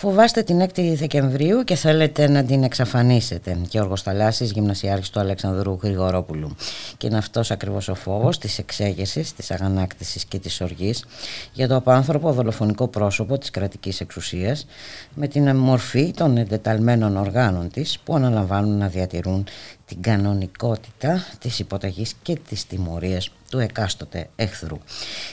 Φοβάστε 0.00 0.42
την 0.42 0.62
6η 0.62 0.92
Δεκεμβρίου 0.96 1.64
και 1.64 1.74
θέλετε 1.74 2.28
να 2.28 2.44
την 2.44 2.62
εξαφανίσετε. 2.62 3.58
Και 3.68 3.80
ο 3.80 3.96
Θαλάσσης, 3.96 4.50
γυμνασιάρχης 4.50 5.10
του 5.10 5.20
Αλεξανδρού 5.20 5.78
Γρηγορόπουλου. 5.82 6.56
Και 6.96 7.06
είναι 7.06 7.18
αυτός 7.18 7.50
ακριβώς 7.50 7.88
ο 7.88 7.94
φόβος 7.94 8.38
της 8.38 8.58
εξέγερσης, 8.58 9.34
της 9.34 9.50
αγανάκτησης 9.50 10.24
και 10.24 10.38
της 10.38 10.60
οργής 10.60 11.04
για 11.52 11.68
το 11.68 11.76
απάνθρωπο 11.76 12.32
δολοφονικό 12.32 12.88
πρόσωπο 12.88 13.38
της 13.38 13.50
κρατικής 13.50 14.00
εξουσίας 14.00 14.66
με 15.14 15.28
την 15.28 15.56
μορφή 15.56 16.12
των 16.16 16.36
εντεταλμένων 16.36 17.16
οργάνων 17.16 17.70
της 17.70 17.98
που 18.04 18.14
αναλαμβάνουν 18.14 18.78
να 18.78 18.88
διατηρούν 18.88 19.46
την 19.90 20.02
κανονικότητα 20.02 21.26
της 21.38 21.58
υποταγής 21.58 22.14
και 22.22 22.38
της 22.48 22.66
τιμωρίας 22.66 23.30
του 23.50 23.58
εκάστοτε 23.58 24.28
εχθρού. 24.36 24.78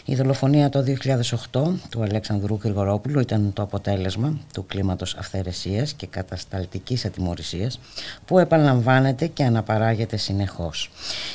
Η 0.06 0.16
δολοφονία 0.16 0.70
το 0.70 0.84
2008 1.52 1.62
του 1.90 2.02
Αλέξανδρου 2.02 2.60
Γρηγορόπουλου 2.64 3.20
ήταν 3.20 3.54
το 3.54 3.62
αποτέλεσμα 3.62 4.38
του 4.54 4.66
κλίματος 4.66 5.16
αυθαιρεσίας 5.16 5.94
και 5.94 6.08
κατασταλτικής 6.08 7.06
ατιμορρησίας 7.06 7.80
που 8.26 8.40
επαναλαμβάνεται 8.40 9.28
και 9.28 9.44
αναπαράγεται 9.44 10.18
συνεχώς. 10.18 10.92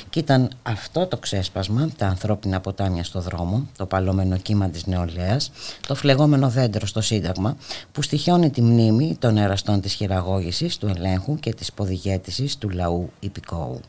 Και 0.09 0.19
ήταν 0.19 0.49
αυτό 0.63 1.07
το 1.07 1.17
ξέσπασμα, 1.17 1.89
τα 1.97 2.07
ανθρώπινα 2.07 2.59
ποτάμια 2.59 3.03
στο 3.03 3.21
δρόμο, 3.21 3.67
το 3.77 3.85
παλόμενο 3.85 4.37
κύμα 4.37 4.69
της 4.69 4.85
νεολαίας, 4.85 5.51
το 5.87 5.95
φλεγόμενο 5.95 6.49
δέντρο 6.49 6.87
στο 6.87 7.01
Σύνταγμα 7.01 7.57
που 7.91 8.01
στοιχιώνει 8.01 8.49
τη 8.49 8.61
μνήμη 8.61 9.15
των 9.19 9.37
εραστών 9.37 9.81
της 9.81 9.93
χειραγώγησης, 9.93 10.77
του 10.77 10.87
ελέγχου 10.87 11.35
και 11.35 11.53
της 11.53 11.73
ποδηγέτησης 11.73 12.57
του 12.57 12.69
λαού 12.69 13.09
υπηκόου. 13.19 13.79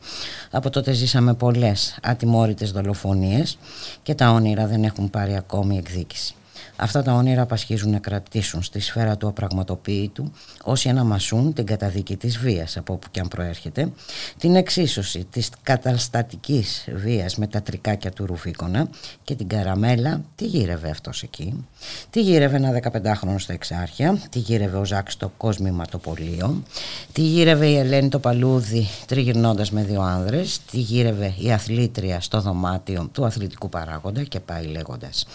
Από 0.51 0.69
τότε 0.69 0.91
ζήσαμε 0.91 1.33
πολλές 1.33 1.97
ατιμόρυτες 2.01 2.71
δολοφονίες 2.71 3.57
και 4.03 4.15
τα 4.15 4.31
όνειρα 4.31 4.67
δεν 4.67 4.83
έχουν 4.83 5.09
πάρει 5.09 5.35
ακόμη 5.35 5.77
εκδίκηση. 5.77 6.35
Αυτά 6.77 7.03
τα 7.03 7.13
όνειρα 7.13 7.41
απασχίζουν 7.41 7.91
να 7.91 7.99
κρατήσουν 7.99 8.63
στη 8.63 8.79
σφαίρα 8.79 9.17
του 9.17 9.27
απραγματοποίητου 9.27 10.31
όσοι 10.63 10.89
αναμασούν 10.89 11.53
την 11.53 11.65
καταδίκη 11.65 12.15
της 12.15 12.37
βίας 12.37 12.77
από 12.77 12.93
όπου 12.93 13.07
και 13.11 13.19
αν 13.19 13.27
προέρχεται, 13.27 13.91
την 14.37 14.55
εξίσωση 14.55 15.27
της 15.31 15.49
καταστατικής 15.63 16.87
βίας 16.95 17.37
με 17.37 17.47
τα 17.47 17.61
τρικάκια 17.61 18.11
του 18.11 18.25
Ρουφίκονα 18.25 18.87
και 19.23 19.35
την 19.35 19.47
καραμέλα, 19.47 20.21
τι 20.35 20.45
γύρευε 20.45 20.89
αυτός 20.89 21.23
εκεί, 21.23 21.65
τι 22.09 22.21
γύρευε 22.21 22.55
ένα 22.55 22.81
15χρονο 22.93 23.35
στα 23.37 23.53
Εξάρχεια, 23.53 24.19
τι 24.29 24.39
γύρευε 24.39 24.77
ο 24.77 24.85
Ζάκ 24.85 25.11
στο 25.11 25.31
κόσμημα 25.37 25.85
το 25.85 25.97
Πολείο, 25.97 26.63
τι 27.11 27.21
γύρευε 27.21 27.67
η 27.67 27.77
Ελένη 27.77 28.09
το 28.09 28.19
Παλούδι 28.19 28.87
τριγυρνώντας 29.05 29.71
με 29.71 29.83
δύο 29.83 30.01
άνδρες, 30.01 30.59
τι 30.71 30.79
γύρευε 30.79 31.33
η 31.37 31.51
αθλήτρια 31.51 32.21
στο 32.21 32.41
δωμάτιο 32.41 33.09
του 33.11 33.25
αθλητικού 33.25 33.69
παράγοντα 33.69 34.23
και 34.23 34.39
πάει 34.39 34.65
λέγοντας. 34.65 35.25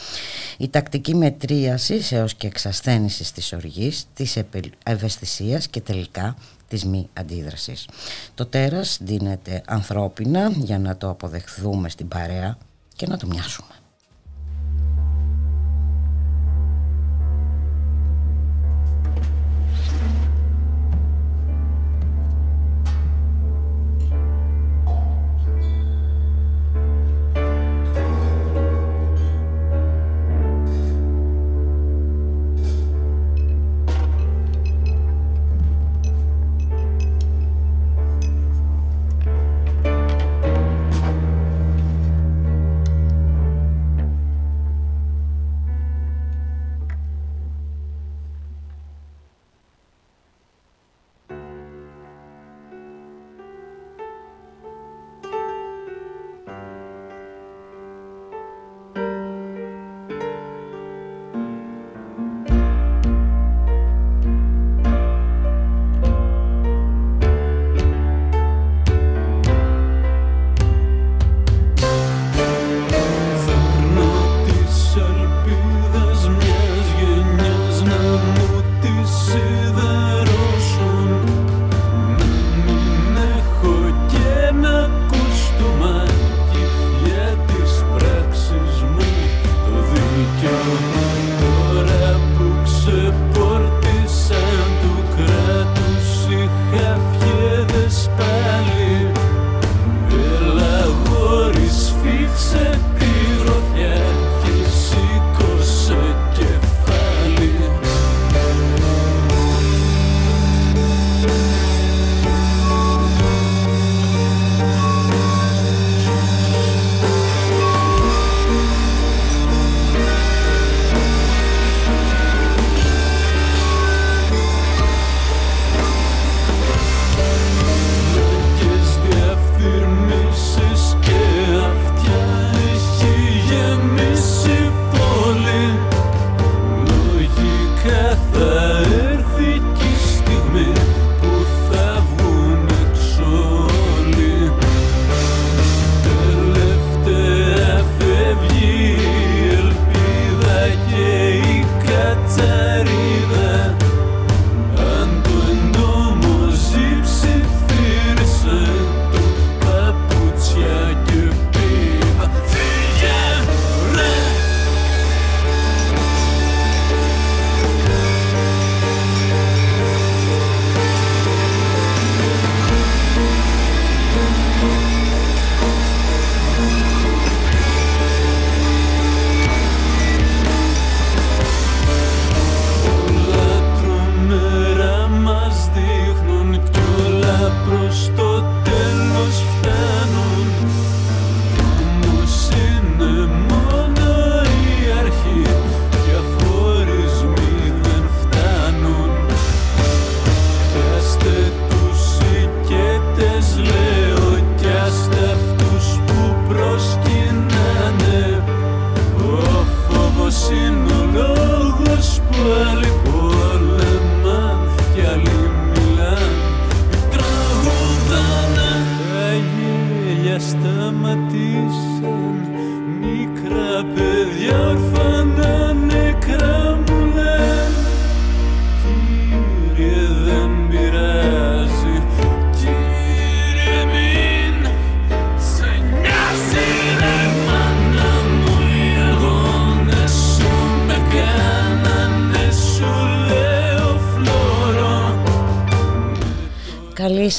Η 0.58 0.68
τακτική 0.68 1.14
μετρίασης 1.30 2.12
έως 2.12 2.34
και 2.34 2.46
εξασθένησης 2.46 3.32
της 3.32 3.52
οργής, 3.52 4.06
της 4.14 4.38
ευαισθησίας 4.82 5.68
και 5.68 5.80
τελικά 5.80 6.36
της 6.68 6.84
μη 6.84 7.08
αντίδρασης. 7.12 7.88
Το 8.34 8.46
τέρας 8.46 8.98
δίνεται 9.00 9.62
ανθρώπινα 9.66 10.50
για 10.50 10.78
να 10.78 10.96
το 10.96 11.08
αποδεχθούμε 11.08 11.88
στην 11.88 12.08
παρέα 12.08 12.58
και 12.96 13.06
να 13.06 13.16
το 13.16 13.26
μοιάσουμε. 13.26 13.79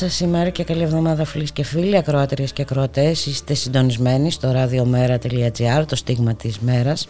Σας 0.09 0.19
ημέρα 0.19 0.49
και 0.49 0.63
καλή 0.63 0.81
εβδομάδα 0.81 1.25
φίλες 1.25 1.51
και 1.51 1.63
φίλοι, 1.63 1.97
ακροάτριες 1.97 2.51
και 2.51 2.61
ακροατές. 2.61 3.25
Είστε 3.25 3.53
συντονισμένοι 3.53 4.31
στο 4.31 4.51
radiomera.gr, 4.55 5.83
το 5.87 5.95
στίγμα 5.95 6.33
της 6.33 6.59
μέρας. 6.59 7.07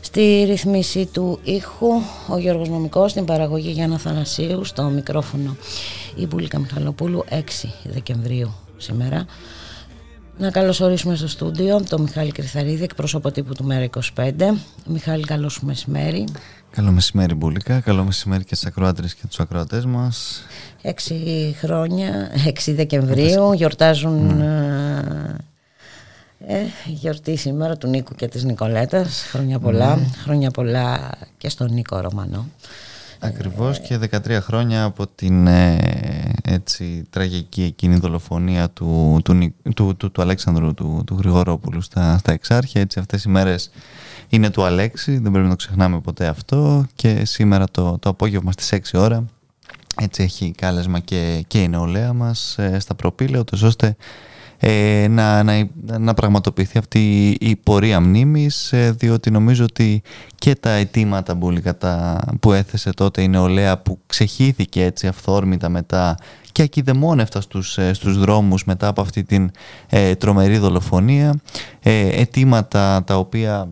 Στη 0.00 0.44
ρυθμίση 0.46 1.06
του 1.06 1.38
ήχου, 1.42 1.88
ο 2.28 2.38
Γιώργος 2.38 2.68
Νομικός, 2.68 3.10
στην 3.10 3.24
παραγωγή 3.24 3.70
Γιάννα 3.70 3.98
Θανασίου, 3.98 4.64
στο 4.64 4.82
μικρόφωνο 4.82 5.56
η 6.14 6.26
Μπουλίκα 6.26 6.58
Μιχαλοπούλου, 6.58 7.24
6 7.28 7.74
Δεκεμβρίου 7.84 8.54
σήμερα. 8.76 9.26
Να 10.38 10.50
καλωσορίσουμε 10.50 11.16
στο 11.16 11.28
στούντιο 11.28 11.82
τον 11.88 12.00
Μιχάλη 12.00 12.32
Κρυθαρίδη, 12.32 12.82
εκπρόσωπο 12.82 13.30
τύπου 13.30 13.54
του 13.54 13.64
Μέρα 13.64 13.88
25. 14.16 14.32
Μιχάλη, 14.86 15.24
καλώς 15.24 15.52
σου 15.52 15.66
μεσημέρι. 15.66 16.24
Καλό 16.70 16.90
μεσημέρι 16.90 17.34
Μπουλίκα, 17.34 17.80
καλό 17.80 18.04
μεσημέρι 18.04 18.44
και 18.44 18.54
στις 18.54 18.68
ακροάτρες 18.68 19.14
και 19.14 19.26
τους 19.26 19.40
ακροατές 19.40 19.84
μας. 19.84 20.42
Έξι 20.82 21.16
χρόνια, 21.58 22.30
6 22.66 22.72
Δεκεμβρίου, 22.74 23.52
γιορτάζουν 23.52 24.40
mm. 24.40 25.36
ε, 26.46 26.60
γιορτή 26.86 27.36
σήμερα 27.36 27.76
του 27.76 27.88
Νίκου 27.88 28.14
και 28.14 28.28
της 28.28 28.44
Νικολέτας. 28.44 29.22
Χρόνια 29.30 29.58
πολλά, 29.58 29.98
mm. 29.98 30.02
χρόνια 30.22 30.50
πολλά 30.50 31.10
και 31.38 31.48
στον 31.48 31.72
Νίκο 31.72 32.00
Ρωμανό. 32.00 32.46
Ακριβώς 33.24 33.80
και 33.80 33.98
13 34.10 34.38
χρόνια 34.40 34.84
από 34.84 35.06
την 35.06 35.46
ε, 35.46 35.78
έτσι, 36.44 37.04
τραγική 37.10 37.62
εκείνη 37.62 37.96
δολοφονία 37.96 38.70
του, 38.70 39.20
του, 39.24 39.54
του, 39.74 39.96
του, 39.96 40.10
του 40.10 40.22
Αλέξανδρου 40.22 40.74
του, 40.74 41.02
του 41.06 41.16
Γρηγορόπουλου 41.18 41.80
στα, 41.80 42.18
στα 42.18 42.32
Εξάρχεια. 42.32 42.80
Έτσι, 42.80 42.98
αυτές 42.98 43.24
οι 43.24 43.28
μέρες 43.28 43.70
είναι 44.28 44.50
του 44.50 44.62
Αλέξη, 44.62 45.12
δεν 45.12 45.30
πρέπει 45.30 45.44
να 45.44 45.50
το 45.50 45.56
ξεχνάμε 45.56 46.00
ποτέ 46.00 46.26
αυτό 46.26 46.86
και 46.94 47.24
σήμερα 47.24 47.64
το, 47.70 47.98
το 47.98 48.08
απόγευμα 48.08 48.52
στις 48.52 48.92
6 48.92 49.00
ώρα 49.00 49.24
έτσι 50.00 50.22
έχει 50.22 50.50
κάλεσμα 50.56 50.98
και, 50.98 51.44
και 51.46 51.62
η 51.62 51.68
νεολαία 51.68 52.12
μας 52.12 52.58
ε, 52.58 52.78
στα 52.78 52.94
προπήλαια 52.94 53.44
ώστε 53.62 53.96
ε, 54.64 55.06
να, 55.10 55.42
να, 55.42 55.68
να 55.98 56.14
πραγματοποιηθεί 56.14 56.78
αυτή 56.78 57.28
η 57.40 57.56
πορεία 57.56 58.00
μνήμης 58.00 58.72
ε, 58.72 58.90
διότι 58.90 59.30
νομίζω 59.30 59.64
ότι 59.64 60.02
και 60.34 60.54
τα 60.54 60.70
αιτήματα 60.70 61.38
που 62.40 62.52
έθεσε 62.52 62.92
τότε 62.92 63.22
η 63.22 63.28
νεολαία 63.28 63.78
που 63.78 63.98
ξεχύθηκε 64.06 64.84
έτσι 64.84 65.06
αυθόρμητα 65.06 65.68
μετά 65.68 66.16
και 66.52 66.62
ακιδεμόνευτα 66.62 67.40
στους, 67.40 67.78
ε, 67.78 67.92
στους 67.92 68.18
δρόμους 68.18 68.64
μετά 68.64 68.88
από 68.88 69.00
αυτή 69.00 69.22
την 69.22 69.50
ε, 69.88 70.14
τρομερή 70.14 70.58
δολοφονία 70.58 71.40
αιτήματα 71.82 73.04
τα 73.06 73.16
οποία 73.16 73.68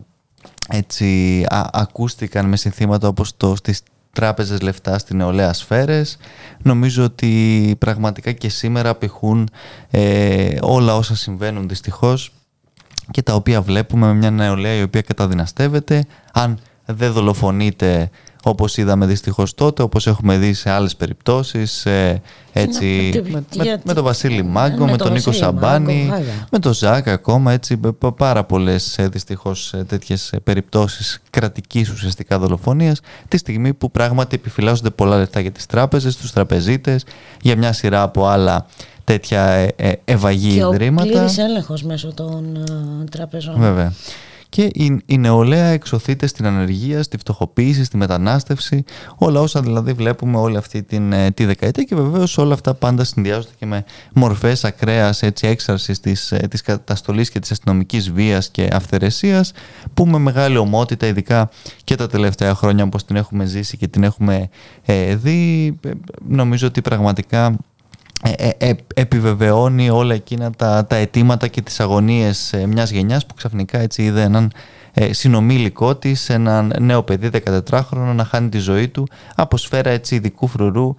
έτσι 0.69 1.45
ακούστηκαν 1.71 2.45
με 2.45 2.57
συνθήματα 2.57 3.07
όπως 3.07 3.37
το 3.37 3.55
στις 3.55 3.83
τράπεζες 4.13 4.61
λεφτά 4.61 4.97
στην 4.97 5.17
νεολαία 5.17 5.53
σφαίρες. 5.53 6.17
Νομίζω 6.63 7.03
ότι 7.03 7.75
πραγματικά 7.79 8.31
και 8.31 8.49
σήμερα 8.49 8.89
απηχούν 8.89 9.49
ε, 9.89 10.57
όλα 10.61 10.95
όσα 10.95 11.15
συμβαίνουν 11.15 11.67
δυστυχώς 11.67 12.31
και 13.11 13.21
τα 13.21 13.33
οποία 13.33 13.61
βλέπουμε 13.61 14.07
με 14.07 14.13
μια 14.13 14.31
νεολαία 14.31 14.73
η 14.73 14.81
οποία 14.81 15.01
καταδυναστεύεται. 15.01 16.05
Αν 16.33 16.59
δεν 16.85 17.11
δολοφονείται 17.11 18.09
όπως 18.43 18.77
είδαμε 18.77 19.05
δυστυχώς 19.05 19.53
τότε, 19.53 19.81
όπως 19.83 20.07
έχουμε 20.07 20.37
δει 20.37 20.53
σε 20.53 20.69
άλλες 20.69 20.95
περιπτώσεις, 20.95 21.85
ε, 21.85 22.21
έτσι, 22.53 23.11
με, 23.57 23.79
με, 23.83 23.93
τον 23.93 24.03
Βασίλη 24.03 24.43
Μάγκο, 24.43 24.85
με, 24.87 24.97
τον 24.97 25.11
Νίκο 25.11 25.31
Σαμπάνη, 25.31 26.11
με 26.51 26.59
τον 26.59 26.73
Ζάκ 26.73 27.07
ακόμα, 27.07 27.51
έτσι, 27.51 27.79
πάρα 28.17 28.43
πολλές 28.43 28.97
ε, 28.97 29.07
δυστυχώς 29.07 29.73
ε, 29.73 29.83
τέτοιες 29.83 30.33
περιπτώσεις 30.43 31.21
κρατικής 31.29 31.89
ουσιαστικά 31.89 32.39
δολοφονίας, 32.39 32.99
τη 33.27 33.37
στιγμή 33.37 33.73
που 33.73 33.91
πράγματι 33.91 34.35
επιφυλάσσονται 34.35 34.89
πολλά 34.89 35.17
λεφτά 35.17 35.39
για 35.39 35.51
τις 35.51 35.65
τράπεζες, 35.65 36.15
τους 36.15 36.31
τραπεζίτες, 36.31 37.05
για 37.41 37.57
μια 37.57 37.73
σειρά 37.73 38.01
από 38.01 38.27
άλλα 38.27 38.65
τέτοια 39.03 39.41
ε, 39.75 39.91
ευαγή 40.05 40.55
ιδρύματα. 40.55 41.07
Και 41.07 41.13
ο 41.13 41.17
πλήρης 41.17 41.37
έλεγχος 41.37 41.83
μέσω 41.83 42.13
των 42.13 42.63
τραπεζών. 43.11 43.55
Βέβαια 43.57 43.93
και 44.51 44.63
η, 44.73 45.01
η 45.05 45.17
νεολαία 45.17 45.67
εξωθείται 45.67 46.27
στην 46.27 46.45
ανεργία, 46.45 47.03
στη 47.03 47.17
φτωχοποίηση, 47.17 47.83
στη 47.83 47.97
μετανάστευση, 47.97 48.83
όλα 49.15 49.39
όσα 49.39 49.61
δηλαδή 49.61 49.93
βλέπουμε 49.93 50.37
όλη 50.37 50.57
αυτή 50.57 50.83
την, 50.83 51.13
ε, 51.13 51.31
τη 51.31 51.45
δεκαετία 51.45 51.83
και 51.83 51.95
βεβαίως 51.95 52.37
όλα 52.37 52.53
αυτά 52.53 52.73
πάντα 52.73 53.03
συνδυάζονται 53.03 53.53
και 53.59 53.65
με 53.65 53.85
μορφές 54.13 54.63
ακραίας 54.63 55.21
έξαρσης 55.21 55.99
της 55.99 56.33
της 56.49 56.59
ε, 56.59 56.63
καταστολής 56.63 57.29
και 57.29 57.39
της 57.39 57.51
αστυνομικής 57.51 58.11
βίας 58.11 58.49
και 58.49 58.69
αυθαιρεσίας, 58.71 59.51
που 59.93 60.05
με 60.05 60.17
μεγάλη 60.17 60.57
ομότητα, 60.57 61.07
ειδικά 61.07 61.49
και 61.83 61.95
τα 61.95 62.07
τελευταία 62.07 62.55
χρόνια 62.55 62.83
όπως 62.83 63.05
την 63.05 63.15
έχουμε 63.15 63.45
ζήσει 63.45 63.77
και 63.77 63.87
την 63.87 64.03
έχουμε 64.03 64.49
ε, 64.85 65.15
δει, 65.15 65.79
νομίζω 66.27 66.67
ότι 66.67 66.81
πραγματικά 66.81 67.57
ε, 68.23 68.31
ε, 68.47 68.69
ε, 68.69 68.73
επιβεβαιώνει 68.93 69.89
όλα 69.89 70.13
εκείνα 70.13 70.51
τα, 70.51 70.85
τα 70.85 70.95
αιτήματα 70.95 71.47
και 71.47 71.61
τις 71.61 71.79
αγωνίες 71.79 72.55
μιας 72.67 72.91
γενιάς 72.91 73.25
που 73.25 73.33
ξαφνικά 73.33 73.79
έτσι 73.79 74.03
είδε 74.03 74.21
έναν 74.21 74.51
συνομήλικό 75.09 75.95
της, 75.95 76.29
έναν 76.29 76.73
νέο 76.79 77.03
παιδί 77.03 77.29
14χρονο 77.45 78.13
να 78.15 78.23
χάνει 78.23 78.49
τη 78.49 78.57
ζωή 78.57 78.87
του 78.87 79.07
από 79.35 79.57
σφαίρα 79.57 79.89
έτσι 79.89 80.15
ειδικού 80.15 80.47
φρουρού 80.47 80.95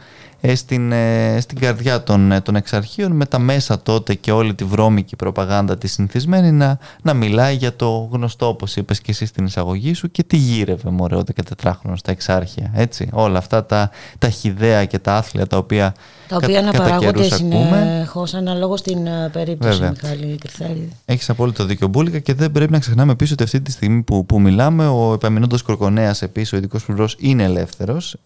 στην, 0.55 0.93
στην 1.39 1.59
καρδιά 1.59 2.03
των, 2.03 2.43
των 2.43 2.57
εξαρχείων 2.57 3.13
με 3.13 3.27
τα 3.27 3.39
μέσα 3.39 3.83
τότε 3.83 4.15
και 4.15 4.33
όλη 4.33 4.55
τη 4.55 4.65
βρώμικη 4.65 5.17
προπαγάνδα 5.17 5.79
της 5.79 5.93
συνηθισμένη 5.93 6.53
να, 6.53 6.79
να 7.03 7.15
μιλάει 7.15 7.55
για 7.55 7.77
το 7.77 8.09
γνωστό 8.13 8.49
όπως 8.49 8.77
είπες 8.77 9.01
και 9.01 9.11
εσύ 9.11 9.27
στην 9.27 9.45
εισαγωγή 9.45 9.95
σου 9.95 10.11
και 10.11 10.23
τι 10.23 10.37
γύρευε 10.37 10.91
μωρέ 10.91 11.17
ο 11.17 11.23
14χρονος 11.63 11.97
στα 11.97 12.11
εξάρχεια 12.11 12.71
έτσι. 12.75 13.09
Όλα 13.13 13.39
αυτά 13.39 13.65
τα, 13.65 13.91
τα 14.19 14.29
χιδέα 14.29 14.85
και 14.85 14.99
τα 14.99 15.17
άθλια 15.17 15.47
τα 15.47 15.57
οποία 15.57 15.95
τα 16.33 16.47
οποία 16.47 16.59
αναπαράγονται 16.59 17.23
συνεχώ 17.23 18.27
αναλόγως 18.35 18.81
στην 18.81 19.07
ε, 19.07 19.29
περίπτωση 19.33 19.79
Βέβαια. 19.79 19.91
Μιχάλη 19.91 20.37
Κρυθάρη. 20.41 20.89
Έχεις 21.05 21.31
απόλυτο 21.31 21.65
δίκιο, 21.65 21.89
Μπούλικα, 21.89 22.19
και 22.19 22.35
δεν 22.35 22.53
πρέπει 22.53 22.73
να 22.73 22.79
ξεχνάμε 22.79 23.13
επίση 23.13 23.33
ότι 23.33 23.43
αυτή 23.43 23.61
τη 23.61 23.71
στιγμή 23.71 24.03
που, 24.03 24.27
που 24.27 24.41
μιλάμε, 24.41 24.87
ο 24.87 25.13
επαμεινόντο 25.13 25.57
Κορκονέας 25.65 26.23
επίσης, 26.23 26.53
ο 26.53 26.57
ειδικός 26.57 26.85
πλευρός, 26.85 27.17
είναι 27.19 27.43
ελεύθερος. 27.43 28.17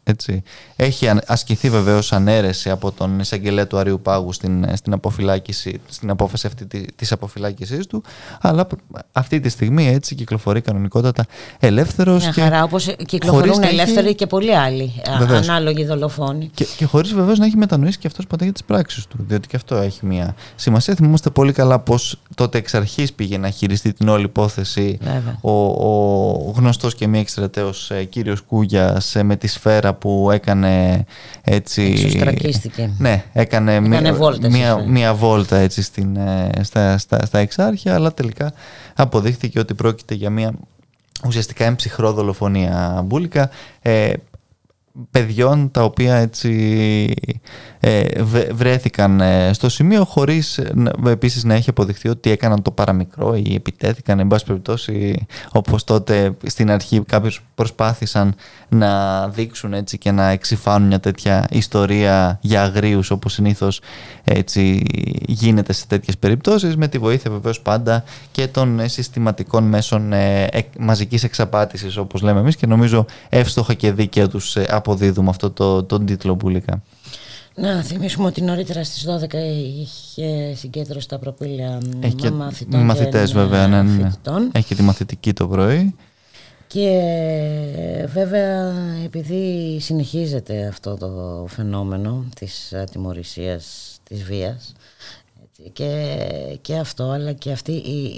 Έχει 0.76 1.10
ασκηθεί 1.26 1.70
βεβαίως 1.70 2.12
ανέρεση 2.12 2.70
από 2.70 2.92
τον 2.92 3.20
εισαγγελέα 3.20 3.66
του 3.66 3.78
Αριού 3.78 4.00
Πάγου 4.00 4.32
στην, 4.32 4.66
στην, 4.76 4.92
αποφυλάκηση, 4.92 5.80
στην 5.88 6.10
απόφαση 6.10 6.46
αυτή 6.46 6.66
τη 6.96 7.06
αποφυλάκησής 7.10 7.86
του. 7.86 8.02
Αλλά 8.40 8.66
αυτή 9.12 9.40
τη 9.40 9.48
στιγμή 9.48 9.88
έτσι 9.88 10.14
κυκλοφορεί 10.14 10.60
κανονικότατα 10.60 11.26
ελεύθερος. 11.58 12.22
Μια 12.22 12.32
και 12.32 12.40
χαρά, 12.40 12.62
όπως 12.62 12.94
κυκλοφορούν 13.06 13.62
ελεύθεροι 13.62 14.14
και 14.14 14.26
πολλοί 14.26 14.56
άλλοι 14.56 14.92
βεβαίως. 15.18 15.48
ανάλογοι 15.48 15.84
δολοφόνοι. 15.84 16.50
Και, 16.54 16.66
και 16.76 16.84
χωρίς 16.84 17.14
βεβαίως 17.14 17.38
να 17.38 17.46
έχει 17.46 17.56
μετανοήσει 17.56 17.95
και 17.98 18.06
αυτός 18.06 18.26
ποτέ 18.26 18.44
για 18.44 18.52
τις 18.52 18.64
πράξεις 18.64 19.06
του. 19.06 19.16
Διότι 19.28 19.48
και 19.48 19.56
αυτό 19.56 19.76
έχει 19.76 20.06
μια 20.06 20.34
σημασία. 20.54 20.94
Θυμόμαστε 20.94 21.30
πολύ 21.30 21.52
καλά 21.52 21.78
πώς 21.78 22.18
τότε 22.34 22.58
εξ 22.58 22.74
αρχής 22.74 23.12
πήγε 23.12 23.38
να 23.38 23.50
χειριστεί 23.50 23.92
την 23.92 24.08
όλη 24.08 24.24
υπόθεση 24.24 24.98
ο, 25.40 25.50
ο 25.50 26.52
γνωστός 26.56 26.94
και 26.94 27.06
μη 27.06 27.18
εξτρατέο 27.18 27.70
ε, 27.88 28.04
κύριος 28.04 28.40
Κούγιας 28.40 29.16
ε, 29.16 29.22
με 29.22 29.36
τη 29.36 29.46
σφαίρα 29.46 29.94
που 29.94 30.30
έκανε 30.32 31.04
έτσι. 31.42 31.82
Εξωστρακίστηκε. 31.82 32.90
Ναι, 32.98 33.24
έκανε 33.32 33.80
μία, 33.80 34.16
μία, 34.50 34.76
μία, 34.86 35.14
βόλτα 35.14 35.56
έτσι 35.56 35.82
στην, 35.82 36.16
ε, 36.16 36.50
στα, 36.62 36.98
στα, 36.98 37.26
στα 37.26 37.38
εξάρχεια, 37.38 37.94
αλλά 37.94 38.14
τελικά 38.14 38.52
αποδείχθηκε 38.94 39.58
ότι 39.58 39.74
πρόκειται 39.74 40.14
για 40.14 40.30
μια 40.30 40.52
ουσιαστικά 41.26 41.64
εμψυχρό 41.64 42.12
δολοφονία 42.12 43.02
μπουλικα. 43.04 43.50
Ε, 43.82 44.12
παιδιών 45.10 45.70
τα 45.70 45.84
οποία 45.84 46.14
έτσι 46.14 47.14
ε, 47.80 48.22
βρέθηκαν 48.52 49.20
ε, 49.20 49.52
στο 49.52 49.68
σημείο 49.68 50.04
χωρίς 50.04 50.60
επίσης 51.06 51.44
να 51.44 51.54
έχει 51.54 51.70
αποδειχθεί 51.70 52.08
ότι 52.08 52.30
έκαναν 52.30 52.62
το 52.62 52.70
παραμικρό 52.70 53.34
ή 53.34 53.54
επιτέθηκαν. 53.54 54.18
Εν 54.18 54.26
πάση 54.26 54.44
περιπτώσει 54.44 55.26
όπως 55.52 55.84
τότε 55.84 56.36
στην 56.46 56.70
αρχή 56.70 57.02
κάποιους 57.06 57.42
προσπάθησαν 57.54 58.34
να 58.68 59.28
δείξουν 59.28 59.72
έτσι 59.72 59.98
και 59.98 60.10
να 60.10 60.28
εξυφάνουν 60.28 60.88
μια 60.88 61.00
τέτοια 61.00 61.46
ιστορία 61.50 62.38
για 62.40 62.62
αγρίους 62.62 63.10
όπως 63.10 63.32
συνήθως 63.32 63.80
έτσι 64.24 64.82
γίνεται 65.26 65.72
σε 65.72 65.86
τέτοιες 65.86 66.18
περιπτώσεις 66.18 66.76
με 66.76 66.88
τη 66.88 66.98
βοήθεια 66.98 67.30
βεβαίως 67.30 67.60
πάντα 67.60 68.04
και 68.32 68.46
των 68.46 68.88
συστηματικών 68.88 69.64
μέσων 69.64 70.12
ε, 70.12 70.48
μαζικής 70.78 71.24
εξαπάτησης 71.24 71.96
όπως 71.96 72.22
λέμε 72.22 72.40
εμείς 72.40 72.56
και 72.56 72.66
νομίζω 72.66 73.04
εύστοχα 73.28 73.74
και 73.74 73.92
δίκαια 73.92 74.28
τους 74.28 74.56
αποδίδουμε 74.86 75.28
αυτό 75.28 75.50
το, 75.50 75.84
τον 75.84 76.06
τίτλο 76.06 76.34
μπουλικά. 76.34 76.82
Να 77.54 77.82
θυμίσουμε 77.82 78.26
ότι 78.26 78.42
νωρίτερα 78.42 78.84
στις 78.84 79.06
12 79.08 79.34
είχε 79.80 80.54
συγκέντρωση 80.54 81.08
τα 81.08 81.18
προπήλαια 81.18 81.78
μαθητών 82.32 82.80
μαθητές 82.80 83.28
και 83.32 83.38
βέβαια, 83.38 83.66
ναι, 83.66 83.82
ναι, 83.82 83.92
ναι. 83.92 84.48
Έχει 84.52 84.66
και 84.66 84.74
τη 84.74 84.82
μαθητική 84.82 85.32
το 85.32 85.48
πρωί. 85.48 85.94
Και 86.66 87.00
βέβαια 88.12 88.72
επειδή 89.04 89.76
συνεχίζεται 89.80 90.66
αυτό 90.66 90.96
το 90.96 91.44
φαινόμενο 91.48 92.24
της 92.34 92.72
ατιμορρησίας, 92.72 93.96
της 94.02 94.22
βίας 94.22 94.72
και, 95.72 96.18
και 96.60 96.76
αυτό 96.76 97.10
αλλά 97.10 97.32
και 97.32 97.52
αυτή 97.52 97.72
η, 97.72 98.14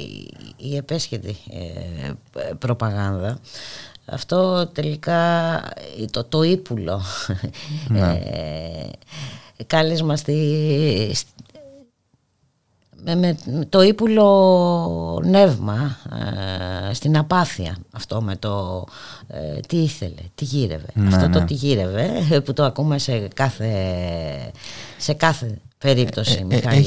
η 0.56 0.76
επέσχετη 0.76 1.36
ε, 1.50 2.10
προπαγάνδα 2.58 3.38
αυτό 4.10 4.66
τελικά 4.66 5.62
το, 6.10 6.24
το 6.24 6.42
ύπουλο 6.42 7.02
ναι. 7.88 8.20
ε, 9.58 9.64
κάλεσμα 9.66 10.16
στη, 10.16 11.14
με, 13.04 13.36
το 13.68 13.82
ύπουλο 13.82 15.22
νεύμα 15.24 15.98
στην 16.92 17.18
απάθεια 17.18 17.76
αυτό 17.92 18.22
με 18.22 18.36
το 18.36 18.84
τι 19.68 19.76
ήθελε, 19.76 20.22
τι 20.34 20.44
γύρευε 20.44 20.86
ναι, 20.94 21.08
αυτό 21.08 21.28
το 21.30 21.38
ναι. 21.38 21.44
τι 21.44 21.54
γύρευε 21.54 22.10
που 22.44 22.52
το 22.52 22.64
ακούμε 22.64 22.98
σε 22.98 23.28
κάθε, 23.34 23.72
σε 24.98 25.12
κάθε 25.12 25.58
περίπτωση 25.78 26.36
ε, 26.38 26.40
ε, 26.40 26.44
Μιχάλη 26.44 26.78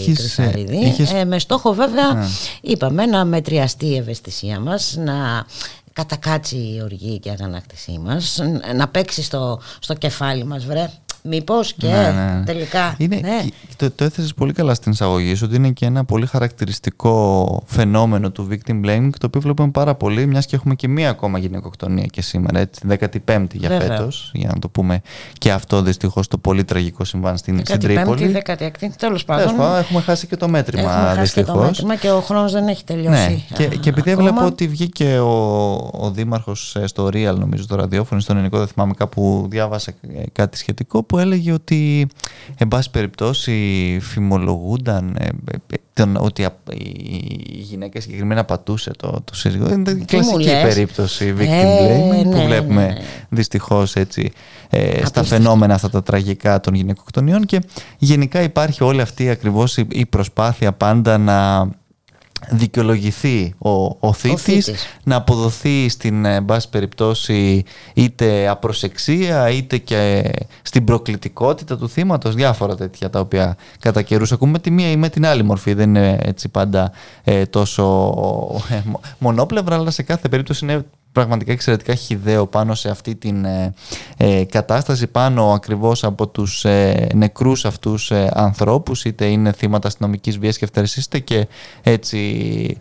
έχεις, 0.83 1.13
ε, 1.13 1.25
με 1.25 1.39
στόχο 1.39 1.73
βέβαια 1.73 2.13
ναι. 2.13 2.25
είπαμε 2.61 3.05
να 3.05 3.25
μετριαστεί 3.25 3.85
η 3.85 3.95
ευαισθησία 3.95 4.59
μας 4.59 4.95
να 4.97 5.45
κατακάτσει 5.93 6.55
η 6.55 6.81
οργή 6.81 7.19
και 7.19 7.29
η 7.29 7.31
αγανάκτησή 7.31 7.97
μας. 7.99 8.39
Να 8.75 8.87
παίξει 8.87 9.23
στο, 9.23 9.61
στο 9.79 9.93
κεφάλι 9.93 10.43
μας 10.43 10.65
βρε 10.65 10.89
Μήπως 11.23 11.73
και 11.73 11.87
ναι, 11.87 12.11
ναι. 12.11 12.43
τελικά. 12.45 12.95
Είναι, 12.97 13.15
ναι. 13.15 13.41
Το, 13.75 13.91
το 13.91 14.03
έθεσες 14.03 14.33
πολύ 14.33 14.53
καλά 14.53 14.73
στην 14.73 14.91
εισαγωγή 14.91 15.35
σου 15.35 15.45
ότι 15.47 15.55
είναι 15.55 15.69
και 15.69 15.85
ένα 15.85 16.05
πολύ 16.05 16.25
χαρακτηριστικό 16.25 17.63
φαινόμενο 17.65 18.31
του 18.31 18.47
victim 18.51 18.85
blaming 18.85 19.09
το 19.19 19.25
οποίο 19.25 19.41
βλέπουμε 19.41 19.69
πάρα 19.69 19.95
πολύ, 19.95 20.25
μιας 20.25 20.45
και 20.45 20.55
έχουμε 20.55 20.75
και 20.75 20.87
μία 20.87 21.09
ακόμα 21.09 21.37
γυναικοκτονία 21.37 22.05
και 22.05 22.21
σήμερα, 22.21 22.59
έτσι, 22.59 22.81
15η 23.25 23.45
για 23.53 23.69
φέτος, 23.69 24.31
για 24.33 24.49
να 24.53 24.59
το 24.59 24.69
πούμε 24.69 25.01
και 25.37 25.51
αυτό 25.51 25.81
δυστυχώς 25.81 26.27
το 26.27 26.37
πολύ 26.37 26.63
τραγικό 26.63 27.03
συμβάν 27.03 27.37
στην, 27.37 27.61
στην 27.65 27.79
Τρίπολη. 27.79 28.41
16η, 28.45 28.87
τέλος 28.97 29.25
πάντων. 29.25 29.59
Έχουμε 29.79 30.01
χάσει 30.01 30.27
και 30.27 30.37
το 30.37 30.47
μέτρημα 30.47 31.13
δυστυχώς. 31.13 31.49
Έχουμε 31.49 31.65
μέτρημα 31.65 31.95
και 31.95 32.11
ο 32.11 32.21
χρόνος 32.21 32.51
δεν 32.51 32.67
έχει 32.67 32.83
τελειώσει. 32.83 33.45
Ναι. 33.49 33.57
Και, 33.57 33.75
και 33.77 33.89
επειδή 33.89 34.11
έβλεπα 34.11 34.45
ότι 34.45 34.67
βγήκε 34.67 35.19
ο, 35.19 35.73
ο 35.91 36.11
Δήμαρχος 36.11 36.75
ε, 36.75 36.87
στο 36.87 37.07
Real, 37.07 37.35
νομίζω, 37.37 37.67
το 37.67 37.75
ραδιόφωνο, 37.75 38.21
στον 38.21 38.35
ελληνικό, 38.35 38.57
δεν 38.57 38.67
θυμάμαι 38.67 38.93
κάπου 38.93 39.47
διάβασα 39.49 39.91
ε, 40.15 40.23
κάτι 40.31 40.57
σχετικό 40.57 41.03
που 41.11 41.17
έλεγε 41.17 41.51
ότι 41.51 42.07
εν 42.57 42.67
πάση 42.67 42.91
περιπτώσει 42.91 43.97
φημολογούνταν 44.01 45.15
ε, 45.19 45.25
ε, 45.51 45.75
τον, 45.93 46.15
ότι 46.15 46.47
η 46.73 47.57
γυναίκα 47.57 48.01
συγκεκριμένα 48.01 48.43
πατούσε 48.43 48.91
το, 48.97 49.21
το 49.25 49.35
σύζυγο. 49.35 49.71
Είναι 49.71 49.93
κλασική 50.05 50.43
περίπτωση 50.43 51.33
victim 51.37 51.41
ε, 51.41 51.63
blaming 51.63 52.23
που 52.23 52.37
ναι, 52.37 52.45
βλέπουμε 52.45 52.85
ναι, 52.85 52.93
ναι. 52.93 53.01
δυστυχώς 53.29 53.95
έτσι 53.95 54.31
στα 55.03 55.23
φαινόμενα 55.23 55.73
αυτά 55.73 55.89
τα 55.89 56.03
τραγικά 56.03 56.59
των 56.59 56.73
γυναικοκτονιών 56.73 57.45
και 57.45 57.61
γενικά 57.97 58.41
υπάρχει 58.41 58.83
όλη 58.83 59.01
αυτή 59.01 59.29
ακριβώς 59.29 59.77
η 59.77 60.05
προσπάθεια 60.05 60.71
πάντα 60.71 61.17
να 61.17 61.69
δικαιολογηθεί 62.49 63.53
ο, 63.57 63.69
ο, 63.99 64.13
θήτης, 64.13 64.71
να 65.03 65.15
αποδοθεί 65.15 65.89
στην 65.89 66.25
ε, 66.25 66.41
μπάση 66.41 66.69
περιπτώσει 66.69 67.63
είτε 67.93 68.47
απροσεξία 68.47 69.49
είτε 69.49 69.77
και 69.77 70.31
στην 70.61 70.83
προκλητικότητα 70.83 71.77
του 71.77 71.89
θύματος 71.89 72.35
διάφορα 72.35 72.75
τέτοια 72.75 73.09
τα 73.09 73.19
οποία 73.19 73.57
κατά 73.79 74.01
καιρούς 74.01 74.31
ακούμε. 74.31 74.59
Τη 74.59 74.71
μία 74.71 74.91
ή 74.91 74.95
με 74.95 75.09
την 75.09 75.25
άλλη 75.25 75.43
μορφή 75.43 75.73
δεν 75.73 75.89
είναι 75.89 76.17
έτσι 76.21 76.49
πάντα 76.49 76.91
ε, 77.23 77.45
τόσο 77.45 78.13
ε, 78.69 78.81
μονόπλευρα 79.17 79.75
αλλά 79.75 79.91
σε 79.91 80.03
κάθε 80.03 80.29
περίπτωση 80.29 80.65
είναι 80.65 80.85
πραγματικά 81.11 81.51
εξαιρετικά 81.51 81.95
χιδαίο 81.95 82.47
πάνω 82.47 82.75
σε 82.75 82.89
αυτή 82.89 83.15
την 83.15 83.45
ε, 83.45 83.73
ε, 84.17 84.43
κατάσταση, 84.43 85.07
πάνω 85.07 85.53
ακριβώς 85.53 86.03
από 86.03 86.27
τους 86.27 86.65
ε, 86.65 87.07
νεκρούς 87.13 87.65
αυτούς 87.65 88.11
ε, 88.11 88.31
ανθρώπους, 88.33 89.05
είτε 89.05 89.25
είναι 89.25 89.51
θύματα 89.51 89.87
αστυνομικής 89.87 90.37
βίας 90.37 90.57
και 90.57 90.65
αυτές, 90.65 90.95
είτε 90.95 91.19
και 91.19 91.47
έτσι 91.83 92.77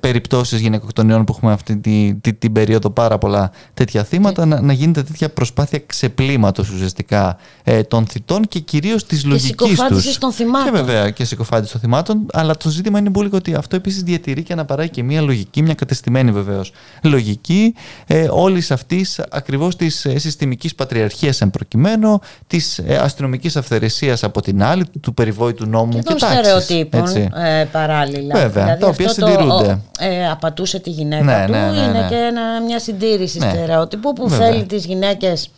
περιπτώσεις 0.00 0.60
γυναικοκτονιών 0.60 1.24
που 1.24 1.34
έχουμε 1.36 1.52
αυτή 1.52 1.76
την, 1.76 2.20
την 2.38 2.52
περίοδο 2.52 2.90
πάρα 2.90 3.18
πολλά 3.18 3.50
τέτοια 3.74 4.04
θύματα 4.04 4.46
να, 4.46 4.60
να 4.60 4.72
γίνεται 4.72 5.02
τέτοια 5.02 5.28
προσπάθεια 5.28 5.82
ξεπλήματος 5.86 6.70
ουσιαστικά 6.70 7.36
ε, 7.64 7.82
των 7.82 8.06
θητών 8.06 8.48
και 8.48 8.58
κυρίως 8.58 9.06
της 9.06 9.22
και 9.22 9.28
λογικής 9.28 9.82
τους. 9.88 10.18
των 10.18 10.32
θυμάτων. 10.32 10.72
Και 10.72 10.78
βέβαια 10.82 11.10
και 11.10 11.24
συκοφάντησης 11.24 11.72
των 11.72 11.80
θυμάτων 11.80 12.26
αλλά 12.32 12.56
το 12.56 12.68
ζήτημα 12.68 12.98
είναι 12.98 13.10
πολύ 13.10 13.30
ότι 13.32 13.54
αυτό 13.54 13.76
επίσης 13.76 14.02
διατηρεί 14.02 14.42
και 14.42 14.52
αναπαράγει 14.52 14.90
και 14.90 15.02
μια 15.02 15.20
λογική, 15.20 15.62
μια 15.62 15.74
κατεστημένη 15.74 16.32
βεβαίως 16.32 16.72
λογική 17.02 17.74
ε, 18.06 18.26
όλης 18.30 18.70
αυτής 18.70 19.20
ακριβώς 19.30 19.76
της 19.76 20.04
ε, 20.04 20.18
συστημικής 20.18 20.74
πατριαρχίας 20.74 21.40
εν 21.40 21.50
προκειμένου, 21.50 22.18
της 22.46 22.78
ε, 22.78 22.96
αστυνομικής 22.96 23.56
αυθαιρεσίας 23.56 24.24
από 24.24 24.42
την 24.42 24.62
άλλη, 24.62 24.84
του 25.00 25.14
περιβόητου 25.14 25.66
νόμου 25.66 25.92
και, 25.92 25.98
και 25.98 26.04
των 26.04 26.18
στερεοτύπων 26.18 27.16
ε, 27.16 27.64
παράλληλα. 27.72 28.34
Βέβαια, 28.34 28.64
δηλαδή 28.64 28.80
τα 28.80 28.86
οποία 28.86 29.08
συντηρούνται 29.08 29.65
ε, 29.98 30.30
απατούσε 30.30 30.78
τη 30.78 30.90
γυναίκα 30.90 31.38
ναι, 31.38 31.46
του. 31.46 31.52
Ναι, 31.52 31.70
ναι, 31.70 31.78
είναι 31.78 32.00
ναι. 32.00 32.06
και 32.08 32.14
ένα, 32.14 32.60
μια 32.60 32.78
συντήρηση 32.78 33.38
ναι. 33.38 33.48
στερεότυπου 33.48 34.12
που 34.12 34.28
Βέβαια. 34.28 34.48
θέλει 34.48 34.64
τις 34.64 34.84
γυναίκες 34.84 35.50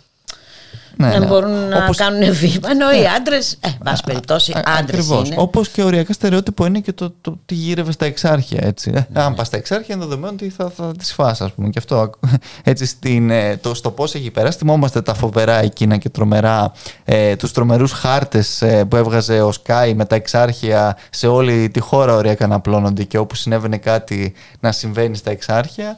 ναι, 0.98 1.10
δεν 1.10 1.20
ναι. 1.20 1.26
μπορούν 1.26 1.68
να 1.68 1.82
Όπως... 1.82 1.96
κάνουν 1.96 2.32
βήμα. 2.34 2.70
Ενώ 2.70 2.90
οι 2.90 3.06
άντρες, 3.16 3.58
ε, 3.60 3.68
πάση 3.84 4.02
περιπτώσει, 4.04 4.54
άντρες 4.78 5.08
είναι. 5.08 5.34
Όπως 5.36 5.68
και 5.68 5.82
οριακά 5.82 6.12
στερεότυπο 6.12 6.66
είναι 6.66 6.80
και 6.80 6.92
το, 6.92 7.14
το, 7.20 7.38
τι 7.46 7.54
γύρευε 7.54 7.92
στα 7.92 8.06
εξάρχεια. 8.06 8.58
Έτσι. 8.62 8.90
Ε, 8.94 9.06
ναι. 9.12 9.22
Αν 9.22 9.34
πας 9.34 9.46
στα 9.46 9.56
εξάρχεια, 9.56 9.94
είναι 9.94 10.04
δεδομένο 10.04 10.32
ότι 10.32 10.48
θα, 10.48 10.70
θα 10.76 10.92
τις 10.98 11.12
φας, 11.12 11.40
ας 11.40 11.52
πούμε. 11.52 11.68
Και 11.68 11.78
αυτό 11.78 12.10
έτσι 12.62 12.86
στην, 12.86 13.30
ε, 13.30 13.56
το, 13.56 13.74
στο 13.74 13.90
πώς 13.90 14.14
έχει 14.14 14.30
περάσει. 14.30 14.58
Θυμόμαστε 14.58 15.02
τα 15.02 15.14
φοβερά 15.14 15.62
εκείνα 15.62 15.96
και 15.96 16.08
τρομερά, 16.08 16.72
ε, 17.04 17.36
τους 17.36 17.52
τρομερούς 17.52 17.92
χάρτες 17.92 18.62
ε, 18.62 18.84
που 18.84 18.96
έβγαζε 18.96 19.42
ο 19.42 19.52
Σκάι 19.52 19.94
με 19.94 20.04
τα 20.04 20.14
εξάρχεια 20.14 20.96
σε 21.10 21.26
όλη 21.26 21.68
τη 21.68 21.80
χώρα 21.80 22.14
οριακά 22.14 22.46
να 22.46 22.54
απλώνονται 22.54 23.04
και 23.04 23.18
όπου 23.18 23.34
συνέβαινε 23.34 23.76
κάτι 23.76 24.34
να 24.60 24.72
συμβαίνει 24.72 25.16
στα 25.16 25.30
εξάρχεια. 25.30 25.96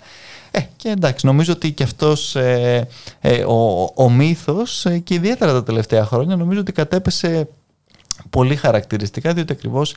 Ε, 0.50 0.60
και 0.76 0.88
εντάξει, 0.88 1.26
νομίζω 1.26 1.52
ότι 1.52 1.72
και 1.72 1.82
αυτός 1.82 2.36
ε, 2.36 2.88
ε, 3.20 3.44
ο, 3.44 3.90
ο 3.94 4.10
μύθος 4.10 4.86
ε, 4.86 4.98
και 4.98 5.14
ιδιαίτερα 5.14 5.52
τα 5.52 5.62
τελευταία 5.62 6.04
χρόνια 6.04 6.36
νομίζω 6.36 6.60
ότι 6.60 6.72
κατέπεσε 6.72 7.48
πολύ 8.30 8.56
χαρακτηριστικά 8.56 9.32
διότι 9.32 9.52
ακριβώς 9.52 9.94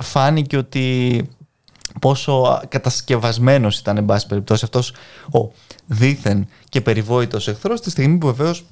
φάνηκε 0.00 0.56
ότι 0.56 1.28
πόσο 2.00 2.60
κατασκευασμένος 2.68 3.78
ήταν 3.78 3.96
εν 3.96 4.04
πάση 4.04 4.26
περιπτώσει 4.26 4.64
αυτός 4.64 4.92
ο 5.32 5.50
δίθεν 5.86 6.48
και 6.68 6.80
περιβόητος 6.80 7.48
εχθρός 7.48 7.80
τη 7.80 7.90
στιγμή 7.90 8.18
που 8.18 8.26
βεβαίως 8.26 8.64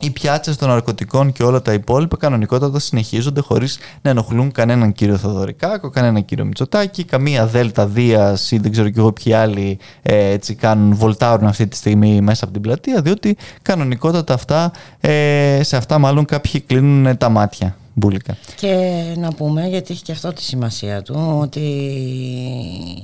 οι 0.00 0.10
πιάτσες 0.10 0.56
των 0.56 0.68
ναρκωτικών 0.68 1.32
και 1.32 1.42
όλα 1.42 1.62
τα 1.62 1.72
υπόλοιπα 1.72 2.16
κανονικότατα 2.16 2.78
συνεχίζονται 2.78 3.40
χωρίς 3.40 3.78
να 4.02 4.10
ενοχλούν 4.10 4.52
κανέναν 4.52 4.92
κύριο 4.92 5.16
Θοδωρικάκο, 5.16 5.90
κανέναν 5.90 6.24
κύριο 6.24 6.44
Μητσοτάκη, 6.44 7.04
καμία 7.04 7.46
Δέλτα 7.46 7.86
Δίας 7.86 8.50
ή 8.50 8.58
δεν 8.58 8.72
ξέρω 8.72 8.90
κι 8.90 8.98
εγώ 8.98 9.12
ποιοι 9.12 9.32
άλλοι 9.32 9.78
ε, 10.02 10.30
έτσι 10.30 10.54
κάνουν, 10.54 10.94
βολτάρουν 10.94 11.46
αυτή 11.46 11.66
τη 11.66 11.76
στιγμή 11.76 12.20
μέσα 12.20 12.44
από 12.44 12.52
την 12.52 12.62
πλατεία, 12.62 13.02
διότι 13.02 13.36
κανονικότατα 13.62 14.34
αυτά, 14.34 14.70
ε, 15.00 15.60
σε 15.62 15.76
αυτά 15.76 15.98
μάλλον 15.98 16.24
κάποιοι 16.24 16.60
κλείνουν 16.60 17.16
τα 17.16 17.28
μάτια. 17.28 17.76
Μπουλικα. 17.98 18.36
Και 18.56 19.02
να 19.16 19.32
πούμε, 19.32 19.66
γιατί 19.66 19.92
έχει 19.92 20.02
και 20.02 20.12
αυτό 20.12 20.32
τη 20.32 20.42
σημασία 20.42 21.02
του, 21.02 21.38
ότι 21.40 21.60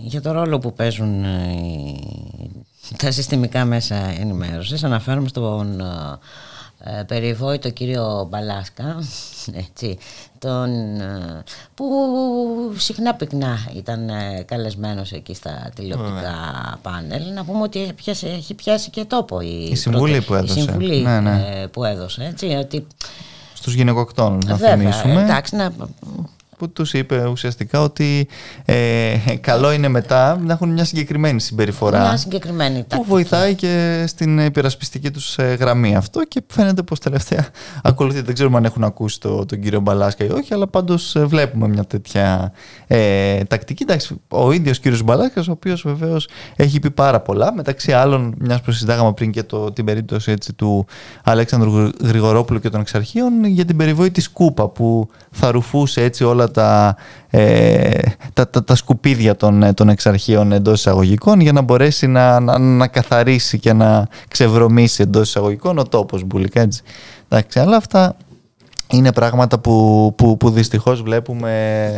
για 0.02 0.22
το 0.22 0.32
ρόλο 0.32 0.58
που 0.58 0.72
παίζουν 0.72 1.24
ε, 1.24 1.28
τα 2.96 3.10
συστημικά 3.10 3.64
μέσα 3.64 3.94
ενημέρωσης 4.20 4.84
αναφέρομαι 4.84 5.28
στον 5.28 5.80
ε, 5.80 5.84
περιβόητο 7.06 7.70
κύριο 7.70 8.26
Μπαλάσκα 8.30 8.96
έτσι, 9.64 9.98
τον, 10.38 11.00
ε, 11.00 11.42
που 11.74 11.84
συχνά 12.76 13.14
πυκνά 13.14 13.58
ήταν 13.76 14.08
ε, 14.08 14.42
καλεσμένος 14.46 15.12
εκεί 15.12 15.34
στα 15.34 15.70
τηλεοπτικά 15.74 16.34
πάνελ. 16.82 17.22
Να 17.34 17.44
πούμε 17.44 17.62
ότι 17.62 17.92
πιάσει, 17.94 18.26
έχει 18.26 18.54
πιάσει 18.54 18.90
και 18.90 19.04
τόπο 19.04 19.40
η, 19.40 19.68
η 19.70 19.76
συμβουλή 19.76 20.20
που 20.20 20.34
έδωσε, 20.34 20.60
η 20.60 20.62
συμβουλή, 20.62 21.02
ναι, 21.02 21.20
ναι. 21.20 21.66
που 21.72 21.84
έδωσε 21.84 22.24
έτσι, 22.24 22.46
ότι... 22.46 22.86
στους 23.54 23.74
γυναικοκτόνους 23.74 24.44
να 24.44 24.56
θυμίσουμε. 24.56 25.22
εντάξει, 25.22 25.56
να 25.56 25.72
που 26.58 26.72
τους 26.72 26.92
είπε 26.92 27.26
ουσιαστικά 27.26 27.80
ότι 27.80 28.28
ε, 28.64 29.16
καλό 29.40 29.72
είναι 29.72 29.88
μετά 29.88 30.40
να 30.44 30.52
έχουν 30.52 30.68
μια 30.68 30.84
συγκεκριμένη 30.84 31.40
συμπεριφορά 31.40 32.00
μια 32.00 32.16
συγκεκριμένη 32.16 32.74
τακτική. 32.74 32.96
που 33.00 33.04
βοηθάει 33.08 33.54
και 33.54 34.04
στην 34.06 34.38
υπερασπιστική 34.38 35.10
τους 35.10 35.38
ε, 35.38 35.56
γραμμή. 35.60 35.96
Αυτό 35.96 36.24
και 36.24 36.42
φαίνεται 36.46 36.82
πως 36.82 36.98
τελευταία 36.98 37.48
ακολουθεί 37.82 38.20
δεν 38.20 38.34
ξέρουμε 38.34 38.56
αν 38.56 38.64
έχουν 38.64 38.84
ακούσει 38.84 39.20
το, 39.20 39.44
τον 39.44 39.60
κύριο 39.60 39.80
Μπαλάσκα 39.80 40.24
ή 40.24 40.30
όχι 40.30 40.54
αλλά 40.54 40.66
πάντως 40.66 41.16
ε, 41.16 41.24
βλέπουμε 41.24 41.68
μια 41.68 41.84
τέτοια 41.84 42.52
ε, 42.86 43.44
τακτική. 43.44 43.82
Εντάξει, 43.82 44.20
ο 44.28 44.52
ίδιος 44.52 44.78
κύριος 44.78 45.02
Μπαλάσκας 45.02 45.48
ο 45.48 45.52
οποίος 45.52 45.82
βεβαίως 45.82 46.28
έχει 46.56 46.80
πει 46.80 46.90
πάρα 46.90 47.20
πολλά 47.20 47.54
μεταξύ 47.54 47.92
άλλων 47.92 48.34
μιας 48.38 48.60
που 48.60 48.72
συζητάγαμε 48.72 49.12
πριν 49.12 49.30
και 49.30 49.42
το, 49.42 49.72
την 49.72 49.84
περίπτωση 49.84 50.30
έτσι, 50.30 50.52
του 50.52 50.86
Αλέξανδρου 51.24 51.90
Γρηγορόπουλου 52.02 52.60
και 52.60 52.70
των 52.70 52.80
εξαρχείων 52.80 53.44
για 53.44 53.64
την 53.64 53.76
περιβόητη 53.76 54.20
σκούπα 54.20 54.68
που 54.68 55.08
θα 55.30 55.50
ρουφούσε 55.50 56.02
έτσι 56.02 56.24
όλα 56.24 56.43
τα, 56.50 56.96
ε, 57.30 57.98
τα, 58.32 58.48
τα, 58.48 58.64
τα, 58.64 58.74
σκουπίδια 58.74 59.36
των, 59.36 59.62
ε, 59.62 59.72
των 59.72 59.88
εξαρχείων 59.88 60.52
εντός 60.52 60.78
εισαγωγικών 60.78 61.40
για 61.40 61.52
να 61.52 61.60
μπορέσει 61.60 62.06
να, 62.06 62.40
να, 62.40 62.58
να 62.58 62.86
καθαρίσει 62.86 63.58
και 63.58 63.72
να 63.72 64.08
ξεβρωμίσει 64.28 65.02
εντός 65.02 65.28
εισαγωγικών 65.28 65.78
ο 65.78 65.84
τόπος 65.84 66.24
μπουλικά 66.24 66.60
έτσι. 66.60 66.82
Εντάξει, 67.28 67.58
αλλά 67.58 67.76
αυτά 67.76 68.16
είναι 68.90 69.12
πράγματα 69.12 69.58
που, 69.58 70.12
που, 70.16 70.36
που 70.36 70.50
δυστυχώς 70.50 71.02
βλέπουμε 71.02 71.90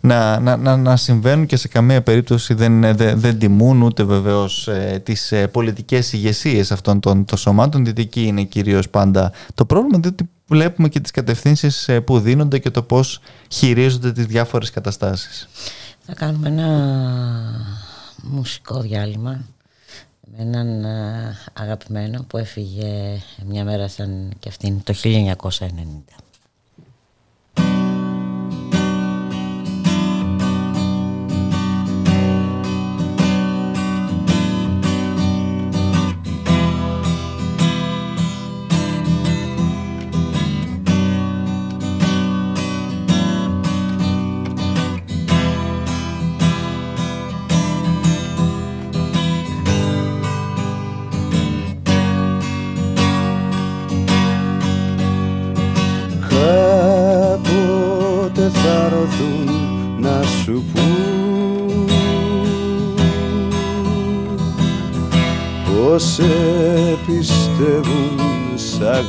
να, 0.00 0.40
να, 0.40 0.56
να, 0.56 0.76
να 0.76 0.96
συμβαίνουν 0.96 1.46
και 1.46 1.56
σε 1.56 1.68
καμία 1.68 2.02
περίπτωση 2.02 2.54
δεν, 2.54 2.96
δεν, 2.96 3.20
δεν 3.20 3.38
τιμούν 3.38 3.82
ούτε 3.82 4.02
βεβαίως 4.02 4.68
ε, 4.68 5.00
τις 5.04 5.32
ε, 5.32 5.46
πολιτικές 5.46 6.12
ηγεσίες 6.12 6.72
αυτών 6.72 7.00
των, 7.00 7.24
των 7.24 7.38
σωμάτων. 7.38 7.84
Δυτική 7.84 8.22
είναι 8.22 8.42
κυρίως 8.42 8.88
πάντα 8.88 9.32
το 9.54 9.64
πρόβλημα, 9.64 9.98
διότι 9.98 10.28
βλέπουμε 10.46 10.88
και 10.88 11.00
τις 11.00 11.10
κατευθύνσεις 11.10 11.88
ε, 11.88 12.00
που 12.00 12.20
δίνονται 12.20 12.58
και 12.58 12.70
το 12.70 12.82
πώς 12.82 13.20
χειρίζονται 13.48 14.12
τις 14.12 14.26
διάφορες 14.26 14.70
καταστάσεις. 14.70 15.48
Θα 16.06 16.14
κάνουμε 16.14 16.48
ένα 16.48 16.68
μουσικό 18.22 18.80
διάλειμμα 18.80 19.44
με 20.20 20.42
έναν 20.42 20.84
ε, 20.84 21.36
αγαπημένο 21.52 22.24
που 22.28 22.36
έφυγε 22.36 23.20
μια 23.46 23.64
μέρα 23.64 23.88
σαν 23.88 24.32
και 24.38 24.48
αυτήν 24.48 24.82
το 24.82 24.94
1990. 25.02 25.68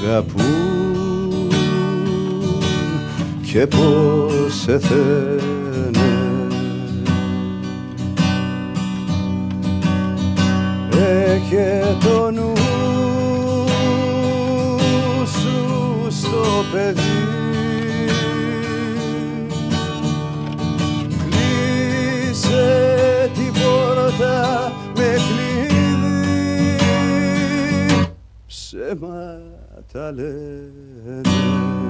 Αγαπούν 0.04 1.48
και 3.52 3.68
πως 3.68 4.54
σε 4.62 4.80
θένε 4.80 5.48
Έχε 11.00 11.98
το 12.04 12.32
νου 12.32 12.54
σου 15.26 16.08
στο 16.10 16.66
παιδί. 16.72 17.26
Κλείσε 22.30 22.62
την 23.34 23.54
πόρτα 23.54 24.72
ψέματα 28.48 29.47
λένε 29.94 31.87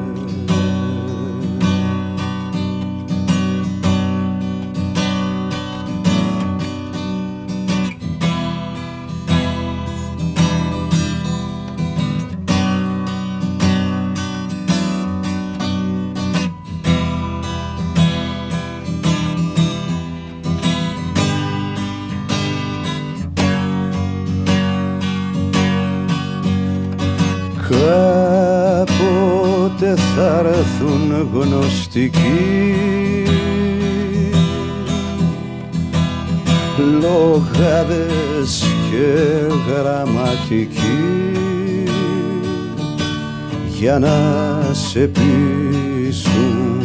θα 30.15 30.43
έρθουν 30.45 31.29
γνωστικοί. 31.33 32.77
Λογάδες 37.01 38.65
και 38.89 39.25
γραμματικοί. 39.67 41.27
Για 43.77 43.99
να 43.99 44.17
σε 44.71 44.99
πείσουν. 45.07 46.81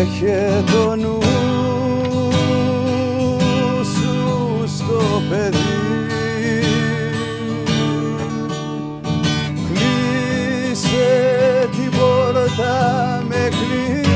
Έχε 0.00 0.62
το 0.72 0.94
νου 0.96 1.18
σου 3.82 4.64
στο 4.66 5.22
παιδί 5.28 5.67
θα 12.60 13.24
με 13.28 13.48
κλειδί 13.50 14.08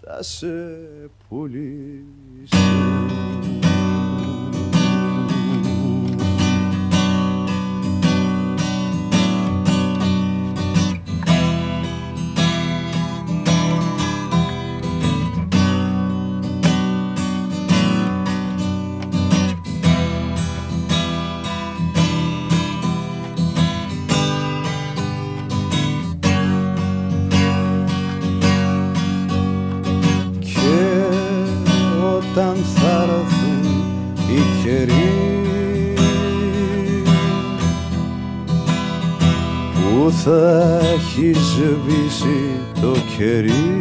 θα 0.00 0.22
σε 0.22 0.46
πουλήσω 1.28 2.56
έχει 41.18 41.32
σβήσει 41.34 42.60
το 42.80 42.96
κερί 43.16 43.75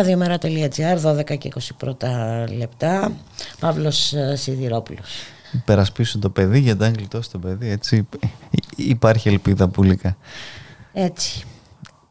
Ραδιομέρα.gr 0.00 1.02
12 1.04 1.38
και 1.38 1.52
20 1.54 1.68
πρώτα 1.76 2.44
λεπτά 2.56 3.12
Παύλος 3.60 4.12
ε, 4.12 4.36
Σιδηρόπουλος 4.36 5.10
Περασπίσω 5.64 6.18
το 6.18 6.30
παιδί 6.30 6.58
γιατί 6.58 6.84
αν 6.84 6.94
γλιτώσει 6.96 7.30
το 7.30 7.38
παιδί 7.38 7.68
έτσι 7.70 8.08
υπάρχει 8.76 9.28
ελπίδα 9.28 9.68
πουλικά 9.68 10.16
Έτσι 10.92 11.44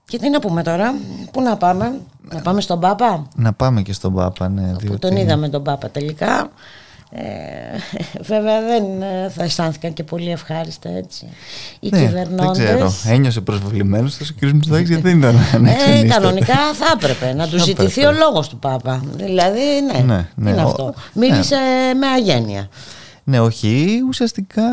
και 0.09 0.17
τι 0.17 0.29
να 0.29 0.39
πούμε 0.39 0.63
τώρα, 0.63 0.93
πού 1.31 1.41
να 1.41 1.57
πάμε, 1.57 2.01
να 2.21 2.41
πάμε 2.41 2.61
στον 2.61 2.79
Πάπα; 2.79 3.27
Να 3.35 3.53
πάμε 3.53 3.81
και 3.81 3.93
στον 3.93 4.13
Πάπα, 4.13 4.49
ναι. 4.49 4.73
Που 4.85 4.99
τον 4.99 5.15
είδαμε 5.15 5.49
τον 5.49 5.63
Πάπα 5.63 5.89
τελικά. 5.89 6.49
Ε, 7.11 7.21
βέβαια 8.31 8.61
δεν 8.61 8.83
ε, 9.01 9.29
θα 9.29 9.43
αισθάνθηκαν 9.43 9.93
και 9.93 10.03
πολύ 10.03 10.31
ευχάριστα 10.31 10.89
έτσι. 10.89 11.25
Οι 11.79 11.89
ναι, 11.91 11.99
κυβερνώντες 11.99 12.57
δεν 12.57 12.75
ξέρω, 12.75 12.93
ένιωσε 13.05 13.41
προσβεβλημένος 13.41 14.19
ο 14.19 14.25
κ. 14.39 14.43
Μητσοτάκης 14.43 14.89
γιατί 14.89 15.03
δεν 15.03 15.17
ήταν 15.17 15.35
ε, 15.65 16.07
κανονικά 16.07 16.55
θα 16.73 16.85
έπρεπε 16.93 17.33
να 17.33 17.47
του 17.47 17.59
ζητηθεί 17.59 18.05
ο 18.05 18.11
λόγος 18.11 18.49
του 18.49 18.59
Πάπα. 18.59 19.03
Δηλαδή 19.15 19.61
ναι, 19.93 19.99
ναι, 19.99 20.27
ναι 20.35 20.49
είναι 20.49 20.61
αυτό. 20.61 20.93
Μίλησε 21.13 21.55
ναι. 21.55 21.93
με 21.93 22.07
αγένεια. 22.07 22.69
Ναι, 23.23 23.39
όχι, 23.39 23.99
ουσιαστικά 24.07 24.63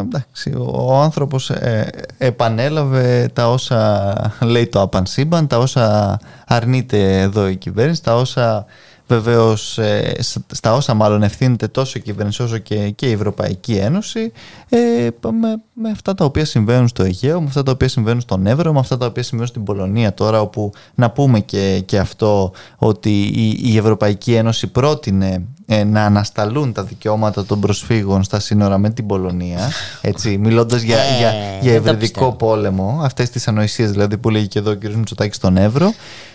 εντάξει, 0.00 0.54
ο 0.58 0.96
άνθρωπος 0.96 1.50
ε, 1.50 1.90
επανέλαβε 2.18 3.30
τα 3.32 3.50
όσα 3.50 4.14
λέει 4.40 4.66
το 4.66 4.80
απανσύμπαν, 4.80 5.46
τα 5.46 5.58
όσα 5.58 6.18
αρνείται 6.46 7.20
εδώ 7.20 7.48
η 7.48 7.56
κυβέρνηση, 7.56 8.02
τα 8.02 8.16
όσα 8.16 8.66
βεβαίως 9.10 9.78
ε, 9.78 10.16
στα 10.52 10.74
όσα 10.74 10.94
μάλλον 10.94 11.22
ευθύνεται 11.22 11.68
τόσο 11.68 11.98
η 11.98 12.02
κυβέρνηση 12.02 12.42
όσο 12.42 12.58
και, 12.58 12.90
και 12.90 13.08
η 13.08 13.12
Ευρωπαϊκή 13.12 13.72
Ένωση 13.74 14.32
ε, 14.68 15.08
με, 15.22 15.62
με 15.72 15.90
αυτά 15.90 16.14
τα 16.14 16.24
οποία 16.24 16.44
συμβαίνουν 16.44 16.88
στο 16.88 17.02
Αιγαίο, 17.02 17.40
με 17.40 17.46
αυτά 17.46 17.62
τα 17.62 17.72
οποία 17.72 17.88
συμβαίνουν 17.88 18.20
στον 18.20 18.46
Εύρο, 18.46 18.72
με 18.72 18.78
αυτά 18.78 18.96
τα 18.96 19.06
οποία 19.06 19.22
συμβαίνουν 19.22 19.48
στην 19.48 19.64
Πολωνία 19.64 20.14
τώρα 20.14 20.40
όπου 20.40 20.72
να 20.94 21.10
πούμε 21.10 21.40
και, 21.40 21.82
και 21.86 21.98
αυτό 21.98 22.52
ότι 22.76 23.22
η, 23.22 23.60
η 23.62 23.76
Ευρωπαϊκή 23.76 24.34
Ένωση 24.34 24.66
πρότεινε 24.66 25.44
ε, 25.72 25.84
να 25.84 26.04
ανασταλούν 26.04 26.72
τα 26.72 26.84
δικαιώματα 26.84 27.44
των 27.44 27.60
προσφύγων 27.60 28.22
στα 28.22 28.40
σύνορα 28.40 28.78
με 28.78 28.90
την 28.90 29.06
Πολωνία, 29.06 29.70
έτσι, 30.00 30.38
μιλώντας 30.38 30.82
για, 30.82 30.98
ε, 30.98 31.18
για, 31.18 31.32
για 31.60 31.72
ευρυδικό 31.74 32.32
πόλεμο, 32.32 33.00
αυτές 33.02 33.30
τις 33.30 33.48
ανοησίες 33.48 33.90
δηλαδή 33.90 34.18
που 34.18 34.30
λέγει 34.30 34.46
και 34.48 34.58
εδώ 34.58 34.70
ο 34.70 34.76
κ. 34.76 34.84
Μητσοτάκης 34.84 35.36
στον 35.36 35.56
Εύρο 35.56 35.92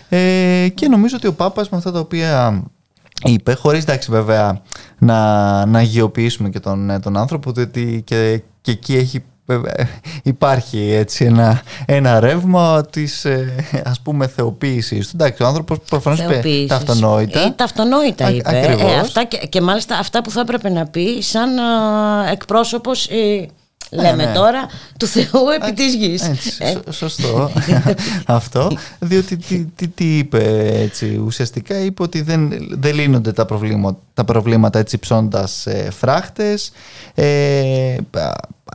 ε, 0.08 0.68
και 0.74 0.88
νομίζω 0.88 1.16
ότι 1.16 1.26
ο 1.26 1.32
Πάπας 1.32 1.68
με 1.68 1.76
αυτά 1.76 1.92
τα 1.92 1.98
οποία 1.98 2.62
είπε, 3.24 3.54
χωρίς 3.54 3.82
εντάξει 3.82 4.10
βέβαια 4.10 4.60
να, 4.98 5.66
να 5.66 5.78
αγιοποιήσουμε 5.78 6.48
και 6.48 6.60
τον, 6.60 6.90
ε, 6.90 6.98
τον 6.98 7.16
άνθρωπο, 7.16 7.52
διότι 7.52 8.02
και, 8.06 8.42
και 8.60 8.70
εκεί 8.70 8.96
έχει 8.96 9.24
υπάρχει 10.22 10.90
έτσι 10.92 11.24
ένα, 11.24 11.62
ένα 11.86 12.20
ρεύμα 12.20 12.86
της 12.86 13.24
ε, 13.24 13.54
ας 13.84 14.00
πούμε 14.00 14.26
θεοποίησης 14.26 15.12
εντάξει 15.12 15.42
ο 15.42 15.46
άνθρωπος 15.46 15.78
προφανώς 15.88 16.18
είπε 16.18 16.42
τα 16.68 16.76
αυτονόητα 16.76 17.40
ε, 17.40 17.50
τα 17.50 17.64
αυτονόητα 17.64 18.30
είπε 18.30 18.76
ε, 18.78 18.98
αυτά 18.98 19.24
και, 19.24 19.36
και, 19.36 19.60
μάλιστα 19.60 19.98
αυτά 19.98 20.22
που 20.22 20.30
θα 20.30 20.40
έπρεπε 20.40 20.68
να 20.68 20.86
πει 20.86 21.20
σαν 21.20 21.58
α, 21.58 22.30
εκπρόσωπος 22.30 23.06
ε, 23.06 23.46
Λέμε 23.90 24.24
ναι. 24.24 24.32
τώρα 24.32 24.68
του 24.98 25.06
Θεού 25.06 25.48
επί 25.60 25.72
της 25.72 25.94
γης. 25.94 26.30
σωστό 26.90 27.50
αυτό. 28.26 28.70
Διότι 28.98 29.36
τι, 29.36 29.64
τι, 29.64 29.88
τι, 29.88 30.18
είπε 30.18 30.70
έτσι, 30.82 31.22
ουσιαστικά 31.24 31.78
είπε 31.78 32.02
ότι 32.02 32.20
δεν, 32.22 32.52
δεν 32.70 32.94
λύνονται 32.94 33.32
τα 33.32 33.44
προβλήματα, 33.44 33.98
τα 34.14 34.24
προβλήματα 34.24 34.78
έτσι 34.78 34.98
ψώντας 34.98 35.66
ε, 35.66 35.90
φράχτες. 35.90 36.72
Ε, 37.14 37.96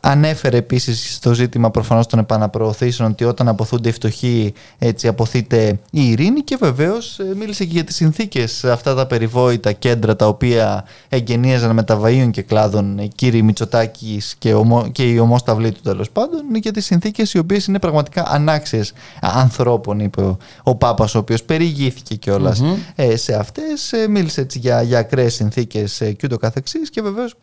Ανέφερε 0.04 0.58
επίσης 0.58 1.16
στο 1.16 1.34
ζήτημα 1.34 1.72
προφανώς 1.72 2.08
των 2.08 2.20
επαναπροωθήσεων 2.20 3.12
ότι 3.12 3.24
όταν 3.24 3.48
αποθούνται 3.48 3.90
οι 3.90 3.92
φτωχοί 3.92 4.54
έτσι 4.78 5.08
αποθείται 5.08 5.80
η 5.92 6.10
ειρήνη 6.10 6.42
και 6.42 6.58
βεβαίως 6.60 7.20
ε, 7.20 7.36
μίλησε 7.36 7.66
και 7.66 7.72
για 7.74 7.84
τις 7.84 7.96
συνθήκες 7.96 8.64
αυτά 8.64 8.96
τα 8.96 9.08
περιβόητα 9.08 9.72
κέντρα 9.72 10.16
τα 10.16 10.28
οποία 10.28 10.86
εγγενίαζαν 11.10 11.74
με 11.74 11.84
τα 11.84 12.00
βαΐων 12.02 12.30
και 12.32 12.42
κλάδων 12.42 12.98
οι 12.98 13.08
κύριοι 13.16 13.42
Μητσοτάκης 13.42 14.36
και, 14.38 14.54
ομο, 14.54 14.88
και 14.92 15.04
οι 15.04 15.18
ομόσταυλοι 15.18 15.72
του 15.72 15.82
τέλος 15.84 16.10
πάντων 16.10 16.52
και 16.60 16.72
τις 16.72 16.86
συνθήκες 16.86 17.34
οι 17.34 17.38
οποίες 17.38 17.66
είναι 17.66 17.80
πραγματικά 17.80 18.28
ανάξιες 18.28 18.94
ανθρώπων 19.22 20.00
είπε 20.00 20.22
ο, 20.22 20.38
ο 20.64 20.76
Πάπας 20.76 21.16
ο 21.16 21.18
οποίος 21.18 21.44
περιηγήθηκε 21.44 22.16
κιόλας 22.16 22.62
mm-hmm. 22.64 23.14
σε 23.14 23.36
αυτές 23.36 23.94
ε, 23.94 24.08
μίλησε 24.08 24.42
έτσι 24.42 24.60
για, 24.60 24.82
για 24.82 25.00
ακραίες 25.00 25.34
συνθήκες 25.34 25.98
και 25.98 26.22
ούτω 26.24 26.38
καθεξής 26.38 26.90
και 26.90 27.02
βεβαίως 27.02 27.36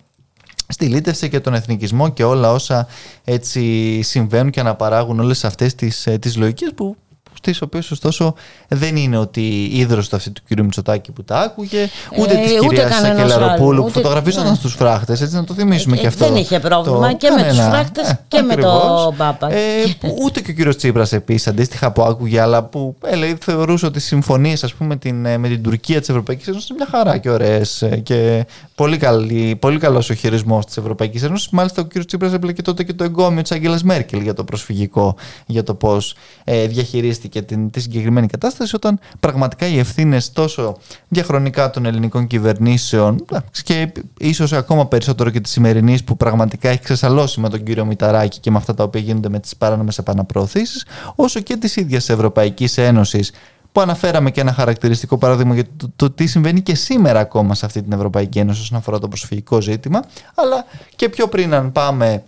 στη 0.68 0.86
λύτευση 0.86 1.28
και 1.28 1.40
τον 1.40 1.54
εθνικισμό 1.54 2.08
και 2.08 2.24
όλα 2.24 2.52
όσα 2.52 2.86
έτσι 3.24 4.02
συμβαίνουν 4.02 4.50
και 4.50 4.60
αναπαράγουν 4.60 5.20
όλες 5.20 5.44
αυτές 5.44 5.74
τις, 5.74 6.06
ε, 6.06 6.18
τις 6.18 6.36
λογικές 6.36 6.72
που 6.74 6.96
τι 7.42 7.52
οποίε 7.62 7.80
ωστόσο 7.92 8.34
δεν 8.68 8.96
είναι 8.96 9.16
ότι 9.16 9.70
ίδρωσε 9.72 10.16
αυτή 10.16 10.30
του 10.30 10.42
κ. 10.48 10.60
Μητσοτάκη 10.60 11.12
που 11.12 11.24
τα 11.24 11.40
άκουγε, 11.40 11.88
ούτε 12.18 12.34
ε, 12.34 12.42
της 12.42 12.52
κυρίας 12.60 12.94
Σακελαροπούλου 12.94 13.82
που 13.82 13.90
φωτογραφίζονταν 13.90 14.50
ναι. 14.50 14.56
στους 14.56 14.74
φράχτες. 14.74 15.20
Έτσι 15.20 15.34
να 15.34 15.44
το 15.44 15.54
θυμίσουμε 15.54 15.96
ε, 15.96 16.00
και 16.00 16.06
αυτό. 16.06 16.26
Δεν 16.26 16.36
είχε 16.36 16.58
πρόβλημα 16.58 17.12
και 17.12 17.30
με 17.30 17.48
τους 17.48 17.58
φράχτες 17.58 18.08
ε, 18.08 18.20
και 18.28 18.42
με 18.42 18.56
τον 18.56 19.16
Πάπα. 19.16 19.52
Ε, 19.52 19.84
ούτε 20.22 20.40
και 20.40 20.50
ο 20.50 20.54
κύριος 20.54 20.76
Τσίπρας 20.76 21.12
επίσης 21.12 21.46
αντίστοιχα 21.46 21.92
που 21.92 22.02
άκουγε, 22.02 22.40
αλλά 22.40 22.62
που 22.64 22.96
ε, 23.04 23.34
θεωρούσε 23.40 23.86
ότι 23.86 23.98
οι 23.98 24.00
συμφωνίε 24.00 24.56
με 24.78 24.96
την, 24.96 25.26
ε, 25.26 25.38
με 25.38 25.48
την 25.48 25.62
Τουρκία 25.62 26.00
της 26.00 26.08
Ευρωπαϊκής 26.08 26.48
Ένωσης 26.48 26.68
είναι 26.68 26.78
μια 26.78 26.98
χαρά 26.98 27.18
και 27.18 27.30
ωραίες 27.30 27.88
και 28.02 28.46
πολύ, 28.74 28.96
καλή, 28.96 29.56
πολύ 29.56 29.78
καλός 29.78 30.10
ο 30.10 30.14
χειρισμός 30.14 30.66
της 30.66 30.76
Ευρωπαϊκής 30.76 31.22
Ένωσης. 31.22 31.48
Μάλιστα, 31.50 31.82
ο 31.82 31.84
κύριος 31.84 32.06
Τσίπρας 32.06 32.32
έμπλεκε 32.32 32.62
τότε 32.62 32.82
και 32.84 32.92
το 32.92 33.04
εγκόμιο 33.04 33.42
της 33.42 33.52
Αγγέλα 33.52 33.78
Μέρκελ 33.84 34.20
για 34.20 34.34
το 34.34 34.44
προσφυγικό, 34.44 35.16
για 35.46 35.62
το 35.62 35.74
πώς 35.74 36.14
ε, 36.44 36.66
διαχειρίστηκε 36.66 37.27
την, 37.28 37.70
τη 37.70 37.80
συγκεκριμένη 37.80 38.26
κατάσταση, 38.26 38.74
όταν 38.74 38.98
πραγματικά 39.20 39.66
οι 39.66 39.78
ευθύνες 39.78 40.32
τόσο 40.32 40.76
διαχρονικά 41.08 41.70
των 41.70 41.86
ελληνικών 41.86 42.26
κυβερνήσεων 42.26 43.24
και 43.62 43.92
ίσως 44.18 44.52
ακόμα 44.52 44.86
περισσότερο 44.86 45.30
και 45.30 45.40
της 45.40 45.52
σημερινής 45.52 46.04
που 46.04 46.16
πραγματικά 46.16 46.68
έχει 46.68 46.80
ξεσαλώσει 46.80 47.40
με 47.40 47.48
τον 47.48 47.62
κύριο 47.62 47.84
Μηταράκη 47.84 48.40
και 48.40 48.50
με 48.50 48.56
αυτά 48.56 48.74
τα 48.74 48.84
οποία 48.84 49.00
γίνονται 49.00 49.28
με 49.28 49.40
τις 49.40 49.56
παράνομες 49.56 49.98
επαναπροωθήσεις, 49.98 50.86
όσο 51.14 51.40
και 51.40 51.56
της 51.56 51.76
ίδιας 51.76 52.08
Ευρωπαϊκής 52.08 52.78
Ένωσης 52.78 53.32
που 53.72 53.80
αναφέραμε 53.80 54.30
και 54.30 54.40
ένα 54.40 54.52
χαρακτηριστικό 54.52 55.18
παράδειγμα 55.18 55.54
για 55.54 55.64
το, 55.76 55.90
το, 55.96 56.10
τι 56.10 56.26
συμβαίνει 56.26 56.60
και 56.60 56.74
σήμερα 56.74 57.20
ακόμα 57.20 57.54
σε 57.54 57.66
αυτή 57.66 57.82
την 57.82 57.92
Ευρωπαϊκή 57.92 58.38
Ένωση 58.38 58.60
όσον 58.60 58.78
αφορά 58.78 58.98
το 58.98 59.08
προσφυγικό 59.08 59.60
ζήτημα, 59.60 60.04
αλλά 60.34 60.64
και 60.96 61.08
πιο 61.08 61.28
πριν 61.28 61.54
αν 61.54 61.72
πάμε 61.72 62.22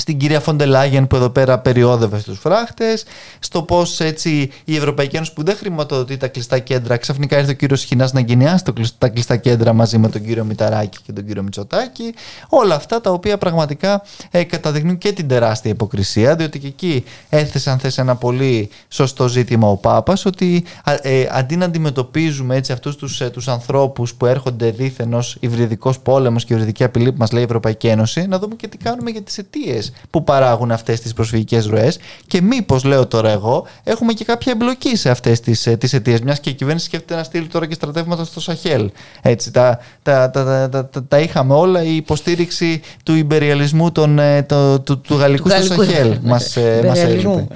στην 0.00 0.18
κυρία 0.18 0.40
Φοντελάγεν 0.40 1.06
που 1.06 1.16
εδώ 1.16 1.30
πέρα 1.30 1.58
περιόδευε 1.58 2.18
στους 2.18 2.38
φράχτες, 2.38 3.04
στο 3.38 3.62
πώς 3.62 4.00
έτσι 4.00 4.50
η 4.64 4.76
Ευρωπαϊκή 4.76 5.16
Ένωση 5.16 5.32
που 5.32 5.42
δεν 5.42 5.56
χρηματοδοτεί 5.56 6.16
τα 6.16 6.28
κλειστά 6.28 6.58
κέντρα, 6.58 6.96
ξαφνικά 6.96 7.38
ήρθε 7.38 7.50
ο 7.50 7.54
κύριος 7.54 7.84
Χινάς 7.84 8.12
να 8.12 8.20
γενιάσει 8.20 8.64
τα 8.98 9.08
κλειστά 9.08 9.36
κέντρα 9.36 9.72
μαζί 9.72 9.98
με 9.98 10.08
τον 10.08 10.24
κύριο 10.24 10.44
Μηταράκη 10.44 10.98
και 11.06 11.12
τον 11.12 11.26
κύριο 11.26 11.42
Μητσοτάκη. 11.42 12.14
Όλα 12.48 12.74
αυτά 12.74 13.00
τα 13.00 13.10
οποία 13.10 13.38
πραγματικά 13.38 14.02
ε, 14.30 14.44
καταδεικνύουν 14.44 14.98
και 14.98 15.12
την 15.12 15.28
τεράστια 15.28 15.70
υποκρισία, 15.70 16.36
διότι 16.36 16.58
και 16.58 16.66
εκεί 16.66 17.04
έθεσε 17.28 17.70
αν 17.70 17.78
θες 17.78 17.98
ένα 17.98 18.16
πολύ 18.16 18.70
σωστό 18.88 19.28
ζήτημα 19.28 19.68
ο 19.68 19.76
Πάπας, 19.76 20.24
ότι 20.24 20.64
ε, 21.02 21.26
αντί 21.30 21.56
να 21.56 21.64
αντιμετωπίζουμε 21.64 22.56
έτσι 22.56 22.72
αυτούς 22.72 22.96
τους, 22.96 23.20
ε, 23.20 23.30
τους 23.30 23.48
ανθρώπους 23.48 24.14
που 24.14 24.26
έρχονται 24.26 24.70
δίθεν 24.70 25.14
ως 25.14 25.36
υβριδικός 25.40 25.98
πόλεμος 25.98 26.44
και 26.44 26.52
υβριδική 26.52 26.84
απειλή 26.84 27.12
που 27.12 27.18
μας 27.18 27.32
λέει 27.32 27.42
η 27.42 27.44
Ευρωπαϊκή 27.44 27.86
Ένωση, 27.86 28.26
να 28.26 28.38
δούμε 28.38 28.54
και 28.54 28.68
τι 28.68 28.76
κάνουμε 28.76 29.10
για 29.10 29.22
τις 29.22 29.38
αιτίες 29.38 29.89
που 30.10 30.24
παράγουν 30.24 30.70
αυτές 30.70 31.00
τις 31.00 31.12
προσφυγικές 31.12 31.66
ροές. 31.66 31.98
Και 32.26 32.42
μήπως, 32.42 32.84
λέω 32.84 33.06
τώρα 33.06 33.30
εγώ, 33.30 33.66
έχουμε 33.84 34.12
και 34.12 34.24
κάποια 34.24 34.52
εμπλοκή 34.52 34.96
σε 34.96 35.10
αυτές 35.10 35.40
τις 35.40 35.60
τις 35.78 35.92
ε, 35.92 35.96
αιτίες. 35.96 36.20
Μιας 36.20 36.40
και 36.40 36.50
η 36.50 36.54
κυβέρνηση 36.54 36.86
σκέφτεται 36.86 37.14
να 37.14 37.22
στείλει 37.22 37.46
τώρα 37.46 37.66
και 37.66 37.74
στρατεύματα 37.74 38.24
στο 38.24 38.40
Σαχέλ. 38.40 38.90
Έτσι, 39.22 39.50
τα, 39.50 39.78
τα, 40.02 40.30
τα, 40.30 40.68
τα, 40.68 40.88
τα, 41.08 41.18
είχαμε 41.18 41.54
όλα. 41.54 41.82
Η 41.82 41.96
υποστήριξη 41.96 42.80
του 43.02 43.14
υπεριαλισμού 43.14 43.92
των, 43.92 44.18
ε, 44.18 44.42
το, 44.42 44.80
του, 44.80 45.00
του, 45.00 45.14
γαλλικού 45.14 45.48
στο 45.48 45.62
Σαχέλ 45.62 46.18
μας 46.22 46.56
ε, 46.56 46.92
έλειπε. 46.94 47.46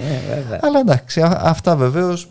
Αλλά 0.61 0.79
εντάξει, 0.81 1.23
αυτά 1.25 1.77
βεβαίως 1.77 2.29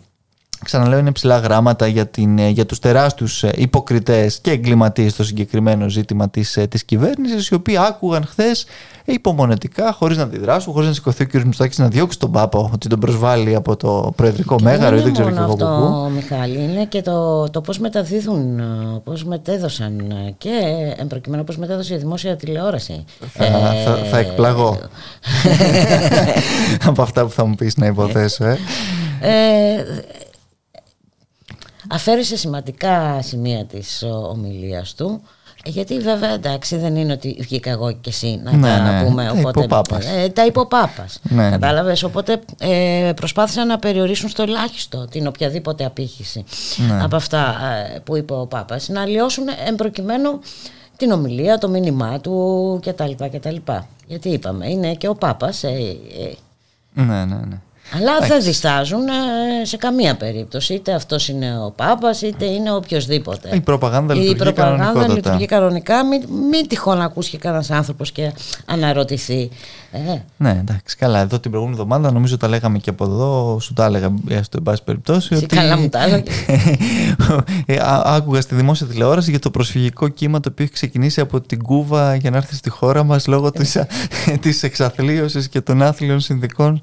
ξαναλέω 0.64 0.98
είναι 0.98 1.12
ψηλά 1.12 1.38
γράμματα 1.38 1.86
για, 1.86 2.06
την, 2.06 2.38
για 2.38 2.66
τους 2.66 2.78
τεράστιους 2.78 3.42
υποκριτές 3.42 4.38
και 4.38 4.50
εγκληματίες 4.50 5.12
στο 5.12 5.24
συγκεκριμένο 5.24 5.88
ζήτημα 5.88 6.30
της, 6.30 6.58
της 6.68 6.84
κυβέρνησης 6.84 7.48
οι 7.48 7.54
οποίοι 7.54 7.78
άκουγαν 7.78 8.24
χθες 8.26 8.66
υπομονετικά, 9.04 9.92
χωρίς 9.92 10.16
να 10.16 10.22
αντιδράσουν, 10.22 10.72
χωρίς 10.72 10.88
να 10.88 10.94
σηκωθεί 10.94 11.22
ο 11.22 11.26
κ. 11.26 11.34
Μητσοτάκη 11.34 11.80
να 11.80 11.88
διώξει 11.88 12.18
τον 12.18 12.30
Πάπα 12.30 12.58
ότι 12.72 12.88
τον 12.88 13.00
προσβάλλει 13.00 13.54
από 13.54 13.76
το 13.76 14.12
προεδρικό 14.16 14.56
μέγαρο 14.60 14.96
ή 14.96 15.00
δεν 15.00 15.12
ξέρω 15.12 15.30
και 15.30 15.38
εγώ 15.38 15.52
αυτό, 15.52 16.10
Μιχάλη, 16.14 16.62
είναι 16.62 16.84
και 16.84 17.02
το, 17.02 17.50
το 17.50 17.60
πώς 17.60 17.78
μεταδίδουν, 17.78 18.62
πώς 19.04 19.24
μετέδωσαν 19.24 20.14
και 20.38 20.50
εμπροκειμένου 20.96 21.44
πώς 21.44 21.56
μετέδωσε 21.56 21.94
η 21.94 21.98
δημόσια 21.98 22.36
τηλεόραση. 22.36 23.04
Θα, 23.32 23.44
ε, 23.44 23.50
θα, 23.84 23.94
θα 24.10 24.18
εκπλαγώ 24.18 24.78
από 26.88 27.02
αυτά 27.02 27.24
που 27.24 27.30
θα 27.30 27.44
μου 27.44 27.54
πεις 27.54 27.76
να 27.76 27.86
υποθέσω. 27.86 28.44
Ε. 28.44 28.58
Ε, 29.20 29.84
αφαίρεσε 31.88 32.36
σημαντικά 32.36 33.22
σημεία 33.22 33.64
της 33.64 34.04
ομιλίας 34.30 34.94
του 34.94 35.22
γιατί 35.64 35.98
βέβαια 35.98 36.30
εντάξει 36.30 36.76
δεν 36.76 36.96
είναι 36.96 37.12
ότι 37.12 37.36
βγήκα 37.40 37.70
εγώ 37.70 37.92
και 37.92 38.08
εσύ 38.08 38.40
να 38.42 38.52
ναι, 38.52 38.68
τα 38.68 38.78
ναι, 38.78 39.04
πούμε. 39.04 39.24
Τα 39.24 39.32
οπότε, 39.32 39.60
υποπάπας. 39.60 40.06
Ε, 40.06 40.28
τα 40.28 40.46
υποπάπας. 40.46 41.20
Ναι, 41.22 41.50
Κατάλαβες, 41.50 42.02
οπότε 42.02 42.40
ε, 42.58 43.12
προσπάθησαν 43.16 43.66
να 43.66 43.78
περιορίσουν 43.78 44.28
στο 44.28 44.42
ελάχιστο 44.42 45.06
την 45.10 45.26
οποιαδήποτε 45.26 45.84
απήχηση 45.84 46.44
ναι. 46.88 47.02
από 47.02 47.16
αυτά 47.16 47.56
ε, 47.94 47.98
που 47.98 48.16
είπε 48.16 48.32
ο 48.32 48.46
Πάπας. 48.46 48.88
Να 48.88 49.00
αλλοιώσουν 49.00 49.44
εμπροκειμένου 49.68 50.40
την 50.96 51.10
ομιλία, 51.10 51.58
το 51.58 51.68
μήνυμά 51.68 52.20
του 52.20 52.80
κτλ. 52.86 53.12
κτλ. 53.32 53.56
Γιατί 54.06 54.28
είπαμε, 54.28 54.70
είναι 54.70 54.94
και 54.94 55.08
ο 55.08 55.14
Πάπας. 55.14 55.64
Ε, 55.64 55.68
ε, 55.68 57.02
ναι, 57.02 57.24
ναι, 57.24 57.36
ναι. 57.48 57.60
Αλλά 57.96 58.26
δεν 58.28 58.42
διστάζουν 58.42 59.08
ε, 59.08 59.64
σε 59.64 59.76
καμία 59.76 60.16
περίπτωση. 60.16 60.74
Είτε 60.74 60.94
αυτός 60.94 61.28
είναι 61.28 61.58
ο 61.58 61.70
Πάπας, 61.70 62.22
είτε 62.22 62.44
είναι 62.44 62.72
οποιοδήποτε. 62.72 63.50
Η 63.54 63.60
προπαγάνδα 63.60 64.14
λειτουργεί 64.14 64.34
Η 64.34 64.36
προπαγάνδα 64.36 65.08
λειτουργεί 65.08 65.46
κανονικά. 65.46 66.06
Μην, 66.06 66.22
μην 66.50 66.68
τυχόν 66.68 67.00
ακούσει 67.00 67.38
κανένας 67.38 67.70
άνθρωπος 67.70 68.12
και 68.12 68.32
αναρωτηθεί. 68.64 69.50
Ε. 69.90 70.22
Ναι, 70.36 70.50
εντάξει, 70.60 70.96
καλά. 70.96 71.20
Εδώ 71.20 71.40
την 71.40 71.50
προηγούμενη 71.50 71.80
εβδομάδα 71.80 72.12
νομίζω 72.12 72.36
τα 72.36 72.48
λέγαμε 72.48 72.78
και 72.78 72.90
από 72.90 73.04
εδώ. 73.04 73.58
Σου 73.60 73.72
τα 73.72 73.84
έλεγα, 73.84 74.14
έστω 74.28 74.56
εν 74.56 74.62
πάση 74.62 74.82
περιπτώσει. 74.84 75.34
Ότι... 75.34 75.46
Καλά 75.46 75.78
μου 75.78 75.88
τα 75.88 76.02
έλεγα. 76.02 76.22
Ε, 77.66 77.76
άκουγα 78.04 78.40
στη 78.40 78.54
δημόσια 78.54 78.86
τηλεόραση 78.86 79.30
για 79.30 79.38
το 79.38 79.50
προσφυγικό 79.50 80.08
κύμα 80.08 80.40
το 80.40 80.48
οποίο 80.52 80.64
έχει 80.64 80.74
ξεκινήσει 80.74 81.20
από 81.20 81.40
την 81.40 81.62
Κούβα 81.62 82.14
για 82.14 82.30
να 82.30 82.36
έρθει 82.36 82.54
στη 82.54 82.70
χώρα 82.70 83.02
μας 83.02 83.26
λόγω 83.26 83.50
της 84.40 84.62
εξαθλίωσης 84.68 85.48
και 85.48 85.60
των 85.60 85.82
άθλιων 85.82 86.20
συνδικών 86.20 86.80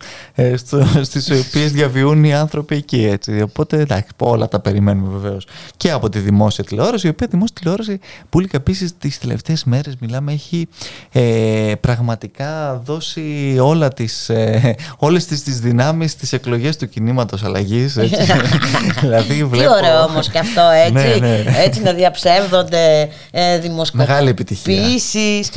στο, 0.55 0.85
στις 1.09 1.31
οποίες 1.31 1.71
διαβιούν 1.71 2.23
οι 2.23 2.33
άνθρωποι 2.33 2.75
εκεί. 2.75 3.05
Έτσι. 3.05 3.41
Οπότε 3.41 3.79
εντάξει, 3.79 4.11
όλα 4.17 4.47
τα 4.47 4.59
περιμένουμε 4.59 5.17
βεβαίως. 5.17 5.47
Και 5.77 5.91
από 5.91 6.09
τη 6.09 6.19
δημόσια 6.19 6.63
τηλεόραση, 6.63 7.07
η 7.07 7.09
οποία 7.09 7.27
δημόσια 7.31 7.55
τηλεόραση 7.59 7.99
που 8.29 8.41
επίσης 8.51 8.97
τις 8.97 9.19
τελευταίες 9.19 9.63
μέρες 9.63 9.95
μιλάμε 9.99 10.31
έχει 10.31 10.67
ε, 11.11 11.73
πραγματικά 11.79 12.81
δώσει 12.85 13.57
όλα 13.61 13.87
τις, 13.87 14.29
ε, 14.29 14.75
όλες 14.97 15.25
τις, 15.25 15.43
τις 15.43 15.59
δυνάμεις 15.59 16.11
στις 16.11 16.33
εκλογές 16.33 16.77
του 16.77 16.89
κινήματος 16.89 17.43
αλλαγής. 17.43 17.93
δηλαδή, 19.01 19.43
βλέπω... 19.43 19.73
Τι 19.73 19.77
ωραίο 19.77 20.03
όμως 20.03 20.29
και 20.29 20.39
αυτό 20.39 20.61
έτσι, 20.85 21.19
ναι, 21.19 21.27
ναι. 21.27 21.43
έτσι 21.63 21.81
να 21.81 21.93
διαψεύδονται 21.93 23.09
ε, 23.31 23.59
δημοσκοπήσεις, 23.59 25.49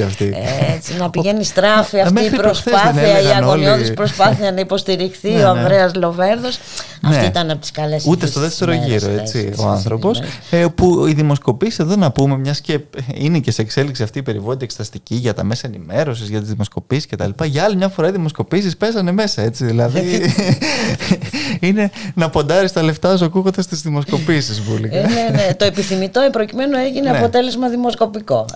έτσι 0.75 0.97
να 0.99 1.11
πηγαίνει 1.11 1.45
στράφη 1.45 2.01
αυτή 2.01 2.25
η 2.25 2.31
προσπάθεια, 2.31 3.21
η 3.21 3.27
αγωνιώδης 3.27 3.95
προσπάθεια 3.95 4.53
να 4.53 4.61
υποστηριχθεί 5.29 5.33
ναι, 5.33 5.49
ο 5.49 5.55
ναι. 5.55 5.61
Ανδρέας 5.61 5.93
Λοβέρδος. 7.05 7.17
Αυτή 7.17 7.21
ναι. 7.21 7.27
ήταν 7.27 7.51
από 7.51 7.61
τις 7.61 7.71
καλές 7.71 8.07
Ούτε 8.07 8.27
στο 8.27 8.41
δεύτερο 8.41 8.73
γύρο 8.73 9.11
έτσι, 9.11 9.53
ο 9.59 9.69
άνθρωπος 9.69 10.23
ε, 10.51 10.67
που 10.75 11.07
οι 11.07 11.13
δημοσκοπήσεις 11.13 11.79
εδώ 11.79 11.97
να 11.97 12.11
πούμε 12.11 12.37
μιας 12.39 12.61
και 12.61 12.81
είναι 13.15 13.39
και 13.39 13.51
σε 13.51 13.63
εξέλιξη 13.63 14.03
αυτή 14.03 14.19
η 14.19 14.23
περιβόητη 14.23 14.65
εξεταστική 14.65 15.15
για 15.15 15.35
τα 15.35 15.45
μέσα 15.45 15.67
ενημέρωσης, 15.67 16.29
για 16.29 16.41
τις 16.41 16.49
δημοσκοπήσεις 16.49 17.07
κτλ. 17.07 17.45
Για 17.45 17.65
άλλη 17.65 17.77
μια 17.77 17.89
φορά 17.89 18.09
οι 18.09 18.11
δημοσκοπήσεις 18.11 18.77
πέσανε 18.77 19.13
μέσα 19.13 19.43
έτσι. 19.43 19.65
Δηλαδή 19.65 20.23
είναι 21.61 21.91
να 22.15 22.31
ποντάρεις 22.31 22.73
τα 22.73 22.83
λεφτά 22.83 23.17
σου 23.17 23.25
ακούγοντας 23.25 23.67
τις 23.67 23.81
δημοσκοπήσεις. 23.81 24.59
Ε, 24.59 25.01
ναι, 25.01 25.29
ναι. 25.33 25.55
Το 25.55 25.65
επιθυμητό 25.65 26.29
προκειμένου 26.33 26.77
έγινε 26.77 27.11
ναι. 27.11 27.19
αποτέλεσμα 27.19 27.69
δημοσκοπικό. 27.69 28.47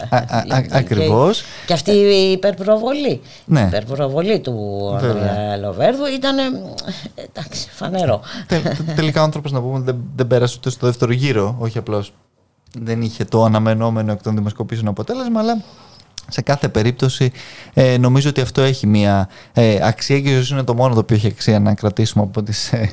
Ακριβώς. 0.70 1.42
Και 1.66 1.72
αυτή 1.72 1.90
η 1.90 2.30
υπερπροβολή. 2.30 3.20
Ναι. 3.44 3.60
Η 3.60 3.64
υπερπροβολή 3.66 4.40
του 4.40 4.88
Ανδρέα 4.94 5.56
Λοβέρδου 5.56 6.06
ήταν. 6.06 6.36
Εντάξει, 7.14 7.68
φανερό. 7.70 8.20
Τελικά 8.96 9.20
ο 9.20 9.24
άνθρωπος 9.24 9.52
να 9.52 9.60
πούμε 9.60 9.96
δεν 10.16 10.26
πέρασε 10.26 10.54
ούτε 10.58 10.70
στο 10.70 10.86
δεύτερο 10.86 11.12
γύρο, 11.12 11.56
όχι 11.58 11.78
απλώς 11.78 12.12
δεν 12.78 13.02
είχε 13.02 13.24
το 13.24 13.44
αναμενόμενο 13.44 14.12
εκ 14.12 14.22
των 14.22 14.34
δημοσκοπήσεων 14.34 14.88
αποτέλεσμα, 14.88 15.40
αλλά 15.40 15.62
σε 16.28 16.42
κάθε 16.42 16.68
περίπτωση 16.68 17.32
ε, 17.74 17.98
νομίζω 17.98 18.28
ότι 18.28 18.40
αυτό 18.40 18.60
έχει 18.62 18.86
μια 18.86 19.28
ε, 19.52 19.78
αξία 19.82 20.20
και 20.20 20.30
ίσως 20.30 20.50
είναι 20.50 20.62
το 20.62 20.74
μόνο 20.74 20.94
το 20.94 21.00
οποίο 21.00 21.16
έχει 21.16 21.26
αξία 21.26 21.60
να 21.60 21.74
κρατήσουμε 21.74 22.24
από 22.24 22.42
τις 22.42 22.72
ε, 22.72 22.92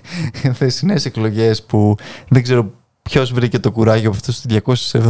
θεσινές 0.54 1.06
εκλογές 1.06 1.64
που 1.64 1.96
δεν 2.28 2.44
ξέρω 2.44 2.72
Ποιος 3.10 3.34
βρήκε 3.34 3.60
το 3.60 3.72
κουράγιο 3.72 4.10
από 4.10 4.18
αυτούς 4.18 4.42
τους 4.42 5.02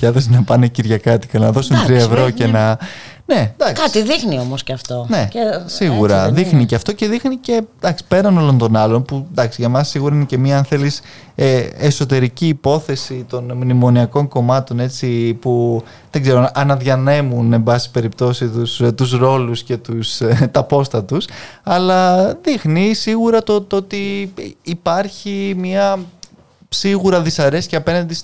270.000 0.00 0.12
να 0.28 0.42
πάνε 0.42 0.68
Κυριακάτικα, 0.68 1.38
να 1.38 1.52
δώσουν 1.52 1.76
3 1.86 1.90
ευρώ 1.90 2.30
και 2.30 2.46
να. 2.46 2.78
Ναι, 3.26 3.54
εντάξει. 3.56 3.82
Κάτι 3.82 4.02
δείχνει 4.02 4.38
όμως 4.38 4.62
και 4.62 4.72
αυτό. 4.72 5.06
Ναι, 5.08 5.28
και 5.30 5.40
σίγουρα. 5.66 6.30
δείχνει 6.30 6.66
και 6.66 6.74
αυτό 6.74 6.92
και 6.92 7.08
δείχνει 7.08 7.36
και 7.36 7.62
εντάξει, 7.80 8.04
πέραν 8.08 8.38
όλων 8.38 8.58
των 8.58 8.76
άλλων, 8.76 9.02
που 9.02 9.26
εντάξει, 9.30 9.60
για 9.60 9.68
μας 9.68 9.88
σίγουρα 9.88 10.14
είναι 10.14 10.24
και 10.24 10.38
μια, 10.38 10.56
αν 10.58 10.64
θέλεις, 10.64 11.00
ε, 11.34 11.58
εσωτερική 11.58 12.48
υπόθεση 12.48 13.24
των 13.28 13.52
μνημονιακών 13.54 14.28
κομμάτων 14.28 14.80
έτσι, 14.80 15.34
που 15.34 15.82
δεν 16.10 16.22
ξέρω, 16.22 16.50
αναδιανέμουν 16.54 17.52
εν 17.52 17.62
πάση 17.62 17.90
περιπτώσει 17.90 18.48
τους, 18.48 18.80
τους 18.94 19.12
ρόλους 19.12 19.62
και 19.62 19.76
τους, 19.76 20.20
ε, 20.20 20.48
τα 20.52 20.64
πόστα 20.64 21.04
τους 21.04 21.26
αλλά 21.62 22.26
δείχνει 22.42 22.94
σίγουρα 22.94 23.42
το, 23.42 23.60
το 23.60 23.76
ότι 23.76 24.32
υπάρχει 24.62 25.54
μια 25.56 25.98
σίγουρα 26.74 27.20
δυσαρέσκεια 27.20 27.78
απέναντι 27.78 28.16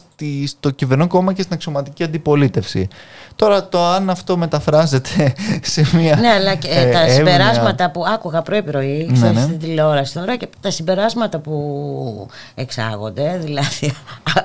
στο 0.46 0.70
κυβερνό 0.70 1.06
κόμμα 1.06 1.32
και 1.32 1.42
στην 1.42 1.54
αξιωματική 1.54 2.02
αντιπολίτευση. 2.02 2.88
Τώρα 3.36 3.68
το 3.68 3.84
αν 3.84 4.10
αυτό 4.10 4.36
μεταφράζεται 4.36 5.34
σε 5.72 5.86
μια. 5.96 6.16
Ναι, 6.16 6.28
αλλά 6.28 6.54
και 6.54 6.68
ε, 6.68 6.90
τα 6.90 7.08
συμπεράσματα 7.08 7.90
που 7.90 8.04
άκουγα 8.06 8.42
πρωί-πρωί 8.42 9.10
ναι, 9.10 9.30
ναι. 9.30 9.40
στην 9.40 9.58
τηλεόραση 9.58 10.14
τώρα 10.14 10.36
και 10.36 10.48
τα 10.60 10.70
συμπεράσματα 10.70 11.38
που 11.38 12.28
εξάγονται, 12.54 13.38
δηλαδή 13.42 13.92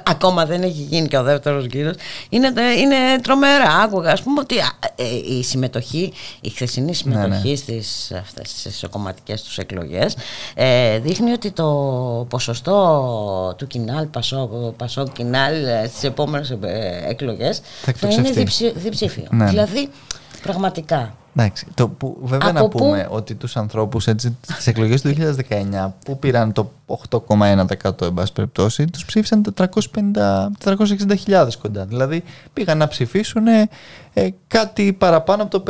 ακόμα 0.03 0.45
δεν 0.45 0.61
έχει 0.61 0.81
γίνει 0.89 1.07
και 1.07 1.17
ο 1.17 1.23
δεύτερος 1.23 1.65
γύρος, 1.65 1.95
είναι, 2.29 2.47
είναι 2.77 2.95
τρομερά. 3.21 3.71
Άκουγα, 3.83 4.11
ας 4.11 4.21
πούμε, 4.21 4.39
ότι 4.39 4.55
ε, 4.95 5.35
η 5.37 5.43
συμμετοχή, 5.43 6.13
η 6.41 6.49
χθεσινή 6.49 6.93
συμμετοχή 6.93 7.63
ναι, 7.67 7.75
ναι. 7.75 8.43
στι 8.43 8.87
κομματικέ 8.87 9.33
τους 9.33 9.57
εκλογές 9.57 10.17
ε, 10.53 10.99
δείχνει 10.99 11.31
ότι 11.31 11.51
το 11.51 11.65
ποσοστό 12.29 13.53
του 13.57 13.67
κοινάλ, 13.95 14.71
Πασόκ, 14.77 15.11
κοινάλ 15.11 15.53
στις 15.87 16.03
επόμενες 16.03 16.57
εκλογές 17.07 17.61
θα 17.95 18.07
είναι 18.07 18.29
διψήφιο. 18.75 19.27
Ναι, 19.29 19.43
ναι. 19.43 19.49
Δηλαδή, 19.49 19.89
πραγματικά. 20.41 21.15
Εντάξει, 21.37 21.67
το 21.73 21.87
που, 21.87 22.17
βέβαια 22.21 22.51
να 22.51 22.67
πούμε 22.67 23.07
ότι 23.09 23.35
τους 23.35 23.57
ανθρώπους 23.57 24.07
έτσι, 24.07 24.37
στις 24.41 24.67
εκλογές 24.67 25.01
του 25.01 25.07
2019 25.07 25.93
που 26.05 26.19
πήραν 26.19 26.51
το 26.51 26.71
8,1% 27.09 28.01
εν 28.01 28.13
πάση 28.13 28.33
περιπτώσει, 28.33 28.85
τους 28.85 29.05
ψήφισαν 29.05 29.53
460.000 29.57 31.47
κοντά. 31.61 31.85
Δηλαδή 31.85 32.23
πήγαν 32.53 32.77
να 32.77 32.87
ψηφίσουν 32.87 33.43
ε, 34.17 34.29
κάτι 34.47 34.93
παραπάνω 34.93 35.43
από 35.43 35.59
το 35.59 35.63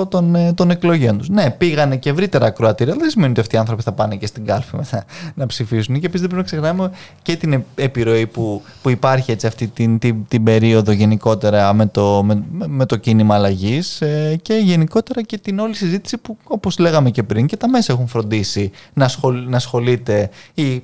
50% 0.00 0.08
των, 0.10 0.34
ε, 0.34 0.52
των 0.52 0.70
εκλογών 0.70 1.18
τους. 1.18 1.28
Ναι, 1.28 1.50
πήγανε 1.50 1.96
και 1.96 2.10
ευρύτερα 2.10 2.46
ακροατήρια, 2.46 2.92
αλλά 2.92 3.02
δεν 3.02 3.10
σημαίνει 3.10 3.30
ότι 3.30 3.40
αυτοί 3.40 3.54
οι 3.56 3.58
άνθρωποι 3.58 3.82
θα 3.82 3.92
πάνε 3.92 4.16
και 4.16 4.26
στην 4.26 4.44
κάλπη 4.44 4.76
μετά 4.76 5.04
να 5.34 5.46
ψηφίσουν. 5.46 6.00
Και 6.00 6.06
επίσης 6.06 6.26
δεν 6.26 6.30
πρέπει 6.30 6.36
να 6.36 6.42
ξεχνάμε 6.42 6.90
και 7.22 7.36
την 7.36 7.64
επιρροή 7.74 8.26
που, 8.26 8.62
που 8.82 8.90
υπάρχει 8.90 9.30
έτσι, 9.30 9.46
αυτή 9.46 9.66
την, 9.66 9.98
την, 9.98 10.26
την 10.28 10.42
περίοδο 10.44 10.92
γενικότερα 10.92 11.72
με 11.72 11.86
το, 11.86 12.22
με, 12.22 12.44
με 12.66 12.86
το 12.86 12.96
κίνημα 12.96 13.34
αλλαγής 13.34 14.00
ε, 14.00 14.38
και 14.42 14.54
γενικότερα 14.54 15.22
και 15.22 15.38
την 15.38 15.58
όλη 15.58 15.74
συζήτηση 15.74 16.18
που, 16.18 16.36
όπως 16.44 16.78
λέγαμε 16.78 17.10
και 17.10 17.22
πριν, 17.22 17.46
και 17.46 17.56
τα 17.56 17.68
μέσα 17.68 17.92
έχουν 17.92 18.06
φροντίσει 18.06 18.70
να, 18.92 19.10
να 19.46 19.56
ασχολείται 19.56 20.30
η 20.54 20.82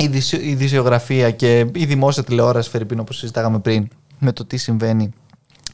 η 0.00 0.10
ειδησιογραφία 0.42 1.30
και 1.30 1.66
η 1.74 1.84
δημόσια 1.84 2.24
τηλεόραση, 2.24 2.70
Φερρυπίν, 2.70 2.98
όπως 2.98 3.16
συζητάγαμε 3.16 3.58
πριν, 3.58 3.88
με 4.18 4.32
το 4.32 4.44
τι 4.44 4.56
συμβαίνει 4.56 5.12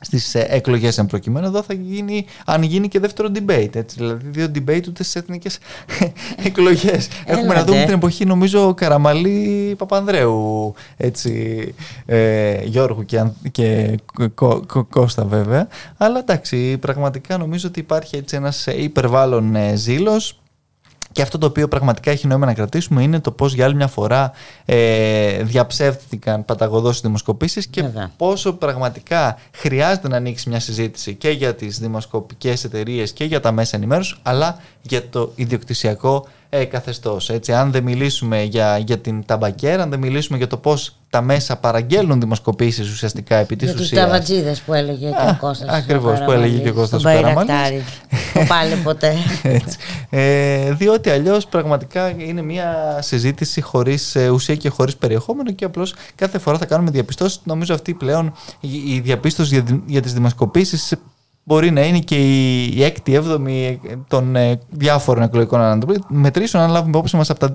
στις 0.05 0.35
ε, 0.35 0.47
εκλογές 0.49 0.99
εν 0.99 1.07
προκειμένου. 1.07 1.47
Εδώ 1.47 1.63
θα 1.63 1.75
γίνει, 1.75 2.27
αν 2.45 2.63
γίνει 2.63 2.89
και 2.89 3.01
δεύτερο 3.01 3.29
debate. 3.35 3.75
Έτσι, 3.75 3.97
δηλαδή, 3.99 4.29
δύο 4.29 4.51
debate 4.55 4.85
ούτε 4.89 5.03
στις 5.03 5.17
εθνικές 5.17 5.59
εκλογές. 6.47 7.09
Έχουμε 7.25 7.55
να 7.55 7.65
δούμε 7.65 7.85
την 7.85 7.95
εποχή, 7.95 8.25
νομίζω, 8.25 8.75
Καραμαλή 8.75 9.75
Παπανδρέου. 9.79 10.75
Έτσι, 10.97 11.75
ε, 12.07 12.65
Γιώργου 12.65 13.05
και, 13.05 13.25
και 13.51 13.99
Κώστα, 14.91 15.25
βέβαια. 15.25 15.69
Αλλά 15.97 16.19
εντάξει, 16.19 16.79
πραγματικά 16.79 17.37
νομίζω 17.37 17.69
ότι 17.69 17.81
υπάρχει 17.81 18.17
έτσι 18.17 18.37
ένας 18.37 18.67
υπερβάλλον 18.67 19.57
ε, 19.57 19.77
ζήλος 19.77 20.39
και 21.15 21.23
αυτό 21.23 21.39
το 21.39 21.47
οποίο 21.47 21.69
πραγματικά 21.69 22.11
έχει 22.11 22.27
νόημα 22.27 22.47
να 22.47 22.55
κρατήσουμε 22.55 23.03
είναι 23.03 23.21
το 23.21 23.31
πώς 23.31 23.55
για 23.55 23.65
άλλη 23.65 23.75
μια 23.75 23.87
φορά 23.87 24.33
ε, 24.65 25.43
διαψεύτηκαν 25.43 26.45
παταγωδός 26.45 26.99
οι 26.99 27.01
δημοσκοπήσεις 27.03 27.67
και 27.67 27.85
πόσο 28.17 28.53
πραγματικά 28.53 29.39
χρειάζεται 29.53 30.09
να 30.09 30.17
ανοίξει 30.17 30.49
μια 30.49 30.61
συζήτηση 30.61 31.15
και 31.15 31.31
για 31.31 31.55
τις 31.55 31.79
δημοσκοπικές 31.79 32.65
εταιρείες 32.65 33.13
και 33.13 33.25
για 33.25 33.41
τα 33.41 33.53
μέσα 33.53 33.77
ενημέρωσης, 33.77 34.17
αλλά 34.23 34.59
για 34.83 35.09
το 35.09 35.33
ιδιοκτησιακό 35.35 36.27
ε, 36.57 36.65
καθεστώς. 36.65 37.31
Αν 37.49 37.71
δεν 37.71 37.83
μιλήσουμε 37.83 38.43
για, 38.43 38.79
για 38.79 38.99
την 38.99 39.25
ταμπακέρα, 39.27 39.83
αν 39.83 39.91
δεν 39.91 39.99
μιλήσουμε 39.99 40.39
για 40.39 40.47
το 40.47 40.57
πώς 40.57 40.97
τα 41.11 41.23
μέσα 41.23 41.57
παραγγέλνουν 41.57 42.21
δημοσκοπήσεις 42.21 42.91
ουσιαστικά 42.91 43.37
επί 43.37 43.57
της 43.57 43.75
ουσία. 43.75 43.85
Για 43.85 43.97
τους 43.97 44.05
ταβατζίδε 44.05 44.57
που 44.67 44.75
έλεγε 44.75 45.09
και 45.09 45.31
ο 45.31 45.37
Κώστας. 45.41 45.69
Ακριβώς, 45.69 46.21
που 46.25 46.31
έλεγε 46.31 46.59
και 46.59 46.69
ο 46.69 46.73
Κώστας 46.73 47.03
Παραμαλής. 47.03 47.85
Το 48.35 48.41
πάλι 48.49 48.75
ποτέ. 48.75 49.15
Ε, 50.11 50.73
διότι 50.73 51.11
αλλιώς 51.11 51.47
πραγματικά 51.47 52.09
είναι 52.11 52.43
μια 52.43 52.99
συζήτηση 53.01 53.61
χωρίς 53.61 54.15
ε, 54.15 54.29
ουσία 54.29 54.55
και 54.55 54.69
χωρίς 54.69 54.97
περιεχόμενο 54.97 55.53
και 55.53 55.65
απλώς 55.65 55.95
κάθε 56.15 56.39
φορά 56.39 56.59
θα 56.59 56.67
κάνουμε 56.67 56.91
διαπιστώσεις. 56.91 57.41
Νομίζω 57.45 57.75
αυτή 57.75 57.95
πλέον 57.95 58.33
η 58.61 59.01
διαπίστωση 59.01 59.55
για, 59.55 59.83
για 59.87 60.03
τις 60.03 60.13
δημοσκοπήσεις 60.13 60.93
μπορεί 61.45 61.71
να 61.71 61.81
είναι 61.81 61.99
και 61.99 62.17
η, 62.65 62.83
έκτη, 62.83 63.15
έβδομη 63.15 63.81
των 64.09 64.37
ε, 64.37 64.61
διάφορων 64.71 65.23
εκλογικών 65.23 65.83
μετρήσεων, 66.09 66.63
αν 66.63 66.71
λάβουμε 66.71 66.91
υπόψη 66.91 67.17
μας 67.17 67.31
από, 67.31 67.47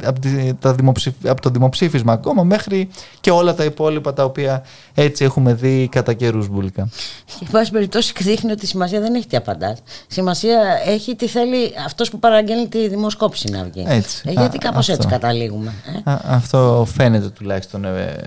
από, 1.26 1.42
το 1.42 1.50
δημοψήφισμα 1.50 2.14
ακόμα 2.14 2.44
μέχρι 2.44 2.90
και 3.22 3.32
όλα 3.32 3.54
τα 3.54 3.64
υπόλοιπα 3.64 4.14
τα 4.14 4.24
οποία 4.24 4.64
έτσι 4.94 5.24
έχουμε 5.24 5.54
δει 5.54 5.88
κατά 5.92 6.14
καιρούς 6.14 6.48
μπουλικά. 6.48 6.90
Εν 7.42 7.48
πάση 7.52 7.72
περιπτώσει, 7.72 8.14
δείχνει 8.20 8.52
ότι 8.52 8.66
η 8.66 8.68
σημασία 8.68 9.00
δεν 9.00 9.16
έχει 9.16 9.28
τι 9.28 9.38
απαντάς. 9.38 9.80
Σημασία 10.08 10.60
έχει 10.86 11.16
τι 11.16 11.28
θέλει 11.28 11.74
αυτός 11.86 12.10
που 12.10 12.20
παραγγέλνει 12.20 12.68
τη 12.68 12.88
δημοσκόπηση 12.88 13.50
να 13.52 13.64
βγει. 13.64 13.86
Έτσι. 13.88 14.24
Ε, 14.26 14.32
γιατί 14.32 14.58
κάπως 14.58 14.90
έτσι 14.90 15.08
καταλήγουμε. 15.08 15.74
Ε; 16.06 16.12
αυτό 16.26 16.88
φαίνεται 16.96 17.30
τουλάχιστον. 17.30 17.86
Ε, 17.86 18.26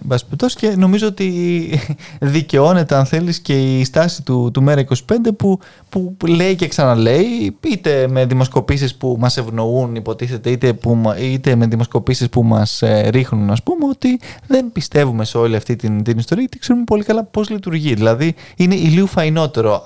και 0.54 0.74
νομίζω 0.76 1.06
ότι 1.06 1.80
δικαιώνεται, 2.20 2.94
αν 2.94 3.06
θέλεις, 3.06 3.40
και 3.40 3.78
η 3.78 3.84
στάση 3.84 4.22
του, 4.22 4.50
του 4.52 4.62
ΜΕΡΑ 4.62 4.84
25 4.88 4.94
που 5.36 5.51
που, 5.88 6.14
που 6.16 6.26
λέει 6.26 6.54
και 6.54 6.68
ξαναλέει, 6.68 7.56
είτε 7.60 8.08
με 8.08 8.26
δημοσκοπήσεις 8.26 8.94
που 8.94 9.16
μας 9.18 9.36
ευνοούν 9.36 9.94
υποτίθεται, 9.94 10.50
είτε, 10.50 10.72
που, 10.72 11.14
είτε 11.20 11.54
με 11.54 11.66
δημοσκοπήσεις 11.66 12.28
που 12.28 12.42
μας 12.42 12.82
ε, 12.82 13.08
ρίχνουν, 13.08 13.50
ας 13.50 13.62
πούμε, 13.62 13.86
ότι 13.90 14.20
δεν 14.46 14.72
πιστεύουμε 14.72 15.24
σε 15.24 15.38
όλη 15.38 15.56
αυτή 15.56 15.76
την, 15.76 16.02
την 16.02 16.18
ιστορία 16.18 16.44
και 16.44 16.58
ξέρουμε 16.58 16.84
πολύ 16.84 17.04
καλά 17.04 17.24
πώς 17.24 17.50
λειτουργεί. 17.50 17.94
Δηλαδή 17.94 18.34
είναι 18.56 18.74
ηλίου 18.74 19.06
φαϊνότερο 19.06 19.82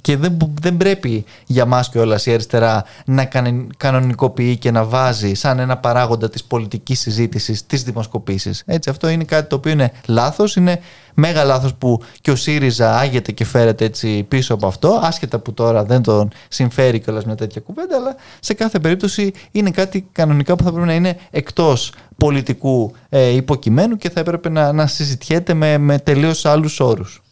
και 0.00 0.16
δεν, 0.16 0.36
δεν 0.60 0.76
πρέπει 0.76 1.24
για 1.46 1.66
μας 1.66 1.88
και 1.90 1.98
όλα 1.98 2.20
η 2.24 2.32
αριστερά 2.32 2.84
να 3.04 3.28
κανονικοποιεί 3.76 4.56
και 4.56 4.70
να 4.70 4.84
βάζει 4.84 5.34
σαν 5.34 5.58
ένα 5.58 5.76
παράγοντα 5.76 6.30
της 6.30 6.44
πολιτικής 6.44 7.00
συζήτησης 7.00 7.66
τις 7.66 7.82
δημοσκοπήσεις. 7.82 8.62
Έτσι, 8.66 8.90
αυτό 8.90 9.08
είναι 9.08 9.24
κάτι 9.24 9.48
το 9.48 9.56
οποίο 9.56 9.72
είναι 9.72 9.92
λάθος, 10.06 10.56
είναι 10.56 10.80
Μέγα 11.14 11.44
λάθος 11.44 11.74
που 11.74 12.02
και 12.20 12.30
ο 12.30 12.36
ΣΥΡΙΖΑ 12.36 12.98
άγεται 12.98 13.32
και 13.32 13.44
φέρεται 13.44 13.84
έτσι 13.84 14.22
πίσω 14.22 14.54
από 14.54 14.66
αυτό, 14.66 15.00
άσχετα 15.02 15.38
που 15.38 15.54
τώρα 15.54 15.84
δεν 15.84 16.02
τον 16.02 16.30
συμφέρει 16.48 17.00
κιόλας 17.00 17.24
μια 17.24 17.34
τέτοια 17.34 17.60
κουβέντα, 17.60 17.96
αλλά 17.96 18.16
σε 18.40 18.54
κάθε 18.54 18.78
περίπτωση 18.78 19.32
είναι 19.50 19.70
κάτι 19.70 20.08
κανονικά 20.12 20.56
που 20.56 20.64
θα 20.64 20.72
πρέπει 20.72 20.86
να 20.86 20.94
είναι 20.94 21.16
εκτός 21.30 21.92
πολιτικού 22.16 22.92
ε, 23.08 23.28
υποκειμένου 23.28 23.96
και 23.96 24.10
θα 24.10 24.20
έπρεπε 24.20 24.48
να, 24.48 24.72
να 24.72 24.86
συζητιέται 24.86 25.54
με, 25.54 25.78
με 25.78 25.98
τελείως 25.98 26.44
άλλους 26.44 26.80
όρους. 26.80 27.22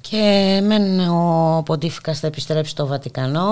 Και 0.00 0.60
μεν 0.66 1.00
ο 1.08 1.62
Ποντίφικας 1.64 2.20
θα 2.20 2.26
επιστρέψει 2.26 2.70
στο 2.70 2.86
Βατικανό 2.86 3.48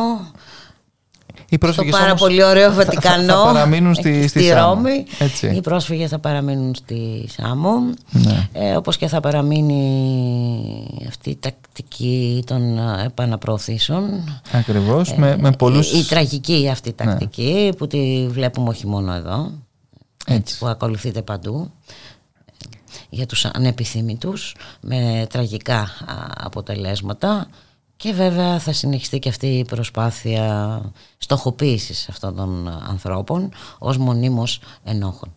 οι 1.48 1.59
στο 1.72 1.85
πάρα 1.90 2.14
πολύ 2.14 2.44
ωραίο 2.44 2.72
Βατικανό 2.72 3.33
θα, 3.33 3.38
θα 3.38 3.53
παραμείνουν 3.53 3.94
στη, 3.94 4.29
στη, 4.29 4.51
Ρώμη. 4.51 5.05
Έτσι. 5.18 5.46
Οι 5.46 5.61
πρόσφυγες 5.61 6.11
θα 6.11 6.18
παραμείνουν 6.18 6.74
στη 6.74 7.29
Σάμο. 7.29 7.72
Ναι. 8.11 8.48
Ε, 8.53 8.77
όπως 8.77 8.96
και 8.96 9.09
θα 9.09 9.20
παραμείνει 9.20 11.05
αυτή 11.09 11.31
η 11.31 11.37
τακτική 11.40 12.42
των 12.46 12.79
επαναπροωθήσεων. 13.05 14.05
Ακριβώς. 14.53 15.14
με, 15.14 15.37
με 15.40 15.53
πολλούς... 15.53 15.92
η, 15.92 15.98
η, 15.98 16.05
τραγική 16.05 16.68
αυτή 16.72 16.88
ναι. 16.88 17.05
τακτική 17.05 17.72
που 17.79 17.87
τη 17.87 18.27
βλέπουμε 18.31 18.68
όχι 18.68 18.87
μόνο 18.87 19.12
εδώ. 19.12 19.53
Έτσι. 20.27 20.59
που 20.59 20.66
ακολουθείται 20.66 21.22
παντού 21.22 21.70
για 23.11 23.27
τους 23.27 23.44
ανεπιθύμητους 23.44 24.55
με 24.81 25.27
τραγικά 25.31 25.88
αποτελέσματα 26.37 27.46
και 27.98 28.12
βέβαια 28.12 28.58
θα 28.58 28.72
συνεχιστεί 28.72 29.18
και 29.18 29.28
αυτή 29.28 29.46
η 29.46 29.64
προσπάθεια 29.64 30.80
στοχοποίησης 31.18 32.08
αυτών 32.08 32.37
των 32.37 32.68
ανθρώπων 32.88 33.50
ως 33.78 33.96
μονίμως 33.96 34.61
ενόχων. 34.84 35.32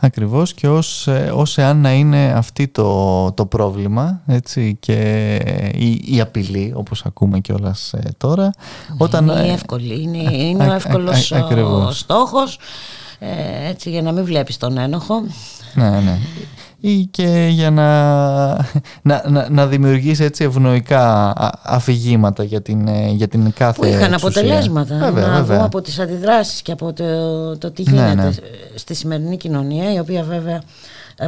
Ακριβώς 0.00 0.54
και 0.54 0.68
ως, 0.68 1.06
ε, 1.06 1.30
ως 1.34 1.58
εάν 1.58 1.80
να 1.80 1.92
είναι 1.92 2.32
αυτή 2.32 2.68
το, 2.68 3.32
το 3.32 3.46
πρόβλημα 3.46 4.20
έτσι, 4.26 4.76
και 4.80 5.34
η, 5.74 6.14
η 6.14 6.20
απειλή 6.20 6.72
όπως 6.76 7.04
ακούμε 7.04 7.40
και 7.40 7.52
όλα 7.52 7.76
ε, 7.92 8.08
τώρα. 8.16 8.44
Ναι, 8.44 8.96
όταν, 8.98 9.28
είναι 9.28 9.48
ε, 9.48 9.52
εύκολη, 9.52 10.02
είναι, 10.02 10.32
είναι 10.48 10.68
ο 10.68 10.72
εύκολος 10.72 11.30
ο 11.30 11.92
στόχος 11.92 12.58
έτσι, 13.68 13.90
για 13.90 14.02
να 14.02 14.12
μην 14.12 14.24
βλέπεις 14.24 14.56
τον 14.56 14.78
ένοχο. 14.78 15.22
Ναι, 15.74 15.90
ναι 15.90 16.18
ή 16.80 17.04
και 17.10 17.48
για 17.50 17.70
να, 17.70 17.88
να, 19.02 19.24
να, 19.28 19.48
να 19.50 19.66
δημιουργήσει 19.66 20.24
έτσι 20.24 20.44
ευνοϊκά 20.44 21.34
αφηγήματα 21.62 22.44
για 22.44 22.62
την, 22.62 22.88
ε, 22.88 23.08
για 23.10 23.28
την 23.28 23.52
κάθε 23.52 23.80
Που 23.80 23.84
είχαν 23.86 24.14
αποτελέσματα. 24.14 24.98
Βέβαια, 24.98 25.26
να 25.26 25.42
βέβαια. 25.42 25.64
από 25.64 25.80
τις 25.80 25.98
αντιδράσεις 25.98 26.62
και 26.62 26.72
από 26.72 26.92
το, 26.92 27.58
το 27.58 27.70
τι 27.70 27.82
ναι, 27.82 27.90
γίνεται 27.90 28.26
ναι. 28.26 28.32
στη 28.74 28.94
σημερινή 28.94 29.36
κοινωνία 29.36 29.92
η 29.92 29.98
οποία 29.98 30.22
βέβαια 30.22 30.62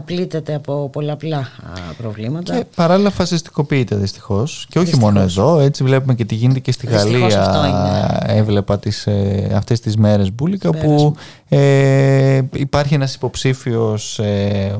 πλήττεται 0.05 0.55
από 0.55 0.88
πολλαπλά 0.88 1.48
προβλήματα. 1.96 2.57
Και 2.57 2.64
παράλληλα 2.74 3.11
φασιστικοποιείται 3.11 3.96
δυστυχώς. 3.96 4.66
Και 4.68 4.79
όχι 4.79 4.96
μόνο 4.96 5.20
εδώ, 5.20 5.59
έτσι 5.59 5.85
βλέπουμε 5.85 6.14
και 6.14 6.24
τι 6.24 6.35
γίνεται 6.35 6.61
και 6.61 6.72
στη 6.72 6.87
Γαλλία. 6.87 8.22
Έβλεπα 8.26 8.79
τις, 8.79 9.07
ε, 9.07 9.53
αυτές 9.55 9.81
τις 9.81 9.96
μέρες 9.96 10.33
μπουλικα 10.33 10.70
που 10.70 11.14
ε, 11.48 12.40
υπάρχει 12.53 12.94
ένας 12.94 13.14
υποψήφιος 13.14 14.18
ε, 14.18 14.76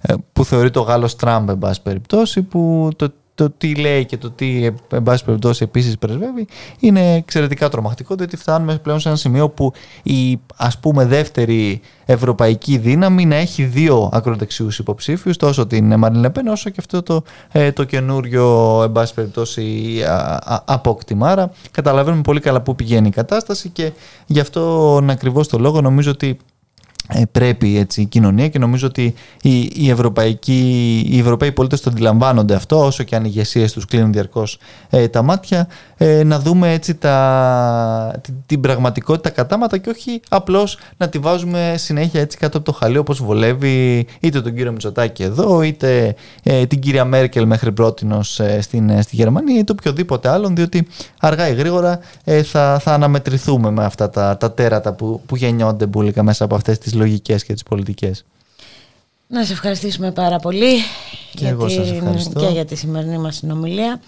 ε, 0.00 0.14
που 0.32 0.44
θεωρεί 0.44 0.70
το 0.70 0.80
Γάλλος 0.80 1.16
Τραμπ 1.16 1.48
εν 1.48 1.58
πάση 1.58 1.82
περιπτώσει 1.82 2.42
που 2.42 2.90
το 2.96 3.12
το 3.34 3.50
τι 3.50 3.74
λέει 3.74 4.04
και 4.04 4.16
το 4.16 4.30
τι 4.30 4.64
εν 4.88 5.02
πάση 5.02 5.24
περιπτώσει 5.24 5.62
επίσης 5.62 5.98
πρεσβεύει 5.98 6.46
είναι 6.78 7.14
εξαιρετικά 7.14 7.68
τρομακτικό 7.68 8.14
διότι 8.14 8.36
φτάνουμε 8.36 8.78
πλέον 8.78 9.00
σε 9.00 9.08
ένα 9.08 9.16
σημείο 9.16 9.48
που 9.48 9.72
η 10.02 10.40
ας 10.56 10.78
πούμε 10.78 11.04
δεύτερη 11.04 11.80
ευρωπαϊκή 12.04 12.78
δύναμη 12.78 13.26
να 13.26 13.34
έχει 13.34 13.64
δύο 13.64 14.10
ακροδεξιούς 14.12 14.78
υποψήφιους 14.78 15.36
τόσο 15.36 15.66
την 15.66 15.98
Μαριν 15.98 16.18
Λεπέν 16.18 16.46
όσο 16.46 16.70
και 16.70 16.76
αυτό 16.78 17.02
το, 17.02 17.22
ε, 17.52 17.72
το 17.72 17.84
καινούριο 17.84 18.80
εν 18.82 18.92
πάση 18.92 19.14
περιπτώσει 19.14 19.96
απόκτημα. 20.64 21.28
Άρα 21.30 21.50
καταλαβαίνουμε 21.70 22.22
πολύ 22.22 22.40
καλά 22.40 22.60
πού 22.60 22.74
πηγαίνει 22.74 23.08
η 23.08 23.10
κατάσταση 23.10 23.68
και 23.68 23.92
γι' 24.26 24.40
αυτό 24.40 25.00
ακριβώς 25.08 25.48
το 25.48 25.58
λόγο 25.58 25.80
νομίζω 25.80 26.10
ότι 26.10 26.28
ε, 26.28 26.51
πρέπει 27.32 27.78
έτσι, 27.78 28.00
η 28.00 28.04
κοινωνία 28.04 28.48
και 28.48 28.58
νομίζω 28.58 28.86
ότι 28.86 29.14
οι, 29.42 29.70
οι, 29.74 29.90
ευρωπαϊκοί, 29.90 31.02
οι 31.10 31.18
ευρωπαίοι 31.18 31.52
πολίτες 31.52 31.80
το 31.80 31.90
αντιλαμβάνονται 31.90 32.54
αυτό 32.54 32.84
όσο 32.84 33.02
και 33.02 33.16
αν 33.16 33.24
οι 33.24 33.28
ηγεσίες 33.30 33.72
τους 33.72 33.84
κλείνουν 33.84 34.12
διαρκώς 34.12 34.58
ε, 34.90 35.08
τα 35.08 35.22
μάτια 35.22 35.68
ε, 35.96 36.24
να 36.24 36.38
δούμε 36.38 36.72
έτσι 36.72 36.94
τα, 36.94 38.14
την, 38.20 38.34
την, 38.46 38.60
πραγματικότητα 38.60 39.30
κατάματα 39.30 39.78
και 39.78 39.90
όχι 39.90 40.20
απλώς 40.28 40.78
να 40.96 41.08
τη 41.08 41.18
βάζουμε 41.18 41.74
συνέχεια 41.76 42.20
έτσι 42.20 42.38
κάτω 42.38 42.56
από 42.56 42.66
το 42.66 42.72
χαλί 42.72 42.98
όπως 42.98 43.22
βολεύει 43.22 44.06
είτε 44.20 44.40
τον 44.40 44.54
κύριο 44.54 44.72
Μητσοτάκη 44.72 45.22
εδώ 45.22 45.62
είτε 45.62 46.14
την 46.68 46.80
κυρία 46.80 47.04
Μέρκελ 47.04 47.46
μέχρι 47.46 47.72
πρότινος 47.72 48.40
στην, 48.60 49.02
στη 49.02 49.16
Γερμανία 49.16 49.58
είτε 49.58 49.72
οποιοδήποτε 49.72 50.28
άλλον 50.28 50.54
διότι 50.54 50.86
αργά 51.20 51.48
ή 51.48 51.54
γρήγορα 51.54 51.98
θα, 52.44 52.78
θα 52.82 52.92
αναμετρηθούμε 52.92 53.70
με 53.70 53.84
αυτά 53.84 54.10
τα, 54.10 54.36
τα 54.36 54.52
τέρατα 54.52 54.92
που, 54.92 55.20
που 55.26 55.36
γεννιόνται 55.36 55.86
μπουλικα 55.86 56.22
μέσα 56.22 56.44
από 56.44 56.54
αυτές 56.54 56.78
τις 56.78 56.94
λογικές 57.02 57.44
και 57.44 57.52
τις 57.52 57.62
πολιτικές. 57.62 58.24
Να 59.28 59.44
σε 59.44 59.52
ευχαριστήσουμε 59.52 60.12
πάρα 60.12 60.38
πολύ 60.38 60.76
και, 61.34 61.44
για, 61.44 61.56
την, 61.56 62.32
και 62.34 62.46
για 62.46 62.64
τη 62.64 62.74
σημερινή 62.74 63.18
μας 63.18 63.36
συνομιλία. 63.36 64.00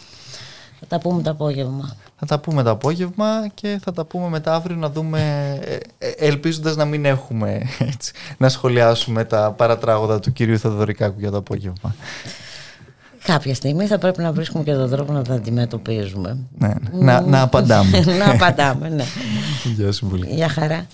Θα 0.81 0.87
τα 0.87 0.99
πούμε 0.99 1.23
το 1.23 1.31
απόγευμα. 1.31 1.97
Θα 2.19 2.27
τα 2.27 2.39
πούμε 2.39 2.63
το 2.63 2.71
απόγευμα 2.71 3.49
και 3.55 3.81
θα 3.85 3.93
τα 3.93 4.05
πούμε 4.05 4.29
μετά 4.29 4.55
αύριο 4.55 4.77
να 4.77 4.91
δούμε, 4.91 5.21
ε, 5.65 5.79
ε, 5.99 6.11
ελπίζοντας 6.17 6.77
να 6.77 6.85
μην 6.85 7.05
έχουμε 7.05 7.63
έτσι, 7.79 8.13
να 8.39 8.49
σχολιάσουμε 8.49 9.25
τα 9.25 9.53
παρατράγωδα 9.57 10.21
του 10.21 10.33
κυρίου 10.33 10.59
Θεοδωρικάκου 10.59 11.21
για 11.21 11.31
το 11.31 11.37
απόγευμα. 11.37 11.95
Κάποια 13.25 13.55
στιγμή 13.55 13.87
θα 13.87 13.99
πρέπει 13.99 14.23
να 14.23 14.33
βρίσκουμε 14.33 14.65
και 14.65 14.73
τον 14.73 14.91
τρόπο 14.91 15.13
να 15.13 15.23
τα 15.23 15.35
αντιμετωπίζουμε. 15.35 16.39
Ναι, 16.59 16.69
ναι. 16.69 17.05
Να, 17.05 17.21
να 17.21 17.43
απαντάμε. 17.43 18.01
να 18.25 18.31
απαντάμε, 18.31 18.89
ναι. 18.89 19.05
Γεια 19.77 19.93
σου 19.93 20.07
πολύ. 20.07 20.27
Γεια 20.31 20.49
χαρά. 20.49 20.87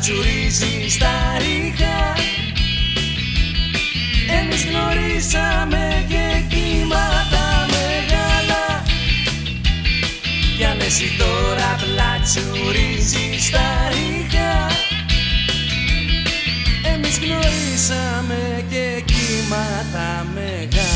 Τσουρίζει 0.00 0.88
στα 0.88 1.36
ρίχα 1.38 2.14
Εμείς 4.40 4.64
γνωρίσαμε 4.64 6.04
και 6.08 6.42
κύματα 6.48 7.66
μεγάλα. 7.74 8.82
Κι 10.56 10.64
αν 10.64 10.80
εσύ 10.80 11.10
τώρα 11.18 11.76
πλατσουρίζεις 11.82 13.44
στα 13.46 13.88
ρίχα 13.90 14.70
Εμείς 16.94 17.18
γνωρίσαμε 17.18 18.64
και 18.70 19.02
κύματα 19.04 20.26
μεγάλα 20.34 20.87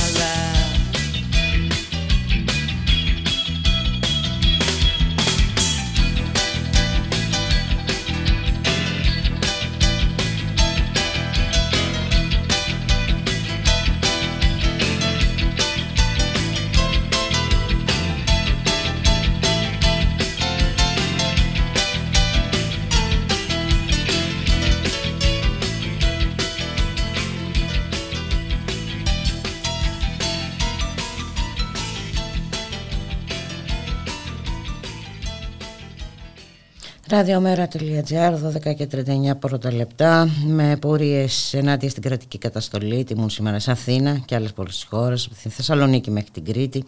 Ραδιομέρα.gr, 37.12 38.34
12 38.70 38.74
και 38.76 38.88
39 38.92 39.38
πρώτα 39.38 39.72
λεπτά 39.72 40.28
με 40.46 40.76
πορείες 40.80 41.54
ενάντια 41.54 41.88
στην 41.88 42.02
κρατική 42.02 42.38
καταστολή 42.38 43.04
τιμούν 43.04 43.30
σήμερα 43.30 43.58
σε 43.58 43.70
Αθήνα 43.70 44.18
και 44.24 44.34
άλλες 44.34 44.52
πολλές 44.52 44.86
χώρες 44.90 45.26
από 45.26 45.34
τη 45.42 45.48
Θεσσαλονίκη 45.48 46.10
μέχρι 46.10 46.30
την 46.30 46.44
Κρήτη 46.44 46.84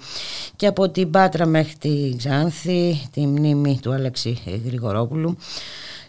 και 0.57 0.67
από 0.67 0.89
την 0.89 1.11
Πάτρα 1.11 1.47
μέχρι 1.47 1.75
τη 1.79 2.17
Ξάνθη 2.17 3.09
τη 3.13 3.27
μνήμη 3.27 3.79
του 3.83 3.93
Άλεξη 3.93 4.39
Γρηγορόπουλου. 4.65 5.37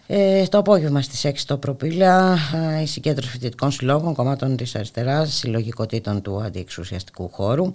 Ε, 0.06 0.46
το 0.46 0.58
απόγευμα 0.58 1.00
στις 1.00 1.26
6 1.26 1.32
το 1.46 1.56
προπήλα 1.56 2.38
η 2.82 2.86
συγκέντρωση 2.86 3.30
φοιτητικών 3.30 3.70
συλλόγων 3.70 4.14
κομμάτων 4.14 4.56
της 4.56 4.74
αριστεράς 4.74 5.34
συλλογικότητων 5.34 6.22
του 6.22 6.42
αντιεξουσιαστικού 6.42 7.30
χώρου 7.32 7.74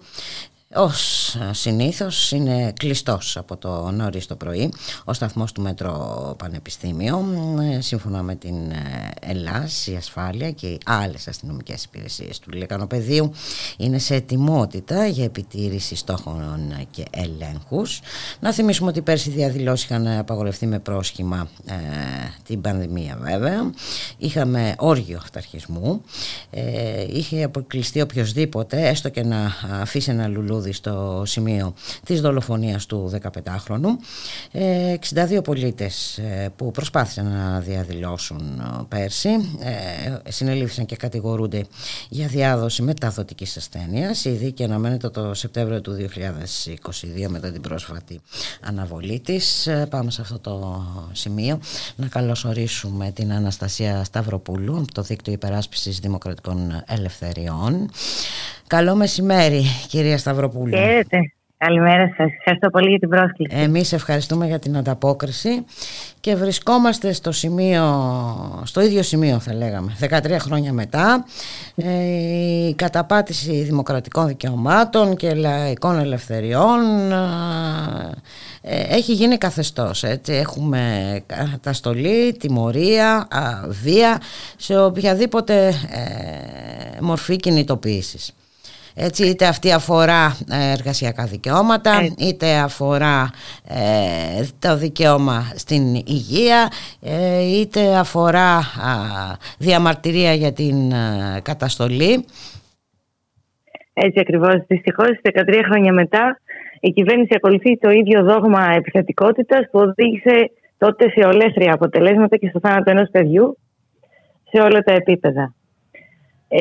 ως 0.75 1.35
συνήθως 1.51 2.31
είναι 2.31 2.73
κλειστός 2.79 3.37
από 3.37 3.57
το 3.57 3.91
νωρίς 3.91 4.25
το 4.27 4.35
πρωί 4.35 4.73
ο 5.03 5.13
σταθμός 5.13 5.51
του 5.51 5.61
Μέτρο 5.61 6.35
Πανεπιστήμιο 6.37 7.25
ε, 7.75 7.81
σύμφωνα 7.81 8.21
με 8.21 8.35
την 8.35 8.71
ε, 8.71 9.11
Ελλάς 9.21 9.87
η 9.87 9.95
ασφάλεια 9.95 10.51
και 10.51 10.67
οι 10.67 10.77
άλλες 10.85 11.27
αστυνομικές 11.27 11.83
υπηρεσίες 11.83 12.39
του 12.39 12.51
Λεκανοπεδίου 12.51 13.31
είναι 13.77 13.99
σε 13.99 14.15
ετοιμότητα 14.15 15.05
για 15.05 15.23
επιτήρηση 15.23 15.95
στόχων 15.95 16.73
και 16.91 17.05
ελέγχους. 17.11 17.99
Να 18.39 18.53
θυμίσουμε 18.53 18.89
ότι 18.89 19.01
πέρσι 19.01 19.29
οι 19.29 19.33
διαδηλώσεις 19.33 19.85
είχαν 19.85 20.07
απαγορευτεί 20.07 20.65
με 20.67 20.79
πρόσχημα 20.79 21.49
ε, 21.65 21.73
την 22.45 22.61
πανδημία 22.61 23.17
βέβαια. 23.21 23.71
Είχαμε 24.17 24.75
όργιο 24.77 25.17
αυταρχισμού. 25.21 26.01
Ε, 26.49 27.05
είχε 27.09 27.43
αποκλειστεί 27.43 28.01
οποιοδήποτε 28.01 28.87
έστω 28.87 29.09
και 29.09 29.23
να 29.23 29.53
αφήσει 29.81 30.11
ένα 30.11 30.27
λουλούδι 30.27 30.60
στο 30.71 31.23
σημείο 31.25 31.73
της 32.05 32.21
δολοφονίας 32.21 32.85
του 32.85 33.11
15χρονου 33.21 33.87
62 34.51 35.31
ε, 35.31 35.39
πολίτες 35.43 36.17
ε, 36.17 36.51
που 36.55 36.71
προσπάθησαν 36.71 37.27
να 37.31 37.59
διαδηλώσουν 37.59 38.59
ε, 38.59 38.83
πέρσι 38.87 39.29
συνελήφθησαν 40.27 40.85
και 40.85 40.95
κατηγορούνται 40.95 41.65
για 42.09 42.27
διάδοση 42.27 42.81
μεταδοτικής 42.81 43.57
ασθένειας. 43.57 44.25
Η 44.25 44.29
δίκη 44.29 44.63
αναμένεται 44.63 45.09
το 45.09 45.33
Σεπτέμβριο 45.33 45.81
του 45.81 45.97
2022 47.23 47.27
μετά 47.27 47.51
την 47.51 47.61
πρόσφατη 47.61 48.21
αναβολή 48.61 49.19
της. 49.19 49.69
Πάμε 49.89 50.11
σε 50.11 50.21
αυτό 50.21 50.39
το 50.39 50.85
σημείο. 51.11 51.59
Να 51.95 52.07
καλωσορίσουμε 52.07 53.11
την 53.11 53.33
Αναστασία 53.33 54.03
Σταυροπούλου 54.03 54.77
από 54.77 54.93
το 54.93 55.01
Δίκτυο 55.01 55.33
Υπεράσπισης 55.33 55.99
Δημοκρατικών 55.99 56.83
Ελευθεριών 56.87 57.89
Καλό 58.71 58.95
μεσημέρι 58.95 59.63
κυρία 59.87 60.17
Σταυροπούλου. 60.17 60.75
Χαίρετε. 60.75 61.17
Καλημέρα 61.57 62.13
σας. 62.17 62.31
Ευχαριστώ 62.37 62.69
πολύ 62.69 62.89
για 62.89 62.99
την 62.99 63.09
πρόσκληση. 63.09 63.57
Εμείς 63.57 63.93
ευχαριστούμε 63.93 64.47
για 64.47 64.59
την 64.59 64.77
ανταπόκριση 64.77 65.65
και 66.19 66.35
βρισκόμαστε 66.35 67.13
στο 67.13 67.31
σημείο, 67.31 67.83
στο 68.63 68.81
ίδιο 68.81 69.03
σημείο 69.03 69.39
θα 69.39 69.53
λέγαμε, 69.53 69.95
13 69.99 70.37
χρόνια 70.39 70.73
μετά. 70.73 71.25
Ε, 71.75 72.67
η 72.67 72.73
καταπάτηση 72.75 73.51
δημοκρατικών 73.51 74.27
δικαιωμάτων 74.27 75.15
και 75.15 75.33
λαϊκών 75.33 75.99
ελευθεριών 75.99 77.11
ε, 78.61 78.95
έχει 78.95 79.13
γίνει 79.13 79.37
καθεστώς. 79.37 80.03
Έτσι. 80.03 80.33
Έχουμε 80.33 80.81
καταστολή, 81.25 82.33
τιμωρία, 82.39 83.27
βία 83.67 84.21
σε 84.57 84.79
οποιαδήποτε 84.79 85.67
ε, 85.67 87.01
μορφή 87.01 87.35
κινητοποίησης. 87.35 88.33
Έτσι, 88.95 89.25
είτε 89.25 89.45
αυτή 89.45 89.71
αφορά 89.71 90.37
ε, 90.51 90.71
εργασιακά 90.71 91.25
δικαιώματα, 91.25 91.91
είτε 92.17 92.57
αφορά 92.57 93.29
ε, 93.67 94.43
το 94.59 94.77
δικαίωμα 94.77 95.51
στην 95.55 95.95
υγεία, 95.95 96.71
ε, 97.01 97.41
είτε 97.59 97.95
αφορά 97.95 98.59
διαμαρτυρία 99.57 100.33
για 100.33 100.53
την 100.53 100.75
καταστολή. 101.41 102.25
Έτσι 103.93 104.19
ακριβώς. 104.19 104.55
Δυστυχώς, 104.67 105.09
13 105.23 105.61
χρόνια 105.65 105.93
μετά, 105.93 106.39
η 106.79 106.91
κυβέρνηση 106.91 107.33
ακολουθεί 107.35 107.77
το 107.77 107.89
ίδιο 107.89 108.23
δόγμα 108.23 108.73
επιθετικότητας 108.75 109.59
που 109.71 109.79
οδήγησε 109.79 110.51
τότε 110.77 111.09
σε 111.09 111.25
ολέθρια 111.25 111.73
αποτελέσματα 111.73 112.37
και 112.37 112.47
στο 112.47 112.59
θάνατο 112.59 112.89
ενός 112.91 113.09
παιδιού 113.11 113.57
σε 114.49 114.61
όλα 114.61 114.79
τα 114.79 114.93
επίπεδα. 114.93 115.53
Ε, 116.53 116.59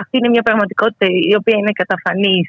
αυτή 0.00 0.14
είναι 0.16 0.32
μια 0.34 0.42
πραγματικότητα 0.48 1.06
η 1.30 1.34
οποία 1.40 1.56
είναι 1.58 1.72
καταφανής 1.82 2.46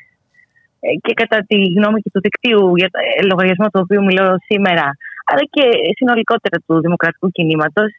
και 1.03 1.13
κατά 1.21 1.38
τη 1.47 1.57
γνώμη 1.78 1.99
και 2.01 2.11
του 2.13 2.24
δικτύου 2.28 2.76
για 2.76 2.89
το 2.93 2.99
λογαριασμό 3.30 3.67
του 3.71 3.82
οποίου 3.84 4.03
μιλώ 4.03 4.28
σήμερα, 4.49 4.88
αλλά 5.30 5.43
και 5.55 5.65
συνολικότερα 5.97 6.57
του 6.65 6.76
δημοκρατικού 6.86 7.28
κινήματος, 7.30 7.89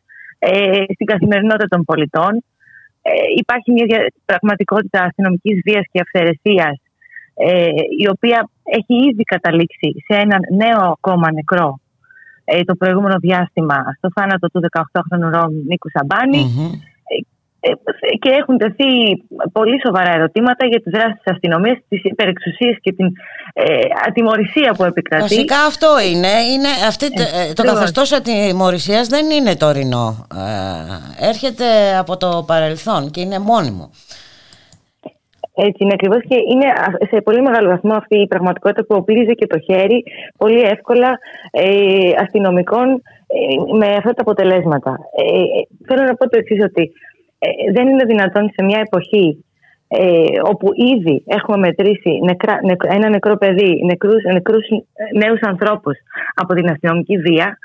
στην 0.94 1.06
καθημερινότητα 1.12 1.68
των 1.68 1.84
πολιτών. 1.84 2.32
Υπάρχει 3.42 3.72
μια 3.72 3.86
πραγματικότητα 4.24 4.98
αστυνομικής 5.08 5.56
βίας 5.66 5.84
και 5.92 6.00
αυθαιρεσίας 6.04 6.76
η 8.02 8.08
οποία 8.14 8.48
έχει 8.78 8.94
ήδη 9.08 9.22
καταλήξει 9.34 9.88
σε 10.06 10.14
έναν 10.24 10.40
νέο 10.62 10.82
ακόμα 10.96 11.32
νεκρό 11.32 11.78
το 12.64 12.74
προηγούμενο 12.74 13.16
διάστημα 13.18 13.78
στο 13.98 14.08
θάνατο 14.14 14.46
του 14.52 14.60
18χρονου 14.70 15.28
Ρώμ 15.36 15.52
Νίκου 15.68 15.88
ε, 15.88 15.98
και 18.18 18.30
έχουν 18.30 18.58
τεθεί 18.58 18.90
πολύ 19.52 19.80
σοβαρά 19.86 20.12
ερωτήματα 20.14 20.66
για 20.66 20.80
τις 20.80 20.92
δράσεις 20.92 21.20
της 21.22 21.32
αστυνομίας, 21.32 21.78
τις 21.88 22.04
υπερεξουσίες 22.04 22.76
και 22.80 22.92
την 22.92 23.06
ε, 23.52 23.78
ατιμορρησία 24.06 24.74
που 24.74 24.84
επικρατεί. 24.84 25.22
Βασικά 25.22 25.56
αυτό 25.56 25.88
είναι. 26.10 26.32
είναι 26.52 26.68
αυτή, 26.86 27.06
ε, 27.06 27.52
το 27.52 27.62
καθεστώς 27.62 28.12
ατιμορρησίας 28.12 29.08
δεν 29.08 29.30
είναι 29.30 29.56
τωρινό. 29.56 30.26
Ε, 31.20 31.26
έρχεται 31.28 31.96
από 31.98 32.16
το 32.16 32.44
παρελθόν 32.46 33.10
και 33.10 33.20
είναι 33.20 33.38
μόνιμο. 33.38 33.90
Έτσι 35.56 35.84
είναι 35.84 35.92
ακριβώς 35.92 36.22
και 36.28 36.36
είναι 36.50 36.66
σε 37.10 37.20
πολύ 37.20 37.42
μεγάλο 37.42 37.68
βαθμό 37.68 37.94
αυτή 37.94 38.16
η 38.20 38.26
πραγματικότητα 38.26 38.84
που 38.84 38.94
οπλίζει 38.98 39.34
και 39.34 39.46
το 39.46 39.58
χέρι 39.58 40.04
πολύ 40.36 40.60
εύκολα 40.60 41.18
ε, 41.50 42.10
αστυνομικών 42.22 43.02
ε, 43.26 43.76
με 43.78 43.86
αυτά 43.86 44.12
τα 44.12 44.22
αποτελέσματα. 44.22 44.90
Ε, 44.90 45.32
θέλω 45.86 46.02
να 46.02 46.14
πω 46.14 46.28
το 46.28 46.38
εξής 46.38 46.64
ότι 46.64 46.82
ε, 46.82 46.88
δεν 47.72 47.88
είναι 47.88 48.04
δυνατόν 48.04 48.50
σε 48.54 48.64
μια 48.64 48.80
εποχή 48.86 49.44
ε, 49.88 50.40
όπου 50.42 50.68
ήδη 50.92 51.22
έχουμε 51.26 51.56
μετρήσει 51.56 52.10
νεκρά, 52.24 52.58
ένα 52.96 53.08
νεκρό 53.08 53.36
παιδί, 53.36 53.72
νεκρούς, 53.84 54.22
νεκρούς 54.32 54.66
νέους 55.22 55.40
ανθρώπους 55.40 55.96
από 56.34 56.54
την 56.54 56.70
αστυνομική 56.70 57.16
βία, 57.18 57.58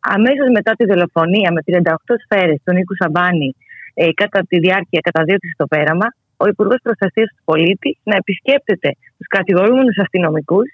αμέσως 0.00 0.48
μετά 0.52 0.72
τη 0.72 0.84
δολοφονία 0.84 1.52
με 1.52 1.60
38 1.66 2.14
σφαίρες 2.24 2.58
του 2.64 2.72
Νίκου 2.72 2.94
Σαμπάνη 2.96 3.56
ε, 3.94 4.08
κατά 4.14 4.40
τη 4.48 4.58
διάρκεια 4.58 5.00
καταδίωξης 5.00 5.52
στο 5.52 5.66
πέραμα, 5.66 6.06
ο 6.36 6.46
Υπουργός 6.48 6.80
Προστασίας 6.82 7.28
του 7.36 7.42
Πολίτη 7.44 7.98
να 8.02 8.16
επισκέπτεται 8.16 8.90
τους 9.16 9.26
κατηγορούμενους 9.26 9.98
αστυνομικούς 9.98 10.68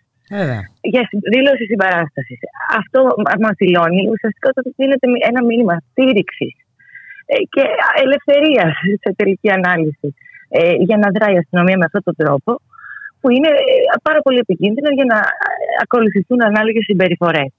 για 0.81 1.09
δήλωση 1.33 1.65
συμπαράστασης. 1.71 2.39
Αυτό 2.81 3.01
μα 3.45 3.51
δηλώνει 3.61 4.03
ουσιαστικά 4.13 4.49
ότι 4.55 4.73
δίνεται 4.77 5.07
ένα 5.31 5.45
μήνυμα 5.45 5.75
στήριξης 5.91 6.55
ε, 6.59 6.64
και 7.55 7.65
ελευθερία 8.05 8.67
σε 9.03 9.15
τελική 9.17 9.51
ανάλυση 9.51 10.15
ε, 10.49 10.73
για 10.89 10.97
να 10.97 11.09
δράει 11.15 11.35
η 11.35 11.39
αστυνομία 11.39 11.77
με 11.81 11.85
αυτόν 11.85 12.03
τον 12.09 12.17
τρόπο, 12.21 12.61
που 13.21 13.31
είναι 13.31 13.49
ε, 13.49 13.97
πάρα 14.03 14.21
πολύ 14.21 14.39
επικίνδυνο 14.39 14.89
για 14.99 15.07
να 15.13 15.19
ακολουθηθούν 15.83 16.41
ανάλογες 16.43 16.85
συμπεριφορές. 16.85 17.51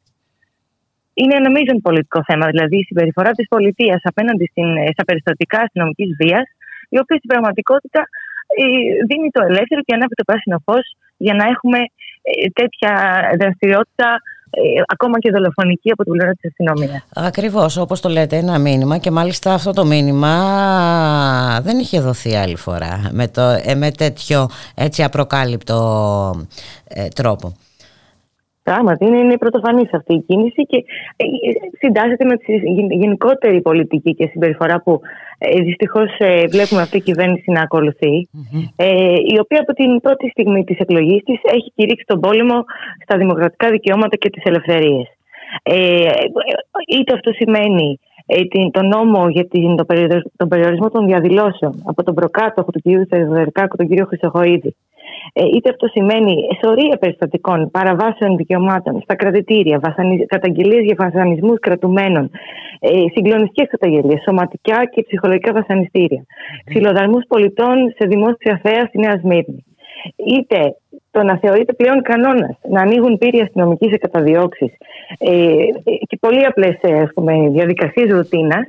Είναι 1.13 1.35
ένα 1.35 1.49
μείζον 1.51 1.79
πολιτικό 1.87 2.19
θέμα, 2.29 2.45
δηλαδή 2.47 2.77
η 2.77 2.87
συμπεριφορά 2.89 3.31
της 3.31 3.47
πολιτείας 3.47 4.01
απέναντι 4.03 4.45
στην, 4.51 4.67
στα 4.93 5.03
περιστατικά 5.05 5.59
αστυνομικής 5.61 6.09
βίας, 6.21 6.47
η 6.89 6.97
οποία 7.01 7.17
στην 7.17 7.29
πραγματικότητα 7.33 8.01
δίνει 9.09 9.29
το 9.35 9.41
ελεύθερο 9.49 9.81
και 9.85 9.93
ανάβει 9.95 10.15
το 10.15 10.23
πράσινο 10.23 10.57
φως 10.65 10.85
για 11.17 11.33
να 11.33 11.45
έχουμε 11.53 11.79
τέτοια 12.59 12.93
δραστηριότητα 13.39 14.09
ε, 14.13 14.33
ακόμα 14.87 15.19
και 15.19 15.31
δολοφονική 15.31 15.91
από 15.91 16.03
την 16.03 16.11
πλευρά 16.11 16.33
της 16.33 16.49
αστυνομίας. 16.49 17.05
Ακριβώς, 17.15 17.77
όπως 17.77 18.01
το 18.01 18.09
λέτε, 18.09 18.37
ένα 18.37 18.57
μήνυμα 18.57 18.97
και 18.97 19.11
μάλιστα 19.11 19.53
αυτό 19.53 19.71
το 19.73 19.85
μήνυμα 19.85 20.31
δεν 21.63 21.79
είχε 21.79 21.99
δοθεί 21.99 22.35
άλλη 22.35 22.55
φορά 22.55 23.09
με, 23.11 23.27
το, 23.27 23.41
ε, 23.41 23.75
με 23.75 23.91
τέτοιο 23.91 24.49
έτσι 24.75 25.03
απροκάλυπτο 25.03 26.45
ε, 26.87 27.07
τρόπο. 27.07 27.53
Πράγματι, 28.69 29.05
είναι, 29.05 29.17
είναι 29.17 29.37
πρωτοφανής 29.37 29.93
αυτή 29.93 30.13
η 30.13 30.23
κίνηση 30.27 30.61
και 30.65 30.77
ε, 31.15 31.25
συντάσσεται 31.79 32.25
με 32.25 32.37
τη 32.37 32.53
γενικότερη 33.01 33.61
πολιτική 33.61 34.15
και 34.15 34.27
συμπεριφορά 34.27 34.81
που 34.81 35.01
ε, 35.37 35.59
δυστυχώς 35.61 36.09
ε, 36.17 36.47
βλέπουμε 36.47 36.81
αυτή 36.81 36.97
η 36.97 37.01
κυβέρνηση 37.01 37.51
να 37.51 37.61
ακολουθει 37.61 38.13
η 39.33 39.39
οποία 39.39 39.59
από 39.61 39.73
την 39.73 40.01
πρώτη 40.01 40.29
στιγμή 40.29 40.63
της 40.63 40.77
εκλογής 40.79 41.23
της 41.23 41.39
έχει 41.43 41.71
κηρύξει 41.75 42.05
τον 42.07 42.19
πόλεμο 42.19 42.63
στα 43.03 43.17
δημοκρατικά 43.17 43.69
δικαιώματα 43.69 44.15
και 44.15 44.29
τις 44.29 44.43
ελευθερίες. 44.43 45.07
είτε 46.87 47.13
αυτό 47.13 47.31
σημαίνει 47.31 47.99
τον 48.71 48.87
νόμο 48.87 49.29
για 49.29 49.47
τον 50.35 50.47
περιορισμό 50.47 50.89
των 50.89 51.05
διαδηλώσεων 51.05 51.83
από 51.85 52.03
τον 52.03 52.13
προκάτοχο 52.13 52.71
του 52.71 52.81
κ. 52.81 53.07
Θεδωρικάκου, 53.09 53.75
τον 53.75 53.87
κ. 53.87 54.07
Χρυσοχοίδη, 54.07 54.67
ε, 54.67 54.75
είτε 55.33 55.69
αυτό 55.69 55.87
σημαίνει 55.87 56.35
σωρία 56.63 56.97
περιστατικών 56.97 57.71
παραβάσεων 57.71 58.35
δικαιωμάτων 58.35 59.01
στα 59.01 59.15
κρατητήρια, 59.15 59.95
καταγγελίες 60.27 60.83
για 60.83 60.95
βασανισμούς 60.97 61.59
κρατουμένων, 61.59 62.29
ε, 62.79 62.89
συγκλονιστικές 63.13 63.67
καταγγελίες, 63.69 64.21
σωματικά 64.21 64.85
και 64.85 65.03
ψυχολογικά 65.03 65.53
βασανιστήρια, 65.53 66.25
ξυλοδαρμού 66.65 67.19
πολιτών 67.27 67.93
σε 67.97 68.07
δημόσια 68.07 68.59
θέα 68.63 68.85
στη 68.85 68.99
Νέα 68.99 69.17
Σμύρνη. 69.19 69.65
Είτε 70.15 70.75
το 71.11 71.23
να 71.23 71.37
θεωρείται 71.37 71.73
πλέον 71.73 72.01
κανόνας 72.01 72.57
να 72.69 72.81
ανοίγουν 72.81 73.17
πύρια 73.17 73.43
αστυνομικής 73.43 73.89
σε 73.89 73.97
καταδιώξει 73.97 74.77
ε, 75.17 75.55
και 76.07 76.17
πολύ 76.19 76.45
απλές 76.45 76.77
διαδικασίες 77.51 78.09
ρουτίνας, 78.09 78.67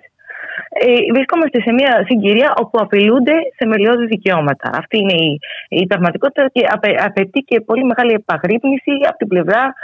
ε, 0.80 1.12
βρισκόμαστε 1.12 1.60
σε 1.60 1.72
μια 1.72 2.04
συγκυρία 2.06 2.52
όπου 2.56 2.78
απειλούνται 2.80 3.32
θεμελιώδη 3.58 4.06
δικαιώματα. 4.06 4.70
Αυτή 4.72 4.98
είναι 4.98 5.12
η, 5.12 5.38
η 5.68 5.86
πραγματικότητα 5.86 6.48
και 6.52 6.62
απαιτεί 7.04 7.40
και 7.40 7.60
πολύ 7.60 7.84
μεγάλη 7.84 8.12
επαγρύπνηση 8.12 8.92
από 9.08 9.16
την 9.16 9.28
πλευρά 9.28 9.74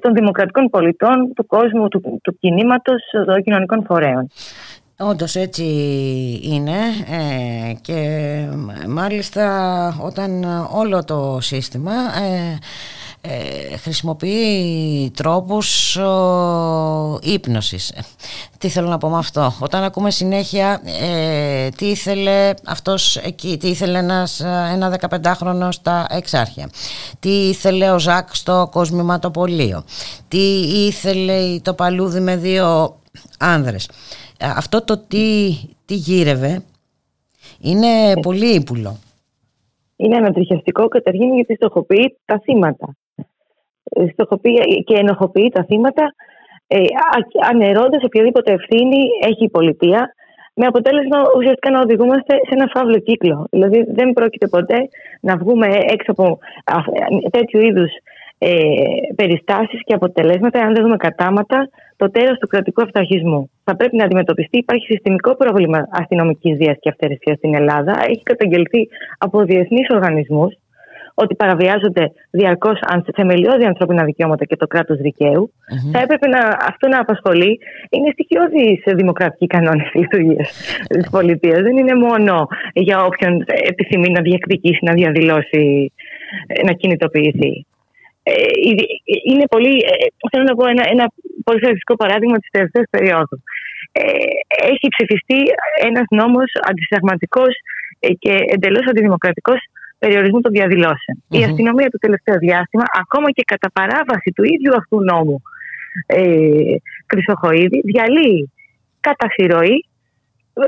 των 0.00 0.14
δημοκρατικών 0.14 0.68
πολιτών, 0.68 1.32
του 1.34 1.46
κόσμου, 1.46 1.88
του, 1.88 2.20
του 2.22 2.38
κινήματος, 2.40 3.02
των 3.26 3.42
κοινωνικών 3.42 3.84
φορέων. 3.84 4.30
Όντως 5.02 5.34
έτσι 5.34 5.64
είναι 6.42 6.78
ε, 7.10 7.72
και 7.80 7.98
μάλιστα 8.88 9.46
όταν 10.02 10.44
όλο 10.74 11.04
το 11.04 11.38
σύστημα 11.40 11.92
ε, 11.92 12.58
ε, 13.22 13.76
χρησιμοποιεί 13.76 15.10
τρόπους 15.16 15.96
ο, 15.96 17.18
ύπνωσης. 17.22 17.92
Τι 18.58 18.68
θέλω 18.68 18.88
να 18.88 18.98
πω 18.98 19.08
με 19.08 19.18
αυτό; 19.18 19.52
Όταν 19.60 19.82
ακούμε 19.82 20.10
συνέχεια 20.10 20.80
ε, 21.02 21.68
τι 21.68 21.86
ήθελε 21.86 22.54
αυτός 22.66 23.16
εκεί, 23.16 23.56
τι 23.56 23.68
ήθελε 23.68 23.98
ένας, 23.98 24.40
ένα 24.72 24.98
15χρονο 25.00 25.68
στα 25.70 26.06
εξάρχεια, 26.10 26.70
τι 27.20 27.48
ήθελε 27.48 27.90
ο 27.90 27.98
Ζακ 27.98 28.34
στο 28.34 28.68
κοσμηματοπολείο, 28.70 29.84
τι 30.28 30.60
ήθελε 30.86 31.58
το 31.62 31.74
παλούδι 31.74 32.20
με 32.20 32.36
δύο 32.36 32.96
άνδρες; 33.38 33.90
Αυτό 34.38 34.84
το 34.84 34.98
τι, 34.98 35.56
τι 35.84 35.94
γύρευε 35.94 36.62
είναι 37.60 38.20
πολύ 38.22 38.54
ύπουλο. 38.54 38.98
Είναι 39.96 40.16
ανατριχιαστικό 40.16 40.88
καταρχήν 40.88 41.34
γιατί 41.34 41.54
στοχοποιεί 41.54 42.16
τα 42.24 42.40
θύματα 42.44 42.94
στοχοποιεί 42.94 42.99
και 44.84 44.96
ενοχοποιεί 44.96 45.48
τα 45.54 45.64
θύματα 45.64 46.14
ε, 46.66 46.78
ανερώντας 47.50 48.02
οποιαδήποτε 48.04 48.52
ευθύνη 48.52 49.00
έχει 49.28 49.44
η 49.44 49.50
πολιτεία 49.50 50.14
με 50.54 50.66
αποτέλεσμα 50.66 51.18
ουσιαστικά 51.36 51.70
να 51.70 51.80
οδηγούμαστε 51.80 52.34
σε 52.34 52.52
ένα 52.56 52.70
φαύλο 52.74 52.98
κύκλο. 52.98 53.46
Δηλαδή 53.50 53.84
δεν 53.88 54.12
πρόκειται 54.12 54.48
ποτέ 54.48 54.78
να 55.20 55.36
βγούμε 55.36 55.66
έξω 55.66 56.10
από 56.10 56.38
τέτοιου 57.30 57.60
είδους 57.60 57.90
ε, 58.38 58.50
περιστάσεις 59.14 59.80
και 59.84 59.94
αποτελέσματα 59.94 60.60
αν 60.60 60.74
δεν 60.74 60.82
δούμε 60.82 60.96
κατάματα 60.96 61.68
το 61.96 62.10
τέρας 62.10 62.38
του 62.38 62.46
κρατικού 62.46 62.82
αυταρχισμού. 62.82 63.50
Θα 63.64 63.76
πρέπει 63.76 63.96
να 63.96 64.04
αντιμετωπιστεί. 64.04 64.58
Υπάρχει 64.58 64.84
συστημικό 64.84 65.36
πρόβλημα 65.36 65.88
αστυνομικής 65.90 66.56
βίας 66.56 66.76
και 66.80 66.88
αυτερεσίας 66.88 67.36
στην 67.36 67.54
Ελλάδα. 67.54 67.92
Έχει 68.08 68.22
καταγγελθεί 68.22 68.88
από 69.18 69.42
διεθνείς 69.42 69.88
οργανισμούς 69.90 70.54
ότι 71.14 71.34
παραβιάζονται 71.34 72.12
διαρκώς 72.30 72.78
θεμελιώδη 73.14 73.64
ανθρώπινα 73.64 74.04
δικαιώματα 74.04 74.44
και 74.44 74.56
το 74.56 74.66
κράτος 74.66 74.98
θα 75.92 75.98
έπρεπε 76.00 76.28
να, 76.28 76.38
αυτό 76.68 76.88
να 76.88 77.00
απασχολεί. 77.00 77.58
Είναι 77.90 78.10
στοιχειώδη 78.12 78.82
σε 78.84 78.94
δημοκρατική 78.94 79.46
κανόνε 79.46 79.90
λειτουργία 79.94 80.46
της 80.88 81.10
πολιτείας. 81.10 81.62
Δεν 81.62 81.76
είναι 81.76 81.94
μόνο 81.94 82.46
για 82.72 83.04
όποιον 83.04 83.44
επιθυμεί 83.68 84.10
να 84.10 84.20
διεκδικήσει, 84.20 84.78
να 84.82 84.92
διαδηλώσει, 84.92 85.92
να 86.64 86.72
κινητοποιηθεί. 86.72 87.66
Ε, 88.22 88.32
είναι 89.30 89.46
πολύ, 89.54 89.74
ε, 89.92 90.28
θέλω 90.30 90.44
να 90.44 90.54
πω 90.54 90.68
ένα, 90.68 90.84
ένα 90.94 91.04
πολύ 91.44 91.58
χαρακτηριστικό 91.60 91.94
παράδειγμα 91.96 92.38
της 92.38 92.50
τελευταίας 92.50 92.86
περίοδου. 92.90 93.36
Ε, 93.92 94.02
έχει 94.72 94.86
ψηφιστεί 94.94 95.40
ένας 95.88 96.06
νόμος 96.10 96.50
αντισυνταγματικός 96.68 97.54
και 98.18 98.34
εντελώς 98.54 98.84
αντιδημοκρατικός 98.90 99.60
περιορισμού 100.02 100.40
των 100.40 100.52
διαδηλωσεων 100.52 101.16
Η 101.28 101.42
αστυνομία 101.48 101.88
το 101.90 101.98
τελευταίο 101.98 102.36
διάστημα, 102.46 102.84
ακόμα 103.02 103.28
και 103.30 103.44
κατά 103.52 103.68
παράβαση 103.78 104.28
του 104.34 104.44
ίδιου 104.54 104.72
αυτού 104.80 104.96
νόμου 105.10 105.42
ε, 106.06 106.74
Χρυσοχοίδη, 107.10 107.80
διαλύει 107.90 108.50
κατά 109.00 109.26
συρροή 109.34 109.78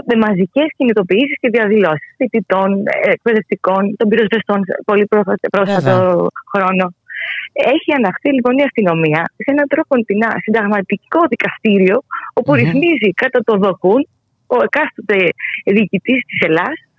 με 0.09 0.17
μαζικές 0.25 0.69
κινητοποιήσεις 0.77 1.37
και 1.41 1.49
διαδηλώσεις 1.49 2.11
φοιτητών, 2.17 2.69
εκπαιδευτικών, 3.15 3.97
των 3.97 4.09
πυροσβεστών 4.09 4.61
πολύ 4.85 5.07
πρόσφατο 5.51 6.27
χρόνο. 6.53 6.95
Έχει 7.75 7.91
αναχθεί 7.99 8.31
λοιπόν 8.33 8.59
η 8.59 8.63
αστυνομία 8.63 9.23
σε 9.37 9.51
έναν 9.55 9.67
τρόπο 9.73 9.95
συνταγματικό 10.45 11.21
δικαστήριο, 11.29 11.97
όπου 12.39 12.55
ρυθμίζει 12.55 13.11
κατά 13.23 13.41
το 13.49 13.55
δοκούν 13.65 14.09
ο 14.47 14.57
εκάστοτε 14.69 15.19
διοικητής 15.65 16.21
της 16.29 16.39
Ελλάδα 16.49 16.92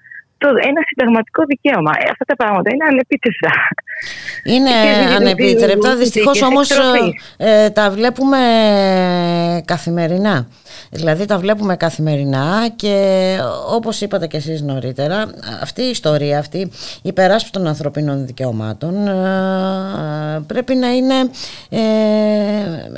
το, 0.43 0.49
ένα 0.69 0.81
συνταγματικό 0.87 1.41
δικαίωμα. 1.51 1.91
Ε, 2.01 2.05
αυτά 2.13 2.25
τα 2.31 2.35
πράγματα 2.35 2.67
είναι 2.73 2.85
ανεπίτρεπτα. 2.91 3.51
Είναι 4.53 4.73
ανεπίτρεπτα. 5.17 5.95
Δυστυχώς 5.95 6.41
όμως 6.41 6.69
ε, 7.37 7.69
τα 7.69 7.89
βλέπουμε 7.89 8.37
καθημερινά. 9.65 10.47
Δηλαδή 10.89 11.25
τα 11.25 11.37
βλέπουμε 11.37 11.75
καθημερινά 11.75 12.69
και 12.75 13.37
όπως 13.69 14.01
είπατε 14.01 14.27
και 14.27 14.37
εσείς 14.37 14.61
νωρίτερα 14.61 15.25
αυτή 15.61 15.81
η 15.81 15.89
ιστορία, 15.89 16.39
αυτή 16.39 16.57
η 16.57 16.69
υπεράσπιση 17.01 17.51
των 17.51 17.67
ανθρωπίνων 17.67 18.25
δικαιωμάτων 18.25 19.07
ε, 19.07 20.43
πρέπει 20.47 20.75
να 20.75 20.87
είναι 20.93 21.15
ε, 21.69 21.79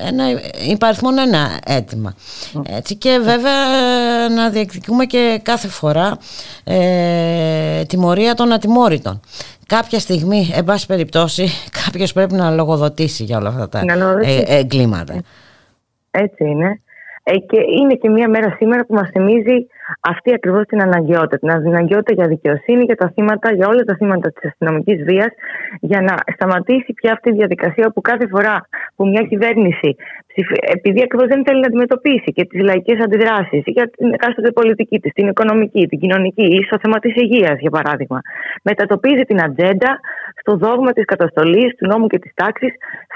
ένα 0.07 0.23
υπαριθμόν 0.69 1.17
ένα 1.17 1.59
αίτημα. 1.65 2.15
Έτσι, 2.67 2.95
και 2.95 3.19
βέβαια 3.23 3.53
να 4.35 4.49
διεκδικούμε 4.49 5.05
και 5.05 5.39
κάθε 5.43 5.67
φορά 5.67 6.17
ε, 6.63 7.83
τιμωρία 7.83 8.33
των 8.33 8.53
ατιμόρυτων. 8.53 9.19
Κάποια 9.67 9.99
στιγμή, 9.99 10.49
εν 10.53 10.63
πάση 10.63 10.85
περιπτώσει, 10.85 11.47
κάποιος 11.85 12.13
πρέπει 12.13 12.33
να 12.33 12.51
λογοδοτήσει 12.51 13.23
για 13.23 13.37
όλα 13.37 13.49
αυτά 13.49 13.69
τα 13.69 13.81
εγκλήματα. 14.47 15.21
Έτσι 16.11 16.43
είναι. 16.43 16.79
Ε, 17.27 17.37
και 17.37 17.59
είναι 17.79 17.93
και 17.93 18.09
μια 18.09 18.29
μέρα 18.29 18.55
σήμερα 18.57 18.85
που 18.85 18.93
μας 18.93 19.09
θυμίζει 19.09 19.67
αυτή 19.99 20.33
ακριβώς 20.33 20.65
την 20.65 20.81
αναγκαιότητα. 20.81 21.37
Την 21.37 21.51
αναγκαιότητα 21.51 22.13
για 22.13 22.27
δικαιοσύνη 22.27 22.83
για 22.83 22.95
τα 22.95 23.11
θύματα, 23.13 23.53
για 23.53 23.67
όλα 23.67 23.83
τα 23.83 23.95
θύματα 23.95 24.31
της 24.31 24.49
αστυνομικής 24.49 25.03
βίας, 25.03 25.31
για 25.79 26.01
να 26.01 26.15
σταματήσει 26.33 26.93
πια 26.93 27.11
αυτή 27.11 27.29
η 27.29 27.33
διαδικασία 27.33 27.85
όπου 27.87 28.01
κάθε 28.01 28.27
φορά 28.27 28.67
που 28.95 29.07
μια 29.07 29.21
κυβέρνηση, 29.21 29.95
επειδή 30.75 31.01
ακριβώ 31.01 31.25
δεν 31.27 31.43
θέλει 31.45 31.59
να 31.59 31.67
αντιμετωπίσει 31.67 32.29
και 32.35 32.45
τι 32.45 32.57
λαϊκέ 32.59 32.93
αντιδράσει 33.03 33.63
για 33.65 33.89
την 33.97 34.13
εκάστοτε 34.13 34.51
πολιτική 34.51 34.99
τη, 34.99 35.09
την 35.09 35.27
οικονομική, 35.27 35.87
την 35.87 35.99
κοινωνική 35.99 36.45
ή 36.57 36.63
στο 36.63 36.77
θέμα 36.81 36.97
τη 36.99 37.09
υγεία, 37.15 37.57
για 37.59 37.69
παράδειγμα, 37.69 38.19
μετατοπίζει 38.63 39.23
την 39.29 39.41
ατζέντα 39.43 39.99
στο 40.41 40.57
δόγμα 40.57 40.91
τη 40.91 41.01
καταστολή, 41.01 41.75
του 41.77 41.87
νόμου 41.87 42.07
και 42.07 42.19
τη 42.19 42.29
τάξη, 42.33 42.67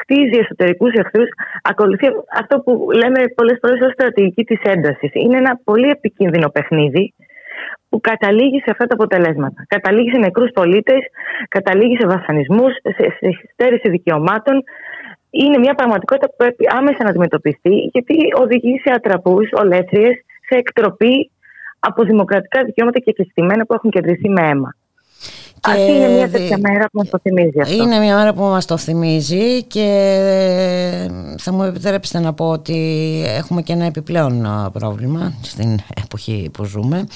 χτίζει 0.01 0.37
εσωτερικού 0.43 0.87
εχθρού, 0.87 1.23
ακολουθεί 1.61 2.07
αυτό 2.41 2.59
που 2.59 2.71
λέμε 3.01 3.19
πολλέ 3.35 3.53
φορέ 3.61 3.73
ω 3.85 3.89
στρατηγική 3.91 4.43
τη 4.43 4.57
ένταση. 4.63 5.11
Είναι 5.13 5.37
ένα 5.37 5.59
πολύ 5.63 5.89
επικίνδυνο 5.89 6.49
παιχνίδι 6.49 7.13
που 7.89 7.99
καταλήγει 8.01 8.59
σε 8.59 8.69
αυτά 8.71 8.85
τα 8.85 8.93
αποτελέσματα. 8.93 9.65
Καταλήγει 9.67 10.09
σε 10.11 10.17
νεκρού 10.17 10.45
πολίτε, 10.45 10.95
καταλήγει 11.49 11.95
σε 11.99 12.07
βασανισμού, 12.07 12.65
σε, 12.69 12.91
σε 13.19 13.29
στέρηση 13.53 13.89
δικαιωμάτων. 13.89 14.63
Είναι 15.29 15.57
μια 15.57 15.73
πραγματικότητα 15.73 16.29
που 16.29 16.35
πρέπει 16.37 16.65
άμεσα 16.69 17.03
να 17.03 17.09
αντιμετωπιστεί, 17.09 17.89
γιατί 17.93 18.15
οδηγεί 18.41 18.79
σε 18.79 18.93
ατραπούς, 18.93 19.49
ολέθριες, 19.51 20.15
σε 20.47 20.55
εκτροπή 20.55 21.31
από 21.79 22.03
δημοκρατικά 22.03 22.63
δικαιώματα 22.63 22.99
και 22.99 23.11
κεκτημένα 23.11 23.65
που 23.65 23.73
έχουν 23.73 23.89
κεντρηθεί 23.89 24.29
με 24.29 24.47
αίμα. 24.47 24.75
Και 25.61 25.71
Αυτή 25.71 25.91
είναι 25.91 26.07
μια 26.07 26.29
τέτοια 26.29 26.57
μέρα 26.57 26.85
που 26.91 26.97
μας 26.97 27.09
το 27.09 27.19
θυμίζει 27.21 27.59
αυτό; 27.61 27.73
Είναι 27.73 27.99
μια 27.99 28.15
μέρα 28.15 28.33
που 28.33 28.41
μας 28.41 28.65
το 28.65 28.77
θυμίζει 28.77 29.63
και 29.63 29.87
θα 31.37 31.53
μου 31.53 31.63
επιτρέψετε 31.63 32.19
να 32.19 32.33
πω 32.33 32.49
ότι 32.49 32.77
έχουμε 33.25 33.61
και 33.61 33.73
ένα 33.73 33.85
επιπλέον 33.85 34.47
πρόβλημα 34.73 35.33
στην 35.41 35.79
εποχή 36.03 36.49
που 36.53 36.63
ζούμε, 36.63 37.07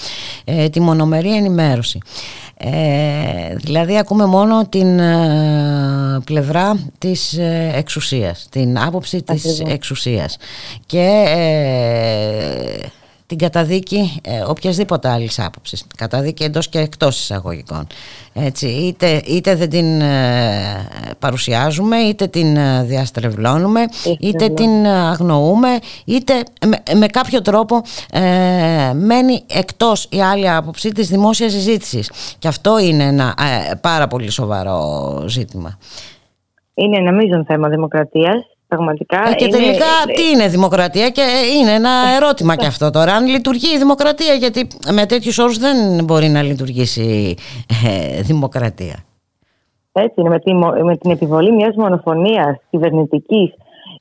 ε, 0.45 0.69
τη 0.69 0.79
μονομερή 0.79 1.35
ενημέρωση. 1.35 1.99
Ε, 2.57 3.55
δηλαδή 3.55 3.97
ακούμε 3.97 4.25
μόνο 4.25 4.67
την 4.67 4.99
ε, 4.99 6.19
πλευρά 6.25 6.77
της 6.97 7.37
ε, 7.37 7.71
εξουσίας, 7.75 8.47
την 8.51 8.79
άποψη 8.79 9.23
της 9.23 9.59
εξουσίας 9.59 10.37
και 10.85 11.25
την 13.35 13.41
καταδίκη 13.41 14.21
ε, 14.23 14.41
οποιασδήποτε 14.47 15.09
άλλης 15.09 15.39
άποψης. 15.39 15.85
Καταδίκη 15.97 16.43
εντός 16.43 16.69
και 16.69 16.79
εκτός 16.79 17.19
εισαγωγικών. 17.19 17.87
Έτσι, 18.33 18.67
είτε, 18.67 19.21
είτε 19.25 19.55
δεν 19.55 19.69
την 19.69 20.01
ε, 20.01 20.87
παρουσιάζουμε, 21.19 21.97
είτε 21.97 22.27
την 22.27 22.57
ε, 22.57 22.83
διαστρεβλώνουμε, 22.83 23.79
είτε 24.19 24.49
την 24.49 24.87
αγνοούμε, 24.87 25.67
είτε 26.05 26.33
με, 26.95 27.05
κάποιο 27.05 27.41
τρόπο 27.41 27.81
ε, 28.11 28.93
μένει 28.93 29.43
εκτός 29.53 30.07
η 30.11 30.21
άλλη 30.21 30.49
άποψη 30.49 30.89
της 30.89 31.07
δημόσιας 31.07 31.51
συζήτησης. 31.51 32.11
Και 32.39 32.47
αυτό 32.47 32.79
είναι 32.79 33.03
ένα 33.03 33.35
πάρα 33.81 34.07
πολύ 34.07 34.29
σοβαρό 34.29 35.23
ζήτημα. 35.27 35.77
Είναι 36.73 36.97
ένα 36.97 37.11
μείζον 37.11 37.45
θέμα 37.45 37.69
δημοκρατίας 37.69 38.52
Πραγματικά 38.75 39.29
ε, 39.29 39.33
και 39.33 39.47
τελικά 39.47 39.91
τι 40.15 40.23
είναι 40.33 40.47
δημοκρατία 40.47 41.09
και 41.09 41.25
είναι 41.59 41.71
ένα 41.71 41.91
ερώτημα 42.15 42.55
και 42.55 42.65
αυτό 42.65 42.89
τώρα. 42.89 43.13
Αν 43.13 43.25
λειτουργεί 43.25 43.75
η 43.75 43.77
δημοκρατία 43.77 44.33
γιατί 44.33 44.67
με 44.93 45.05
τέτοιους 45.05 45.37
όρους 45.37 45.57
δεν 45.57 46.03
μπορεί 46.03 46.27
να 46.27 46.41
λειτουργήσει 46.41 47.35
ε, 47.85 48.21
δημοκρατία. 48.21 48.97
Έτσι 49.91 50.13
είναι. 50.19 50.29
Με, 50.29 50.39
τη, 50.39 50.53
με 50.83 50.97
την 50.97 51.11
επιβολή 51.11 51.51
μιας 51.51 51.75
μονοφωνίας 51.75 52.57
κυβερνητικής 52.69 53.53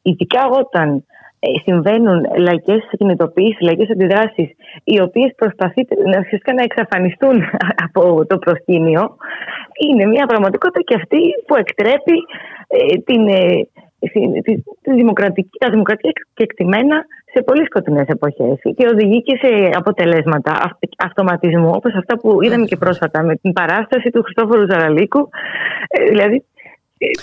ειδικά 0.02 0.48
όταν 0.62 1.04
ε, 1.38 1.48
συμβαίνουν 1.64 2.26
λαϊκές 2.36 2.82
κινητοποιήσεις, 2.98 3.60
λαϊκές 3.60 3.90
αντιδράσεις 3.90 4.50
οι 4.84 5.00
οποίες 5.00 5.32
προσπαθείτε 5.36 5.94
να, 6.04 6.54
να 6.54 6.62
εξαφανιστούν 6.62 7.42
από 7.86 8.26
το 8.26 8.38
προσκήνιο 8.38 9.16
είναι 9.86 10.06
μια 10.06 10.26
πραγματικότητα 10.26 10.80
και 10.80 10.94
αυτή 10.94 11.20
που 11.46 11.54
εκτρέπει 11.56 12.16
την 13.04 13.26
τη 13.26 13.68
δημοκρατική, 14.94 15.58
τα 15.58 15.70
δημοκρατία 15.70 16.12
κεκτημένα 16.34 17.04
σε 17.32 17.42
πολύ 17.42 17.64
σκοτεινές 17.64 18.06
εποχές. 18.06 18.58
Και 18.76 18.88
οδηγεί 18.92 19.22
και 19.22 19.36
σε 19.42 19.70
αποτελέσματα 19.74 20.78
αυτοματισμού 20.98 21.70
όπως 21.74 21.94
αυτά 21.94 22.18
που 22.18 22.42
είδαμε 22.42 22.64
και 22.64 22.76
πρόσφατα 22.76 23.22
με 23.22 23.36
την 23.36 23.52
παράσταση 23.52 24.10
του 24.10 24.22
Χριστόφορου 24.22 24.66
Ζαραλίκου. 24.70 25.28
Ε, 25.88 26.04
δηλαδή 26.04 26.44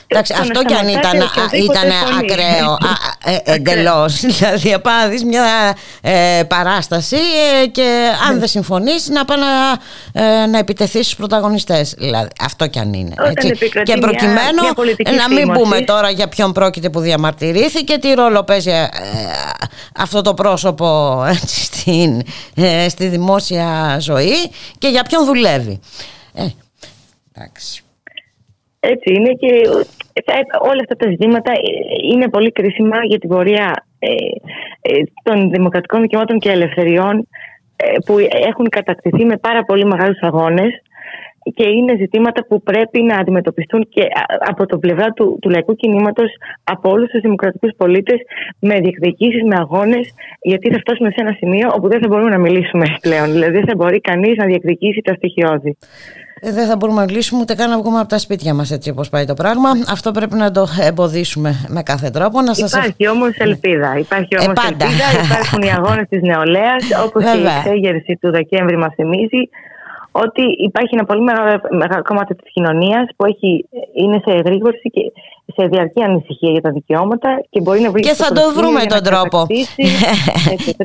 Εντάξει, 0.08 0.34
αυτό 0.40 0.64
κι 0.64 0.74
αν 0.74 0.88
ήταν, 0.88 1.16
ήταν 1.52 1.92
ακραίο 2.20 2.78
ε, 3.24 3.54
εντελώς. 3.54 4.20
Δηλαδή, 4.38 4.74
απάντης 4.74 5.24
μια 5.24 5.78
ε, 6.02 6.44
παράσταση 6.48 7.18
ε, 7.64 7.68
και 7.68 8.12
αν 8.28 8.34
ναι. 8.34 8.40
δεν 8.40 8.48
συμφωνείς 8.48 9.10
να 9.10 9.26
πάει 9.26 9.38
να, 9.40 10.48
να 10.48 10.58
επιτεθεί 10.58 11.04
στους 11.04 11.16
πρωταγωνιστές. 11.16 11.94
Δηλαδή, 11.98 12.28
αυτό 12.42 12.68
κι 12.68 12.80
αν 12.80 12.94
είναι. 12.94 13.14
Έτσι. 13.26 13.52
Και 13.84 13.98
προκειμένου 13.98 14.64
να 15.18 15.30
μην 15.34 15.52
πούμε 15.52 15.82
τώρα 15.82 16.10
για 16.10 16.28
ποιον 16.28 16.52
πρόκειται 16.52 16.90
που 16.90 17.00
διαμαρτυρήθηκε, 17.00 17.98
τι 17.98 18.14
ρόλο 18.14 18.44
παίζει 18.44 18.72
αυτό 19.96 20.22
το 20.22 20.34
πρόσωπο 20.34 20.88
έτσι, 21.42 21.64
στην, 21.64 22.22
στη 22.90 23.08
δημόσια 23.08 23.98
ζωή 24.00 24.52
και 24.78 24.88
για 24.88 25.04
ποιον 25.04 25.26
δουλεύει. 25.26 25.80
Ε, 26.34 26.46
εντάξει. 27.34 27.84
Έτσι 28.80 29.14
είναι 29.14 29.34
και 29.34 29.48
όλα 30.60 30.80
αυτά 30.80 30.96
τα 30.98 31.10
ζητήματα 31.10 31.52
είναι 32.12 32.30
πολύ 32.30 32.52
κρίσιμα 32.52 32.98
για 33.06 33.20
την 33.20 33.30
πορεία 33.30 33.86
ε, 34.00 34.10
ε, 34.82 35.02
των 35.24 35.50
δημοκρατικών 35.50 36.02
δικαιωμάτων 36.02 36.40
και 36.40 36.52
ελευθεριών 36.52 37.28
ε, 37.76 37.94
που 38.06 38.18
έχουν 38.48 38.70
κατακτηθεί 38.70 39.26
με 39.26 39.38
πάρα 39.38 39.64
πολύ 39.64 39.86
μεγάλους 39.86 40.20
αγώνες 40.22 40.82
και 41.44 41.68
είναι 41.68 41.96
ζητήματα 41.98 42.46
που 42.46 42.62
πρέπει 42.62 43.02
να 43.02 43.18
αντιμετωπιστούν 43.18 43.88
και 43.90 44.02
από 44.48 44.66
το 44.66 44.78
πλευρά 44.78 45.08
του, 45.12 45.38
του 45.42 45.50
λαϊκού 45.50 45.76
κινήματος 45.76 46.30
από 46.64 46.90
όλους 46.90 47.10
τους 47.10 47.22
δημοκρατικούς 47.22 47.72
πολίτες 47.78 48.20
με 48.60 48.80
διεκδικήσεις, 48.80 49.44
με 49.44 49.56
αγώνες, 49.60 50.14
γιατί 50.42 50.72
θα 50.72 50.78
φτάσουμε 50.80 51.10
σε 51.10 51.16
ένα 51.18 51.32
σημείο 51.32 51.70
όπου 51.76 51.88
δεν 51.88 52.00
θα 52.02 52.08
μπορούμε 52.08 52.30
να 52.30 52.38
μιλήσουμε 52.38 52.86
πλέον. 53.06 53.32
Δηλαδή 53.32 53.52
δεν 53.52 53.66
θα 53.66 53.76
μπορεί 53.76 54.00
κανείς 54.00 54.38
να 54.38 54.46
διεκδικήσει 54.46 55.02
τα 55.02 55.14
στοιχειώδη. 55.14 55.78
Ε, 56.42 56.52
δεν 56.52 56.68
θα 56.68 56.76
μπορούμε 56.76 57.06
να 57.06 57.12
λύσουμε 57.12 57.42
ούτε 57.42 57.56
καν 57.56 57.70
να 57.70 57.78
βγούμε 57.78 58.00
από 58.00 58.08
τα 58.08 58.18
σπίτια 58.18 58.54
μας 58.54 58.72
έτσι 58.72 58.90
όπως 58.90 59.10
πάει 59.10 59.26
το 59.26 59.34
πράγμα. 59.34 59.70
Αυτό 59.90 60.12
πρέπει 60.12 60.36
να 60.36 60.52
το 60.52 60.68
εμποδίσουμε 60.82 61.66
με 61.68 61.84
κάθε 61.84 62.10
τρόπο. 62.10 62.42
Να 62.42 62.54
σας... 62.54 62.72
Υπάρχει 62.72 63.08
όμως 63.08 63.38
ελπίδα. 63.38 63.98
Υπάρχει 63.98 64.38
όμως 64.40 64.64
ε, 64.64 64.68
ελπίδα. 64.68 65.08
Υπάρχουν 65.26 65.62
οι 65.62 65.72
αγώνες 65.72 66.08
της 66.10 66.22
νεολαίας, 66.22 66.84
όπως 67.06 67.24
η 67.24 67.28
εξέγερση 67.58 68.18
του 68.22 68.32
Δεκέμβρη 68.32 68.78
μας 68.78 68.94
θυμίζει 68.96 69.50
ότι 70.12 70.42
υπάρχει 70.42 70.96
ένα 70.96 71.06
πολύ 71.06 71.22
μεγάλο, 71.22 71.62
μεγάλο 71.70 72.02
κομμάτι 72.02 72.36
της 72.36 72.52
κοινωνίας 72.54 73.10
που 73.16 73.26
έχει, 73.26 73.66
είναι 73.94 74.22
σε 74.26 74.32
εγρήγορση 74.38 74.90
και 74.90 75.12
σε 75.56 75.68
διαρκή 75.68 76.04
ανησυχία 76.04 76.52
για 76.52 76.62
τα 76.62 76.72
δικαιώματα 76.72 77.44
και 77.50 77.62
μπορεί 77.62 77.80
να 77.80 77.92
βρει 77.92 78.02
και 78.02 78.14
θα 78.14 78.32
το 78.32 78.42
βρούμε 78.56 78.86
τον 78.86 79.04
τρόπο. 79.04 79.46
Έτσι, 80.50 80.76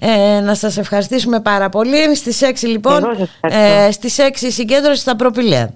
ε, 0.00 0.40
να 0.40 0.54
σας 0.54 0.76
ευχαριστήσουμε 0.76 1.40
πάρα 1.40 1.68
πολύ. 1.68 2.14
Στις 2.14 2.42
6 2.42 2.68
λοιπόν, 2.68 3.04
ε, 3.40 3.90
στις 3.90 4.18
6 4.20 4.30
συγκέντρωση 4.34 5.00
στα 5.00 5.16
προπηλαία. 5.16 5.70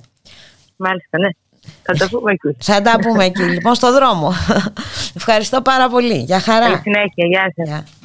Μάλιστα, 0.76 1.18
ναι. 1.18 1.28
Θα 1.82 1.92
τα 1.92 2.08
πούμε 2.08 2.32
εκεί. 2.32 2.56
Θα 2.58 2.82
τα 2.82 2.98
πούμε 3.02 3.24
εκεί, 3.24 3.42
λοιπόν, 3.42 3.74
στο 3.74 3.92
δρόμο. 3.92 4.32
Ευχαριστώ 5.20 5.60
πάρα 5.60 5.88
πολύ. 5.88 6.16
Για 6.16 6.40
χαρά. 6.40 6.64
Καλή 6.64 6.80
συνέχεια. 6.82 7.26
Γεια 7.26 7.52
σας. 7.56 7.97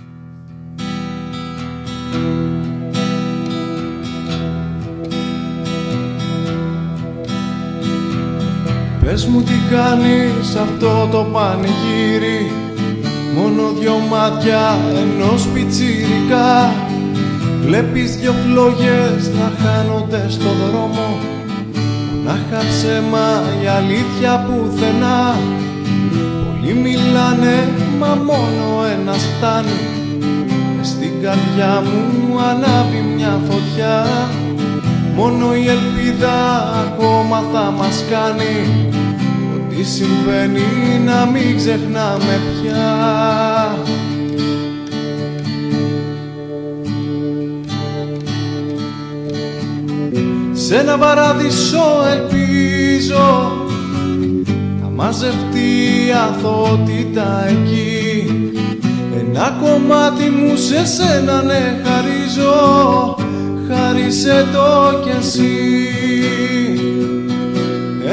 Πες 9.04 9.26
μου 9.26 9.41
τι 9.41 9.54
κάνεις 9.72 10.56
αυτό 10.56 11.08
το 11.12 11.26
πανηγύρι. 11.34 12.51
Μόνο 13.36 13.72
δυο 13.80 13.97
μάτια 14.10 14.78
ενός 15.01 15.47
πιτσιρικά. 15.54 16.74
Βλέπεις 17.66 18.16
δυο 18.16 18.34
φλόγες 18.43 19.32
να 19.39 19.51
χάνονται 19.62 20.26
στο 20.30 20.49
δρόμο. 20.62 21.08
Μονάχα 22.24 22.68
ψέμα 22.70 23.28
η 23.64 23.68
αλήθεια 23.68 24.45
πουθενά. 24.45 25.36
Πολλοί 26.43 26.74
μιλάνε 26.74 27.70
μα 27.99 28.08
μόνο 28.08 28.84
ένας 28.99 29.24
φτάνει. 29.38 29.80
Μες 30.78 30.88
στην 30.88 31.12
καρδιά 31.22 31.84
μου 31.86 32.39
ανάβει 32.39 33.01
μια 33.16 33.39
φωτιά 33.49 34.06
Μόνο 35.16 35.55
η 35.55 35.68
ελπίδα 35.68 36.64
ακόμα 36.86 37.43
θα 37.53 37.72
μας 37.72 38.03
κάνει 38.09 38.89
Ό,τι 39.55 39.84
συμβαίνει 39.84 40.99
να 41.05 41.26
μην 41.26 41.57
ξεχνάμε 41.57 42.39
πια. 42.61 43.78
Σ' 50.53 50.72
ένα 50.72 50.97
παράδεισο 50.97 51.84
ελπίζω 52.11 53.51
Θα 54.82 54.89
μαζευτεί 54.95 56.05
η 56.07 56.11
αθότητα 56.11 57.47
εκεί. 57.47 58.28
Ένα 59.20 59.57
κομμάτι 59.61 60.30
μου 60.30 60.55
σε 60.55 60.86
σένα 60.86 61.41
ναι 61.41 61.82
χαρίζω 61.84 63.16
Χάρισε 63.76 64.48
το 64.54 65.00
κι 65.04 65.10
εσύ. 65.20 65.58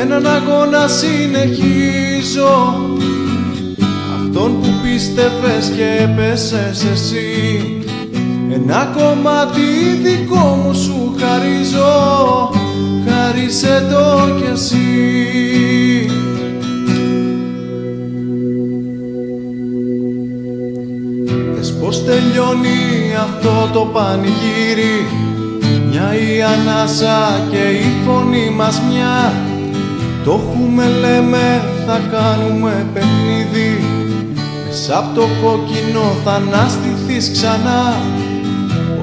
Έναν 0.00 0.26
αγώνα 0.26 0.88
συνεχίζω. 0.88 2.54
Αυτόν 4.14 4.60
που 4.60 4.68
πίστευες 4.82 5.72
και 5.76 6.02
έπεσες 6.02 6.84
εσύ. 6.92 7.82
Ένα 8.52 8.92
κομμάτι 8.96 9.60
δικό 10.02 10.60
μου 10.64 10.74
σου 10.74 11.14
χαρίζω. 11.20 12.50
Χάρισε 13.06 13.86
το 13.90 14.34
κι 14.36 14.50
εσύ. 14.52 14.78
Δες 21.54 21.72
πως 21.72 22.04
τελειώνει 22.04 23.14
αυτό 23.22 23.70
το 23.72 23.80
πανηγύρι; 23.80 25.06
Μια 25.90 26.14
η 26.14 26.42
ανάσα 26.42 27.46
και 27.50 27.56
η 27.56 27.92
φωνή 28.06 28.50
μας 28.50 28.80
μια. 28.90 29.32
Το 30.24 30.32
έχουμε 30.32 30.84
λέμε 31.00 31.62
θα 31.86 32.00
κάνουμε 32.10 32.86
παιχνίδι. 32.94 33.84
Μέσα 34.66 34.98
απ' 34.98 35.14
το 35.14 35.28
κόκκινο 35.42 36.14
θα 36.24 36.32
αναστηθείς 36.32 37.30
ξανά. 37.32 37.96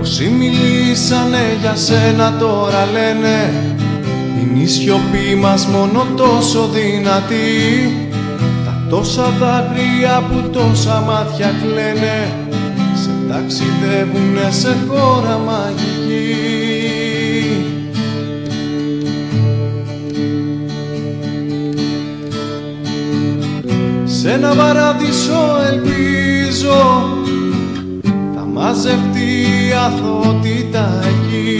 Όσοι 0.01 0.29
μιλήσανε 0.29 1.57
για 1.61 1.75
σένα 1.75 2.38
τώρα 2.39 2.85
λένε 2.91 3.53
Είναι 4.41 4.63
η 4.63 4.67
σιωπή 4.67 5.35
μας 5.41 5.65
μόνο 5.65 6.05
τόσο 6.15 6.67
δυνατή 6.67 8.07
Τα 8.65 8.83
τόσα 8.89 9.33
δάκρυα 9.39 10.23
που 10.29 10.49
τόσα 10.49 11.03
μάτια 11.07 11.51
κλαίνε 11.61 12.31
Σε 12.95 13.09
ταξιδεύουνε 13.29 14.51
σε 14.51 14.75
χώρα 14.88 15.38
μαγική 15.45 15.96
Σ' 24.28 24.30
ένα 24.30 24.53
παράδεισο 24.55 25.57
ελπίζω 25.71 27.09
Θα 28.36 28.45
μαζευτεί 28.53 29.30
η 29.67 29.73
αθότητα 29.86 30.99
εκεί. 31.03 31.59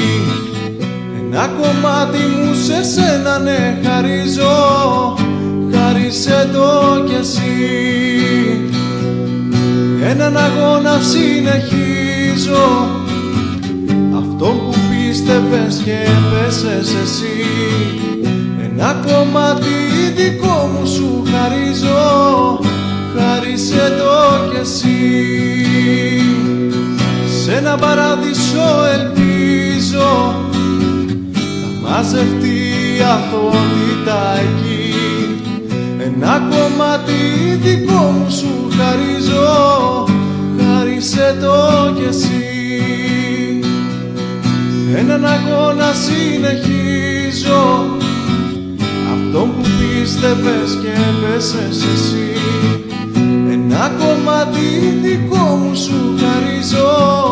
Ένα 1.20 1.48
κομμάτι 1.48 2.18
μου 2.18 2.54
σε 2.54 2.84
σένα 2.84 3.40
ναι 3.40 3.78
χαρίζω. 3.84 5.16
Χάρισε 5.72 6.50
το 6.54 7.04
κι 7.06 7.16
εσύ. 7.20 7.54
Έναν 10.10 10.38
αγώνα 10.38 11.00
συνεχίζω. 11.00 12.68
Αυτό 14.18 14.46
που 14.46 14.76
πίστευες 14.90 15.82
και 15.84 15.92
έπεσες 15.92 16.96
εσύ. 17.04 17.46
Ένα 18.64 18.96
κομμάτι 19.06 19.87
δικό 20.18 20.70
μου 20.74 20.86
σου 20.86 21.24
χαρίζω 21.32 22.60
Χάρισε 23.16 23.96
το 23.98 24.50
κι 24.50 24.60
εσύ. 24.60 25.00
Σ' 27.42 27.48
ένα 27.48 27.76
παράδεισο 27.76 28.70
ελπίζω 28.94 30.36
Θα 31.34 31.90
μαζευτεί 31.90 32.58
η 32.98 33.02
αθωότητα 33.02 34.20
εκεί. 34.40 34.96
Ένα 36.00 36.48
κομμάτι 36.50 37.14
δικό 37.62 38.04
μου 38.18 38.30
σου 38.30 38.70
χαρίζω 38.78 40.06
Χάρισε 40.60 41.38
το 41.42 41.56
κι 41.96 42.08
εσύ. 42.10 42.42
Έναν 44.96 45.26
αγώνα 45.26 45.94
συνεχίζω 45.94 47.86
Αυτόν 49.14 49.52
που 49.56 49.77
πίστευες 50.08 50.78
και 50.82 50.88
έπεσες 50.88 51.84
εσύ. 51.94 52.32
Ένα 53.52 53.92
κομμάτι 54.00 54.60
δικό 55.02 55.38
μου 55.38 55.76
σου 55.76 56.16
χαρίζω 56.20 57.27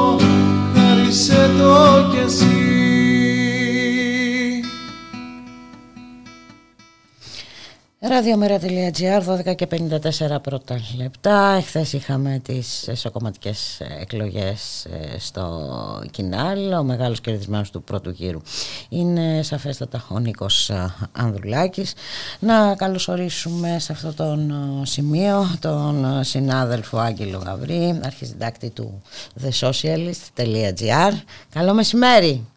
Ραδιομέρα.gr 8.16 9.49
12 9.51 9.55
και 9.55 9.68
54 9.72 10.41
πρώτα 10.41 10.80
λεπτά. 10.97 11.55
Εχθές 11.57 11.93
είχαμε 11.93 12.41
τις 12.43 12.88
εσωκομματικές 12.88 13.82
εκλογές 14.01 14.86
ε, 14.86 15.20
στο 15.20 15.70
Κινάλ. 16.11 16.74
Ο 16.74 16.84
μεγάλος 16.84 17.22
κερδισμένος 17.22 17.72
του 17.72 17.84
πρώτου 17.84 18.09
γύρου 18.09 18.41
είναι 18.89 19.41
σαφέστατα 19.43 20.05
ο 20.09 20.20
Νίκος 20.20 20.70
ε, 20.70 20.93
Ανδρουλάκης. 21.11 21.93
Να 22.39 22.76
καλωσορίσουμε 22.76 23.80
σε 23.80 23.91
αυτό 23.91 24.13
τον 24.13 24.49
ε, 24.49 24.86
σημείο 24.86 25.57
τον 25.59 26.24
συνάδελφο 26.24 26.97
Άγγελο 26.97 27.41
Γαβρή, 27.45 27.99
αρχισυντάκτη 28.03 28.70
του 28.70 29.01
thesocialist.gr. 29.43 31.13
Καλό 31.53 31.74
μεσημέρι. 31.74 32.47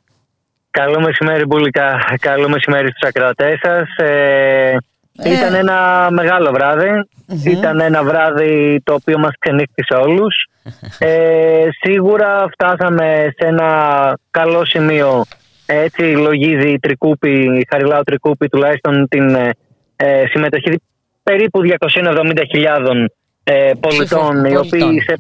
Καλό 0.71 1.01
μεσημέρι 1.01 1.45
Μπουλικά, 1.45 2.17
καλό 2.21 2.49
μεσημέρι 2.49 2.89
στους 2.89 3.09
ακροατές 3.09 3.59
σας. 3.63 3.97
Ε, 3.97 4.77
Ε. 5.23 5.33
Ήταν 5.33 5.55
ένα 5.55 6.09
μεγάλο 6.11 6.51
βράδυ. 6.51 6.91
Ήταν 7.45 7.81
ένα 7.81 8.05
βράδυ 8.05 8.81
το 8.85 8.95
οποίο 8.95 9.19
μας 9.19 9.33
ξενύχτησε 9.39 9.95
όλους. 9.95 10.35
Ε, 10.99 11.69
σίγουρα 11.81 12.49
φτάσαμε 12.53 13.35
σε 13.37 13.47
ένα 13.47 13.69
καλό 14.31 14.65
σημείο. 14.65 15.25
Έτσι 15.67 16.03
λογίζει 16.03 16.69
η 16.73 16.79
Τρικούπη, 16.79 17.31
η 17.31 17.67
Χαριλάου 17.71 18.03
Τρικούπη 18.03 18.49
τουλάχιστον 18.49 19.09
την 19.09 19.35
ε, 19.35 19.51
ε, 19.97 20.25
συμμετοχή 20.27 20.81
περίπου 21.23 21.61
270.000 21.81 23.05
ε, 23.45 23.71
πολιτών 23.81 24.45
οι 24.45 24.57
οποίοι 24.57 25.01
σε, 25.01 25.17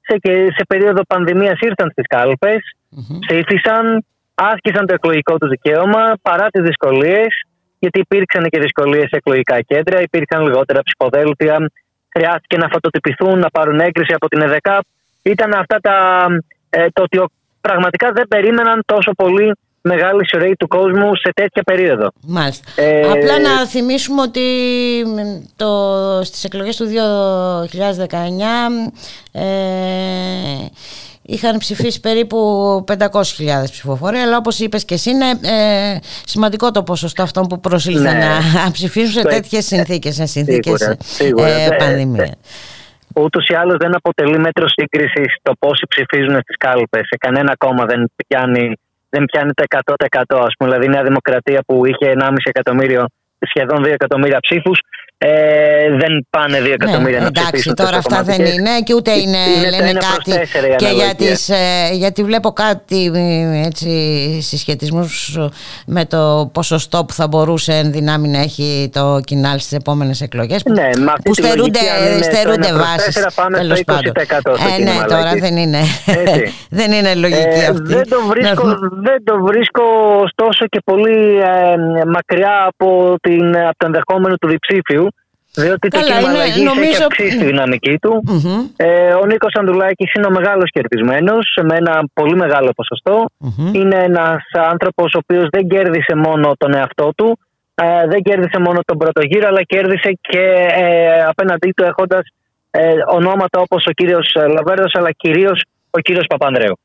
σε, 0.00 0.16
και 0.18 0.46
σε 0.56 0.64
περίοδο 0.68 1.02
πανδημίας 1.04 1.60
ήρθαν 1.60 1.90
στις 1.90 2.06
κάλπες, 2.06 2.76
ψήφισαν, 3.18 4.04
άσκησαν 4.34 4.86
το 4.86 4.94
εκλογικό 4.94 5.38
τους 5.38 5.48
δικαίωμα 5.48 6.12
παρά 6.22 6.46
τις 6.46 6.62
δυσκολίες 6.62 7.46
γιατί 7.82 7.98
υπήρξαν 8.06 8.44
και 8.50 8.58
δυσκολίες 8.58 9.08
σε 9.08 9.16
εκλογικά 9.16 9.60
κέντρα, 9.60 10.00
υπήρχαν 10.00 10.46
λιγότερα 10.46 10.80
ψηφοδέλτια, 10.82 11.70
χρειάστηκε 12.14 12.56
να 12.56 12.68
φωτοτυπηθούν, 12.72 13.38
να 13.38 13.50
πάρουν 13.50 13.80
έγκριση 13.80 14.12
από 14.14 14.28
την 14.28 14.40
ΕΔΕΚΑΠ. 14.40 14.82
Ήταν 15.22 15.54
αυτά 15.54 15.78
τα, 15.80 15.96
ε, 16.70 16.86
το 16.92 17.02
ότι 17.02 17.18
ο- 17.18 17.28
πραγματικά 17.60 18.12
δεν 18.12 18.28
περίμεναν 18.28 18.82
τόσο 18.86 19.10
πολύ 19.16 19.52
μεγάλη 19.80 20.28
σωρή 20.28 20.56
του 20.56 20.68
κόσμου 20.68 21.16
σε 21.16 21.30
τέτοια 21.34 21.62
περίοδο. 21.62 22.08
Μάλιστα. 22.26 22.82
Ε, 22.82 23.00
Απλά 23.10 23.38
να 23.40 23.66
θυμίσουμε 23.66 24.22
ότι 24.22 24.40
μ, 25.06 25.44
το, 25.56 25.68
στις 26.24 26.44
εκλογές 26.44 26.76
του 26.76 26.86
2019 26.86 28.92
ε, 29.32 29.42
είχαν 31.22 31.58
ψηφίσει 31.58 32.00
περίπου 32.00 32.38
500.000 32.88 32.98
ψηφοφόροι 33.70 34.16
αλλά 34.18 34.36
όπως 34.36 34.58
είπες 34.58 34.84
και 34.84 34.94
εσύ 34.94 35.10
είναι 35.10 35.26
ε, 35.30 35.98
σημαντικό 36.24 36.70
το 36.70 36.82
ποσοστό 36.82 37.22
αυτών 37.22 37.46
που 37.46 37.60
προσήλθαν 37.60 38.16
Ναι. 38.16 38.26
να 38.64 38.70
ψηφίσουν 38.70 39.12
σε 39.12 39.22
Το- 39.22 39.28
τέτοιες 39.28 39.64
συνθήκες, 39.66 40.14
σε 40.14 40.26
συνθήκες 40.26 40.78
Σίγουρα, 40.80 40.96
σίγουρα. 41.04 41.46
ε, 41.48 41.64
Ε, 41.64 41.76
πανδημία. 41.76 42.34
Ούτως 43.14 43.46
ή 43.48 43.54
άλλως 43.54 43.76
δεν 43.78 43.94
αποτελεί 43.94 44.38
μέτρο 44.38 44.66
σύγκρισης 44.68 45.36
το 45.42 45.52
πόσοι 45.58 45.86
ψηφίζουν 45.88 46.38
στις 46.42 46.56
κάλπες. 46.58 47.00
Σε 47.06 47.16
κανένα 47.20 47.54
κόμμα 47.58 47.84
δεν 47.84 48.10
πιάνει, 48.26 48.72
δεν 49.08 49.24
πιάνει 49.24 49.52
το 49.52 49.62
100%. 49.62 50.36
Α 50.38 50.46
πούμε, 50.58 50.70
δηλαδή 50.70 50.84
η 50.84 50.88
Νέα 50.88 51.02
Δημοκρατία 51.02 51.62
που 51.66 51.86
είχε 51.86 52.10
1,5 52.16 52.48
εκατομμύριο 52.48 53.04
σχεδόν 53.38 53.82
2 53.84 53.92
εκατομμύρια 53.92 54.38
ψήφους 54.40 54.78
ε, 55.24 55.96
δεν 55.96 56.26
πάνε 56.30 56.58
2 56.60 56.66
εκατομμύρια 56.72 57.18
ναι, 57.18 57.24
να 57.24 57.26
Εντάξει, 57.26 57.72
τώρα 57.72 57.96
αυτά 57.96 58.22
δεν 58.22 58.44
είναι 58.44 58.80
και 58.84 58.94
ούτε 58.94 59.10
είναι, 59.10 59.38
είναι 59.56 59.70
λένε 59.70 59.92
κάτι. 59.92 60.48
Και 60.76 60.86
για 60.94 61.14
τις, 61.14 61.48
ε, 61.48 61.88
γιατί 61.92 62.24
βλέπω 62.24 62.52
κάτι 62.52 63.12
έτσι, 63.64 63.90
συσχετισμούς 64.42 65.38
με 65.86 66.04
το 66.04 66.50
ποσοστό 66.52 67.04
που 67.04 67.12
θα 67.12 67.26
μπορούσε 67.28 67.72
εν 67.72 67.92
δυνάμει 67.92 68.28
να 68.28 68.38
έχει 68.38 68.90
το 68.92 69.20
κοινάλ 69.24 69.58
στις 69.58 69.72
επόμενες 69.72 70.20
εκλογές 70.20 70.62
ναι, 70.64 70.88
που 71.24 71.34
στερούνται, 71.34 71.78
στερούνται 72.22 72.72
βάσεις. 72.72 73.26
Τέλος 73.56 73.82
πάντων. 73.84 74.12
Ε, 74.78 74.82
ναι, 74.82 75.06
τώρα 75.08 75.32
δεν 75.34 75.56
είναι, 75.56 75.80
δεν 76.78 76.92
είναι 76.92 77.14
λογική 77.14 77.60
ε, 77.60 77.66
αυτή. 77.66 77.94
Δεν 77.94 78.08
το 78.08 78.16
βρίσκω, 78.28 78.64
δεν 79.02 79.24
το 79.24 79.42
βρίσκω 79.42 79.82
ωστόσο 80.22 80.66
και 80.66 80.80
πολύ 80.84 81.38
ε, 81.38 82.04
μακριά 82.06 82.66
από, 82.66 83.16
την, 83.20 83.56
από 83.56 83.76
το 83.76 83.86
ενδεχόμενο 83.86 84.34
του 84.36 84.48
διψήφιου. 84.48 85.11
Διότι 85.54 85.88
το 85.88 86.00
κίνημα 86.00 86.28
αλλαγή 86.28 86.62
νομίζω... 86.62 86.90
έχει 86.90 87.02
αυξήσει 87.02 87.38
τη 87.38 87.44
δυναμική 87.44 87.98
του. 87.98 88.22
Ε, 88.76 89.14
ο 89.14 89.26
Νίκος 89.26 89.54
Ανδουλάκη 89.54 90.10
είναι 90.16 90.26
ο 90.26 90.30
μεγάλος 90.30 90.70
κερδισμένος 90.70 91.58
με 91.62 91.76
ένα 91.76 92.04
πολύ 92.12 92.36
μεγάλο 92.36 92.70
Είναι 93.72 93.96
ένας 93.96 94.42
άνθρωπος 94.52 95.14
ο 95.14 95.18
οποίος 95.22 95.46
δεν 95.50 95.68
κέρδισε 95.68 96.14
μόνο 96.14 96.52
τον 96.58 96.74
εαυτό 96.74 97.12
του, 97.16 97.38
ε, 97.74 98.06
δεν 98.06 98.22
κέρδισε 98.22 98.58
μόνο 98.58 98.80
τον 98.84 98.98
πρώτο 98.98 99.20
γύρο, 99.22 99.48
αλλά 99.48 99.62
κέρδισε 99.62 100.18
και 100.20 100.68
ε, 100.76 101.22
απέναντί 101.24 101.72
του 101.76 101.84
έχοντας 101.84 102.22
ε, 102.70 102.92
ονόματα 103.06 103.60
όπως 103.60 103.86
ο 103.86 103.90
κύριος 103.90 104.32
Λαβέρδος, 104.34 104.94
αλλά 104.94 105.10
κυρίως 105.10 105.64
ο 105.90 105.98
κύριος 105.98 106.26
Παπανδρέου. 106.28 106.78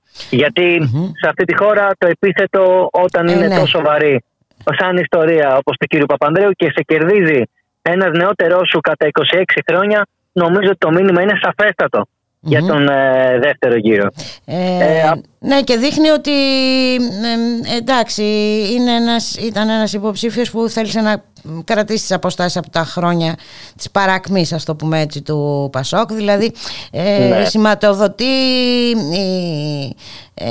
σε 1.22 1.28
αυτή 1.30 1.45
τη 1.45 1.55
χώρα 1.57 1.89
το 1.97 2.07
επίθετο 2.07 2.89
όταν 2.91 3.28
είναι 3.28 3.47
ναι. 3.47 3.55
τόσο 3.55 3.82
βαρύ 3.82 4.24
σαν 4.78 4.97
ιστορία 4.97 5.57
όπως 5.57 5.78
του 5.78 5.86
κύριου 5.86 6.05
Παπανδρέου 6.05 6.51
και 6.51 6.65
σε 6.65 6.84
κερδίζει 6.86 7.41
ένας 7.91 8.11
νεότερός 8.17 8.69
σου 8.69 8.79
κατά 8.79 9.07
26 9.11 9.43
χρόνια, 9.67 10.05
νομίζω 10.31 10.69
ότι 10.69 10.77
το 10.77 10.91
μήνυμα 10.91 11.21
είναι 11.21 11.39
για 12.39 12.63
τον 12.65 12.89
ε, 12.89 13.39
δεύτερο 13.41 13.75
γύρο. 13.75 14.09
Ε, 14.45 14.55
ε 14.55 15.11
ναι 15.39 15.61
και 15.61 15.77
δείχνει 15.77 16.09
ότι 16.09 16.31
εντάξει 17.77 18.23
είναι 18.71 18.91
ένας, 18.91 19.35
ήταν 19.35 19.69
ένας 19.69 19.93
υποψήφιος 19.93 20.51
που 20.51 20.69
θέλησε 20.69 21.01
να 21.01 21.23
κρατήσει 21.63 22.01
τις 22.01 22.11
αποστάσεις 22.11 22.57
από 22.57 22.69
τα 22.69 22.83
χρόνια 22.83 23.35
της 23.75 23.91
παρακμής 23.91 24.53
ας 24.53 24.65
το 24.65 24.75
πούμε 24.75 25.01
έτσι 25.01 25.21
του 25.21 25.69
Πασόκ 25.71 26.13
δηλαδή 26.13 26.51
ε, 26.91 27.27
ναι. 27.27 27.45
σηματοδοτεί 27.45 28.25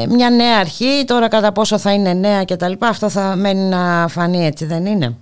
μια 0.09 0.31
νέα 0.31 0.59
αρχή 0.59 1.05
τώρα 1.07 1.29
κατά 1.29 1.53
πόσο 1.53 1.79
θα 1.79 1.93
είναι 1.93 2.13
νέα 2.13 2.45
και 2.45 2.57
τα 2.57 2.69
λοιπά 2.69 2.89
αυτό 2.89 3.09
θα 3.09 3.37
μένει 3.37 3.69
να 3.69 4.09
φανεί 4.09 4.47
έτσι 4.47 4.65
δεν 4.65 4.87
είναι; 4.87 5.17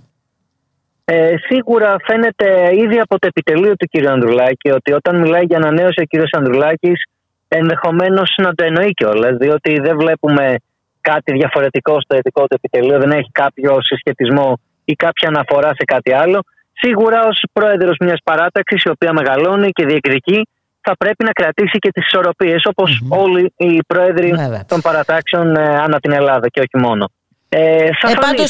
Ε, 1.05 1.35
σίγουρα 1.47 1.95
φαίνεται 2.05 2.75
ήδη 2.75 2.99
από 2.99 3.19
το 3.19 3.27
επιτελείο 3.27 3.75
του 3.75 3.87
κ. 3.91 4.07
Ανδρουλάκη 4.07 4.69
ότι 4.71 4.93
όταν 4.93 5.19
μιλάει 5.21 5.43
για 5.43 5.57
ανανέωση 5.57 6.01
ο 6.01 6.05
κ. 6.05 6.35
Ανδρουλάκης 6.37 7.03
ενδεχομένως 7.47 8.33
να 8.37 8.53
το 8.53 8.63
εννοεί 8.63 8.91
κιόλας, 8.91 9.37
διότι 9.37 9.79
δεν 9.79 9.97
βλέπουμε 9.97 10.55
κάτι 11.01 11.31
διαφορετικό 11.33 12.01
στο 12.01 12.15
ειδικό 12.15 12.41
του 12.47 12.59
επιτελείο, 12.61 12.99
δεν 12.99 13.11
έχει 13.11 13.29
κάποιο 13.31 13.81
συσχετισμό 13.81 14.59
ή 14.85 14.93
κάποια 14.93 15.27
αναφορά 15.29 15.67
σε 15.67 15.83
κάτι 15.85 16.13
άλλο. 16.13 16.39
Σίγουρα 16.73 17.19
ως 17.27 17.43
πρόεδρος 17.53 17.95
μιας 17.99 18.19
παράταξης 18.23 18.83
η 18.83 18.89
οποία 18.89 19.13
μεγαλώνει 19.13 19.69
και 19.69 19.85
διεκδικεί, 19.85 20.47
θα 20.81 20.95
πρέπει 20.97 21.23
να 21.23 21.31
κρατήσει 21.31 21.77
και 21.77 21.91
τις 21.91 22.05
ισορροπίες 22.05 22.65
όπως 22.65 22.89
mm-hmm. 22.91 23.17
όλοι 23.17 23.53
οι 23.57 23.79
πρόεδροι 23.87 24.33
των 24.67 24.81
παρατάξεων 24.81 25.55
ε, 25.55 25.77
ανά 25.85 25.99
την 25.99 26.11
Ελλάδα 26.11 26.47
και 26.47 26.59
όχι 26.59 26.85
μόνο. 26.87 27.05
Ε, 27.49 27.85
ε, 27.85 27.89
πάντως 28.21 28.49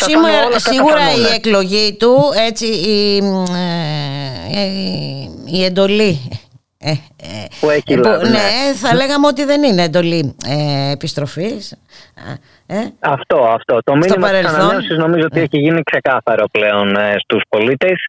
σίγουρα 0.55 1.11
η 1.17 1.35
εκλογή 1.35 1.95
του, 1.99 2.15
έτσι, 2.47 2.65
η, 2.65 3.17
ε, 4.55 5.57
η, 5.57 5.63
εντολή 5.63 6.29
ε, 6.77 6.89
ε, 6.89 7.45
που 7.59 7.69
έχει 7.69 7.93
ε, 7.93 7.95
λάβει, 7.95 8.23
ναι, 8.23 8.29
ναι, 8.29 8.73
θα 8.75 8.95
λέγαμε 8.95 9.27
ότι 9.27 9.43
δεν 9.43 9.63
είναι 9.63 9.83
εντολή 9.83 10.35
ε, 10.47 10.91
επιστροφής. 10.91 11.77
Ε, 12.67 12.75
αυτό, 12.99 13.37
αυτό. 13.37 13.79
Το 13.83 13.95
μήνυμα 13.95 14.29
της 14.29 14.45
ανανέωσης 14.45 14.97
νομίζω 14.97 15.25
ότι 15.25 15.39
έχει 15.39 15.57
γίνει 15.57 15.81
ξεκάθαρο 15.83 16.45
πλέον 16.51 16.95
ε, 16.95 17.15
στους 17.17 17.41
πολίτες. 17.49 18.05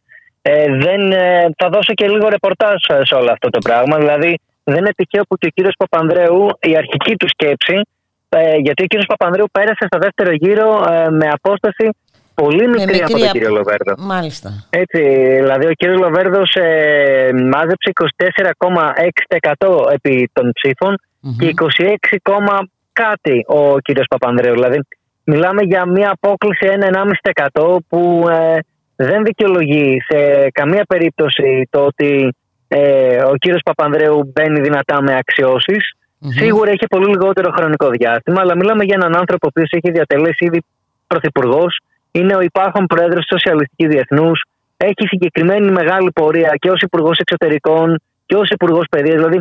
δεν, 0.79 1.11
θα 1.57 1.69
δώσω 1.69 1.93
και 1.93 2.07
λίγο 2.07 2.27
ρεπορτάζ 2.27 2.75
σε 3.03 3.15
όλο 3.15 3.31
αυτό 3.31 3.49
το 3.49 3.59
πράγμα. 3.59 3.97
Δηλαδή 3.97 4.39
δεν 4.63 4.77
είναι 4.77 4.91
τυχαίο 4.95 5.23
που 5.23 5.37
και 5.37 5.45
ο 5.47 5.49
κύριος 5.49 5.73
Παπανδρέου 5.77 6.47
η 6.61 6.77
αρχική 6.77 7.15
του 7.15 7.27
σκέψη 7.29 7.81
ε, 8.29 8.55
γιατί 8.55 8.83
ο 8.83 8.85
κύριος 8.85 9.05
Παπανδρέου 9.07 9.45
πέρασε 9.51 9.85
στο 9.89 9.97
δεύτερο 9.97 10.31
γύρο 10.31 10.85
ε, 10.91 11.09
με 11.09 11.27
απόσταση 11.29 11.89
πολύ 12.41 12.67
μικρή, 12.67 13.01
από 13.03 13.11
τον 13.11 13.31
κύριο 13.31 13.49
Λοβέρδο. 13.49 13.93
Μάλιστα. 13.97 14.49
Έτσι, 14.69 15.01
δηλαδή 15.41 15.65
ο 15.65 15.71
κύριος 15.71 15.99
Λοβέρδος 15.99 16.55
ε, 16.55 17.29
μάζεψε 17.51 17.91
24,6% 19.57 19.91
επί 19.93 20.29
των 20.33 20.51
ψηφων 20.53 20.99
και 21.39 21.53
26, 21.77 21.95
κάτι 22.93 23.45
ο 23.47 23.79
κύριος 23.79 24.05
Παπανδρέου. 24.09 24.53
Δηλαδή 24.53 24.79
μιλάμε 25.23 25.61
για 25.61 25.85
μια 25.85 26.17
απόκληση 26.19 26.67
1,5% 27.53 27.77
που 27.87 28.25
ε, 28.29 28.57
δεν 28.95 29.23
δικαιολογεί 29.23 30.01
σε 30.07 30.49
καμία 30.51 30.83
περίπτωση 30.87 31.67
το 31.69 31.79
ότι 31.85 32.35
ε, 32.67 33.23
ο 33.23 33.35
κύριος 33.35 33.61
Παπανδρέου 33.63 34.31
μπαίνει 34.33 34.59
δυνατά 34.59 35.01
με 35.01 35.15
αξιώσεις 35.15 35.96
Σίγουρα 36.19 36.71
έχει 36.71 36.87
πολύ 36.87 37.07
λιγότερο 37.07 37.51
χρονικό 37.51 37.89
διάστημα, 37.89 38.41
αλλά 38.41 38.55
μιλάμε 38.55 38.83
για 38.83 38.95
έναν 39.01 39.15
άνθρωπο 39.17 39.47
ο 39.47 39.61
έχει 39.61 39.91
διατελέσει 39.91 40.45
ήδη 40.45 40.63
πρωθυπουργός, 41.07 41.79
είναι 42.11 42.35
ο 42.35 42.41
υπάρχον 42.41 42.85
πρόεδρος 42.85 43.25
της 43.25 43.39
Σοσιαλιστικής 43.39 43.87
Διεθνούς, 43.87 44.41
έχει 44.77 45.07
συγκεκριμένη 45.07 45.71
μεγάλη 45.71 46.11
πορεία 46.11 46.53
και 46.59 46.69
ως 46.69 46.81
υπουργός 46.81 47.17
εξωτερικών 47.17 48.01
και 48.25 48.35
ως 48.35 48.49
υπουργός 48.49 48.85
παιδείας. 48.89 49.15
Δηλαδή 49.15 49.39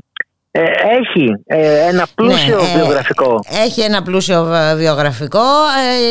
ε, 0.51 0.62
έχει 1.01 1.43
ε, 1.47 1.89
ένα 1.89 2.07
πλούσιο 2.14 2.57
ναι, 2.57 2.62
ε, 2.62 2.77
βιογραφικό. 2.77 3.39
Έχει 3.64 3.81
ένα 3.81 4.03
πλούσιο 4.03 4.47
βιογραφικό 4.77 5.45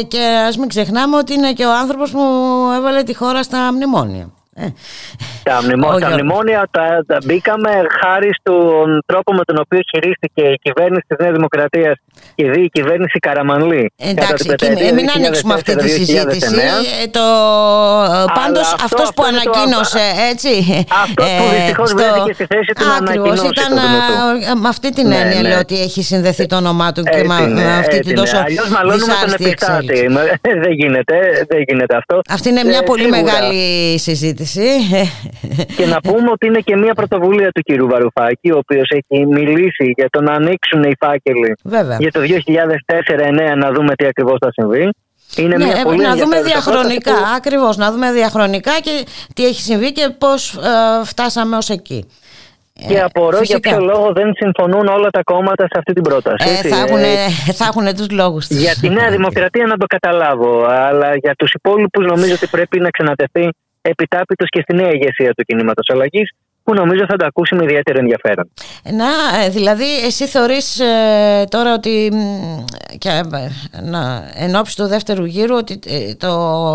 και 0.08 0.44
ας 0.48 0.58
μην 0.58 0.68
ξεχνάμε 0.68 1.18
ότι 1.18 1.34
είναι 1.34 1.54
και 1.54 1.66
ο 1.66 1.74
άνθρωπος 1.74 2.12
που 2.12 2.22
έβαλε 2.78 3.04
τη 3.04 3.16
χώρα 3.16 3.44
στα 3.44 3.74
μνημόνια. 3.74 4.32
Ε. 4.58 4.68
Τα, 5.44 5.62
μνημο... 5.64 5.98
τα 6.00 6.10
μνημόνια 6.10 6.68
τα, 6.72 7.04
τα 7.08 7.18
μπήκαμε 7.24 7.70
χάρη 8.02 8.30
στον 8.40 9.02
τρόπο 9.06 9.34
με 9.34 9.44
τον 9.44 9.58
οποίο 9.60 9.80
χειρίστηκε 9.92 10.42
η 10.42 10.60
κυβέρνηση 10.62 11.06
της 11.08 11.18
Νέας 11.20 11.34
Δημοκρατίας 11.34 11.96
και 12.36 12.44
η 12.44 12.70
κυβέρνηση 12.70 13.20
Καραμανλή. 13.20 13.92
Εντάξει, 13.98 14.56
και 14.56 14.92
μην 14.94 15.10
ανοίξουμε 15.16 15.54
αυτή 15.54 15.76
τη 15.76 15.90
συζήτηση. 15.90 16.56
Ε, 17.04 17.08
το... 17.08 17.26
Πάντως 18.34 18.74
αυτό, 18.74 18.84
αυτός 18.84 19.14
που 19.16 19.24
ανακοίνωσε, 19.24 20.06
έτσι. 20.32 20.50
Αυτός 21.04 21.30
που 21.38 21.44
ε, 21.54 21.56
δυστυχώς 21.56 21.90
στο... 21.90 21.98
βρέθηκε 21.98 22.34
στη 22.34 22.46
θέση 22.46 22.72
του 22.76 22.86
να 22.86 22.94
ανακοινώσει 22.94 23.46
ήταν 23.46 23.74
με 24.62 24.68
αυτή 24.68 24.90
την 24.90 25.08
ναι, 25.08 25.16
έννοια 25.16 25.42
ναι. 25.42 25.58
ότι 25.58 25.82
έχει 25.82 26.04
συνδεθεί 26.04 26.46
το 26.46 26.56
όνομά 26.56 26.92
του 26.92 27.04
και 27.04 27.24
με 27.48 27.78
αυτή 27.80 28.00
την 28.00 28.16
τόσο 28.16 28.38
δυσάρεστη 28.92 29.46
εξέλιξη. 29.46 30.08
Δεν 30.64 30.72
γίνεται, 30.72 31.16
δεν 31.48 31.62
γίνεται 31.68 31.96
αυτό. 31.96 32.22
Αυτή 32.30 32.50
είναι 32.50 32.64
μια 32.64 32.84
πολύ 32.84 33.08
μεγάλη 33.08 34.00
συζήτηση 34.00 34.45
και 35.78 35.86
να 35.86 36.02
πούμε 36.02 36.30
ότι 36.32 36.46
είναι 36.48 36.60
και 36.60 36.76
μια 36.76 36.94
πρωτοβουλία 36.94 37.52
του 37.52 37.62
κύριου 37.62 37.88
Βαρουφάκη, 37.88 38.52
ο 38.52 38.58
οποίος 38.58 38.90
έχει 38.90 39.26
μιλήσει 39.26 39.94
για 39.96 40.08
το 40.10 40.22
να 40.22 40.34
ανοίξουν 40.34 40.84
οι 40.84 40.96
φάκελοι 41.00 41.56
για 42.00 42.12
το 42.12 42.20
2004-2009 42.20 43.58
να 43.58 43.72
δούμε 43.72 43.96
τι 43.96 44.06
ακριβώς 44.06 44.38
θα 44.40 44.52
συμβεί. 44.52 44.90
Είναι 45.38 45.58
ναι, 45.58 45.66
μια 45.66 45.84
πολύ 45.84 46.02
να 46.02 46.16
δούμε 46.16 46.42
διαχρονικά, 46.42 47.14
που... 47.14 47.24
ακριβώς, 47.36 47.78
να 47.78 47.92
δούμε 47.92 48.12
διαχρονικά 48.12 48.72
και 48.82 49.06
τι 49.34 49.46
έχει 49.46 49.62
συμβεί 49.62 49.92
και 49.92 50.10
πώς 50.18 50.56
ε, 50.56 51.06
φτάσαμε 51.06 51.58
ως 51.58 51.70
εκεί. 51.70 52.06
Και 52.88 53.02
απορώ 53.02 53.40
για 53.42 53.60
ποιο 53.60 53.80
λόγο 53.80 54.12
δεν 54.14 54.34
συμφωνούν 54.36 54.88
όλα 54.88 55.10
τα 55.10 55.24
κόμματα 55.24 55.64
σε 55.64 55.76
αυτή 55.78 55.94
την 55.94 56.04
πρόταση. 56.04 56.50
Ε, 56.50 56.68
θα, 56.68 56.76
έχουν, 56.76 56.98
ε, 56.98 57.30
θα 57.54 57.66
έχουν 57.66 57.96
τους 57.96 58.10
λόγους 58.10 58.48
Για 58.50 58.76
τη 58.82 58.90
Νέα 58.90 59.10
Δημοκρατία 59.18 59.66
να 59.66 59.78
το 59.78 59.86
καταλάβω, 59.86 60.66
αλλά 60.66 61.16
για 61.16 61.34
τους 61.38 61.52
υπόλοιπους 61.52 62.06
νομίζω 62.06 62.34
ότι 62.34 62.48
πρέπει 62.48 62.80
να 62.80 62.90
ξανατεθεί 62.90 63.50
επιτάπητος 63.90 64.50
και 64.50 64.62
στη 64.62 64.74
νέα 64.76 64.92
ηγεσία 64.92 65.34
του 65.34 65.44
κινήματος 65.44 65.88
αλλαγής, 65.90 66.30
που 66.66 66.74
νομίζω 66.74 67.06
θα 67.08 67.16
τα 67.16 67.26
ακούσει 67.26 67.56
με 67.56 67.64
ιδιαίτερο 67.64 68.00
ενδιαφέρον. 68.00 68.52
Να, 68.84 69.10
ε, 69.44 69.50
δηλαδή 69.50 70.06
εσύ 70.06 70.28
θεωρείς 70.28 70.80
ε, 70.80 71.46
τώρα 71.50 71.74
ότι 71.74 72.12
και, 72.98 73.10
ε, 73.10 73.82
να, 73.82 74.02
εν 74.36 74.56
ώψη 74.56 74.76
του 74.76 74.88
δεύτερου 74.88 75.26
γύρου 75.26 75.56
ότι 75.56 75.80
το 76.20 76.30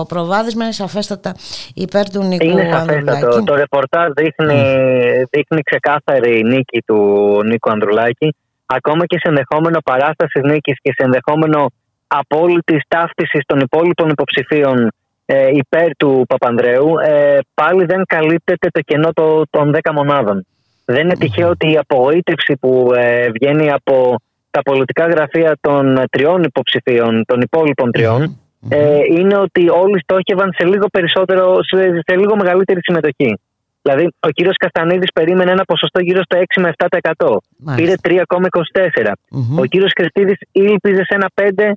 προβάδισμα 0.09 0.65
είναι 0.65 0.73
σαφέστατα 0.73 1.35
υπέρ 1.75 2.11
του 2.11 2.23
Νίκου 2.23 2.45
Είναι 2.45 2.69
σαφέστατο. 2.73 3.45
Το 3.45 3.55
ρεπορτάζ 3.55 4.09
δείχνει, 4.17 4.63
mm. 4.67 5.29
δείχνει 5.31 5.63
ξεκάθαρη 5.63 6.43
νίκη 6.43 6.83
του 6.87 6.97
Νίκου 7.45 7.71
Ανδρουλάκη 7.71 8.35
ακόμα 8.67 9.07
και 9.07 9.19
σε 9.19 9.29
ενδεχόμενο 9.29 9.79
παράστασης 9.85 10.43
νίκης 10.43 10.77
και 10.83 10.93
σε 10.97 11.05
ενδεχόμενο 11.05 11.71
απόλυτης 12.07 12.83
ταύτισης 12.89 13.43
των 13.47 13.61
υπόλοιπων 13.61 14.09
υποψηφίων 14.09 14.91
ε, 15.33 15.49
υπέρ 15.53 15.97
του 15.97 16.25
Παπανδρέου, 16.29 16.99
ε, 16.99 17.39
πάλι 17.55 17.85
δεν 17.85 18.03
καλύπτεται 18.07 18.69
το 18.71 18.81
κενό 18.81 19.13
το, 19.13 19.43
των 19.51 19.75
10 19.83 19.91
μονάδων. 19.93 20.47
Δεν 20.85 21.05
είναι 21.05 21.15
τυχαίο 21.15 21.49
ότι 21.49 21.71
η 21.73 21.77
απογοήτευση 21.77 22.57
που 22.61 22.93
ε, 22.97 23.31
βγαίνει 23.31 23.71
από 23.71 24.17
τα 24.51 24.63
πολιτικά 24.63 25.07
γραφεία 25.07 25.57
των 25.61 26.03
τριών 26.11 26.43
υποψηφίων, 26.43 27.25
των 27.27 27.41
υπόλοιπων 27.41 27.91
τριών, 27.93 28.39
ε, 28.69 28.99
είναι 29.19 29.37
ότι 29.37 29.69
όλοι 29.69 30.01
στόχευαν 30.03 30.53
σε 30.59 30.67
λίγο 30.67 30.87
περισσότερο, 30.87 31.63
σε, 31.63 32.03
σε 32.07 32.17
λίγο 32.17 32.37
μεγαλύτερη 32.37 32.81
συμμετοχή. 32.83 33.41
Δηλαδή, 33.83 34.09
ο 34.21 34.29
κύριος 34.29 34.57
Καστανίδης 34.57 35.13
περίμενε 35.13 35.51
ένα 35.51 35.65
ποσοστό 35.65 36.01
γύρω 36.01 36.23
στο 36.23 36.39
6 36.39 36.61
με 36.61 36.73
7%. 36.77 37.37
Πήρε 37.77 37.95
3,24. 38.03 39.13
Ο 39.59 39.65
κύριος 39.65 39.93
Χριστίδη 39.97 40.37
ήλπιζε 40.53 41.05
σε 41.05 41.15
ένα 41.15 41.29
5, 41.35 41.73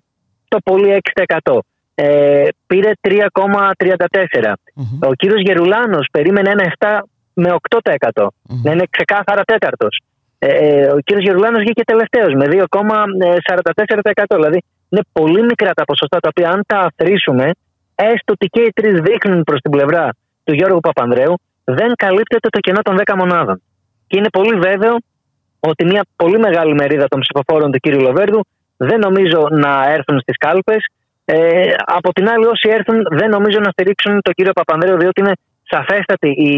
το 0.48 0.58
πολύ 0.64 1.02
6%. 1.44 1.60
Ε, 1.96 2.48
πήρε 2.68 2.92
3,34. 3.02 4.54
Ο 5.00 5.14
κύριος 5.14 5.42
Γερουλάνος 5.42 6.08
περίμενε 6.12 6.50
ένα 6.50 6.74
7 6.80 7.00
με 7.34 7.56
8%. 7.82 8.28
Να 8.64 8.72
είναι 8.72 8.86
ξεκάθαρα 8.90 9.42
τέταρτος. 9.44 10.02
Ε, 10.40 10.48
ε, 10.48 10.88
ο 10.88 11.00
κύριος 11.00 11.26
Γερουλάνος 11.26 11.62
βγήκε 11.62 11.84
τελευταίος 11.84 12.34
με 12.34 12.46
2,44%. 12.48 14.36
Δηλαδή 14.36 14.64
είναι 14.90 15.02
πολύ 15.12 15.42
μικρά 15.44 15.72
τα 15.74 15.84
ποσοστά 15.84 16.20
τα 16.20 16.30
οποία 16.32 16.50
αν 16.50 16.64
τα 16.68 16.78
αθροίσουμε 16.78 17.52
έστω 17.96 18.34
ότι 18.34 18.46
και 18.46 18.62
οι 18.62 18.72
τρεις 18.74 19.00
δείχνουν 19.02 19.44
προς 19.44 19.60
την 19.60 19.72
πλευρά 19.72 20.10
του 20.44 20.54
Γιώργου 20.54 20.80
Παπανδρέου 20.80 21.40
δεν 21.64 21.96
καλύπτεται 21.96 22.50
το 22.50 22.60
κενό 22.60 22.82
των 22.82 22.98
10 23.06 23.14
μονάδων. 23.18 23.62
Και 24.08 24.18
είναι 24.18 24.30
πολύ 24.30 24.60
βέβαιο 24.60 24.96
ότι 25.60 25.86
μια 25.86 26.06
πολύ 26.16 26.40
μεγάλη 26.40 26.74
μερίδα 26.74 27.08
των 27.08 27.20
ψηφοφόρων 27.20 27.72
του 27.72 27.78
κύριου 27.78 28.02
Λοβέρδου 28.02 28.40
δεν 28.78 29.00
νομίζω 29.00 29.48
να 29.52 29.92
έρθουν 29.92 30.20
στις 30.20 30.38
κάλπες 30.38 30.86
ε, 31.26 31.74
από 31.86 32.14
την 32.14 32.30
άλλη, 32.30 32.46
όσοι 32.46 32.70
έρθουν, 32.70 33.04
δεν 33.12 33.30
νομίζω 33.30 33.60
να 33.60 33.72
στηρίξουν 33.72 34.22
τον 34.22 34.34
κύριο 34.34 34.52
Παπανδρέου, 34.54 34.98
διότι 34.98 35.22
είναι 35.22 35.34
σαφέστατη 35.64 36.30
η, 36.30 36.54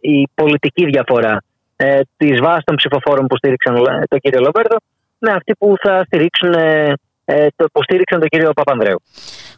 η 0.00 0.28
πολιτική 0.34 0.84
διαφορά 0.84 1.42
ε, 1.76 2.00
της 2.16 2.40
βάσης 2.40 2.64
των 2.64 2.76
ψηφοφόρων 2.76 3.26
που 3.26 3.36
στήριξαν 3.36 3.74
τον 4.08 4.18
κύριο 4.18 4.40
Λοβέρδο 4.40 4.76
με 5.18 5.30
αυτοί 5.32 5.52
που 5.58 5.74
θα 5.82 6.02
στηρίξουν 6.06 6.52
ε, 6.52 6.92
ε, 7.32 7.46
το, 7.56 7.64
που 7.72 7.82
στήριξαν 7.82 8.20
τον 8.20 8.28
κύριο 8.28 8.52
Παπανδρέου. 8.52 9.00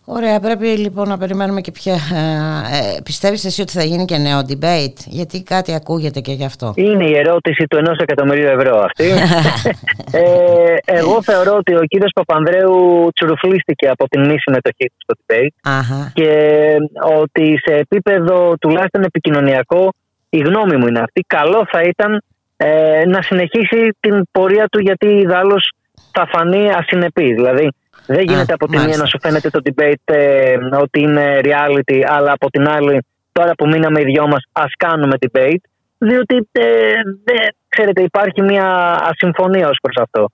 Ωραία, 0.05 0.41
πρέπει 0.41 0.67
λοιπόν 0.67 1.09
να 1.09 1.19
περιμένουμε 1.19 1.61
και 1.61 1.71
πια. 1.71 1.95
Ε, 2.73 3.01
πιστεύεις 3.05 3.45
εσύ 3.45 3.61
ότι 3.61 3.73
θα 3.73 3.85
γίνει 3.85 4.05
και 4.05 4.19
νέο 4.19 4.41
debate, 4.51 5.01
γιατί 5.07 5.43
κάτι 5.43 5.75
ακούγεται 5.75 6.21
και 6.21 6.33
γι' 6.33 6.45
αυτό. 6.45 6.73
Είναι 6.77 7.05
η 7.05 7.17
ερώτηση 7.17 7.65
του 7.71 7.77
ενός 7.77 7.99
εκατομμυρίου 7.99 8.47
ευρώ 8.47 8.79
αυτή. 8.79 9.05
ε, 10.21 10.77
εγώ 10.85 11.23
θεωρώ 11.23 11.55
ότι 11.57 11.75
ο 11.75 11.85
κύριος 11.87 12.11
Παπανδρέου 12.15 13.09
τσουρουφλίστηκε 13.15 13.89
από 13.89 14.09
την 14.09 14.21
μη 14.21 14.37
συμμετοχή 14.39 14.87
του 14.87 14.97
στο 14.99 15.15
debate 15.21 15.55
Αχα. 15.63 16.11
και 16.15 16.31
ότι 17.19 17.59
σε 17.65 17.75
επίπεδο 17.75 18.55
τουλάχιστον 18.61 19.03
επικοινωνιακό 19.03 19.93
η 20.29 20.39
γνώμη 20.39 20.77
μου 20.77 20.87
είναι 20.87 21.01
αυτή. 21.01 21.25
Καλό 21.27 21.67
θα 21.71 21.81
ήταν 21.83 22.23
ε, 22.57 23.05
να 23.07 23.23
συνεχίσει 23.23 23.97
την 24.01 24.23
πορεία 24.31 24.67
του 24.69 24.81
γιατί 24.81 25.07
ιδάλλως 25.07 25.73
θα 26.13 26.27
φανεί 26.33 26.71
ασυνεπή. 26.71 27.35
Δηλαδή, 27.35 27.69
δεν 28.07 28.21
γίνεται 28.21 28.53
από 28.53 28.67
τη 28.67 28.79
μία 28.79 28.97
να 28.97 29.07
σου 29.07 29.19
φαίνεται 29.21 29.51
το 29.51 29.61
debate 29.65 30.05
ε, 30.05 30.57
ότι 30.81 31.01
είναι 31.01 31.41
reality, 31.43 32.03
αλλά 32.07 32.33
από 32.33 32.51
την 32.51 32.69
άλλη, 32.69 33.05
τώρα 33.33 33.55
που 33.55 33.67
μείναμε 33.67 34.01
οι 34.01 34.05
δυο 34.05 34.27
μας, 34.27 34.45
ας 34.53 34.73
κάνουμε 34.77 35.15
debate. 35.27 35.65
Διότι, 35.99 36.49
ε, 36.53 36.93
ξέρετε, 37.69 38.03
υπάρχει 38.03 38.43
μια 38.43 38.99
ασυμφωνία 39.11 39.69
ως 39.69 39.79
προς 39.83 39.97
αυτό. 39.97 40.29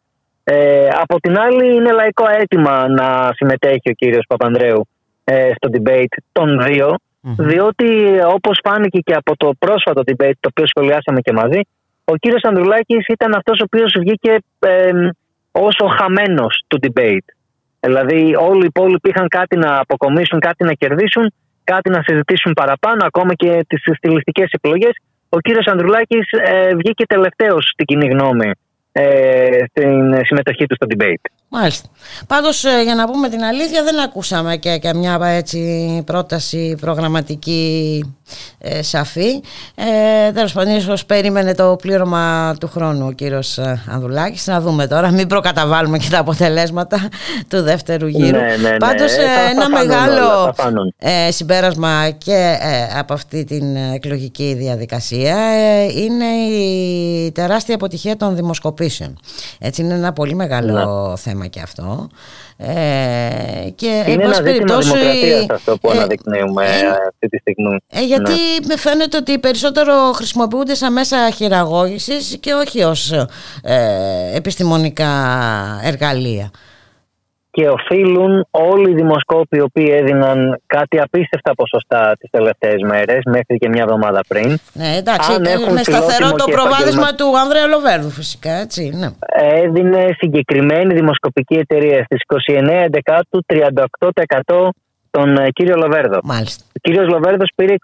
Ε, 0.44 0.88
από 1.00 1.20
την 1.20 1.38
άλλη, 1.38 1.74
είναι 1.74 1.92
λαϊκό 1.92 2.24
αίτημα 2.38 2.88
να 2.88 3.30
συμμετέχει 3.34 3.90
ο 3.90 3.92
κύριος 3.92 4.24
Παπανδρέου 4.28 4.88
ε, 5.24 5.50
στο 5.56 5.68
debate 5.72 6.16
των 6.32 6.62
δυο 6.62 6.96
διότι 7.20 8.20
όπως 8.34 8.60
φάνηκε 8.64 8.98
και 8.98 9.14
από 9.14 9.36
το 9.36 9.50
πρόσφατο 9.58 10.02
debate 10.06 10.38
το 10.40 10.48
οποίο 10.50 10.66
σχολιάσαμε 10.66 11.20
και 11.20 11.32
μαζί, 11.32 11.60
ο 12.04 12.16
κύριος 12.16 12.42
Ανδρουλάκης 12.42 13.06
ήταν 13.06 13.34
αυτός 13.34 13.60
ο 13.60 13.64
οποίος 13.66 13.94
βγήκε 13.98 14.36
ε, 14.58 14.90
όσο 15.52 15.86
χαμένος 15.86 16.64
του 16.66 16.78
debate. 16.82 17.28
Δηλαδή 17.80 18.34
όλοι 18.36 18.62
οι 18.62 18.70
υπόλοιποι 18.74 19.08
είχαν 19.08 19.28
κάτι 19.28 19.56
να 19.56 19.78
αποκομίσουν, 19.78 20.38
κάτι 20.40 20.64
να 20.64 20.72
κερδίσουν, 20.72 21.32
κάτι 21.64 21.90
να 21.90 22.02
συζητήσουν 22.02 22.52
παραπάνω, 22.52 23.04
ακόμα 23.04 23.34
και 23.34 23.64
τις 23.68 23.82
στιλιστικές 23.96 24.50
επιλογές. 24.50 24.92
Ο 25.28 25.40
κύριος 25.40 25.66
Ανδρουλάκης 25.66 26.30
ε, 26.30 26.74
βγήκε 26.74 27.06
τελευταίος 27.06 27.70
στην 27.72 27.84
κοινή 27.86 28.06
γνώμη 28.06 28.50
ε, 28.92 29.64
στην 29.70 30.24
συμμετοχή 30.24 30.66
του 30.66 30.74
στο 30.74 30.86
debate. 30.90 31.30
Μάλιστα. 31.48 31.88
Πάντως 32.26 32.64
ε, 32.64 32.82
για 32.82 32.94
να 32.94 33.06
πούμε 33.06 33.28
την 33.28 33.42
αλήθεια 33.42 33.82
δεν 33.82 34.00
ακούσαμε 34.00 34.56
και, 34.56 34.78
και 34.78 34.94
μια 34.94 35.18
έτσι, 35.22 36.02
πρόταση 36.06 36.76
προγραμματική 36.80 38.02
ε, 38.58 38.82
σαφή. 38.82 39.40
Ε, 39.74 40.32
Τέλος 40.32 40.52
πάντων, 40.52 40.76
ίσως 40.76 41.04
περίμενε 41.06 41.54
το 41.54 41.76
πλήρωμα 41.82 42.54
του 42.60 42.68
χρόνου 42.68 43.06
ο 43.06 43.12
κύριος 43.12 43.58
ε, 43.58 43.82
Ανδουλάκης. 43.90 44.46
Να 44.46 44.60
δούμε 44.60 44.86
τώρα, 44.86 45.10
μην 45.10 45.26
προκαταβάλουμε 45.26 45.98
και 45.98 46.08
τα 46.10 46.18
αποτελέσματα 46.18 47.08
του 47.48 47.62
δεύτερου 47.62 48.06
γύρου. 48.06 48.36
Ναι, 48.38 48.56
ναι, 48.60 48.68
ναι. 48.68 48.76
Πάντως 48.76 49.12
Ε, 49.12 49.16
θα- 49.16 49.22
ένα 49.50 49.62
θα 49.62 49.68
φανούν 49.70 49.86
μεγάλο 49.86 50.26
όλα, 50.42 50.52
θα 50.54 50.62
φανούν. 50.62 50.94
ε, 50.98 51.30
συμπέρασμα 51.30 52.10
και 52.10 52.56
ε, 52.60 52.98
από 52.98 53.12
αυτή 53.12 53.44
την 53.44 53.76
εκλογική 53.94 54.54
διαδικασία 54.58 55.36
ε, 55.36 55.82
είναι 55.84 56.24
η 56.24 57.32
τεράστια 57.32 57.74
αποτυχία 57.74 58.16
των 58.16 58.36
δημοσκοπήσεων. 58.36 59.18
Έτσι 59.58 59.82
είναι 59.82 59.94
ένα 59.94 60.12
πολύ 60.12 60.34
μεγάλο 60.34 61.16
θέμα 61.16 61.46
και 61.46 61.60
αυτό. 61.62 62.08
Ε, 62.60 62.66
και 63.74 64.02
εν 64.06 64.12
Είναι 64.12 64.22
ένα 64.22 64.32
πάση 64.32 64.42
ζήτημα 64.42 64.42
περιπτώσει, 64.42 64.88
δημοκρατίας 64.88 65.46
αυτό 65.50 65.78
που 65.78 65.90
ε, 65.90 65.96
αναδεικνύουμε 65.96 66.64
ε, 66.64 66.68
ε, 66.68 66.86
αυτή 67.08 67.28
τη 67.30 67.38
στιγμή. 67.38 67.76
ε, 67.92 68.04
γιατί 68.04 68.17
Ναι. 68.20 68.66
με 68.66 68.76
φαίνεται 68.76 69.16
ότι 69.16 69.38
περισσότερο 69.38 69.92
χρησιμοποιούνται 70.14 70.74
σαν 70.74 70.92
μέσα 70.92 71.30
χειραγώγησης 71.30 72.38
και 72.40 72.52
όχι 72.52 72.82
ως 72.82 73.12
ε, 73.62 74.36
επιστημονικά 74.36 75.10
εργαλεία. 75.82 76.50
Και 77.50 77.68
οφείλουν 77.68 78.46
όλοι 78.50 78.90
οι 78.90 78.94
δημοσκόποι 78.94 79.56
οι 79.56 79.60
οποίοι 79.60 79.88
έδιναν 80.00 80.60
κάτι 80.66 81.00
απίστευτα 81.00 81.54
ποσοστά 81.54 82.16
τις 82.18 82.30
τελευταίες 82.30 82.82
μέρες, 82.88 83.20
μέχρι 83.24 83.56
και 83.58 83.68
μια 83.68 83.82
εβδομάδα 83.82 84.20
πριν, 84.28 84.58
Ναι, 84.72 84.96
εντάξει, 84.96 85.32
Αν 85.32 85.44
έχουν 85.44 85.72
με 85.72 85.82
σταθερό 85.82 86.10
φιλότιμο 86.10 86.36
το 86.36 86.44
και 86.44 86.52
προβάδισμα 86.52 87.08
επαγγελμα- 87.08 87.14
του 87.14 87.38
Ανδρέα 87.38 87.66
Λοβέρδου 87.66 88.10
φυσικά, 88.10 88.52
έτσι, 88.52 88.90
ναι. 88.94 89.08
έδινε 89.64 90.06
συγκεκριμένη 90.18 90.94
δημοσκοπική 90.94 91.54
εταιρεία 91.54 92.04
στις 92.04 92.20
29 92.22 92.82
Εντεκάτου 92.84 93.44
38% 93.46 94.68
τον 95.10 95.36
ε, 95.36 95.50
κύριο 95.50 95.76
Λοβέρδο. 95.76 96.18
Μάλιστα. 96.24 96.64
Ο 96.68 96.78
κύριος 96.80 97.08
Λοβέρδος 97.08 97.50
πήρε 97.54 97.74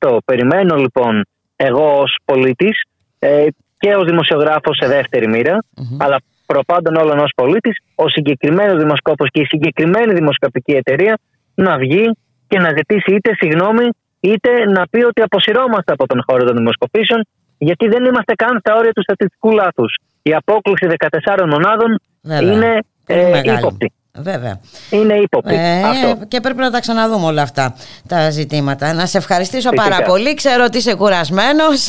24,40%. 0.00 0.18
Περιμένω 0.24 0.76
λοιπόν 0.76 1.24
εγώ 1.56 2.00
ως 2.00 2.16
πολίτης 2.24 2.82
ε, 3.18 3.46
και 3.78 3.94
ως 3.94 4.04
δημοσιογράφος 4.04 4.76
σε 4.76 4.86
δεύτερη 4.88 5.28
μοίρα, 5.28 5.58
αλλά 5.98 6.20
προπάντων 6.46 6.94
όλων 6.96 7.18
ως 7.18 7.32
πολίτης, 7.36 7.78
ο 7.94 8.08
συγκεκριμένος 8.08 8.82
δημοσκόπος 8.82 9.28
και 9.30 9.40
η 9.40 9.44
συγκεκριμένη 9.44 10.12
δημοσκοπική 10.12 10.72
εταιρεία 10.72 11.18
να 11.54 11.78
βγει 11.78 12.10
και 12.48 12.58
να 12.58 12.68
ζητήσει 12.68 13.14
είτε 13.14 13.34
συγγνώμη 13.34 13.88
είτε 14.20 14.50
να 14.70 14.86
πει 14.90 15.02
ότι 15.04 15.22
αποσυρώμαστε 15.22 15.92
από 15.92 16.06
τον 16.06 16.22
χώρο 16.26 16.44
των 16.44 16.56
δημοσκοπήσεων 16.56 17.26
γιατί 17.58 17.88
δεν 17.88 18.04
είμαστε 18.04 18.34
καν 18.34 18.58
στα 18.60 18.74
όρια 18.74 18.92
του 18.92 19.02
στατιστικού 19.02 19.50
λάθους. 19.50 19.94
Η 20.22 20.34
απόκληση 20.34 20.86
14 21.34 21.46
μονάδων 21.50 22.00
Βέβαια. 22.22 22.52
είναι 22.52 22.78
Πολύ 23.06 23.20
ε, 23.20 23.30
μεγάλη. 23.30 23.58
ύποπτη. 23.58 23.92
Βέβαια. 24.20 24.60
Είναι 24.90 25.14
ύποπτη. 25.14 25.54
Ε, 25.54 25.82
Αυτό. 25.82 26.26
και 26.28 26.40
πρέπει 26.40 26.58
να 26.58 26.70
τα 26.70 26.80
ξαναδούμε 26.80 27.26
όλα 27.26 27.42
αυτά 27.42 27.74
τα 28.08 28.30
ζητήματα. 28.30 28.92
Να 28.92 29.06
σε 29.06 29.18
ευχαριστήσω 29.18 29.70
Φυσικά. 29.70 29.88
πάρα 29.90 30.04
πολύ. 30.04 30.34
Ξέρω 30.34 30.64
ότι 30.64 30.78
είσαι 30.78 30.94
κουρασμένος. 30.94 31.88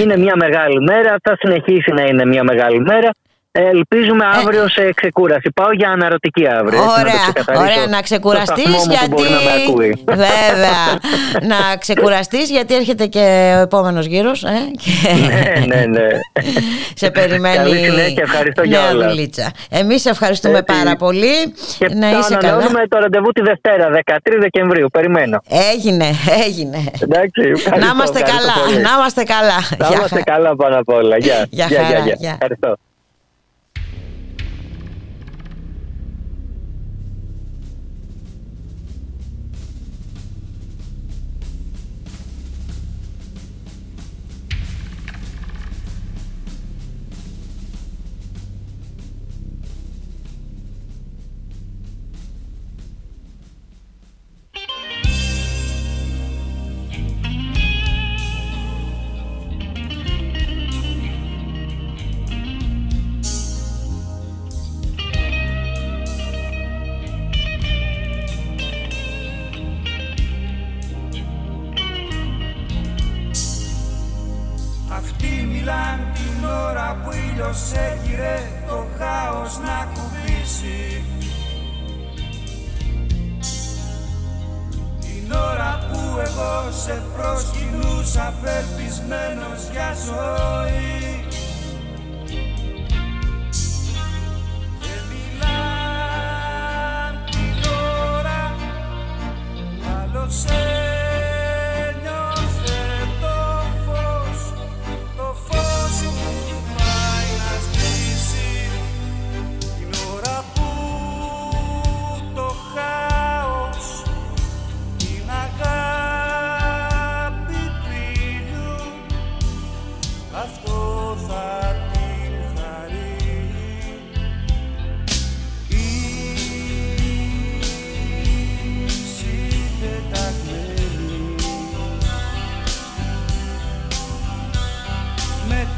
Είναι 0.00 0.16
μια 0.16 0.32
μεγάλη 0.36 0.80
μέρα, 0.80 1.16
θα 1.22 1.36
συνεχίσει 1.38 1.92
να 1.92 2.02
είναι 2.02 2.24
μια 2.24 2.42
μεγάλη 2.44 2.80
μέρα. 2.80 3.10
Ε, 3.54 3.60
ελπίζουμε 3.68 4.24
αύριο 4.38 4.68
σε 4.68 4.92
ξεκούραση. 4.94 5.50
Πάω 5.54 5.72
για 5.72 5.88
αναρωτική 5.90 6.46
αύριο. 6.48 6.82
έτσι, 6.82 6.88
να 6.88 6.94
το 6.94 7.00
Ωραία, 7.00 7.14
ξεκαθαρίσω 7.22 7.62
ωραία, 7.62 7.86
να 7.86 7.92
στο 7.92 8.02
ξεκουραστείς 8.02 8.62
σταθμό 8.64 8.76
μου 8.78 8.84
που 8.84 8.90
γιατί. 8.90 9.08
μπορεί 9.08 9.28
να 9.30 9.40
με 9.40 9.50
ακούει. 9.66 10.04
Βέβαια. 10.06 10.80
να 11.52 11.76
ξεκουραστείς 11.76 12.50
γιατί 12.50 12.74
έρχεται 12.74 13.06
και 13.06 13.52
ο 13.56 13.60
επόμενος 13.60 14.06
γύρος. 14.06 14.44
Ε, 14.44 14.48
και... 14.82 14.90
ναι, 15.14 15.66
ναι, 15.74 15.84
ναι. 15.86 16.06
σε 16.94 17.10
περιμένει. 17.10 17.56
Καλή 17.56 17.76
συνέχεια, 17.76 18.22
ευχαριστώ 18.22 18.62
για 18.62 18.78
νέα 18.80 18.90
όλα. 18.90 19.08
δουλίτσα. 19.08 19.50
Εμείς 19.70 20.06
ευχαριστούμε 20.06 20.58
Έτσι. 20.58 20.74
πάρα 20.82 20.96
πολύ. 20.96 21.34
Και 21.78 21.88
να 21.94 22.08
θα 22.10 22.18
είσαι 22.18 22.34
καλά. 22.34 22.48
ανανεώνουμε 22.48 22.86
το 22.88 22.98
ραντεβού 22.98 23.30
τη 23.32 23.42
Δευτέρα, 23.42 23.88
13 24.06 24.16
Δεκεμβρίου. 24.40 24.88
Περιμένω. 24.92 25.42
Έγινε, 25.72 26.06
έγινε. 26.46 26.78
Εντάξει, 27.00 27.40
ευχαριστώ, 27.56 27.86
να 27.86 27.92
είμαστε 27.94 28.18
ευχαριστώ 28.20 28.52
καλά. 28.52 28.64
πολύ. 28.64 28.80
Να 28.80 28.90
είμαστε 28.98 29.22
καλά. 29.22 29.58
Να 29.78 29.86
Γεια 29.86 29.96
είμαστε 29.96 30.16
χα- 30.16 30.32
καλά 30.32 30.56
πάνω 30.56 30.78
απ' 30.78 30.88
όλα. 30.88 31.16
Γεια. 31.16 31.46
Γεια 31.50 31.66
Γεια, 31.66 31.76
χαρά, 31.84 31.88
γεια, 31.88 31.98
γεια. 32.04 32.14
γεια. 32.18 32.30
Ευχαριστώ. 32.32 32.76
Σε 86.84 87.02
προσκυνούσα 87.16 88.34
πεπισμένος 88.42 89.68
για 89.72 89.94
ζωή. 90.06 91.24
Και 94.80 94.94
μιλάν 95.08 95.54
την 97.30 97.70
ώρα 98.16 98.42
άλλος 100.02 100.44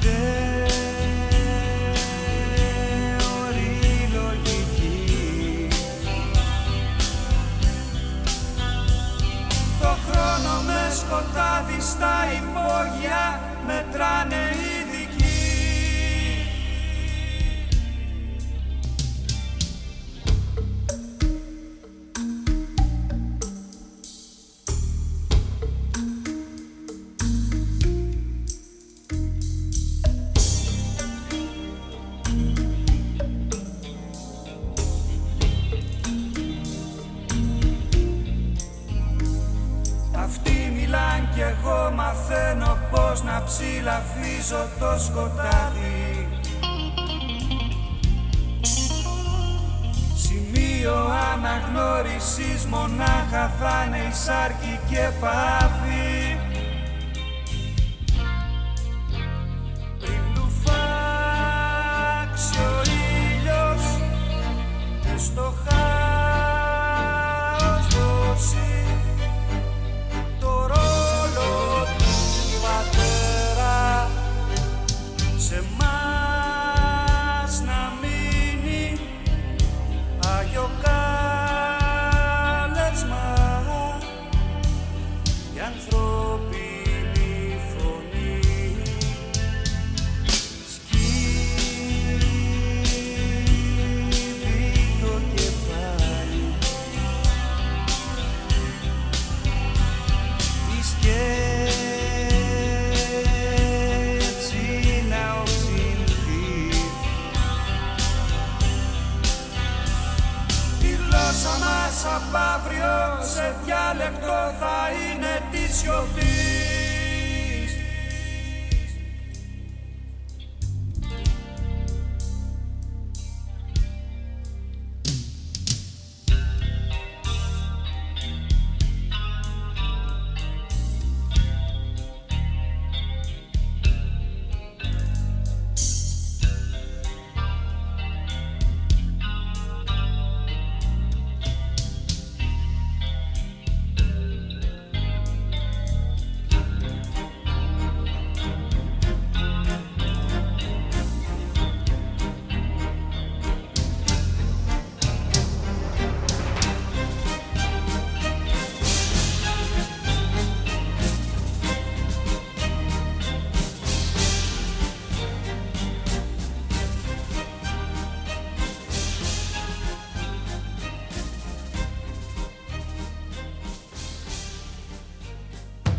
με 0.05 0.44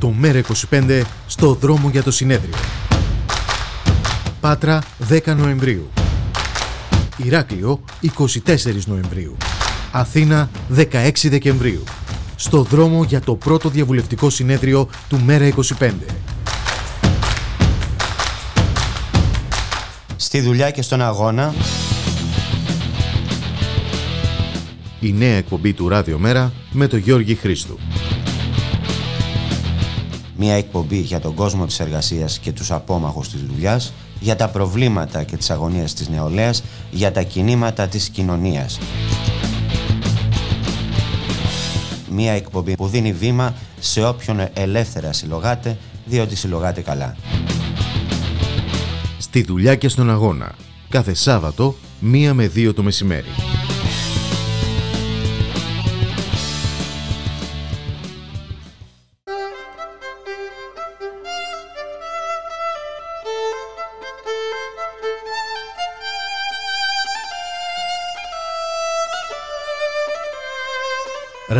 Το 0.05 0.13
ΜΕΡΑ25 0.21 1.01
στο 1.27 1.53
δρόμο 1.53 1.89
για 1.89 2.03
το 2.03 2.11
συνέδριο. 2.11 2.53
Πάτρα 4.39 4.83
10 5.09 5.35
Νοεμβρίου. 5.35 5.89
Ηράκλειο 7.17 7.83
24 8.17 8.85
Νοεμβρίου. 8.85 9.37
Αθήνα 9.91 10.49
16 10.75 11.11
Δεκεμβρίου. 11.23 11.83
Στο 12.35 12.63
δρόμο 12.63 13.03
για 13.03 13.21
το 13.21 13.35
πρώτο 13.35 13.69
διαβουλευτικό 13.69 14.29
συνέδριο 14.29 14.89
του 15.09 15.19
ΜΕΡΑ25. 15.27 15.91
Στη 20.15 20.41
δουλειά 20.41 20.71
και 20.71 20.81
στον 20.81 21.01
αγώνα 21.01 21.53
Η 24.99 25.13
νέα 25.13 25.35
εκπομπή 25.35 25.73
του 25.73 25.89
Ράδιο 25.89 26.19
Μέρα 26.19 26.53
με 26.71 26.87
τον 26.87 26.99
Γιώργη 26.99 27.35
Χρήστου. 27.35 27.79
Μια 30.45 30.55
εκπομπή 30.55 30.99
για 30.99 31.19
τον 31.19 31.33
κόσμο 31.33 31.65
της 31.65 31.79
εργασίας 31.79 32.39
και 32.39 32.51
τους 32.51 32.71
απόμαχους 32.71 33.29
της 33.29 33.41
δουλειάς, 33.41 33.93
για 34.19 34.35
τα 34.35 34.49
προβλήματα 34.49 35.23
και 35.23 35.37
τις 35.37 35.49
αγωνίες 35.49 35.93
της 35.93 36.09
νεολαίας, 36.09 36.63
για 36.91 37.11
τα 37.11 37.21
κινήματα 37.21 37.87
της 37.87 38.09
κοινωνίας. 38.09 38.79
Μια 42.09 42.31
εκπομπή 42.31 42.75
που 42.75 42.87
δίνει 42.87 43.13
βήμα 43.13 43.53
σε 43.79 44.05
όποιον 44.05 44.39
ελεύθερα 44.53 45.13
συλλογάται, 45.13 45.77
διότι 46.05 46.35
συλλογάται 46.35 46.81
καλά. 46.81 47.15
Στη 49.17 49.43
δουλειά 49.43 49.75
και 49.75 49.87
στον 49.87 50.09
αγώνα. 50.09 50.55
Κάθε 50.89 51.13
Σάββατο, 51.13 51.75
μία 51.99 52.33
με 52.33 52.47
δύο 52.47 52.73
το 52.73 52.83
μεσημέρι. 52.83 53.29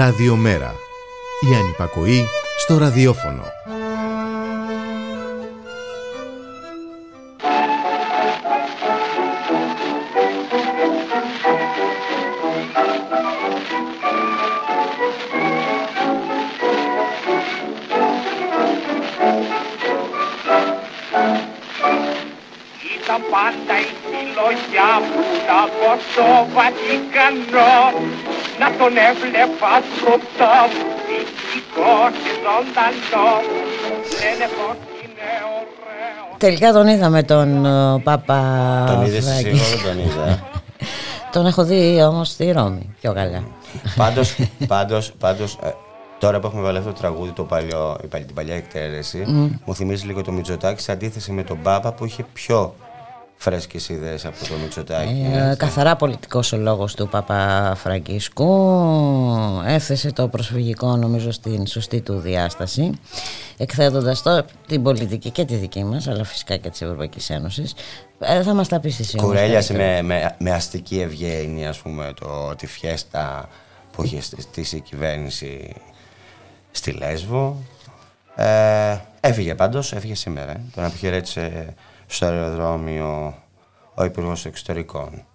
Ραδιομέρα. 0.06 0.76
Η 1.52 1.56
ανυπακοή 1.56 2.26
στο 2.58 2.78
ραδιόφωνο. 2.78 3.44
Ήταν 22.96 23.22
πάντα 23.32 23.80
η 23.80 23.90
συλλογιά 24.02 25.00
μου 25.00 25.26
από 25.64 26.02
το 26.16 26.48
Βατικανό 26.54 27.94
να 27.98 28.15
τον 28.86 28.98
έβλεπα 29.10 29.74
σκοπτό 29.98 30.54
μυστικό 31.08 31.94
και 32.22 32.32
ζωντανό 32.44 33.30
λένε 34.20 34.46
πως 34.58 34.78
είναι 35.04 35.28
ωραίο 35.58 36.38
Τελικά 36.38 36.72
τον 36.72 36.88
είδαμε 36.88 37.24
τον 37.24 37.66
ε, 37.66 38.00
Πάπα 38.04 38.40
Τον 38.88 39.06
είδες 39.06 39.26
Φράγκη. 39.26 39.50
εσύ, 39.50 39.62
εγώ 39.74 39.84
δεν 39.84 39.96
τον 39.96 40.06
είδα. 40.06 40.40
Τον 41.34 41.46
έχω 41.46 41.64
δει 41.64 42.02
όμως 42.02 42.28
στη 42.30 42.52
Ρώμη 42.52 42.96
πιο 43.02 43.14
καλά. 43.14 43.44
πάντως, 43.96 44.36
πάντως, 44.68 45.12
πάντως, 45.20 45.58
ε, 45.64 45.70
τώρα 46.20 46.40
που 46.40 46.48
έχουμε 46.48 46.62
βάλει 46.62 46.78
αυτό 46.78 46.92
το 46.92 47.00
τραγούδι, 47.00 47.32
το 47.32 47.44
παλιό, 47.44 47.98
η 48.04 48.08
παλι- 48.08 48.26
την 48.26 48.36
παλιά 48.36 48.56
εκτέλεση, 48.56 49.24
μου 49.66 49.76
θυμίζει 49.76 50.06
λίγο 50.06 50.22
το 50.22 50.32
Μητσοτάκη 50.32 50.82
σε 50.82 50.92
αντίθεση 50.92 51.32
με 51.32 51.44
τον 51.44 51.62
Πάπα 51.62 51.92
που 51.94 52.06
είχε 52.06 52.26
πιο 52.34 52.74
φρέσκες 53.38 53.90
ιδέες 53.90 54.26
από 54.26 54.38
το 54.48 54.54
Μητσοτάκη. 54.62 55.28
Ε, 55.34 55.56
καθαρά 55.58 55.96
πολιτικός 55.96 56.52
ο 56.52 56.58
λόγος 56.58 56.96
του 56.96 57.08
Παπα 57.08 57.74
Φραγκίσκου 57.78 58.72
έθεσε 59.66 60.12
το 60.12 60.28
προσφυγικό 60.28 60.96
νομίζω 60.96 61.32
στην 61.32 61.68
σωστή 61.68 62.02
του 62.02 62.20
διάσταση 62.20 62.92
εκθέτοντας 63.58 64.22
το 64.22 64.46
την 64.68 64.84
πολιτική 64.84 65.30
και 65.30 65.46
τη 65.46 65.56
δική 65.56 65.84
μας 65.84 66.08
αλλά 66.08 66.24
φυσικά 66.24 66.58
και 66.58 66.70
της 66.70 66.82
Ευρωπαϊκής 66.82 67.30
Ένωσης 67.30 67.74
ε, 68.20 68.44
θα 68.44 68.54
μας 68.54 68.68
τα 68.68 68.80
πει 68.80 68.90
στη 68.90 69.04
σύνολο 69.04 69.28
Κουρέλιασε 69.28 69.74
με, 69.74 70.02
με, 70.02 70.36
με 70.40 70.52
αστική 70.52 71.00
ευγένεια, 71.00 71.70
ας 71.70 71.78
πούμε, 71.78 72.14
το, 72.20 72.56
τη 72.56 72.68
φιέστα 72.68 73.50
που 73.92 74.04
είχε 74.04 74.22
στήσει 74.22 74.76
η 74.76 74.82
κυβέρνηση 74.82 75.74
στη 76.72 76.92
Λέσβο. 76.92 77.64
Ε, 78.36 78.98
έφυγε 79.20 79.56
πάντως, 79.56 79.94
έφυγε 79.94 80.16
σήμερα. 80.16 80.52
ε. 80.52 80.62
Τον 80.76 80.84
αποχαιρέτησε 80.84 81.74
στο 82.08 82.26
αεροδρόμιο 82.26 83.36
ο 83.94 84.04
Υπουργός 84.04 84.46
Εξωτερικών. 84.46 85.26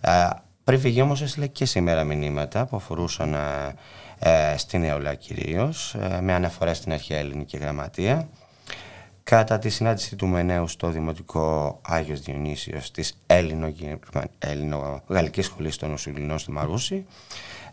Ε, 0.00 0.28
πριν 0.64 0.80
φύγει 0.80 1.00
όμως 1.00 1.22
έστειλε 1.22 1.46
και 1.46 1.64
σήμερα 1.64 2.04
μηνύματα 2.04 2.66
που 2.66 2.76
αφορούσαν 2.76 3.34
ε, 3.34 3.74
ε, 4.18 4.56
στη 4.56 4.78
νεολαία 4.78 5.14
κυρίως, 5.14 5.94
ε, 5.94 6.20
με 6.22 6.32
αναφορά 6.32 6.74
στην 6.74 6.92
αρχαία 6.92 7.18
ελληνική 7.18 7.56
γραμματεία. 7.56 8.28
Κατά 9.24 9.58
τη 9.58 9.68
συνάντηση 9.68 10.16
του 10.16 10.26
Μενέου 10.26 10.68
στο 10.68 10.88
Δημοτικό 10.90 11.78
Άγιος 11.82 12.20
Διονύσιος 12.20 12.90
της 12.90 13.18
Έλληνο- 13.26 13.72
Έλληνο-Γαλλικής 14.38 15.46
Σχολής 15.46 15.76
των 15.76 15.92
Ουσουλινών 15.92 16.38
στη 16.38 16.50
Μαρούση, 16.50 17.06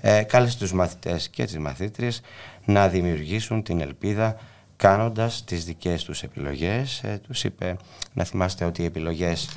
ε, 0.02 0.24
κάλεσε 0.24 0.58
τους 0.58 0.74
μαθητές 0.74 1.30
και 1.30 1.46
τις 1.46 1.58
μαθήτριες 1.58 2.22
να 2.66 2.88
δημιουργήσουν 2.88 3.64
την 3.64 3.82
ελπίδα 3.82 4.36
κάνοντας 4.82 5.44
τις 5.44 5.66
δικές 5.66 6.04
τους 6.04 6.24
επιλογές. 6.24 7.04
Ε, 7.04 7.20
τους 7.28 7.44
είπε 7.44 7.78
να 8.14 8.24
θυμάστε 8.24 8.66
ότι 8.66 8.82
οι 8.82 8.86
επιλογές 8.86 9.50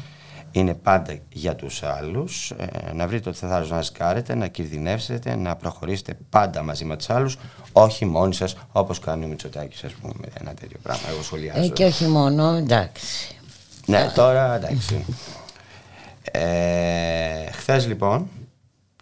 είναι 0.50 0.74
πάντα 0.74 1.18
για 1.32 1.54
τους 1.54 1.82
άλλους, 1.82 2.50
ε, 2.50 2.92
να 2.92 3.06
βρείτε 3.06 3.30
το 3.30 3.36
θεθάρρος 3.36 3.70
να 3.70 3.82
σκάρετε, 3.82 4.34
να 4.34 4.46
κινδυνεύσετε, 4.46 5.36
να 5.36 5.56
προχωρήσετε 5.56 6.16
πάντα 6.30 6.62
μαζί 6.62 6.84
με 6.84 6.96
τους 6.96 7.10
άλλους, 7.10 7.36
όχι 7.72 8.04
μόνοι 8.04 8.34
σας 8.34 8.56
όπως 8.72 8.98
κάνει 8.98 9.24
ο 9.24 9.28
Μητσοτάκης, 9.28 9.84
ας 9.84 9.92
πούμε, 9.92 10.26
ένα 10.40 10.54
τέτοιο 10.54 10.78
πράγμα, 10.82 11.08
εγώ 11.08 11.22
σχολιάζω. 11.22 11.62
ε, 11.62 11.68
και 11.68 11.84
όχι 11.84 12.06
μόνο 12.06 12.52
εντάξει 12.52 13.36
Ναι, 13.86 14.10
τώρα 14.14 14.54
εντάξει. 14.54 15.04
Ε, 16.22 17.50
χθες 17.50 17.86
λοιπόν, 17.86 18.28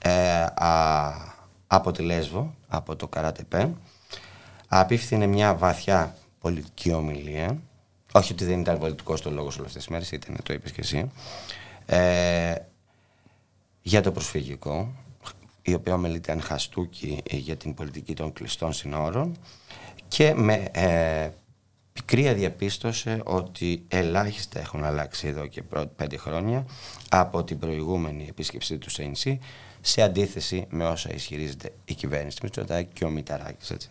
ε, 0.03 0.11
α, 0.55 1.11
από 1.67 1.93
τη 1.93 2.03
Λέσβο, 2.03 2.55
από 2.69 2.97
το 2.97 3.09
Καράτεπέ, 3.09 3.69
απίφθινε 4.81 5.27
μια 5.27 5.55
βαθιά 5.55 6.17
πολιτική 6.41 6.93
ομιλία. 6.93 7.63
Όχι 8.13 8.33
ότι 8.33 8.45
δεν 8.45 8.61
ήταν 8.61 8.79
πολιτικός 8.79 9.21
το 9.21 9.31
λόγος 9.31 9.55
όλες 9.55 9.67
αυτές 9.67 9.83
τις 9.83 9.93
μέρες, 9.93 10.11
ήταν, 10.11 10.37
το 10.43 10.53
είπες 10.53 10.73
και 10.73 10.81
εσύ. 10.81 11.11
Ε, 11.87 12.55
για 13.83 14.01
το 14.01 14.13
προσφυγικό, 14.13 14.93
η 15.63 15.75
οποία 15.75 15.95
ομιλείται 15.95 16.33
αν 16.33 16.41
χαστούκι 16.41 17.23
για 17.31 17.57
την 17.57 17.75
πολιτική 17.75 18.15
των 18.15 18.33
κλειστών 18.33 18.73
συνόρων 18.73 19.37
και 20.09 20.35
με 20.35 20.69
ε, 20.73 21.31
πικρία 21.93 22.35
διαπίστωσε 22.35 23.21
ότι 23.25 23.85
ελάχιστα 23.89 24.61
έχουν 24.61 24.85
αλλάξει 24.85 25.27
εδώ 25.27 25.47
και 25.47 25.63
πρώτα 25.63 25.93
πέντε 25.97 26.17
χρόνια 26.17 26.67
από 27.09 27.45
την 27.45 27.59
προηγούμενη 27.59 28.27
επίσκεψη 28.29 28.79
του 28.79 28.91
ΣΕΝΣΥ 28.91 29.39
σε 29.81 30.03
αντίθεση 30.03 30.67
με 30.71 30.85
όσα 30.85 31.15
ισχυρίζεται 31.15 31.73
η 31.85 31.95
κυβέρνηση 31.95 32.37
του 32.37 32.43
Μητσοτάκη 32.45 32.91
και 32.93 33.05
ο 33.05 33.11
Μηταράκης. 33.11 33.71
Έτσι, 33.71 33.89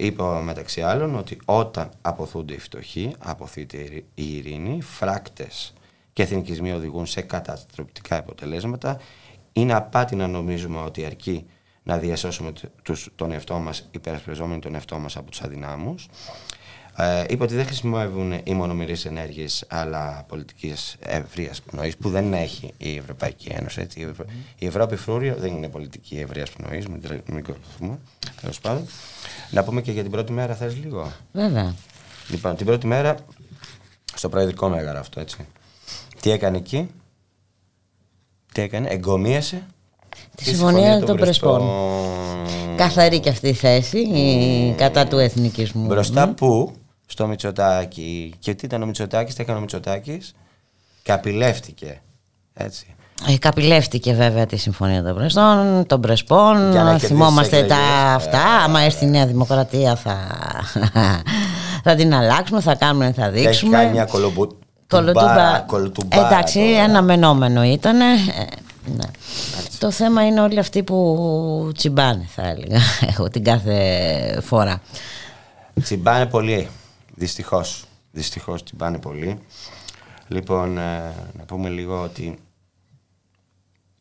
ναι. 0.00 0.06
Είπε 0.06 0.22
μεταξύ 0.42 0.82
άλλων 0.82 1.14
ότι 1.14 1.38
όταν 1.44 1.90
αποθούνται 2.02 2.54
οι 2.54 2.58
φτωχοί, 2.58 3.14
αποθείται 3.18 3.76
η 4.14 4.36
ειρήνη, 4.36 4.82
φράκτες 4.82 5.72
και 6.12 6.22
εθνικισμοί 6.22 6.72
οδηγούν 6.72 7.06
σε 7.06 7.20
καταστροφικά 7.20 8.16
αποτελέσματα. 8.16 9.00
Είναι 9.52 9.74
απάτη 9.74 10.16
να 10.16 10.26
νομίζουμε 10.26 10.78
ότι 10.78 11.04
αρκεί 11.04 11.46
να 11.82 11.98
διασώσουμε 11.98 12.52
τους, 12.82 13.08
τον 13.14 13.32
εαυτό 13.32 13.58
μας, 13.58 13.88
υπερασπιζόμενοι 13.90 14.60
τον 14.60 14.74
εαυτό 14.74 14.98
μας 14.98 15.16
από 15.16 15.30
τους 15.30 15.42
αδυνάμους. 15.42 16.08
Ε, 17.00 17.24
είπε 17.28 17.42
ότι 17.42 17.54
δεν 17.54 17.66
χρησιμοποιούν 17.66 18.40
οι 18.44 18.54
μονομερείς 18.54 19.04
ενέργειες 19.04 19.64
αλλά 19.68 20.24
πολιτικής 20.28 20.96
ευρείας 21.00 21.62
πνοής 21.62 21.96
που 21.96 22.10
δεν 22.10 22.32
έχει 22.32 22.72
η 22.76 22.96
Ευρωπαϊκή 22.96 23.48
Ένωση. 23.52 23.80
Έτσι. 23.80 24.00
Η, 24.00 24.02
Ευρω... 24.02 24.24
η 24.58 24.66
Ευρώπη 24.66 24.96
φρούριο 24.96 25.36
δεν 25.38 25.52
είναι 25.52 25.68
πολιτική 25.68 26.18
ευρείας 26.18 26.50
πνοής, 26.50 26.86
μην, 26.86 27.02
τρε... 27.02 27.20
μην 27.26 27.44
κοροθούμε, 27.44 27.98
τέλος 28.40 28.60
πάντων. 28.60 28.86
Να 29.50 29.64
πούμε 29.64 29.80
και 29.82 29.92
για 29.92 30.02
την 30.02 30.10
πρώτη 30.10 30.32
μέρα 30.32 30.54
θες 30.54 30.76
λίγο; 30.76 31.12
Βέβαια. 31.32 31.74
Λοιπόν, 32.28 32.56
την 32.56 32.66
πρώτη 32.66 32.86
μέρα 32.86 33.14
στο 34.14 34.28
Προεδρικό 34.28 34.68
Μέγαρο 34.68 34.98
αυτό, 34.98 35.20
έτσι. 35.20 35.46
Τι 36.20 36.30
έκανε 36.30 36.56
εκεί, 36.56 36.90
τι 38.52 38.62
έκανε, 38.62 38.88
εγκομίασε 38.88 39.66
Τη 40.36 40.44
συμφωνία 40.44 41.00
των 41.00 41.16
Πρεσπών. 41.16 41.62
Καθαρή 42.76 43.20
και 43.20 43.28
αυτή 43.28 43.48
η 43.48 43.52
θέση 43.52 43.98
η, 43.98 44.74
κατά 44.76 45.06
του 45.06 45.18
εθνικισμού. 45.18 45.86
Μπροστά 45.86 46.28
που, 46.28 46.72
στο 47.10 47.26
Μητσοτάκι. 47.26 48.34
Και 48.38 48.54
τι 48.54 48.64
ήταν 48.66 48.82
ο 48.82 48.86
Μητσοτάκης, 48.86 49.34
τι 49.34 49.42
έκανε 49.42 49.58
ο 49.58 49.60
Μητσοτάκης; 49.60 50.34
Καπηλεύτηκε. 51.02 52.00
Έτσι. 52.54 52.94
Ε, 53.28 53.38
καπηλεύτηκε 53.38 54.12
βέβαια 54.12 54.46
τη 54.46 54.56
συμφωνία 54.56 55.02
των 55.02 55.14
Πρεσπών, 55.14 55.86
των 55.86 56.00
Πρεσπών. 56.00 56.70
Για 56.70 56.82
να 56.82 56.98
Θυμόμαστε 56.98 57.56
κερδίσει 57.56 57.74
τα 57.78 57.84
εκλογές. 57.84 58.14
αυτά. 58.16 58.38
Ε, 58.38 58.62
Άμα 58.64 58.80
έρθει 58.80 59.04
η 59.04 59.08
Νέα 59.08 59.26
Δημοκρατία 59.26 59.96
θα, 59.96 60.16
θα 61.84 61.94
την 61.94 62.14
αλλάξουμε, 62.14 62.60
θα 62.60 62.74
κάνουμε, 62.74 63.12
θα 63.12 63.24
Έχει 63.24 63.38
δείξουμε. 63.40 63.76
κάνει 63.76 63.90
μια 63.90 64.04
κολομπου... 64.04 64.58
Κολοτούμπα. 64.88 65.20
τουμπάρα- 65.20 65.64
κολοτουμπάρα 65.66 66.26
Εντάξει, 66.26 66.58
τώρα. 66.58 66.82
αναμενόμενο 66.84 67.64
ήταν. 67.64 67.96
ναι. 67.96 69.04
Το 69.78 69.90
θέμα 69.90 70.26
είναι 70.26 70.40
όλοι 70.40 70.58
αυτοί 70.58 70.82
που 70.82 71.70
τσιμπάνε, 71.74 72.28
θα 72.34 72.48
έλεγα, 72.48 72.80
εγώ 73.12 73.28
την 73.28 73.44
κάθε 73.44 74.40
φορά. 74.44 74.80
Τσιμπάνε 75.82 76.26
πολύ. 76.26 76.68
Δυστυχώς. 77.20 77.84
Δυστυχώς 78.10 78.62
τσιμπάνε 78.62 78.98
πολύ. 78.98 79.38
Λοιπόν, 80.28 80.78
ε, 80.78 81.14
να 81.38 81.44
πούμε 81.46 81.68
λίγο 81.68 82.02
ότι 82.02 82.38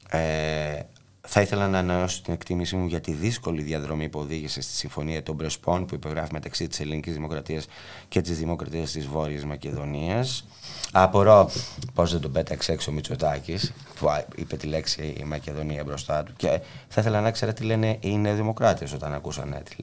ε, 0.10 0.80
θα 1.22 1.42
ήθελα 1.42 1.68
να 1.68 1.80
ανανεώσω 1.80 2.22
την 2.22 2.34
εκτίμησή 2.34 2.76
μου 2.76 2.88
για 2.88 3.02
τη 3.02 3.12
δύσκολη 3.14 3.62
διαδρομή 3.62 4.10
που 4.10 4.20
οδήγησε 4.20 4.62
στη 4.62 4.74
Συμφωνία 4.74 5.24
των 5.24 5.38
Πρεσπών 5.38 5.86
που 5.86 5.96
υπεγράφει 5.96 6.34
μεταξύ 6.34 6.68
της 6.68 6.80
Ελληνικής 6.80 7.14
Δημοκρατίας 7.14 7.68
και 8.08 8.22
της 8.22 8.38
Δημοκρατίας 8.38 8.92
της 8.92 9.08
Βόρειας 9.08 9.46
Μακεδονίας. 9.46 10.48
Απορώ 10.92 11.52
πώς 11.94 12.12
δεν 12.12 12.22
τον 12.22 12.32
πέταξε 12.32 12.72
έξω 12.72 12.92
ο 12.92 12.94
Μητσοτάκης, 12.94 13.74
που 14.00 14.10
α, 14.10 14.26
είπε 14.36 14.58
τη 14.58 14.68
λέξη 14.68 15.16
η 15.20 15.24
Μακεδονία 15.24 15.84
μπροστά 15.84 16.24
του. 16.24 16.34
Και 16.38 16.62
θα 16.88 17.02
ήθελα 17.02 17.22
να 17.22 17.32
ξέρω 17.32 17.54
τι 17.54 17.64
λένε 17.64 17.98
οι 18.00 18.18
Νεοδημοκράτε 18.18 18.88
όταν 18.94 19.14
ακούσαν 19.14 19.64
τη, 19.64 19.76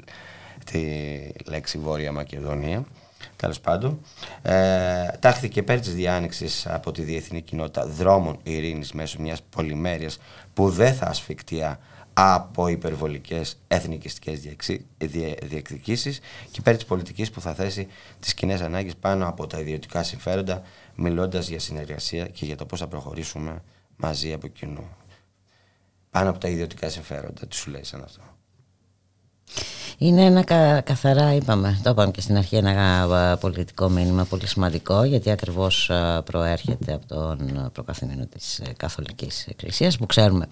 τη 0.65 1.51
λέξη 1.51 1.79
Βόρεια 1.79 2.13
Μακεδονία. 2.13 2.85
Τέλος 3.37 3.61
πάντων, 3.61 4.01
ε, 4.43 5.09
τάχθηκε 5.19 5.63
πέρυσι 5.63 5.85
της 5.85 5.95
διάνοιξης 5.95 6.67
από 6.67 6.93
τη 6.93 7.03
διεθνή 7.03 7.41
κοινότητα 7.41 7.87
δρόμων 7.87 8.39
ειρήνης 8.43 8.93
μέσω 8.93 9.21
μιας 9.21 9.43
πολυμέρειας 9.43 10.19
που 10.55 10.71
δεν 10.71 10.95
θα 10.95 11.07
ασφικτεί 11.07 11.63
από 12.19 12.69
υπερβολικές 12.69 13.59
εθνικιστικές 13.69 14.41
διεκδικήσεις 15.43 16.19
και 16.51 16.59
υπέρ 16.59 16.75
της 16.75 16.85
πολιτικής 16.85 17.31
που 17.31 17.41
θα 17.41 17.55
θέσει 17.55 17.89
τις 18.21 18.35
κοινέ 18.35 18.55
ανάγκες 18.55 18.97
πάνω 18.97 19.29
από 19.29 19.47
τα 19.47 19.61
ιδιωτικά 19.61 20.03
συμφέροντα, 20.03 20.63
μιλώντας 20.95 21.49
για 21.49 21.61
συνεργασία 21.61 22.27
και 22.27 22.45
για 22.45 22.57
το 22.57 22.67
πώς 22.67 22.79
θα 22.79 22.87
προχωρήσουμε 22.87 23.63
μαζί 23.97 24.33
από 24.33 24.47
κοινού. 24.47 24.89
Πάνω 26.11 26.31
από 26.31 26.39
τα 26.39 26.49
ιδιωτικά 26.49 26.89
συμφέροντα, 26.89 27.47
τι 27.47 27.57
σου 27.57 27.71
λέει 27.71 27.85
σαν 27.85 28.03
αυτό. 28.03 28.21
Είναι 29.99 30.25
ένα 30.25 30.43
καθαρά, 30.83 31.35
είπαμε, 31.35 31.81
το 31.83 31.91
είπαμε 31.91 32.11
και 32.11 32.21
στην 32.21 32.37
αρχή, 32.37 32.57
ένα 32.57 33.39
πολιτικό 33.41 33.89
μήνυμα 33.89 34.25
πολύ 34.25 34.47
σημαντικό 34.47 35.05
γιατί 35.05 35.31
ακριβώς 35.31 35.91
προέρχεται 36.25 36.93
από 36.93 37.07
τον 37.07 37.71
προκαθημενό 37.73 38.27
της 38.27 38.59
ε, 38.59 38.73
Καθολικής 38.77 39.47
Εκκλησίας 39.47 39.97
που 39.97 40.07
ξέρουμε 40.07 40.47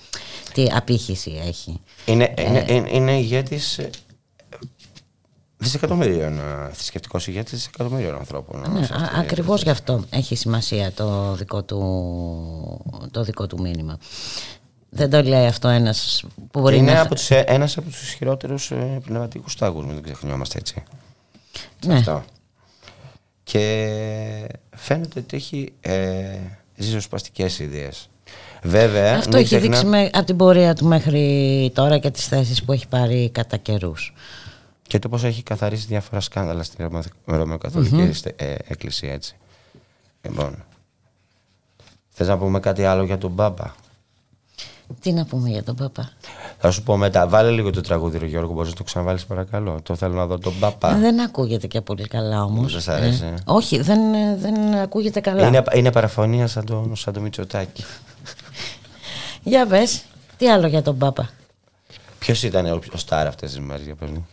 τι 0.53 0.67
απήχηση 0.75 1.41
έχει. 1.47 1.81
Είναι, 2.07 2.35
είναι, 2.39 2.65
ε, 2.69 2.75
είναι, 2.75 2.89
είναι 2.91 3.19
ηγέτης 3.19 3.79
ε, 3.79 3.91
δισεκατομμυρίων, 5.57 6.41
θρησκευτικός 6.73 7.27
ηγέτης 7.27 7.53
δισεκατομμυρίων 7.53 8.15
ανθρώπων. 8.15 8.73
Ναι, 8.73 8.87
ακριβώς 9.17 9.63
γι' 9.63 9.71
αυτό 9.71 10.05
έχει 10.11 10.35
σημασία 10.37 10.93
το 10.93 11.35
δικό 11.35 11.63
του, 11.63 11.81
το 13.11 13.23
δικό 13.23 13.47
του 13.47 13.61
μήνυμα. 13.61 13.99
Δεν 14.97 15.11
το 15.11 15.23
λέει 15.23 15.47
αυτό 15.47 15.69
ένας 15.69 16.25
που 16.51 16.61
μπορεί 16.61 16.77
είναι 16.77 16.93
να. 16.93 17.01
Από 17.01 17.15
τους, 17.15 17.31
ε, 17.31 17.45
ένας 17.47 17.77
από 17.77 17.89
τους 17.89 18.03
ισχυρότερους 18.03 18.71
ε, 18.71 19.01
πνευματικούς 19.05 19.57
τάγου, 19.57 19.85
μην 19.87 19.95
το 19.95 20.01
ξεχνιόμαστε 20.01 20.59
έτσι. 20.59 20.83
Ναι. 21.87 21.95
Αυτό. 21.95 22.25
Και 23.45 24.47
φαίνεται 24.77 25.19
ότι 25.21 25.37
έχει 25.37 25.73
ε, 25.81 26.39
ριζοσπαστικές 26.77 27.59
ιδέες. 27.59 28.09
Βέβαια, 28.63 29.17
Αυτό 29.17 29.37
έχει 29.37 29.47
ξεχνά... 29.47 29.69
δείξει 29.69 29.87
με, 29.87 30.11
από 30.13 30.25
την 30.25 30.37
πορεία 30.37 30.75
του 30.75 30.87
μέχρι 30.87 31.71
τώρα 31.75 31.99
και 31.99 32.11
τις 32.11 32.27
θέσεις 32.27 32.65
που 32.65 32.73
έχει 32.73 32.89
πάρει 32.89 33.31
κατά 33.31 33.57
καιρούς. 33.57 34.15
Και 34.83 34.99
το 34.99 35.09
πώς 35.09 35.25
έχει 35.25 35.43
καθαρίσει 35.43 35.87
διάφορα 35.87 36.21
σκάνδαλα 36.21 36.63
στην 36.63 37.03
Ρωμαιοκαθολική 37.25 38.11
mm-hmm. 38.13 38.31
Εκκλησία, 38.67 39.13
έτσι. 39.13 39.37
Λοιπόν. 40.23 40.65
Θες 42.09 42.29
να 42.29 42.39
πούμε 42.39 42.61
κάτι 42.61 42.85
άλλο 42.85 43.05
για 43.05 43.19
τον 43.19 43.31
Μπάμπα; 43.31 43.75
Τι 45.01 45.13
να 45.13 45.25
πούμε 45.25 45.49
για 45.49 45.63
τον 45.63 45.75
Παπά. 45.77 46.11
Θα 46.59 46.71
σου 46.71 46.83
πω 46.83 46.97
μετά. 46.97 47.29
Βάλε 47.29 47.51
λίγο 47.51 47.71
το 47.71 47.81
τραγούδι, 47.81 48.19
ρε 48.19 48.27
Γιώργο. 48.27 48.53
Μπορείς 48.53 48.71
να 48.71 48.77
το 48.77 48.83
ξαναβάλεις, 48.83 49.25
παρακαλώ. 49.25 49.81
Το 49.83 49.95
θέλω 49.95 50.15
να 50.15 50.27
δω 50.27 50.39
τον 50.39 50.59
Παπά. 50.59 50.95
Δεν 50.95 51.21
ακούγεται 51.21 51.67
και 51.67 51.81
πολύ 51.81 52.09
καλά 52.09 52.45
όμως. 52.45 52.73
Δεν 52.73 52.81
σας 52.81 52.95
αρέσει. 52.95 53.25
Ε, 53.25 53.35
όχι, 53.45 53.81
δεν, 53.81 54.01
δεν 54.39 54.75
ακούγεται 54.75 55.21
καλά. 55.21 55.47
Είναι, 55.47 55.63
είναι 55.75 55.93
παραφωνία 55.93 56.47
σαν 56.47 56.65
το, 56.65 56.91
σαν 56.95 57.13
το 57.13 57.21
Μητσοτάκι. 57.21 57.85
για 59.43 59.67
πες, 59.67 60.03
τι 60.37 60.51
άλλο 60.51 60.67
για 60.67 60.83
τον 60.83 60.99
Πάπα; 60.99 61.31
Ποιος 62.19 62.43
ήταν 62.43 62.67
ο, 62.67 62.81
ο 62.95 62.97
στάρ 62.97 63.27
αυτές 63.27 63.51
τις 63.51 63.61
μέρες, 63.61 63.85
για 63.85 63.95
πες 63.95 64.11
μου; 64.11 64.27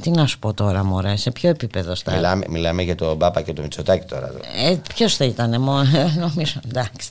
Τι 0.00 0.10
να 0.10 0.26
σου 0.26 0.38
πω 0.38 0.52
τώρα, 0.54 0.84
Μωρέ, 0.84 1.16
σε 1.16 1.30
ποιο 1.30 1.48
επίπεδο 1.48 1.94
στάρ; 1.94 2.14
Μιλάμε, 2.14 2.44
μιλάμε 2.48 2.82
για 2.82 2.94
τον 2.94 3.18
Πάπα 3.18 3.42
και 3.42 3.52
τον 3.52 3.64
Μητσοτάκι 3.64 4.06
τώρα. 4.06 4.30
Ε, 4.56 4.76
Ποιος 4.94 5.16
θα 5.16 5.24
ήταν, 5.24 5.50
νομίζω. 6.24 6.60
Εντάξει. 6.68 7.10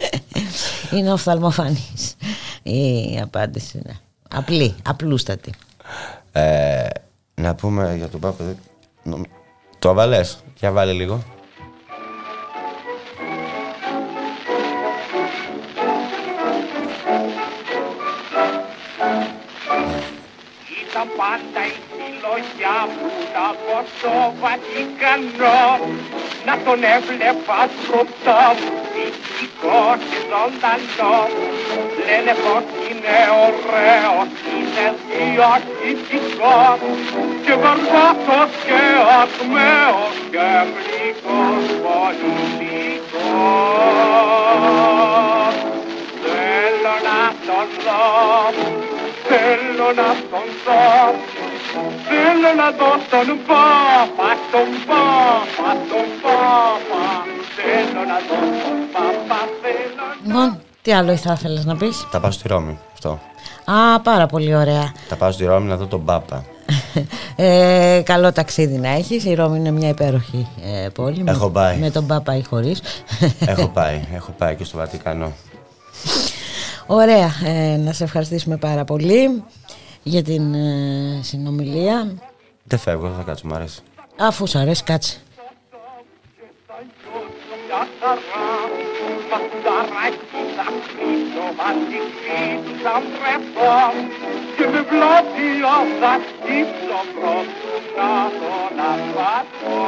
Είναι 0.90 1.12
οφθαλμοφανής 1.12 2.16
η 2.62 3.20
απάντηση. 3.22 3.80
Ναι. 3.86 3.92
Απλή, 4.30 4.74
απλούστατη. 4.86 5.52
Ε, 6.32 6.88
να 7.34 7.54
πούμε 7.54 7.94
για 7.96 8.08
τον 8.08 8.20
Πάπα. 8.20 8.44
Το 9.78 9.90
αβαλές, 9.90 10.38
για 10.58 10.72
βάλε 10.72 10.92
λίγο. 10.92 11.22
Ήταν 20.88 21.08
πάντα 21.16 21.62
η 21.66 21.76
συλλογιά 21.90 22.78
μου 22.94 23.08
να 23.34 23.46
πω 23.62 23.76
στο 23.96 24.12
Βατικανό 24.40 25.60
να 26.46 26.54
τον 26.64 26.82
έβλεπα 26.82 27.60
μπροστά 27.86 28.54
μου 28.58 28.89
μυστικό 29.60 29.96
και 30.10 30.18
ζωντανό 30.30 31.18
λένε 32.06 32.34
πως 32.44 32.64
είναι 32.86 33.16
ωραίος, 33.44 34.28
είναι 34.52 34.86
διαχειτικός 35.08 36.78
και 37.44 37.54
βαρβάτος 37.62 38.50
και 38.66 38.82
ακμαίος 39.22 40.14
και 40.30 40.48
γλυκός 40.74 41.64
πολιτικός. 41.84 42.14
Θέλω 46.22 46.94
να 47.08 47.20
τον 47.46 47.68
δω, 47.84 48.04
θέλω 49.28 49.88
να 50.00 50.10
τον 50.30 50.48
δω. 50.64 50.88
Θέλω 52.08 52.50
να 52.56 52.68
δω 52.70 52.92
τον 53.10 53.28
Πάπα, 53.46 54.30
τον 54.52 54.68
Πάπα, 54.86 55.70
τον 55.90 56.06
Πάπα 56.22 57.29
Θέλω 57.64 58.04
να 58.04 58.18
δω 58.28 58.38
τον 58.64 58.78
Πάπα, 58.92 59.40
θέλω 59.62 60.04
να... 60.24 60.26
Λοιπόν, 60.26 60.58
τι 60.82 60.92
άλλο 60.92 61.16
θα 61.16 61.32
ήθελες 61.32 61.64
να 61.64 61.76
πεις; 61.76 62.06
Θα 62.10 62.20
πάω 62.20 62.30
στη 62.30 62.48
Ρώμη, 62.48 62.78
αυτό. 62.92 63.20
Α, 63.64 64.00
πάρα 64.00 64.26
πολύ 64.26 64.54
ωραία. 64.54 64.92
Θα 65.08 65.16
πάω 65.16 65.32
στη 65.32 65.44
Ρώμη 65.44 65.68
να 65.68 65.76
δω 65.76 65.86
τον 65.86 66.04
Πάπα. 66.04 66.44
ε, 67.36 68.02
καλό 68.04 68.32
ταξίδι 68.32 68.78
να 68.78 68.88
έχεις 68.88 69.24
Η 69.24 69.34
Ρώμη 69.34 69.58
είναι 69.58 69.70
μια 69.70 69.88
υπέροχη 69.88 70.48
ε, 70.64 70.88
πόλη 70.88 71.24
Έχω 71.26 71.46
με, 71.46 71.52
πάει 71.52 71.76
Με 71.76 71.90
τον 71.90 72.06
Πάπα 72.06 72.36
ή 72.36 72.42
χωρίς 72.42 72.80
Έχω 73.46 73.68
πάει, 73.68 74.00
έχω 74.14 74.34
πάει 74.38 74.56
και 74.56 74.64
στο 74.64 74.76
Βατικανό 74.76 75.32
Ωραία, 76.86 77.30
ε, 77.44 77.76
να 77.76 77.92
σε 77.92 78.04
ευχαριστήσουμε 78.04 78.56
πάρα 78.56 78.84
πολύ 78.84 79.42
για 80.02 80.22
την 80.22 80.54
ε, 80.54 81.20
συνομιλία. 81.22 82.12
Δεν 82.64 82.78
φεύγω, 82.78 83.12
θα 83.16 83.22
κάτσω, 83.22 83.46
μου 83.46 83.54
αρέσει. 83.54 83.80
Αφού 84.18 84.46
σου 84.48 84.58
αρέσει, 84.58 84.82
κάτσε. 84.82 85.16
Και 94.56 94.66
με 94.66 94.80
βλάπια 94.90 95.76
θα 96.00 96.20
στύψω 96.28 97.00
πρόσωπα 97.14 98.12
τον 98.40 98.80
απατώ 98.92 99.80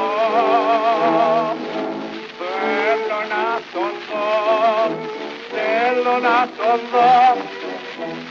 Θέλω 2.39 3.20
να 3.32 3.60
τον 3.73 3.93
δω, 4.09 4.27
θέλω 5.52 6.14
να 6.27 6.48
τον 6.56 6.81
δω 6.93 7.12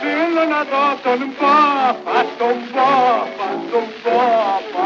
Θέλω 0.02 0.44
να 0.50 0.62
δω 0.72 0.86
τον 1.04 1.20
Πάπα, 1.40 2.26
τον 2.38 2.58
Πάπα, 2.74 3.48
τον 3.72 3.86
Πάπα. 4.04 4.86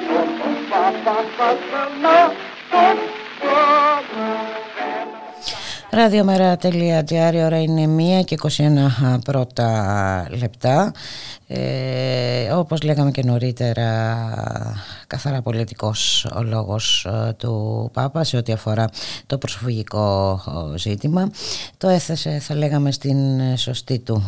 Ραδιομέρα.gr, 5.94 7.34
η 7.34 7.44
ώρα 7.44 7.62
είναι 7.62 8.20
1 8.22 8.26
και 8.26 8.38
21 8.42 9.20
πρώτα 9.24 10.28
λεπτά. 10.30 10.92
Ε, 11.54 12.52
όπως 12.52 12.82
λέγαμε 12.82 13.12
και 13.12 13.24
νωρίτερα, 13.24 14.18
καθαρά 15.08 15.42
πολιτικός 15.42 16.26
ο 16.36 16.44
λόγος 16.44 17.06
ε, 17.06 17.34
του 17.34 17.90
Πάπα 17.94 18.24
σε 18.24 18.38
ό,τι 18.38 18.52
αφορά 18.52 18.90
το 19.28 19.38
προσφυγικό 19.38 20.40
ζήτημα. 20.76 21.32
Το 21.78 21.88
έθεσε, 21.88 22.40
θα 22.40 22.56
λέγαμε, 22.56 22.92
στην 22.92 23.18
σωστή 23.58 24.00
του 24.00 24.24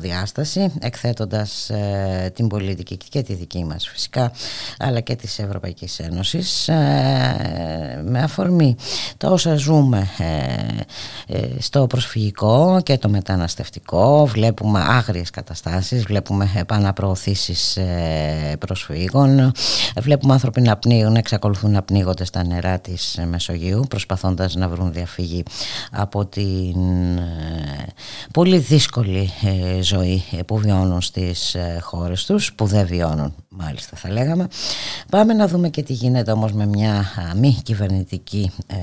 διάσταση, 0.00 0.72
εκθέτοντας 0.80 1.70
ε, 1.70 2.32
την 2.34 2.48
πολιτική 2.48 2.96
και 2.96 3.22
τη 3.22 3.34
δική 3.34 3.64
μας 3.64 3.88
φυσικά, 3.88 4.32
αλλά 4.78 5.00
και 5.00 5.16
της 5.16 5.38
Ευρωπαϊκής 5.38 5.98
Ένωσης, 5.98 6.68
με 8.04 8.22
αφορμή 8.22 8.76
τα 9.16 9.30
όσα 9.30 9.54
ζούμε 9.54 10.08
στο 11.58 11.86
προσφυγικό 11.86 12.80
και 12.82 12.98
το 12.98 13.08
μεταναστευτικό 13.08 14.26
βλέπουμε 14.26 14.80
άγριες 14.88 15.30
καταστάσεις 15.30 16.02
βλέπουμε 16.02 16.50
επαναπροωθήσεις 16.54 17.78
προσφύγων 18.58 19.52
βλέπουμε 20.00 20.32
άνθρωποι 20.32 20.60
να 20.60 20.76
πνίγουν, 20.76 21.16
εξακολουθούν 21.16 21.70
να 21.70 21.82
πνίγονται 21.82 22.24
στα 22.24 22.44
νερά 22.44 22.78
της 22.78 23.18
Μεσογείου 23.28 23.84
προσπαθώντας 23.88 24.54
να 24.54 24.68
βρουν 24.68 24.92
διαφύγη 24.92 25.42
από 25.90 26.26
την 26.26 26.76
πολύ 28.32 28.58
δύσκολη 28.58 29.30
ζωή 29.80 30.24
που 30.46 30.58
βιώνουν 30.58 31.00
στις 31.00 31.56
χώρες 31.80 32.24
τους 32.24 32.52
που 32.52 32.66
δεν 32.66 32.86
βιώνουν 32.86 33.34
μάλιστα 33.50 33.96
θα 33.96 34.10
λέγαμε. 34.10 34.48
Πάμε 35.10 35.32
να 35.32 35.48
δούμε 35.48 35.68
και 35.68 35.82
τι 35.82 35.92
γίνεται 35.92 36.30
όμως 36.30 36.52
με 36.52 36.66
μια 36.66 37.04
μη 37.36 37.60
κυβερνητική 37.62 38.50
ε, 38.66 38.76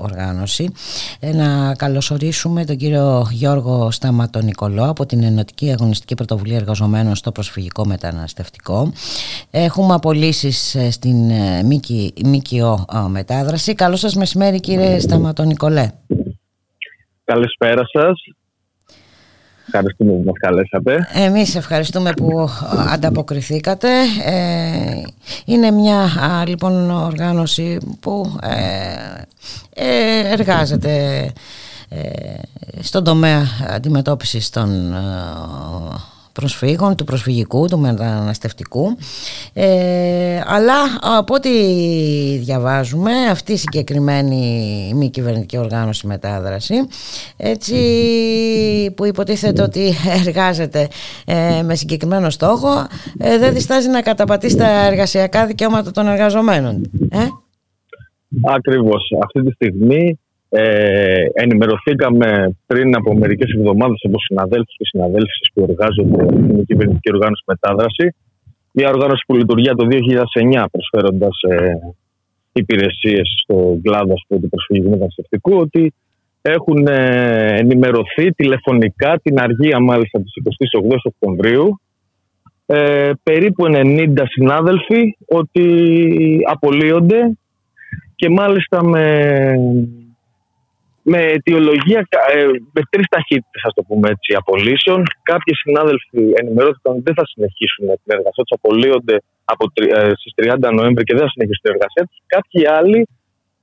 οργάνωση. 0.00 0.72
Ε, 1.20 1.32
να 1.32 1.74
καλωσορίσουμε 1.74 2.64
τον 2.64 2.76
κύριο 2.76 3.26
Γιώργο 3.30 3.90
Σταματονικολό 3.90 4.88
από 4.88 5.06
την 5.06 5.22
Ενωτική 5.22 5.72
Αγωνιστική 5.72 6.14
Πρωτοβουλία 6.14 6.56
Εργαζομένων 6.56 7.14
στο 7.14 7.32
Προσφυγικό 7.32 7.86
Μεταναστευτικό. 7.86 8.92
Έχουμε 9.50 9.94
απολύσεις 9.94 10.74
ε, 10.74 10.90
στην 10.90 11.30
ΜΚΟ 12.24 12.86
Μετάδραση. 13.08 13.74
Καλό 13.74 13.96
σας 13.96 14.14
μεσημέρι 14.14 14.60
κύριε 14.60 14.98
Σταματονικολέ. 14.98 15.90
Καλησπέρα 17.24 17.82
σας. 17.92 18.22
Ευχαριστούμε 19.74 20.12
που 20.12 20.22
μας 20.26 20.38
καλέσατε. 20.40 21.08
Εμείς 21.12 21.54
ευχαριστούμε 21.54 22.10
που 22.12 22.48
ανταποκριθήκατε. 22.92 23.88
Ε, 24.24 25.02
είναι 25.44 25.70
μια 25.70 26.08
λοιπόν 26.46 26.90
οργάνωση 26.90 27.78
που 28.00 28.38
ε, 28.42 29.22
ε, 29.74 30.32
εργάζεται 30.32 31.26
στον 32.80 33.04
τομέα 33.04 33.42
αντιμετώπισης 33.74 34.50
των 34.50 34.94
προσφύγων, 36.32 36.96
του 36.96 37.04
προσφυγικού, 37.04 37.66
του 37.66 37.78
μεταναστευτικού. 37.78 38.96
Ε, 39.52 40.40
αλλά 40.46 40.74
από 41.18 41.34
ό,τι 41.34 41.50
διαβάζουμε 42.38 43.12
αυτή 43.30 43.52
η 43.52 43.56
συγκεκριμένη 43.56 44.92
μη 44.94 45.10
κυβερνητική 45.10 45.58
οργάνωση 45.58 46.06
μετάδραση 46.06 46.74
έτσι 47.36 47.74
που 48.96 49.06
υποτίθεται 49.06 49.62
ότι 49.62 49.92
εργάζεται 50.26 50.88
ε, 51.24 51.62
με 51.62 51.74
συγκεκριμένο 51.74 52.30
στόχο 52.30 52.86
ε, 53.18 53.38
δεν 53.38 53.52
διστάζει 53.52 53.88
να 53.88 54.02
καταπατήσει 54.02 54.56
τα 54.56 54.86
εργασιακά 54.86 55.46
δικαιώματα 55.46 55.90
των 55.90 56.06
εργαζομένων 56.06 56.90
ε; 57.10 57.18
Ακριβώς. 58.42 59.12
Αυτή 59.24 59.42
τη 59.42 59.52
στιγμή 59.52 60.18
ε, 60.54 61.24
ενημερωθήκαμε 61.32 62.56
πριν 62.66 62.96
από 62.96 63.14
μερικές 63.14 63.50
εβδομάδες 63.56 64.00
από 64.02 64.18
συναδέλφους 64.18 64.74
και 64.76 64.84
συναδέλφου 64.84 65.38
που 65.54 65.66
εργάζονται 65.68 66.24
στην 66.24 66.64
κυβερνητική 66.66 67.10
οργάνωση 67.14 67.42
μετάδραση. 67.46 68.14
Μια 68.72 68.88
οργάνωση 68.88 69.22
που 69.26 69.36
λειτουργεί 69.36 69.68
το 69.68 69.86
2009 69.90 70.64
προσφέροντας 70.72 71.36
ε, 71.48 71.72
υπηρεσίες 72.52 73.34
στον 73.42 73.82
κλάδο 73.82 74.14
του 74.28 74.48
προσφυγικού 74.48 74.90
μεταναστευτικού 74.90 75.56
ότι 75.56 75.94
έχουν 76.42 76.86
ε, 76.86 77.48
ενημερωθεί 77.58 78.32
τηλεφωνικά 78.32 79.20
την 79.22 79.40
αργία 79.40 79.80
μάλιστα 79.80 80.20
της 80.20 80.32
28 80.82 80.96
Οκτωβρίου 81.02 81.80
ε, 82.66 83.10
περίπου 83.22 83.64
90 83.66 84.12
συνάδελφοι 84.28 85.16
ότι 85.26 85.66
απολύονται 86.50 87.38
και 88.14 88.28
μάλιστα 88.28 88.84
με 88.84 89.54
με 91.02 91.18
αιτιολογία, 91.18 92.00
ε, 92.34 92.44
με 92.72 92.80
τρεις 92.90 93.06
ταχύτητες, 93.08 93.62
ας 93.68 93.74
το 93.74 93.82
πούμε 93.82 94.08
έτσι, 94.14 94.34
απολύσεων. 94.34 95.02
Κάποιοι 95.22 95.54
συνάδελφοι 95.54 96.22
ενημερώθηκαν 96.40 96.92
ότι 96.92 97.02
δεν 97.08 97.14
θα 97.14 97.26
συνεχίσουν 97.26 97.86
την 97.86 98.10
εργασία 98.16 98.44
του, 98.46 98.54
απολύονται 98.60 99.16
από, 99.44 99.64
ε, 99.74 100.10
στις 100.20 100.32
30 100.36 100.72
Νοέμβρη 100.72 101.04
και 101.04 101.14
δεν 101.16 101.24
θα 101.26 101.30
συνεχίσουν 101.34 101.62
την 101.62 101.72
εργασία 101.74 102.02
τους. 102.08 102.18
Κάποιοι 102.26 102.62
άλλοι, 102.78 103.08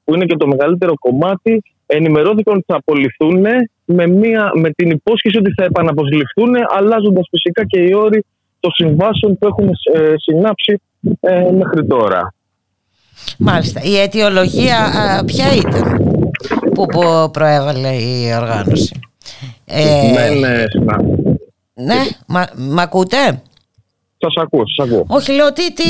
που 0.03 0.14
είναι 0.14 0.26
και 0.26 0.36
το 0.36 0.48
μεγαλύτερο 0.48 0.94
κομμάτι, 1.06 1.64
ενημερώθηκαν 1.86 2.56
ότι 2.56 2.66
θα 2.68 2.76
απολυθούν 2.76 3.45
με, 3.86 4.07
μια, 4.07 4.52
με 4.56 4.70
την 4.70 4.90
υπόσχεση 4.90 5.38
ότι 5.38 5.52
θα 5.57 5.64
επαναποσληφθούν, 5.64 6.52
αλλάζοντας 6.78 7.28
φυσικά 7.30 7.66
και 7.66 7.80
οι 7.80 7.94
όροι 7.94 8.26
των 8.60 8.72
συμβάσεων 8.72 9.38
που 9.38 9.48
έχουν 9.48 9.70
ε, 9.94 10.14
συνάψει 10.18 10.82
ε, 11.20 11.52
μέχρι 11.52 11.86
τώρα. 11.88 12.34
Μάλιστα. 13.38 13.82
Η 13.84 14.00
αιτιολογία 14.00 14.78
ποια 15.26 15.46
ήταν 15.56 16.00
που 16.74 16.86
προέβαλε 17.32 17.88
η 17.88 18.34
οργάνωση; 18.41 19.00
Ε, 19.66 20.12
ναι, 20.12 20.48
ναι, 20.48 20.64
ναι. 21.74 22.08
Μα, 22.28 22.46
μ' 22.56 22.80
ακούτε; 22.80 23.41
Σας 24.18 24.34
ακούω, 24.41 24.64
σας 24.68 24.88
ακούω. 24.88 25.06
Όχι, 25.08 25.32
λέω 25.32 25.54
τι, 25.54 25.74
τι 25.74 25.84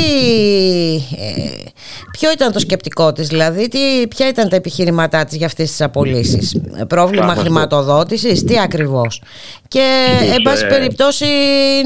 ε, 1.17 1.69
ποιο 2.11 2.31
ήταν 2.31 2.51
το 2.51 2.59
σκεπτικό 2.59 3.11
της, 3.11 3.27
δηλαδή 3.27 3.67
τι, 3.67 4.07
ποια 4.07 4.27
ήταν 4.27 4.49
τα 4.49 4.55
επιχειρηματά 4.55 5.25
της 5.25 5.37
για 5.37 5.45
αυτές 5.45 5.69
τις 5.69 5.81
απολύσεις; 5.81 6.61
Πρόβλημα 6.87 7.35
χρηματοδότησης, 7.35 8.43
τι 8.43 8.59
ακριβώς; 8.59 9.21
Και, 9.67 10.05
εν 10.35 10.41
πάση 10.41 10.67
περιπτώσει, 10.67 11.25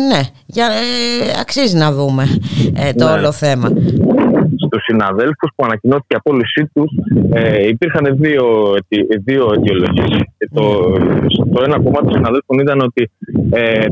ναι, 0.10 0.22
για, 0.46 0.66
ε, 0.66 1.40
αξίζει 1.40 1.76
να 1.76 1.92
δούμε 1.92 2.38
το 2.98 3.06
ναι. 3.06 3.12
όλο 3.12 3.32
θέμα 3.32 3.70
τους 4.70 4.84
συναδέλφους 4.84 5.50
που 5.56 5.64
ανακοινώθηκε 5.66 6.16
η 6.16 6.20
απόλυσή 6.20 6.70
τους, 6.74 6.92
ε, 7.32 7.68
υπήρχαν 7.68 8.18
δύο, 8.20 8.46
δύο 9.24 9.52
αιτιολογίες. 9.54 10.24
Το, 10.54 10.64
το 11.54 11.64
ένα 11.66 11.78
κομμάτι 11.84 12.06
των 12.06 12.14
συναδέλφων 12.14 12.60
ήταν 12.60 12.80
ότι 12.80 13.12
ε, 13.50 13.86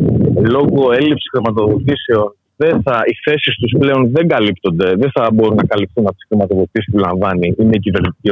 λόγω 0.55 0.91
έλλειψης 0.91 1.29
χρηματοδοτήσεων 1.31 2.35
δεν 2.61 2.81
θα, 2.85 2.95
οι 3.05 3.15
θέσεις 3.25 3.53
τους 3.59 3.73
πλέον 3.79 4.11
δεν 4.11 4.27
καλύπτονται, 4.27 4.87
δεν 4.95 5.11
θα 5.13 5.29
μπορούν 5.33 5.55
να 5.55 5.63
καλυφθούν 5.63 6.05
από 6.07 6.15
τις 6.15 6.25
χρηματοδοτήσεις 6.27 6.91
που 6.91 6.97
λαμβάνει 6.97 7.47
η 7.57 7.63
μη 7.63 7.77
κυβερνητική 7.79 8.29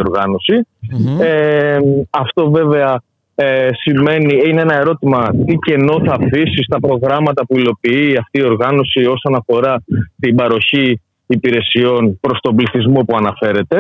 Ε, 1.22 1.78
αυτό 2.10 2.52
βέβαια 2.52 3.02
ε, 3.36 3.70
σημαίνει, 3.74 4.34
είναι 4.48 4.61
ένα 4.61 4.76
ερώτημα 4.76 5.30
τι 5.45 5.56
κενό 5.56 5.95
θα 6.06 6.14
αφήσει 6.20 6.64
στα 6.64 6.80
προγράμματα 6.80 7.45
που 7.45 7.57
υλοποιεί 7.57 8.18
αυτή 8.22 8.40
η 8.40 8.44
οργάνωση 8.44 8.99
όσον 9.06 9.36
αφορά 9.36 9.84
την 10.20 10.36
παροχή 10.36 11.02
υπηρεσιών 11.30 12.19
προς 12.19 12.39
τον 12.41 12.56
πληθυσμό 12.56 13.03
που 13.03 13.15
αναφερεται 13.15 13.77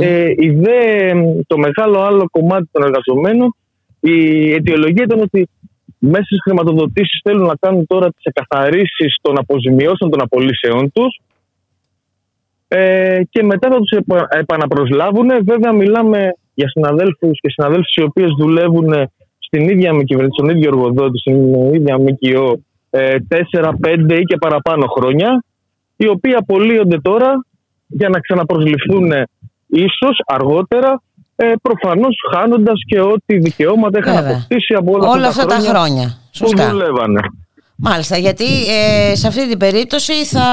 Ε, 0.00 0.30
η 0.36 0.50
δε, 0.50 1.12
το 1.46 1.58
μεγάλο 1.58 2.00
άλλο 2.00 2.28
κομμάτι 2.30 2.68
των 2.72 2.82
εργαζομένων, 2.82 3.54
η 4.00 4.50
αιτιολογία 4.52 5.04
ήταν 5.04 5.20
ότι 5.20 5.48
μέσα 5.98 6.24
στις 6.24 6.38
χρηματοδοτήσεις 6.42 7.20
θέλουν 7.24 7.46
να 7.46 7.54
κάνουν 7.60 7.86
τώρα 7.86 8.06
τις 8.06 8.24
εκαθαρίσεις 8.24 9.16
των 9.20 9.38
αποζημιώσεων 9.38 10.10
των 10.10 10.20
απολύσεών 10.22 10.92
τους. 10.92 11.20
Ε, 12.68 13.20
και 13.30 13.42
μετά 13.42 13.68
θα 13.70 13.78
τους 13.78 13.98
επαναπροσλάβουν. 14.28 15.28
Βέβαια, 15.44 15.72
μιλάμε 15.72 16.32
για 16.54 16.68
συναδέλφους 16.68 17.40
και 17.40 17.50
συναδέλφους 17.50 17.94
οι 17.94 18.02
οποίες 18.02 18.30
δουλεύουν 18.38 18.88
στην 19.38 19.68
ίδια 19.68 19.92
με 19.92 20.02
κυβέρνηση, 20.02 20.36
στον 20.38 20.56
ίδιο 20.56 20.68
εργοδότη, 20.68 21.18
στην 21.18 21.54
ίδια 21.74 21.98
ΜΚΟ, 21.98 22.60
ε, 22.90 23.16
4, 23.28 23.72
5 23.80 24.18
ή 24.18 24.22
και 24.22 24.36
παραπάνω 24.36 24.86
χρόνια 24.86 25.44
οι 26.00 26.08
οποίοι 26.08 26.34
απολύονται 26.34 27.00
τώρα 27.00 27.44
για 27.86 28.08
να 28.08 28.20
ξαναπροσληφθούν 28.20 29.12
ίσως 29.66 30.22
αργότερα 30.26 31.02
ε, 31.36 31.52
προφανώς 31.62 32.16
χάνοντας 32.34 32.80
και 32.86 33.00
ό,τι 33.00 33.38
δικαιώματα 33.38 33.98
είχαν 33.98 34.26
αποκτήσει 34.26 34.74
από 34.74 34.92
όλα, 34.92 35.08
όλα 35.08 35.26
αυτά, 35.28 35.46
τα 35.46 35.58
χρόνια, 35.58 36.18
που 36.38 36.48
δουλεύανε. 36.70 37.20
Μάλιστα, 37.80 38.16
γιατί 38.16 38.44
ε, 38.44 39.14
σε 39.14 39.26
αυτή 39.26 39.48
την 39.48 39.58
περίπτωση 39.58 40.12
θα 40.24 40.46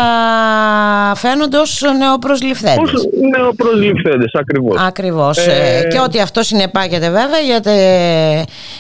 φαίνονται 1.16 1.58
ως 1.58 1.82
νεοπροσληφθέντες. 1.98 2.94
Ως 2.94 3.06
νεοπροσληφθέντες, 3.38 4.34
ακριβώς. 4.34 4.82
Ακριβώς. 4.82 5.38
Ε, 5.38 5.82
ε, 5.84 5.88
και 5.88 6.00
ότι 6.00 6.20
αυτό 6.22 6.44
συνεπάγεται 6.44 7.10
βέβαια 7.10 7.40
για, 7.46 7.62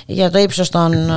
για 0.05 0.31
το 0.31 0.39
ύψος 0.39 0.69
των 0.69 1.11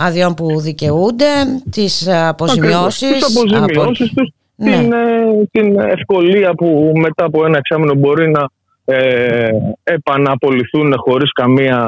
αδειών 0.00 0.34
που 0.34 0.60
δικαιούνται, 0.60 1.24
τις 1.70 2.08
αποζημιώσεις. 2.08 3.12
Τις 3.12 3.36
αποζημιώσεις 3.36 4.12
τους 4.12 4.32
ναι. 4.58 4.70
την, 4.70 4.92
ε, 4.92 5.44
την 5.50 5.78
ευκολία 5.78 6.54
που 6.54 6.92
μετά 6.96 7.24
από 7.24 7.44
ένα 7.44 7.58
εξάμεινο 7.58 7.94
μπορεί 7.94 8.30
να 8.30 8.48
ε, 8.84 9.48
επαναπολυθούν 9.82 10.94
χωρίς 10.96 11.32
καμία 11.32 11.80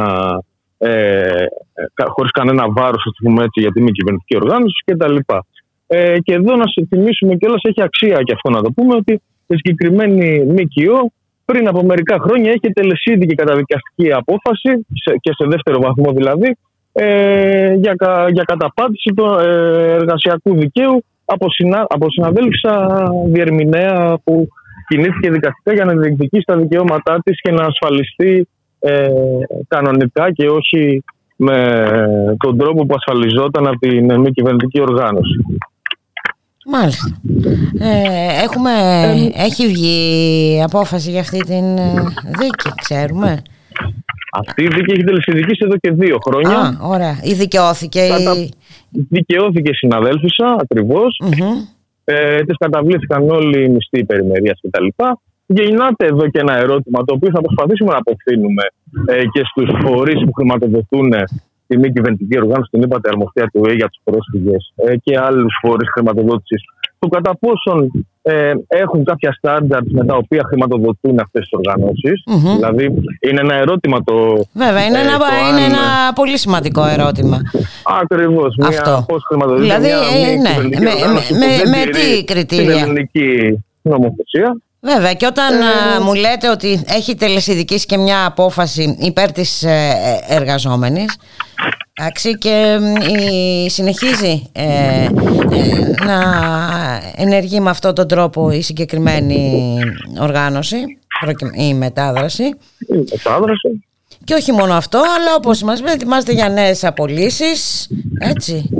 ε, 0.78 1.44
χωρίς 2.06 2.30
κανένα 2.30 2.72
βάρος 2.72 3.02
ας 3.06 3.16
πούμε 3.22 3.44
έτσι, 3.44 3.60
για 3.60 3.70
τη 3.70 3.82
μη 3.82 3.90
κυβερνητική 3.90 4.36
οργάνωση 4.36 4.82
κτλ. 4.84 5.16
Ε, 5.86 6.18
και 6.18 6.34
εδώ 6.34 6.56
να 6.56 6.66
σε 6.66 6.86
θυμίσουμε 6.88 7.34
κιόλας 7.34 7.60
έχει 7.62 7.82
αξία 7.82 8.22
και 8.22 8.32
αυτό 8.32 8.50
να 8.50 8.62
το 8.62 8.70
πούμε 8.70 8.94
ότι 8.94 9.12
η 9.46 9.54
συγκεκριμένη 9.54 10.44
ΜΚΟ 10.44 11.12
πριν 11.44 11.68
από 11.68 11.84
μερικά 11.84 12.18
χρόνια 12.20 12.50
έχει 12.50 12.72
τελεσίδη 12.72 13.26
και 13.26 13.34
καταδικαστική 13.34 14.12
απόφαση 14.12 14.86
και 15.20 15.32
σε 15.34 15.44
δεύτερο 15.48 15.80
βαθμό 15.80 16.12
δηλαδή 16.12 16.56
ε, 16.92 17.74
για, 17.74 17.94
για 18.32 18.44
καταπάτηση 18.46 19.12
του 19.16 19.24
ε, 19.24 19.92
εργασιακού 19.92 20.56
δικαίου 20.56 21.04
από, 21.34 21.50
συνα, 21.50 21.86
από 21.88 22.06
συναδέλφισσα 22.10 23.02
διερμηνέα 23.26 24.18
που 24.24 24.48
κινήθηκε 24.88 25.30
δικαστικά 25.30 25.72
για 25.72 25.84
να 25.84 25.92
διεκδικήσει 25.92 26.44
τα 26.46 26.56
δικαιώματά 26.56 27.20
της 27.24 27.40
και 27.40 27.50
να 27.50 27.64
ασφαλιστεί 27.64 28.48
ε, 28.78 29.08
κανονικά 29.68 30.32
και 30.32 30.46
όχι 30.48 31.04
με 31.36 31.56
τον 32.38 32.58
τρόπο 32.58 32.86
που 32.86 32.94
ασφαλιζόταν 32.96 33.66
από 33.66 33.78
την 33.78 34.20
μη 34.20 34.30
κυβερνητική 34.30 34.80
οργάνωση. 34.80 35.44
Μάλιστα. 36.66 37.20
Ε, 37.78 38.42
έχουμε, 38.42 38.70
έχει 39.34 39.66
βγει 39.66 40.62
απόφαση 40.62 41.10
για 41.10 41.20
αυτή 41.20 41.38
την 41.38 41.78
ε, 41.78 41.92
δίκη, 42.38 42.70
ξέρουμε. 42.82 43.42
Αυτή 44.32 44.62
η 44.62 44.68
δίκη 44.68 44.92
έχει 44.92 45.04
τελεσυνδικήσει 45.04 45.62
εδώ 45.64 45.76
και 45.76 45.90
δύο 45.90 46.18
χρόνια. 46.26 46.58
Α, 46.58 46.88
ωραία. 46.94 47.16
Ή 47.22 47.32
δικαιώθηκε 47.32 48.00
Κατα... 48.08 48.32
η... 48.40 48.48
Δικαιώθηκε 48.90 49.70
η 49.70 49.74
συναδέλφισσα 49.74 50.56
ακριβώς. 50.62 51.20
Ε, 52.04 52.42
της 52.42 52.56
καταβλήθηκαν 52.56 53.30
όλοι 53.30 53.64
οι 53.64 53.68
μισθοί 53.68 54.04
περιμερίας 54.04 54.60
κτλ. 54.62 54.86
Γεννάται 55.46 56.06
εδώ 56.06 56.28
και 56.28 56.38
ένα 56.38 56.56
ερώτημα 56.56 57.04
το 57.04 57.14
οποίο 57.14 57.30
θα 57.34 57.40
προσπαθήσουμε 57.40 57.90
να 57.92 57.98
αποφύγουμε 57.98 58.62
ε, 59.06 59.24
και 59.32 59.42
στους 59.50 59.70
φορείς 59.82 60.24
που 60.24 60.32
χρηματοδοτούν 60.32 61.12
τη 61.66 61.78
μη 61.78 61.92
κυβερνητική 61.92 62.38
οργάνωση, 62.38 62.70
την 62.70 62.82
είπατε 62.82 63.08
αρμοστία 63.08 63.46
του 63.52 63.60
ΕΕ 63.66 63.74
για 63.74 63.88
τους 63.88 64.00
πρόσφυγες 64.04 64.72
ε, 64.76 64.96
και 64.96 65.18
άλλους 65.18 65.52
φορείς 65.62 65.88
χρηματοδότησης, 65.94 66.62
του 66.98 67.08
κατά 67.08 67.32
πόσον 67.38 68.06
ε, 68.22 68.52
έχουν 68.68 69.04
κάποια 69.04 69.32
στάνταρτ 69.32 69.86
με 69.90 70.04
τα 70.04 70.16
οποία 70.16 70.44
χρηματοδοτούν 70.46 71.18
αυτές 71.18 71.40
τις 71.42 71.50
οργανωσει 71.52 72.12
Δηλαδή, 72.56 72.84
είναι 73.20 73.40
ένα 73.40 73.54
ερώτημα 73.54 74.04
το. 74.04 74.46
Βέβαια, 74.52 74.84
είναι, 74.84 74.98
ε, 74.98 75.00
ένα, 75.00 75.16
είναι 75.50 75.64
ένα 75.64 76.12
πολύ 76.14 76.38
σημαντικό 76.38 76.84
ερώτημα. 76.84 77.40
Ακριβώς. 78.02 78.56
Πώς 79.06 79.24
χρηματοδοτεί 79.26 79.62
δηλαδή, 79.62 79.86
μια, 79.86 79.96
ε, 79.96 80.34
ναι, 80.34 80.54
με, 80.68 80.90
με, 81.38 81.70
με, 81.70 81.78
με 81.78 81.90
τι 81.90 82.24
κριτήρια; 82.24 82.86
νομοθεσία. 83.82 84.56
Βέβαια 84.80 85.14
και 85.14 85.26
όταν 85.26 85.60
ε, 85.60 86.00
μου 86.02 86.14
λέτε 86.14 86.48
ότι 86.50 86.84
έχει 86.86 87.14
τελεσιδικήσει 87.14 87.86
και 87.86 87.96
μια 87.96 88.24
απόφαση 88.24 88.96
υπέρ 89.00 89.32
της 89.32 89.62
ε, 89.62 90.20
εργαζόμενης 90.28 91.16
Εντάξει, 92.00 92.38
και 92.38 92.78
συνεχίζει 93.66 94.50
ε, 94.52 95.08
να 96.04 96.20
ενεργεί 97.16 97.60
με 97.60 97.70
αυτόν 97.70 97.94
τον 97.94 98.08
τρόπο 98.08 98.50
η 98.50 98.62
συγκεκριμένη 98.62 99.78
οργάνωση 100.20 100.76
η 101.54 101.74
μετάδραση. 101.74 102.42
Η 102.42 103.04
μετάδραση. 103.10 103.84
Και 104.24 104.34
όχι 104.34 104.52
μόνο 104.52 104.74
αυτό, 104.74 104.98
αλλά 104.98 105.34
όπως 105.36 105.62
μας 105.62 105.80
λέτε, 105.80 105.92
ετοιμάζεται 105.92 106.32
για 106.32 106.48
νέες 106.48 106.84
απολύσεις, 106.84 107.88
έτσι. 108.18 108.79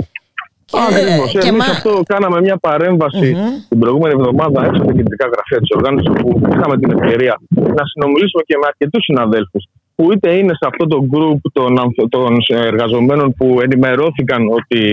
Ακριβώ. 0.87 1.23
Και 1.43 1.49
Εμείς 1.53 1.69
αυτό 1.69 1.91
κάναμε 2.05 2.41
μια 2.41 2.57
παρεμβαση 2.57 3.27
την 3.69 3.79
προηγούμενη 3.79 4.13
εβδομάδα 4.17 4.65
έξω 4.65 4.81
από 4.81 4.89
τα 4.91 4.95
κεντρικά 4.99 5.25
γραφεία 5.33 5.59
της 5.63 5.71
οργάνωσης, 5.75 6.09
που 6.21 6.29
είχαμε 6.53 6.75
την 6.81 6.89
ευκαιρία 6.95 7.33
να 7.77 7.83
συνομιλήσουμε 7.91 8.41
και 8.49 8.55
με 8.61 8.65
αρκετούς 8.71 9.03
συναδέλφους 9.03 9.63
που 9.95 10.11
είτε 10.11 10.29
είναι 10.37 10.53
σε 10.53 10.65
αυτό 10.71 10.87
το 10.87 10.97
group 11.13 11.41
των, 11.53 11.69
των 12.09 12.37
εργαζομένων 12.49 13.33
που 13.37 13.59
ενημερώθηκαν 13.61 14.41
ότι 14.59 14.83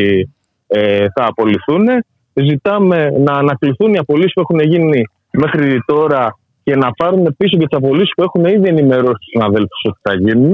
ε, 0.67 1.07
θα 1.15 1.25
απολυθούν. 1.27 1.87
Ζητάμε 2.35 3.11
να 3.11 3.33
ανακληθούν 3.33 3.95
οι 3.95 3.99
απολύσεις 3.99 4.33
που 4.33 4.41
έχουν 4.41 4.61
γίνει 4.61 5.03
μέχρι 5.31 5.83
τώρα 5.87 6.39
και 6.63 6.77
να 6.77 6.93
πάρουν 6.93 7.35
πίσω 7.37 7.57
και 7.59 7.67
τις 7.67 7.79
απολύσεις 7.79 8.13
που 8.17 8.23
έχουν 8.23 8.45
ήδη 8.45 8.69
ενημερώσει 8.69 9.13
τους 9.13 9.29
συναδέλφους 9.31 9.81
ότι 9.89 9.99
θα 10.03 10.15
γίνουν. 10.15 10.53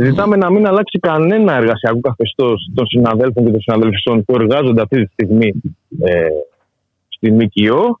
Ζητάμε 0.00 0.36
να 0.36 0.50
μην 0.50 0.66
αλλάξει 0.66 0.98
κανένα 0.98 1.54
εργασιακό 1.54 2.00
καθεστώς 2.00 2.70
των 2.74 2.86
συναδέλφων 2.86 3.44
και 3.44 3.50
των 3.50 3.60
συναδέλφων 3.60 4.24
που 4.24 4.34
εργάζονται 4.34 4.82
αυτή 4.82 5.04
τη 5.04 5.12
στιγμή 5.12 5.52
ε, 6.00 6.28
στη 7.08 7.32
ΜΚΟ. 7.32 8.00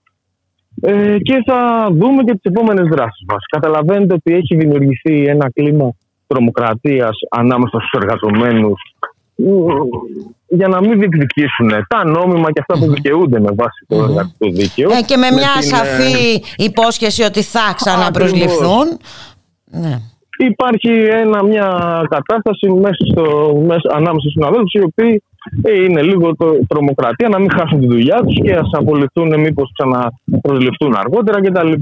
Ε, 0.80 1.18
και 1.18 1.42
θα 1.46 1.88
δούμε 1.92 2.22
και 2.22 2.32
τις 2.32 2.42
επόμενες 2.42 2.88
δράσεις 2.88 3.24
μας. 3.28 3.44
Καταλαβαίνετε 3.50 4.14
ότι 4.14 4.34
έχει 4.34 4.56
δημιουργηθεί 4.56 5.24
ένα 5.24 5.50
κλίμα 5.50 5.92
τρομοκρατίας 6.26 7.16
ανάμεσα 7.30 7.78
στους 7.78 8.00
εργαζομένους 8.02 8.80
για 10.48 10.68
να 10.68 10.80
μην 10.80 10.98
διεκδικήσουν 10.98 11.70
τα 11.88 12.04
νόμιμα 12.04 12.52
και 12.52 12.60
αυτά 12.66 12.78
που 12.78 12.92
δικαιούνται 12.92 13.40
με 13.40 13.50
βάση 13.54 13.84
το 13.88 13.96
εργατικό 13.96 14.50
δίκαιο. 14.50 14.90
Ε, 14.90 15.02
και 15.02 15.16
με, 15.16 15.30
μια 15.30 15.52
την, 15.60 15.68
σαφή 15.68 16.42
υπόσχεση 16.56 17.22
ότι 17.22 17.42
θα 17.42 17.72
ξαναπροσληφθούν. 17.76 18.98
Ναι 19.64 19.98
υπάρχει 20.44 20.90
ένα, 21.22 21.44
μια 21.44 21.68
κατάσταση 22.08 22.68
μέσα 22.68 23.04
στο, 23.10 23.54
μέσα, 23.66 23.88
ανάμεσα 23.90 24.20
στους 24.20 24.32
συναδέλφους 24.32 24.72
οι 24.72 24.82
οποίοι 24.82 25.22
ε, 25.62 25.82
είναι 25.82 26.02
λίγο 26.02 26.36
το, 26.36 26.58
τρομοκρατία 26.68 27.28
να 27.28 27.38
μην 27.38 27.50
χάσουν 27.52 27.80
τη 27.80 27.86
δουλειά 27.86 28.16
τους 28.16 28.34
και 28.42 28.54
ας 28.54 28.70
απολυθούν 28.72 29.40
μήπως 29.40 29.72
ξαναπροσληφθούν 29.78 30.94
αργότερα 30.96 31.40
κτλ. 31.40 31.72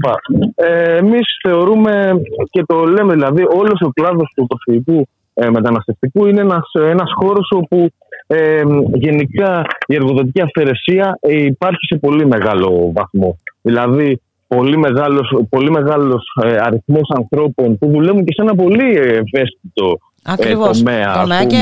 Ε, 0.55 0.95
εμείς 0.95 1.27
θεωρούμε 1.47 2.21
και 2.49 2.63
το 2.65 2.85
λέμε 2.85 3.13
δηλαδή 3.13 3.43
όλος 3.43 3.81
ο 3.81 3.89
κλάδος 3.89 4.31
του 4.35 4.47
προσφυγικού 4.47 5.07
ε, 5.33 5.49
μεταναστευτικού 5.49 6.25
είναι 6.27 6.41
ένας, 6.41 6.71
ένας 6.73 7.11
χώρος 7.15 7.49
όπου 7.55 7.89
ε, 8.27 8.61
γενικά 8.93 9.65
η 9.87 9.95
εργοδοτική 9.95 10.41
αυθαιρεσία 10.41 11.17
ε, 11.21 11.43
υπάρχει 11.43 11.85
σε 11.85 11.97
πολύ 11.97 12.25
μεγάλο 12.25 12.91
βαθμό. 12.95 13.37
Δηλαδή 13.61 14.21
πολύ 14.47 14.77
μεγάλος, 14.77 15.35
πολύ 15.49 15.71
μεγάλος 15.71 16.23
ε, 16.43 16.55
αριθμός 16.59 17.09
ανθρώπων 17.15 17.77
που 17.77 17.89
δουλεύουν 17.91 18.23
και 18.25 18.33
σε 18.33 18.41
ένα 18.41 18.55
πολύ 18.55 18.95
ευαίσθητο 18.95 19.97
ε, 20.27 20.31
Ακριβώς. 20.33 20.77
τομέα, 20.77 21.21
τομέα 21.21 21.45
και, 21.45 21.57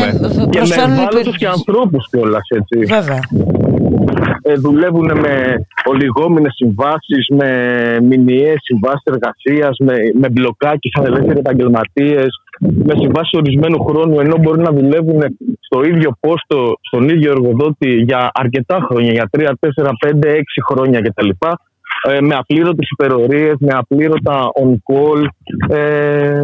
και 0.49 0.60
με 0.60 0.94
ευάλωτους 0.94 1.38
και 1.38 1.48
ανθρώπους 1.48 2.10
κιόλας 2.10 2.48
έτσι. 2.49 2.94
Βέβαια. 2.94 3.20
Ε, 4.41 4.53
δουλεύουν 4.53 5.12
με 5.20 5.66
ολιγόμενες 5.86 6.53
συμβάσεις, 6.56 7.28
με 7.30 7.49
μηνιαίες 8.02 8.57
συμβάσεις 8.62 9.03
εργασίας, 9.03 9.78
με, 9.80 9.95
με 10.20 10.30
μπλοκάκι 10.30 10.90
σαν 10.94 11.06
ελεύθεροι 11.06 11.40
επαγγελματίες, 11.40 12.28
με 12.60 12.94
συμβάσεις 13.02 13.34
ορισμένου 13.34 13.84
χρόνου, 13.84 14.20
ενώ 14.20 14.38
μπορεί 14.38 14.62
να 14.62 14.72
δουλεύουν 14.72 15.22
στο 15.60 15.84
ίδιο 15.84 16.18
πόστο, 16.20 16.74
στον 16.82 17.10
ίδιο 17.10 17.32
εργοδότη 17.32 17.90
για 17.90 18.32
αρκετά 18.34 18.78
χρόνια, 18.90 19.12
για 19.12 19.30
3, 19.32 19.53
4, 19.60 19.91
5, 19.99 20.30
6 20.30 20.41
χρόνια 20.70 21.02
κτλ. 21.02 21.30
Ε, 22.07 22.22
με 22.22 22.36
απλήρωτες 22.36 22.90
υπερορίες, 22.90 23.56
με 23.60 23.73
απλήρωτα 23.73 24.52
on-call 24.64 25.26
ε, 25.69 26.41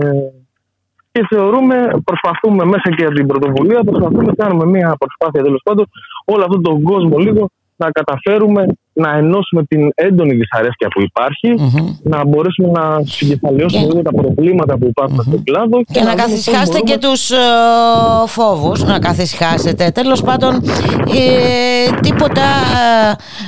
και 1.11 1.25
θεωρούμε, 1.29 1.87
προσπαθούμε 2.03 2.65
μέσα 2.65 2.89
και 2.95 3.05
από 3.05 3.13
την 3.13 3.27
πρωτοβουλία, 3.27 3.83
προσπαθούμε 3.83 4.23
να 4.23 4.33
κάνουμε 4.35 4.65
μια 4.65 4.95
προσπάθεια 4.99 5.43
τέλος 5.43 5.61
πάντων 5.63 5.85
όλο 6.25 6.43
αυτόν 6.43 6.61
τον 6.61 6.81
κόσμο 6.81 7.17
λίγο 7.17 7.49
να 7.75 7.91
καταφέρουμε 7.91 8.65
να 8.93 9.17
ενώσουμε 9.17 9.63
την 9.63 9.91
έντονη 9.95 10.33
δυσαρέσκεια 10.33 10.87
που 10.87 11.01
υπαρχει 11.01 11.79
να 12.03 12.25
μπορέσουμε 12.25 12.71
να 12.71 13.01
συγκεφαλαιώσουμε 13.05 13.85
λίγο 13.85 14.01
τα 14.01 14.11
προβλήματα 14.13 14.77
που 14.77 14.85
υπάρχουν 14.85 15.21
στον 15.21 15.43
κλάδο. 15.43 15.81
Και, 15.91 16.01
να, 16.01 16.15
καθισχάσετε 16.15 16.79
και 16.79 16.97
τους 16.97 17.29
uh, 17.31 18.27
φόβους, 18.27 18.83
να 18.83 18.99
καθισχάσετε. 18.99 19.91
Τέλος 19.91 20.21
πάντων, 20.21 20.55
ε, 20.55 21.99
τίποτα, 22.01 22.41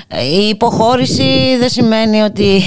ε, 0.07 0.23
η 0.23 0.47
υποχώρηση 0.47 1.57
δεν 1.59 1.69
σημαίνει 1.69 2.21
ότι 2.21 2.61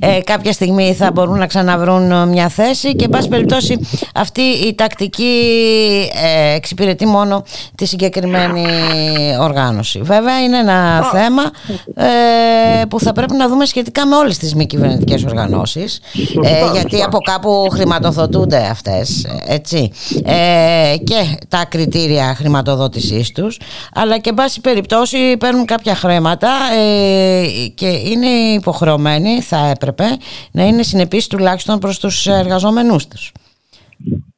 ε, 0.00 0.20
κάποια 0.24 0.52
στιγμή 0.52 0.94
θα 0.94 1.10
μπορούν 1.12 1.38
να 1.38 1.46
ξαναβρούν 1.46 2.28
μια 2.28 2.48
θέση 2.48 2.94
και, 2.94 3.04
εν 3.04 3.10
πάση 3.10 3.28
περιπτώσει, 3.28 3.78
αυτή 4.14 4.40
η 4.40 4.74
τακτική 4.74 5.40
ε, 6.24 6.54
εξυπηρετεί 6.54 7.06
μόνο 7.06 7.44
τη 7.74 7.86
συγκεκριμένη 7.86 8.66
οργάνωση. 9.40 10.00
Βέβαια, 10.02 10.42
είναι 10.42 10.58
ένα 10.58 11.02
θέμα 11.12 11.42
ε, 11.94 12.13
που 12.88 13.00
θα 13.00 13.12
πρέπει 13.12 13.34
να 13.34 13.48
δούμε 13.48 13.64
σχετικά 13.64 14.06
με 14.06 14.16
όλες 14.16 14.38
τις 14.38 14.54
μη 14.54 14.66
κυβερνητικές 14.66 15.24
οργανώσεις 15.24 16.00
ε, 16.44 16.70
γιατί 16.72 17.02
από 17.02 17.18
κάπου 17.18 17.68
χρηματοδοτούνται 17.72 18.66
αυτές 18.70 19.26
έτσι, 19.46 19.90
ε, 20.24 20.94
και 21.04 21.38
τα 21.48 21.66
κριτήρια 21.68 22.34
χρηματοδότησής 22.34 23.32
τους 23.32 23.60
αλλά 23.94 24.18
και 24.18 24.32
βάση 24.36 24.60
περιπτώσει 24.60 25.36
παίρνουν 25.36 25.64
κάποια 25.64 25.94
χρήματα 25.94 26.50
και 27.74 27.86
είναι 27.86 28.26
υποχρεωμένοι 28.56 29.40
θα 29.40 29.66
έπρεπε 29.66 30.04
να 30.52 30.66
είναι 30.66 30.82
συνεπείς 30.82 31.26
τουλάχιστον 31.26 31.78
προς 31.78 31.98
τους 31.98 32.26
εργαζόμενούς 32.26 33.06
τους. 33.06 33.32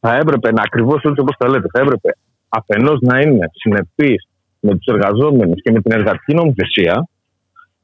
Θα 0.01 0.17
έπρεπε 0.17 0.53
να 0.53 0.63
ακριβώς 0.63 1.03
όπως 1.05 1.37
τα 1.39 1.49
λέτε 1.49 1.67
θα 1.73 1.81
έπρεπε 1.81 2.17
αφενός 2.49 2.99
να 3.01 3.21
είναι 3.21 3.51
συνεπείς 3.53 4.29
με 4.61 4.77
τους 4.77 4.87
εργαζόμενους 4.87 5.63
και 5.63 5.73
με 5.73 5.81
την 5.81 5.93
εργατική 5.93 6.35
νομοθεσία 6.35 7.09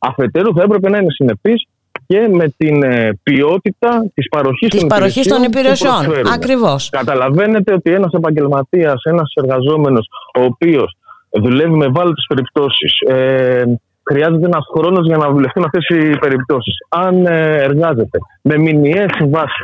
Αφετέρου, 0.02 0.54
θα 0.54 0.62
έπρεπε 0.62 0.88
να 0.88 0.98
είναι 0.98 1.10
συνεπής 1.10 1.66
και 2.06 2.28
με 2.28 2.48
την 2.56 2.82
ε, 2.82 3.18
ποιότητα 3.22 4.10
της 4.14 4.28
παροχής 4.28 4.68
των, 4.68 4.88
παροχής 4.88 5.26
των 5.26 5.42
υπηρεσιών. 5.42 6.02
Ακριβώς. 6.34 6.88
Καταλαβαίνετε 6.90 7.72
ότι 7.72 7.92
ένας 7.92 8.12
επαγγελματίας, 8.12 9.02
ένας 9.04 9.32
εργαζόμενος, 9.34 10.08
ο 10.38 10.42
οποίος 10.42 10.96
δουλεύει 11.30 11.74
με 11.74 11.84
ευάλωτε 11.84 12.22
περιπτώσεις, 12.28 13.00
ε, 13.00 13.62
χρειάζεται 14.10 14.46
ένας 14.46 14.64
χρόνος 14.74 15.06
για 15.06 15.16
να 15.16 15.30
δουλευτούν 15.30 15.64
αυτές 15.64 15.86
οι 15.88 16.18
περιπτώσεις. 16.18 16.74
Αν 16.88 17.26
ε, 17.26 17.56
εργάζεται 17.62 18.18
με 18.42 18.58
μηνιαίες 18.58 19.10
συμβάσει, 19.14 19.62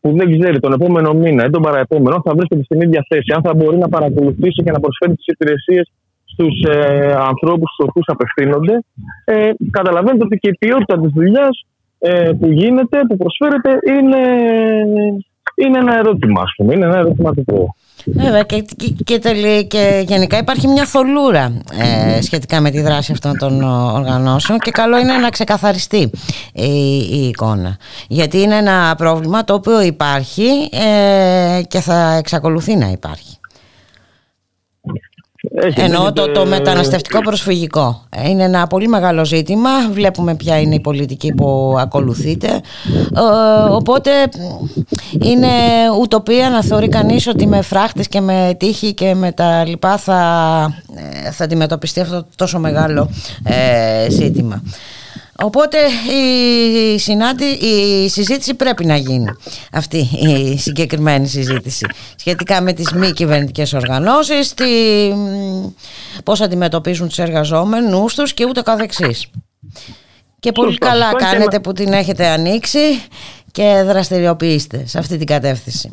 που 0.00 0.16
δεν 0.16 0.40
ξέρει 0.40 0.60
τον 0.60 0.72
επόμενο 0.72 1.12
μήνα 1.12 1.44
ή 1.44 1.50
τον 1.50 1.62
παραεπόμενο, 1.62 2.22
θα 2.24 2.34
βρίσκεται 2.34 2.62
στην 2.62 2.80
ίδια 2.80 3.04
θέση. 3.08 3.32
Αν 3.34 3.42
θα 3.42 3.54
μπορεί 3.54 3.76
να 3.76 3.88
παρακολουθήσει 3.88 4.62
και 4.62 4.70
να 4.70 4.80
προσφέρει 4.80 5.14
τις 5.14 5.26
υπηρεσίες 5.26 5.90
στους 6.38 6.62
ε, 6.62 7.14
ανθρώπους 7.30 7.70
στους 7.72 7.86
οποίους 7.88 8.06
απευθύνονται 8.08 8.84
ε, 9.24 9.50
καταλαβαίνετε 9.70 10.24
ότι 10.24 10.36
και 10.36 10.48
η 10.48 10.56
ποιότητα 10.58 11.00
της 11.00 11.10
δουλειάς 11.14 11.66
ε, 11.98 12.30
που 12.40 12.46
γίνεται, 12.50 12.98
που 13.08 13.16
προσφέρεται 13.16 13.78
είναι 13.94 14.22
είναι 15.54 15.78
ένα 15.78 15.98
ερώτημα, 15.98 16.42
ας 16.42 16.52
πούμε. 16.56 16.74
Είναι 16.74 16.84
ένα 16.84 16.96
ερωτηματικό. 16.98 17.74
Βέβαια 18.04 18.42
και, 18.42 18.64
και, 19.04 19.18
και, 19.18 19.62
και 19.62 20.04
γενικά 20.06 20.38
υπάρχει 20.38 20.68
μια 20.68 20.84
θολούρα 20.84 21.62
ε, 21.80 22.20
σχετικά 22.22 22.60
με 22.60 22.70
τη 22.70 22.80
δράση 22.80 23.12
αυτών 23.12 23.38
των 23.38 23.62
οργανώσεων 23.94 24.58
και 24.58 24.70
καλό 24.70 24.98
είναι 24.98 25.16
να 25.16 25.28
ξεκαθαριστεί 25.28 26.10
η, 26.52 26.96
η 26.96 27.28
εικόνα 27.28 27.76
γιατί 28.08 28.40
είναι 28.40 28.56
ένα 28.56 28.94
πρόβλημα 28.96 29.44
το 29.44 29.54
οποίο 29.54 29.80
υπάρχει 29.80 30.68
ε, 30.72 31.62
και 31.68 31.80
θα 31.80 32.14
εξακολουθεί 32.14 32.76
να 32.76 32.88
υπάρχει. 32.88 33.37
Ενώ 35.74 36.12
το, 36.12 36.30
το 36.30 36.46
μεταναστευτικό 36.46 37.20
προσφυγικό 37.20 38.02
είναι 38.24 38.42
ένα 38.42 38.66
πολύ 38.66 38.88
μεγάλο 38.88 39.24
ζήτημα. 39.24 39.70
Βλέπουμε 39.92 40.34
ποια 40.34 40.60
είναι 40.60 40.74
η 40.74 40.80
πολιτική 40.80 41.32
που 41.32 41.76
ακολουθείται. 41.78 42.48
Ε, 43.16 43.70
οπότε 43.70 44.10
είναι 45.22 45.48
ουτοπία 46.00 46.50
να 46.50 46.62
θεωρεί 46.62 46.88
κανείς 46.88 47.26
ότι 47.26 47.46
με 47.46 47.62
φράχτες 47.62 48.08
και 48.08 48.20
με 48.20 48.54
τύχη 48.58 48.94
και 48.94 49.14
με 49.14 49.32
τα 49.32 49.64
λοιπά 49.64 49.96
θα, 49.96 50.20
ε, 51.24 51.30
θα 51.30 51.44
αντιμετωπιστεί 51.44 52.00
αυτό 52.00 52.14
το 52.14 52.28
τόσο 52.36 52.58
μεγάλο 52.58 53.10
ε, 53.44 54.10
ζήτημα. 54.10 54.62
Οπότε 55.42 55.78
η, 56.94 56.98
συνάντη, 56.98 57.44
η 57.44 58.08
συζήτηση 58.08 58.54
πρέπει 58.54 58.84
να 58.84 58.96
γίνει 58.96 59.26
αυτή 59.72 59.98
η 59.98 60.58
συγκεκριμένη 60.58 61.26
συζήτηση 61.26 61.86
σχετικά 62.16 62.62
με 62.62 62.72
τις 62.72 62.92
μη 62.92 63.12
κυβερνητικές 63.12 63.72
οργανώσεις, 63.72 64.54
τη, 64.54 64.64
πώς 66.24 66.40
αντιμετωπίζουν 66.40 67.08
τους 67.08 67.18
εργαζόμενους 67.18 68.14
τους 68.14 68.34
και 68.34 68.44
ούτε 68.44 68.62
καθεξής. 68.62 69.30
Και 70.38 70.52
πολύ 70.52 70.78
καλά 70.78 71.14
κάνετε 71.14 71.60
που 71.60 71.72
την 71.72 71.92
έχετε 71.92 72.26
ανοίξει 72.26 72.78
και 73.52 73.82
δραστηριοποιήστε 73.86 74.86
σε 74.86 74.98
αυτή 74.98 75.16
την 75.16 75.26
κατεύθυνση. 75.26 75.92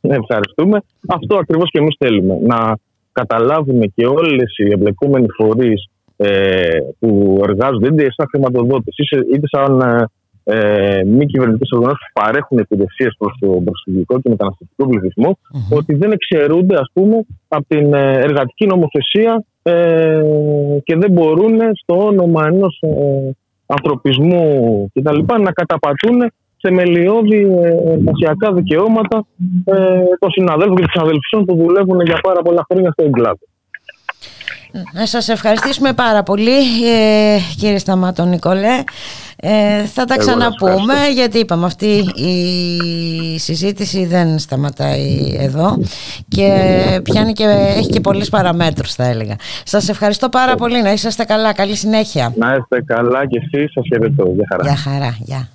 Ευχαριστούμε. 0.00 0.82
Αυτό 1.08 1.36
ακριβώς 1.36 1.70
και 1.70 1.78
εμείς 1.78 1.96
θέλουμε. 1.98 2.38
Να 2.42 2.76
καταλάβουμε 3.12 3.86
και 3.86 4.06
όλες 4.06 4.56
οι 4.56 4.72
εμπλεκόμενοι 4.72 5.26
φορείς 5.36 5.88
ε, 6.16 6.78
που 6.98 7.40
εργάζονται 7.48 7.88
είτε 7.88 8.06
σαν 8.16 8.26
χρηματοδότες 8.30 8.94
είτε 9.34 9.46
σαν 9.48 9.82
ε, 10.48 11.02
μη 11.04 11.26
κυβερνητικέ 11.26 11.74
οργανώσεις 11.74 12.06
που 12.06 12.20
παρέχουν 12.22 12.58
υπηρεσίες 12.58 13.14
προς 13.18 13.36
το 13.40 13.46
προσφυγικό 13.64 14.20
και 14.20 14.28
μεταναστευτικό 14.28 15.38
ότι 15.70 15.94
δεν 15.94 16.12
εξαιρούνται 16.12 16.74
ας 16.76 16.90
πούμε, 16.92 17.26
από 17.48 17.64
την 17.68 17.94
ε, 17.94 18.12
εργατική 18.12 18.66
νομοθεσία 18.66 19.44
ε, 19.62 20.22
και 20.84 20.96
δεν 20.96 21.10
μπορούν 21.12 21.58
στο 21.82 22.06
όνομα 22.06 22.46
ενός 22.46 22.78
ε, 22.80 23.30
ανθρωπισμού 23.66 24.44
κτλ. 24.94 25.18
να 25.42 25.52
καταπατούν 25.52 26.32
θεμελιώδη 26.60 27.40
ε, 27.62 27.92
εργασιακά 27.92 28.52
δικαιώματα 28.52 29.26
ε, 29.64 30.02
των 30.18 30.30
συναδέλφων 30.30 30.76
και 30.76 30.82
των 30.82 30.90
συναδελφών 30.90 31.44
που 31.44 31.64
δουλεύουν 31.64 32.00
για 32.00 32.18
πάρα 32.22 32.42
πολλά 32.42 32.64
χρόνια 32.70 32.90
στο 32.90 33.04
εγκλάδο. 33.04 33.44
Να 34.92 35.06
σας 35.06 35.28
ευχαριστήσουμε 35.28 35.92
πάρα 35.92 36.22
πολύ 36.22 36.56
ε, 36.86 37.38
κύριε 37.56 37.78
Σταμάτο 37.78 38.24
Νικολέ. 38.24 38.84
Ε, 39.40 39.84
θα 39.84 40.04
τα 40.04 40.16
ξαναπούμε 40.16 40.94
γιατί 41.14 41.38
είπαμε 41.38 41.66
αυτή 41.66 41.86
η 42.14 43.38
συζήτηση 43.38 44.06
δεν 44.06 44.38
σταματάει 44.38 45.36
εδώ 45.38 45.78
και 46.28 46.50
πιάνει 47.02 47.32
και 47.32 47.44
έχει 47.76 47.88
και 47.88 48.00
πολλές 48.00 48.28
παραμέτρους 48.28 48.94
θα 48.94 49.04
έλεγα. 49.04 49.36
Σας 49.64 49.88
ευχαριστώ 49.88 50.28
πάρα 50.28 50.54
πολύ. 50.54 50.82
Να 50.82 50.92
είσαστε 50.92 51.24
καλά. 51.24 51.52
Καλή 51.52 51.76
συνέχεια. 51.76 52.32
Να 52.36 52.54
είστε 52.54 52.82
καλά 52.82 53.26
και 53.26 53.40
εσείς. 53.52 53.72
Σας 53.72 53.84
χαιρετώ. 53.92 54.32
Γεια 54.34 54.46
χαρά. 54.50 54.62
Γεια 54.64 54.76
χαρά. 54.76 55.16
Γεια. 55.18 55.48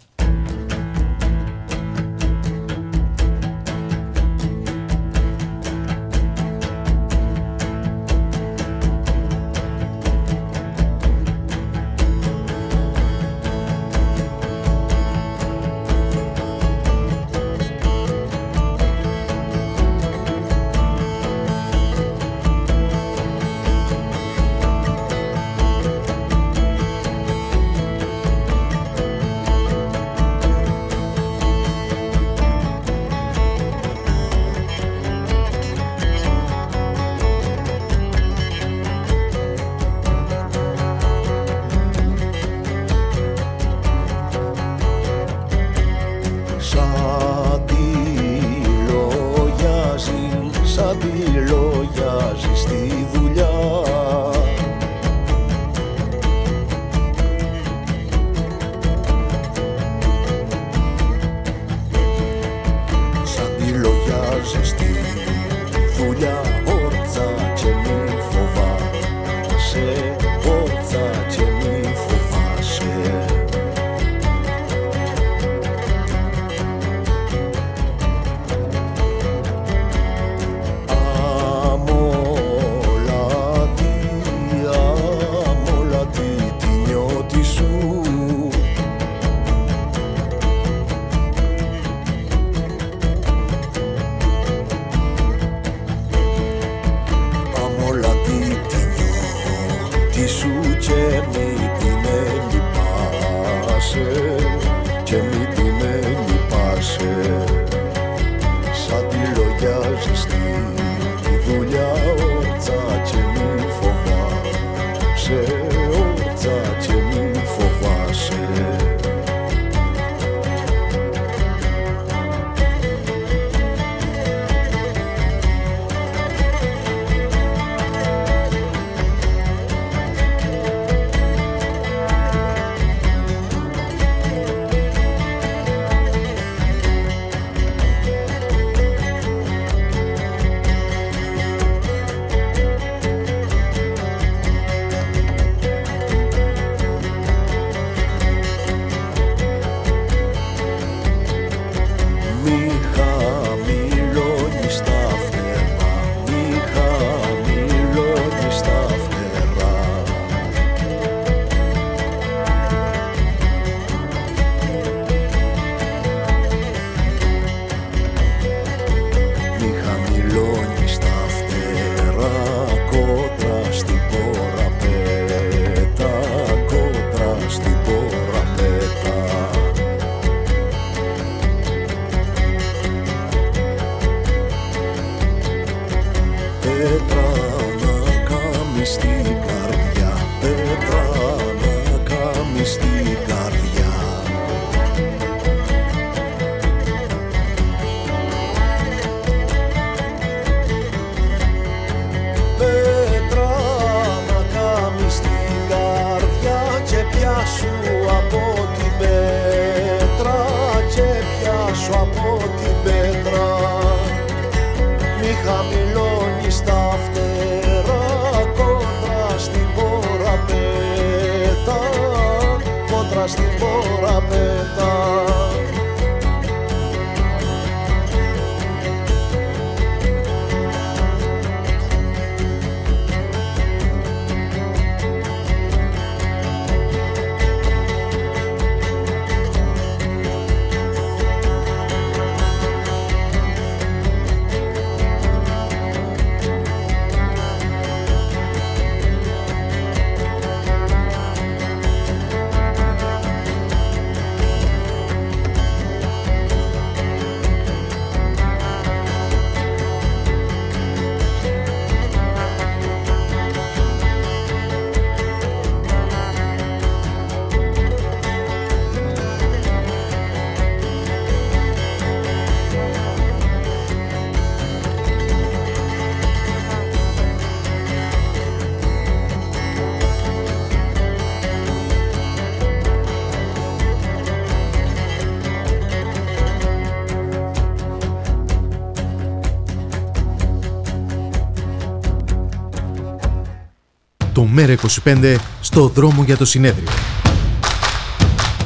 ΜΕΡΑ25 294.61 295.35
στο 295.61 295.87
δρόμο 295.87 296.23
για 296.23 296.37
το 296.37 296.45
συνέδριο. 296.45 296.89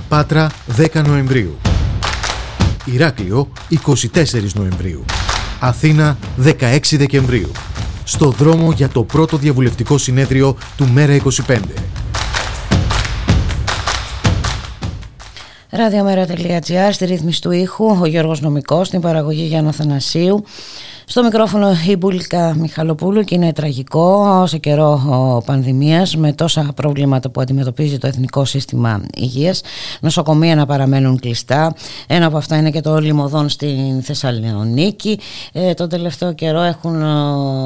Πάτρα 0.07 0.51
10 0.77 1.03
Νοεμβρίου. 1.05 1.57
Ηράκλειο 2.85 3.47
24 4.13 4.53
Νοεμβρίου. 4.53 5.05
Αθήνα 5.59 6.17
16 6.43 6.79
Δεκεμβρίου. 6.91 7.51
Στο 8.03 8.29
δρόμο 8.29 8.71
για 8.71 8.89
το 8.89 9.03
πρώτο 9.03 9.37
διαβουλευτικό 9.37 9.97
συνέδριο 9.97 10.57
του 10.77 10.93
ΜΕΡΑ25. 10.95 11.59
Ραδιομέρα.gr 15.69 16.89
στη 16.91 17.05
ρύθμιση 17.05 17.41
του 17.41 17.51
ήχου, 17.51 17.97
ο 18.01 18.05
Γιώργος 18.05 18.41
Νομικός, 18.41 18.87
στην 18.87 19.01
παραγωγή 19.01 19.43
Γιάννα 19.43 19.71
Θανασίου. 19.71 20.43
Στο 21.07 21.23
μικρόφωνο 21.23 21.71
η 21.87 21.95
Μπουλίκα 21.95 22.55
Μιχαλοπούλου 22.55 23.23
και 23.23 23.35
είναι 23.35 23.53
τραγικό 23.53 24.43
σε 24.47 24.57
καιρό 24.57 25.43
πανδημίας 25.45 26.15
με 26.15 26.33
τόσα 26.33 26.71
προβλήματα 26.75 27.29
που 27.29 27.41
αντιμετωπίζει 27.41 27.97
το 27.97 28.07
Εθνικό 28.07 28.45
Σύστημα 28.45 29.05
Υγείας. 29.15 29.61
Νοσοκομεία 30.01 30.55
να 30.55 30.65
παραμένουν 30.65 31.19
κλειστά. 31.19 31.75
Ένα 32.07 32.25
από 32.25 32.37
αυτά 32.37 32.57
είναι 32.57 32.69
και 32.69 32.81
το 32.81 32.97
λιμωδόν 32.97 33.49
στην 33.49 34.01
Θεσσαλονίκη. 34.01 35.19
Ε, 35.51 35.73
τον 35.73 35.89
τελευταίο 35.89 36.33
καιρό 36.33 36.61
έχουν 36.61 37.03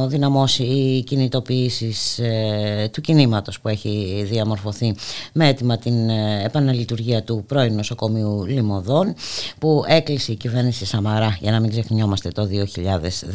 δυναμώσει 0.07 0.63
οι 0.63 1.03
κινητοποιήσεις 1.03 2.19
ε, 2.19 2.89
του 2.93 3.01
κινήματος 3.01 3.59
που 3.59 3.67
έχει 3.67 4.25
διαμορφωθεί 4.29 4.95
με 5.33 5.47
έτοιμα 5.47 5.77
την 5.77 6.09
ε, 6.09 6.43
επαναλειτουργία 6.45 7.23
του 7.23 7.43
πρώην 7.47 7.75
νοσοκομείου 7.75 8.45
Λιμωδών 8.47 9.13
που 9.59 9.83
έκλεισε 9.87 10.31
η 10.31 10.35
κυβέρνηση 10.35 10.85
Σαμαρά 10.85 11.37
για 11.39 11.51
να 11.51 11.59
μην 11.59 11.69
ξεχνιόμαστε 11.69 12.29
το 12.29 12.47
2000 12.93 13.28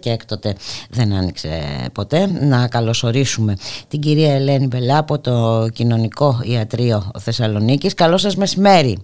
και 0.00 0.10
έκτοτε 0.10 0.54
δεν 0.90 1.12
άνοιξε 1.12 1.48
ποτέ. 1.92 2.26
Να 2.40 2.68
καλωσορίσουμε 2.68 3.56
την 3.88 4.00
κυρία 4.00 4.34
Ελένη 4.34 4.66
Μπελά 4.66 4.98
από 4.98 5.18
το 5.18 5.68
Κοινωνικό 5.72 6.40
Ιατρείο 6.42 7.10
Θεσσαλονίκης. 7.18 7.94
Καλό 7.94 8.16
σας 8.16 8.36
μεσημέρι. 8.36 8.98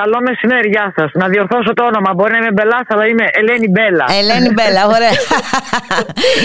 Καλό 0.00 0.18
μεσημέρι, 0.20 0.68
γεια 0.68 0.92
σας. 0.96 1.10
Να 1.14 1.28
διορθώσω 1.28 1.72
το 1.74 1.84
όνομα. 1.84 2.14
Μπορεί 2.14 2.32
να 2.32 2.38
είμαι 2.38 2.52
Μπελάς, 2.52 2.86
αλλά 2.88 3.06
είμαι 3.06 3.26
Ελένη 3.32 3.68
Μπέλα. 3.68 4.04
Ελένη 4.20 4.50
Μπέλα, 4.52 4.86
ωραία. 4.86 5.14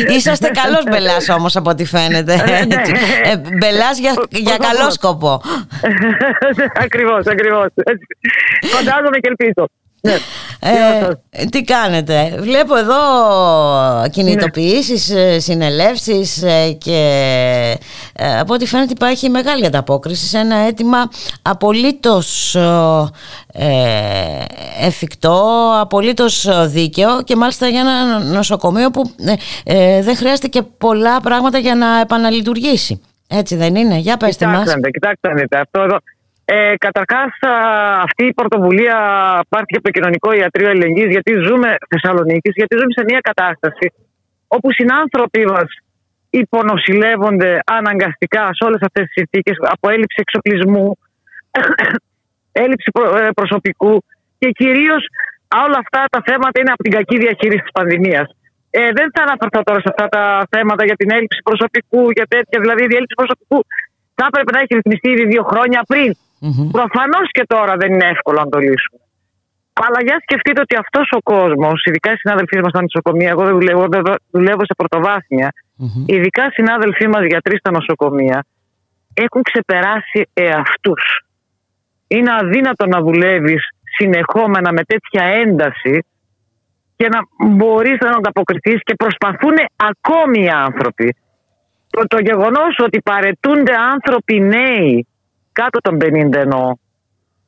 Είσαστε 0.15 0.49
καλός 0.61 0.83
Μπελάς 0.89 1.29
όμως, 1.29 1.55
από 1.55 1.69
ό,τι 1.69 1.85
φαίνεται. 1.85 2.33
Ε, 2.33 2.65
ναι. 2.65 2.81
ε, 3.23 3.37
Μπελάς 3.59 3.99
για, 3.99 4.13
για 4.29 4.57
καλό 4.57 4.91
σκοπό. 4.91 5.41
ακριβώς, 6.85 7.25
ακριβώς. 7.25 7.67
Φαντάζομαι 8.73 9.17
και 9.21 9.29
ελπίζω. 9.33 9.67
Ναι. 10.01 10.17
Ε, 10.59 11.45
τι 11.45 11.63
κάνετε; 11.63 12.35
Βλέπω 12.39 12.75
εδώ 12.75 12.97
κινητοποιήσεις, 14.11 15.09
ναι. 15.09 15.39
συνελεύσεις 15.39 16.43
ε, 16.43 16.71
και 16.71 17.77
από 18.39 18.53
ό,τι 18.53 18.65
φαίνεται 18.65 18.91
υπάρχει 18.91 19.29
μεγάλη 19.29 19.65
ανταπόκριση 19.65 20.25
σε 20.25 20.37
ένα 20.37 20.55
αίτημα 20.55 21.09
απολύτως 21.41 22.57
εφικτό, 24.81 25.71
απολύτως 25.79 26.47
δίκαιο 26.67 27.21
και 27.23 27.35
μάλιστα 27.35 27.67
για 27.67 27.79
ένα 27.79 28.19
νοσοκομείο 28.19 28.91
που 28.91 29.11
δεν 30.01 30.15
χρειάζεται 30.15 30.47
και 30.47 30.61
πολλά 30.61 31.21
πράγματα 31.21 31.57
για 31.57 31.75
να 31.75 31.99
επαναλειτουργήσει. 31.99 33.01
Έτσι 33.27 33.55
δεν 33.55 33.75
είναι, 33.75 33.97
για 33.97 34.17
πέστε 34.17 34.45
κοιτάξτε, 34.45 34.79
μας. 34.79 34.89
Κοιτάξτε, 34.91 35.29
αυτό 35.59 35.81
εδώ 35.81 35.97
ε, 36.51 36.73
Καταρχάς, 36.77 37.31
αυτή 38.07 38.23
η 38.25 38.33
πρωτοβουλία 38.33 38.97
πάρθηκε 39.49 39.77
από 39.77 39.87
το 39.89 39.95
Κοινωνικό 39.97 40.29
Ιατρείο 40.33 40.69
Ελληνική, 40.69 41.05
γιατί 41.15 41.31
ζούμε 41.47 41.75
Θεσσαλονίκη, 41.89 42.49
γιατί 42.59 42.73
ζούμε 42.79 42.91
σε 42.97 43.03
μια 43.09 43.19
κατάσταση 43.29 43.87
όπου 44.47 44.67
συνάνθρωποι 44.71 45.45
μας 45.45 45.69
υπονοσηλεύονται 46.29 47.59
αναγκαστικά 47.65 48.43
σε 48.55 48.61
όλες 48.67 48.81
αυτές 48.87 49.03
τις 49.05 49.13
συνθήκες 49.19 49.57
από 49.73 49.89
έλλειψη 49.89 50.17
εξοπλισμού, 50.25 50.97
έλλειψη 52.63 52.89
ε, 53.17 53.29
προσωπικού 53.39 54.03
και 54.39 54.49
κυρίως 54.49 55.03
όλα 55.65 55.77
αυτά 55.83 56.01
τα 56.13 56.21
θέματα 56.25 56.55
είναι 56.59 56.71
από 56.75 56.83
την 56.83 56.91
κακή 56.91 57.17
διαχείριση 57.17 57.63
της 57.65 57.71
πανδημίας. 57.71 58.27
Ε, 58.69 58.91
δεν 58.97 59.07
θα 59.13 59.21
αναφερθώ 59.27 59.61
τώρα 59.63 59.79
σε 59.79 59.89
αυτά 59.93 60.05
τα 60.15 60.23
θέματα 60.53 60.85
για 60.85 60.95
την 60.95 61.09
έλλειψη 61.11 61.39
προσωπικού, 61.49 62.01
για 62.17 62.25
τέτοια. 62.33 62.57
Δηλαδή, 62.63 62.81
η 62.81 62.95
έλλειψη 62.99 63.15
προσωπικού 63.21 63.59
θα 64.17 64.25
έπρεπε 64.29 64.51
να 64.55 64.59
έχει 64.63 64.73
ρυθμιστεί 64.79 65.09
ήδη 65.09 65.25
δύο 65.33 65.43
χρόνια 65.51 65.81
πριν. 65.91 66.11
Mm-hmm. 66.41 66.69
Προφανώς 66.71 67.27
και 67.31 67.43
τώρα 67.47 67.73
δεν 67.81 67.93
είναι 67.93 68.07
εύκολο 68.15 68.39
να 68.39 68.49
το 68.49 68.59
λύσουμε. 68.59 69.01
Αλλά 69.85 69.99
για 70.07 70.17
σκεφτείτε 70.21 70.61
ότι 70.61 70.75
αυτός 70.75 71.07
ο 71.11 71.21
κόσμος, 71.33 71.83
ειδικά 71.85 72.11
οι 72.11 72.15
συνάδελφοί 72.15 72.57
μας 72.59 72.69
στα 72.69 72.81
νοσοκομεία, 72.81 73.29
εγώ 73.29 73.43
δεν 73.43 73.53
δουλεύω, 73.53 73.85
δουλεύω 74.31 74.63
σε 74.65 74.73
πρωτοβάθμια, 74.77 75.49
mm-hmm. 75.53 76.03
ειδικά 76.05 76.43
οι 76.45 76.51
συνάδελφοί 76.51 77.07
μας 77.07 77.23
γιατροί 77.25 77.57
στα 77.57 77.71
νοσοκομεία, 77.71 78.45
έχουν 79.13 79.41
ξεπεράσει 79.41 80.19
εαυτούς. 80.33 81.03
Είναι 82.07 82.31
αδύνατο 82.41 82.85
να 82.85 82.99
δουλεύεις 83.01 83.63
συνεχόμενα 83.97 84.71
με 84.71 84.83
τέτοια 84.83 85.23
ένταση 85.23 86.05
και 86.95 87.07
να 87.07 87.47
μπορείς 87.47 87.97
να 87.99 88.09
ανταποκριθείς 88.09 88.79
και 88.83 88.95
προσπαθούν 88.95 89.55
ακόμη 89.75 90.43
οι 90.43 90.49
άνθρωποι. 90.49 91.15
Το, 91.89 92.03
το 92.07 92.19
γεγονός 92.21 92.79
ότι 92.85 93.01
παρετούνται 93.01 93.73
άνθρωποι 93.93 94.39
νέοι 94.39 95.07
κάτω 95.61 95.79
των 95.81 95.97
50 96.01 96.33
εννοώ, 96.33 96.73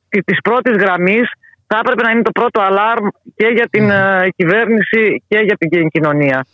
τη 0.10 0.36
πρώτης 0.44 0.76
γραμμής 0.78 1.28
θα 1.68 1.80
έπρεπε 1.82 2.02
να 2.02 2.12
είναι 2.12 2.22
το 2.22 2.32
πρώτο 2.32 2.62
αλάρμ 2.62 3.06
και 3.36 3.48
για 3.48 3.68
την 3.70 3.90
mm. 3.92 4.30
κυβέρνηση 4.36 5.24
και 5.28 5.38
για 5.38 5.58
την 5.58 5.90
κοινωνία. 5.90 6.46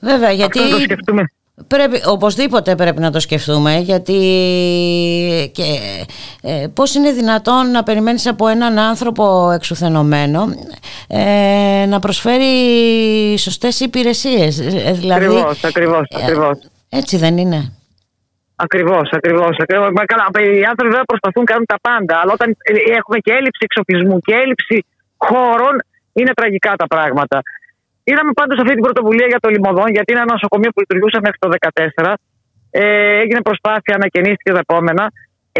Βέβαια, 0.00 0.30
γιατί 0.30 0.70
το 0.70 0.78
σκεφτούμε. 0.78 1.24
Πρέπει, 1.66 2.00
οπωσδήποτε 2.06 2.74
πρέπει 2.74 3.00
να 3.00 3.10
το 3.10 3.20
σκεφτούμε 3.20 3.78
γιατί 3.78 4.20
και, 5.52 5.62
ε, 6.42 6.66
πώς 6.74 6.94
είναι 6.94 7.12
δυνατόν 7.12 7.70
να 7.70 7.82
περιμένεις 7.82 8.26
από 8.26 8.46
έναν 8.46 8.78
άνθρωπο 8.78 9.50
εξουθενωμένο 9.50 10.48
ε, 11.08 11.86
να 11.88 11.98
προσφέρει 11.98 12.44
σωστές 13.38 13.80
υπηρεσίες. 13.80 14.58
Ε, 14.58 14.92
δηλαδή, 14.92 15.24
ακριβώς, 15.24 15.64
ακριβώς, 15.64 16.06
ε, 16.08 16.22
ακριβώς. 16.22 16.58
Έτσι 16.88 17.16
δεν 17.16 17.38
είναι. 17.38 17.72
Ακριβώς, 18.66 19.06
ακριβώς. 19.18 19.52
Οι 19.58 20.64
άνθρωποι 20.70 20.90
βέβαια 20.94 21.10
προσπαθούν 21.12 21.42
να 21.44 21.50
κάνουν 21.52 21.66
τα 21.74 21.78
πάντα, 21.88 22.14
αλλά 22.20 22.32
όταν 22.38 22.48
ε, 22.50 22.72
έχουμε 22.98 23.18
και 23.24 23.32
έλλειψη 23.38 23.62
εξοπλισμού 23.68 24.16
και 24.26 24.34
έλλειψη 24.42 24.76
χώρων, 25.28 25.74
είναι 26.18 26.32
τραγικά 26.38 26.72
τα 26.82 26.86
πράγματα. 26.86 27.38
Είδαμε 28.08 28.32
πάντως 28.40 28.58
αυτή 28.62 28.72
την 28.78 28.82
πρωτοβουλία 28.82 29.26
για 29.32 29.40
το 29.44 29.48
Λιμωδόν, 29.48 29.88
γιατί 29.96 30.08
είναι 30.12 30.22
ένα 30.24 30.32
νοσοκομείο 30.36 30.70
που 30.70 30.80
λειτουργούσε 30.80 31.18
μέχρι 31.24 31.38
το 31.42 31.48
2014. 32.02 32.14
Ε, 32.70 32.84
έγινε 33.22 33.40
προσπάθεια, 33.48 33.94
ανακαινίστηκε 33.94 34.52
τα 34.52 34.62
επόμενα. 34.66 35.04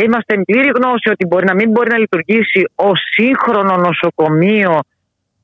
είμαστε 0.04 0.34
εν 0.34 0.42
πλήρη 0.48 0.70
γνώση 0.78 1.08
ότι 1.14 1.24
μπορεί 1.26 1.44
να 1.46 1.54
μην 1.54 1.70
μπορεί 1.70 1.88
να 1.90 1.98
λειτουργήσει 1.98 2.60
ω 2.88 2.92
σύγχρονο 3.14 3.74
νοσοκομείο 3.86 4.74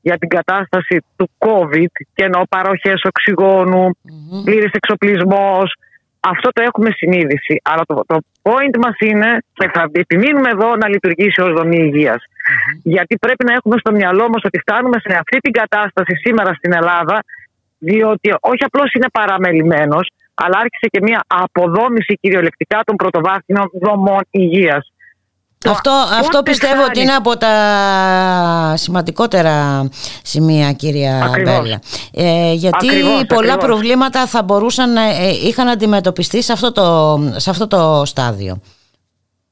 για 0.01 0.17
την 0.17 0.29
κατάσταση 0.37 0.95
του 1.15 1.29
COVID 1.45 1.93
και 2.15 2.23
ενώ 2.29 2.41
παροχές 2.49 2.99
οξυγόνου, 3.11 3.83
mm-hmm. 3.89 4.43
πλήρης 4.45 4.71
εξοπλισμός, 4.71 5.67
αυτό 6.33 6.49
το 6.55 6.61
έχουμε 6.61 6.89
συνείδηση. 6.91 7.53
Αλλά 7.63 7.83
το, 7.85 8.03
το 8.07 8.17
point 8.41 8.75
μας 8.83 8.95
είναι 8.99 9.37
και 9.53 9.69
θα 9.73 9.89
επιμείνουμε 9.91 10.49
εδώ 10.49 10.75
να 10.75 10.87
λειτουργήσει 10.87 11.41
ως 11.41 11.51
δομή 11.53 11.77
υγείας. 11.77 12.21
Γιατί 12.83 13.17
πρέπει 13.17 13.43
να 13.45 13.53
έχουμε 13.53 13.75
στο 13.79 13.91
μυαλό 13.91 14.29
μας 14.29 14.41
ότι 14.43 14.59
φτάνουμε 14.59 14.97
σε 14.99 15.17
αυτή 15.21 15.37
την 15.37 15.51
κατάσταση 15.51 16.13
σήμερα 16.15 16.53
στην 16.53 16.73
Ελλάδα 16.73 17.17
διότι 17.79 18.27
όχι 18.39 18.63
απλώς 18.63 18.91
είναι 18.93 19.09
παραμελημένος 19.11 20.07
αλλά 20.41 20.57
άρχισε 20.57 20.87
και 20.93 21.01
μια 21.01 21.21
αποδόμηση 21.27 22.13
κυριολεκτικά 22.21 22.79
των 22.85 22.95
πρωτοβάθμιων 22.95 23.69
δομών 23.73 24.21
υγείας. 24.29 24.91
Αυτό, 25.69 25.91
αυτό 26.19 26.43
πιστεύω 26.43 26.83
ότι 26.83 26.99
είναι 27.01 27.13
από 27.13 27.37
τα 27.37 27.53
σημαντικότερα 28.75 29.53
σημεία 30.23 30.71
κυρία 30.71 31.23
Ακριβώς. 31.23 31.59
Μπέλα. 31.59 31.79
Ε, 32.13 32.53
γιατί 32.53 32.87
Ακριβώς, 32.87 33.23
πολλά 33.27 33.53
ακριβώς. 33.53 33.65
προβλήματα 33.65 34.25
θα 34.27 34.43
μπορούσαν 34.43 34.93
να 34.93 35.01
ε, 35.01 35.29
είχαν 35.47 35.67
αντιμετωπιστεί 35.67 36.41
σε 36.43 36.51
αυτό 36.51 36.71
το, 36.71 37.17
σε 37.35 37.49
αυτό 37.49 37.67
το 37.67 38.05
στάδιο. 38.05 38.61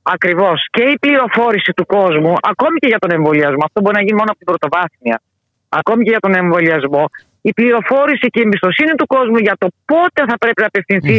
Ακριβώς. 0.02 0.68
Και 0.72 0.82
η 0.82 0.98
πληροφόρηση 1.00 1.72
του 1.76 1.86
κόσμου, 1.86 2.34
ακόμη 2.42 2.78
και 2.80 2.88
για 2.88 3.00
τον 3.00 3.12
εμβολιασμό, 3.12 3.64
αυτό 3.66 3.82
μπορεί 3.82 3.96
να 3.96 4.02
γίνει 4.02 4.18
μόνο 4.18 4.30
από 4.34 4.38
την 4.38 4.48
πρωτοβάθμια. 4.52 5.22
Ακόμη 5.70 6.04
και 6.04 6.10
για 6.10 6.20
τον 6.20 6.34
εμβολιασμό, 6.34 7.06
η 7.42 7.52
πληροφόρηση 7.54 8.28
και 8.28 8.40
η 8.40 8.44
εμπιστοσύνη 8.46 8.94
του 9.00 9.08
κόσμου 9.16 9.38
για 9.38 9.56
το 9.58 9.68
πότε 9.86 10.22
θα 10.30 10.38
πρέπει 10.38 10.62
να 10.62 10.68
απευθυνθεί 10.72 11.18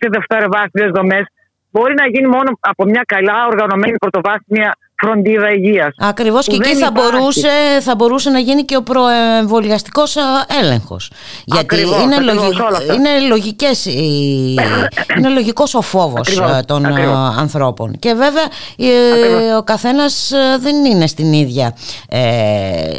σε 0.00 0.06
δευτεροβάθμιες 0.14 0.90
δομές 0.90 1.24
μπορεί 1.70 1.94
να 1.94 2.06
γίνει 2.06 2.26
μόνο 2.28 2.50
από 2.60 2.84
μια 2.84 3.02
καλά 3.06 3.46
οργανωμένη 3.50 3.96
πρωτοβάθμια 3.98 4.76
φροντίδα 5.00 5.52
υγείας. 5.52 5.94
Ακριβώς 5.98 6.46
και 6.46 6.54
εκεί 6.54 6.74
θα 6.76 6.90
μπορούσε, 6.90 7.48
θα 7.80 7.94
μπορούσε 7.94 8.30
να 8.30 8.38
γίνει 8.38 8.62
και 8.64 8.76
ο 8.76 8.82
προεμβολιαστικός 8.82 10.16
ε, 10.16 10.20
έλεγχος. 10.60 11.10
Γιατί 11.44 11.64
Ακριβώς, 11.64 12.02
είναι, 12.02 12.14
ακριβώς, 12.14 12.34
λογι- 12.44 12.60
όλα 12.60 12.76
αυτά. 12.76 12.94
είναι, 12.94 13.20
λογικές, 13.28 13.84
οι- 13.84 14.54
είναι 15.18 15.28
λογικός 15.28 15.74
ο 15.74 15.80
φόβος 15.80 16.20
Ακριβώς, 16.20 16.50
ε, 16.50 16.62
των 16.66 16.84
ε, 16.84 16.88
ακριβώς. 16.88 17.36
ανθρώπων. 17.38 17.98
Και 17.98 18.12
βέβαια 18.14 18.44
ε, 18.76 19.54
ο 19.58 19.62
καθένας 19.62 20.32
ε, 20.32 20.58
δεν 20.60 20.84
είναι 20.84 21.06
στην 21.06 21.32
ίδια 21.32 21.76
ε, 22.08 22.90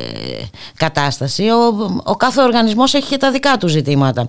κατάσταση. 0.77 1.43
Ο, 1.49 1.75
ο 2.03 2.15
κάθε 2.15 2.41
οργανισμός 2.41 2.93
έχει 2.93 3.07
και 3.09 3.17
τα 3.17 3.31
δικά 3.31 3.57
του 3.57 3.67
ζητήματα. 3.67 4.27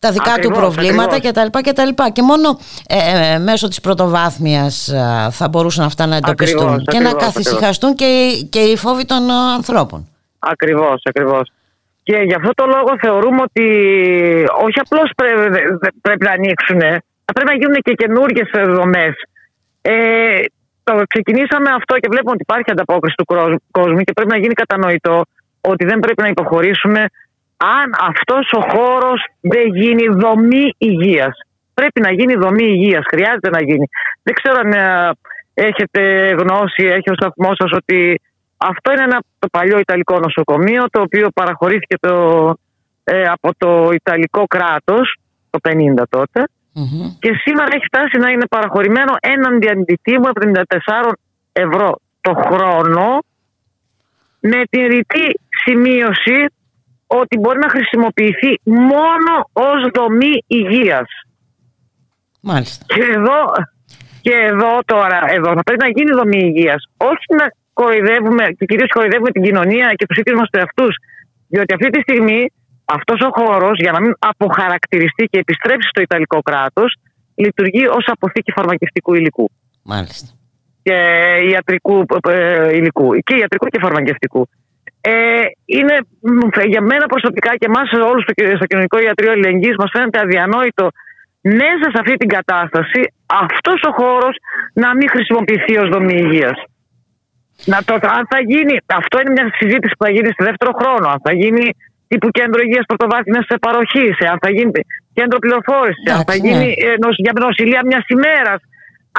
Τα 0.00 0.10
δικά 0.12 0.32
Ακριβώς, 0.32 0.56
του 0.58 0.62
προβλήματα 0.62 1.16
ακριβώς. 1.16 1.48
κτλ. 1.50 1.58
Και, 1.58 1.72
τα 1.72 1.84
λοιπά. 1.84 2.10
και 2.10 2.22
μόνο 2.22 2.58
ε, 2.88 3.34
ε, 3.34 3.38
μέσω 3.38 3.68
της 3.68 3.80
πρωτοβάθμιας 3.80 4.88
ε, 4.88 5.28
θα 5.30 5.48
μπορούσαν 5.48 5.84
αυτά 5.84 6.06
να 6.06 6.16
εντοπιστούν 6.16 6.60
Ακριβώς, 6.68 6.84
και 6.92 6.98
να 6.98 7.10
ακριβώς, 7.10 7.24
καθησυχαστούν 7.32 7.94
και, 7.94 8.04
οι- 8.04 8.44
και 8.44 8.58
οι 8.60 8.76
φόβοι 8.76 9.04
των 9.04 9.28
ε, 9.30 9.32
ανθρώπων. 9.54 10.08
Ακριβώς, 10.38 11.02
ακριβώς. 11.04 11.50
Και 12.02 12.16
γι' 12.16 12.34
αυτό 12.34 12.50
το 12.54 12.66
λόγο 12.66 12.90
θεωρούμε 13.00 13.42
ότι 13.42 13.66
όχι 14.64 14.78
απλώς 14.84 15.10
πρέπει 16.02 16.24
να 16.24 16.30
ανοίξουν, 16.32 16.80
θα 17.24 17.32
πρέπει 17.32 17.48
να 17.52 17.54
γίνουν 17.56 17.74
και 17.82 17.92
καινούργιες 17.92 18.48
δομές. 18.66 19.14
Ε, 19.82 19.92
το 20.84 21.02
ξεκινήσαμε 21.08 21.70
αυτό 21.78 21.94
και 21.94 22.08
βλέπουμε 22.10 22.30
ότι 22.32 22.42
υπάρχει 22.42 22.70
ανταπόκριση 22.70 23.14
του 23.16 23.24
κρόσ- 23.24 23.62
κόσμου 23.70 24.00
και 24.00 24.12
πρέπει 24.12 24.30
να 24.30 24.38
γίνει 24.38 24.54
κατανοητό 24.54 25.22
ότι 25.60 25.84
δεν 25.84 25.98
πρέπει 25.98 26.22
να 26.22 26.28
υποχωρήσουμε 26.28 27.04
αν 27.60 27.94
αυτός 28.08 28.52
ο 28.52 28.60
χώρος 28.60 29.24
δεν 29.40 29.74
γίνει 29.74 30.06
δομή 30.08 30.74
υγείας. 30.78 31.38
Πρέπει 31.74 32.00
να 32.00 32.12
γίνει 32.12 32.34
δομή 32.34 32.64
υγείας, 32.64 33.04
χρειάζεται 33.10 33.50
να 33.50 33.62
γίνει. 33.62 33.88
Δεν 34.22 34.34
ξέρω 34.34 34.58
αν 34.64 34.72
ε, 34.72 35.10
έχετε 35.54 36.00
γνώση, 36.38 36.84
έχει 36.84 37.10
ο 37.10 37.14
σταθμός 37.14 37.56
σας 37.56 37.72
ότι 37.72 38.20
αυτό 38.56 38.92
είναι 38.92 39.02
ένα 39.02 39.18
το 39.38 39.48
παλιό 39.48 39.78
Ιταλικό 39.78 40.18
νοσοκομείο 40.18 40.84
το 40.90 41.00
οποίο 41.00 41.28
παραχωρήθηκε 41.34 41.96
το, 42.00 42.14
ε, 43.04 43.22
από 43.22 43.50
το 43.58 43.90
Ιταλικό 43.92 44.46
κράτος 44.46 45.16
το 45.50 45.58
50 45.62 46.02
τότε 46.08 46.44
και 47.18 47.32
σήμερα 47.44 47.68
έχει 47.74 47.84
φτάσει 47.84 48.18
να 48.18 48.30
είναι 48.30 48.46
παραχωρημένο 48.46 49.12
έναντι 49.20 49.68
αντιτίμου 49.68 50.28
74 50.40 51.12
ευρώ 51.52 51.98
το 52.20 52.34
χρόνο 52.34 53.18
με 54.40 54.62
την 54.70 54.86
ρητή 54.86 55.40
σημείωση 55.64 56.46
ότι 57.18 57.38
μπορεί 57.38 57.58
να 57.58 57.70
χρησιμοποιηθεί 57.74 58.50
μόνο 58.64 59.32
ως 59.52 59.80
δομή 59.96 60.34
υγείας. 60.46 61.08
Μάλιστα. 62.40 62.84
Και 62.94 63.02
εδώ, 63.16 63.38
και 64.20 64.34
εδώ 64.50 64.72
τώρα, 64.84 65.20
εδώ 65.36 65.50
θα 65.56 65.62
πρέπει 65.66 65.82
να 65.86 65.90
γίνει 65.96 66.10
δομή 66.20 66.40
υγείας. 66.50 66.82
Όχι 66.96 67.28
να 67.40 67.46
κοροϊδεύουμε 67.72 68.44
και 68.56 68.64
κυρίως 68.64 68.88
κοροϊδεύουμε 68.88 69.30
την 69.30 69.42
κοινωνία 69.42 69.86
και 69.98 70.06
τους 70.06 70.18
ίδιους 70.20 70.38
μας 70.38 70.48
τους 70.50 70.60
εαυτούς. 70.60 70.94
Διότι 71.48 71.74
αυτή 71.74 71.88
τη 71.90 72.00
στιγμή 72.00 72.40
αυτός 72.84 73.20
ο 73.28 73.30
χώρος 73.38 73.78
για 73.78 73.92
να 73.92 74.00
μην 74.00 74.12
αποχαρακτηριστεί 74.18 75.24
και 75.24 75.38
επιστρέψει 75.38 75.88
στο 75.88 76.00
Ιταλικό 76.00 76.38
κράτος 76.48 76.96
λειτουργεί 77.34 77.86
ως 77.86 78.04
αποθήκη 78.06 78.52
φαρμακευτικού 78.52 79.14
υλικού 79.14 79.50
Μάλιστα. 79.82 80.28
και 80.82 80.96
ιατρικού 81.50 82.04
ε, 82.28 82.76
υλικού 82.76 83.14
και 83.26 83.34
ιατρικού 83.36 83.66
και 83.66 83.78
φαρμακευτικού. 83.80 84.48
Ε, 85.00 85.12
είναι 85.76 85.94
μ, 86.20 86.38
για 86.74 86.80
μένα 86.90 87.06
προσωπικά 87.06 87.50
και 87.56 87.66
εμάς 87.70 87.86
όλους 88.10 88.22
στο, 88.24 88.32
στο 88.58 88.66
κοινωνικό 88.70 88.96
ιατρείο 89.06 89.32
ελληνικής 89.32 89.74
μας 89.80 89.90
φαίνεται 89.94 90.18
αδιανόητο 90.24 90.84
μέσα 91.62 91.86
σε 91.92 91.98
αυτή 92.02 92.14
την 92.22 92.28
κατάσταση 92.36 93.00
αυτός 93.44 93.78
ο 93.88 93.92
χώρος 94.00 94.34
να 94.82 94.88
μην 94.96 95.08
χρησιμοποιηθεί 95.14 95.74
ως 95.82 95.88
δομή 95.94 96.16
υγείας. 96.24 96.58
Να 97.72 97.78
το, 97.86 97.94
αν 98.18 98.22
θα 98.32 98.38
γίνει, 98.52 98.74
αυτό 99.00 99.14
είναι 99.20 99.30
μια 99.36 99.46
συζήτηση 99.60 99.92
που 99.98 100.04
θα 100.04 100.10
γίνει 100.16 100.30
σε 100.36 100.42
δεύτερο 100.48 100.72
χρόνο. 100.80 101.06
Αν 101.14 101.18
θα 101.26 101.32
γίνει 101.40 101.64
τύπου 102.08 102.28
κέντρο 102.38 102.60
υγείας 102.66 102.84
πρωτοβάθμιας 102.90 103.46
παροχής, 103.66 104.14
αν 104.32 104.38
θα 104.44 104.50
γίνει 104.56 104.70
κέντρο 105.18 105.38
πληροφόρησης, 105.44 106.04
αν 106.14 106.16
θα 106.28 106.34
Εντάξει, 106.34 106.40
γίνει 106.46 106.66
ναι. 106.78 106.88
ε, 106.88 106.94
νοσ- 107.04 107.20
για 107.26 107.32
νοσηλεία 107.46 107.80
μιας 107.88 108.04
ημέρας. 108.16 108.60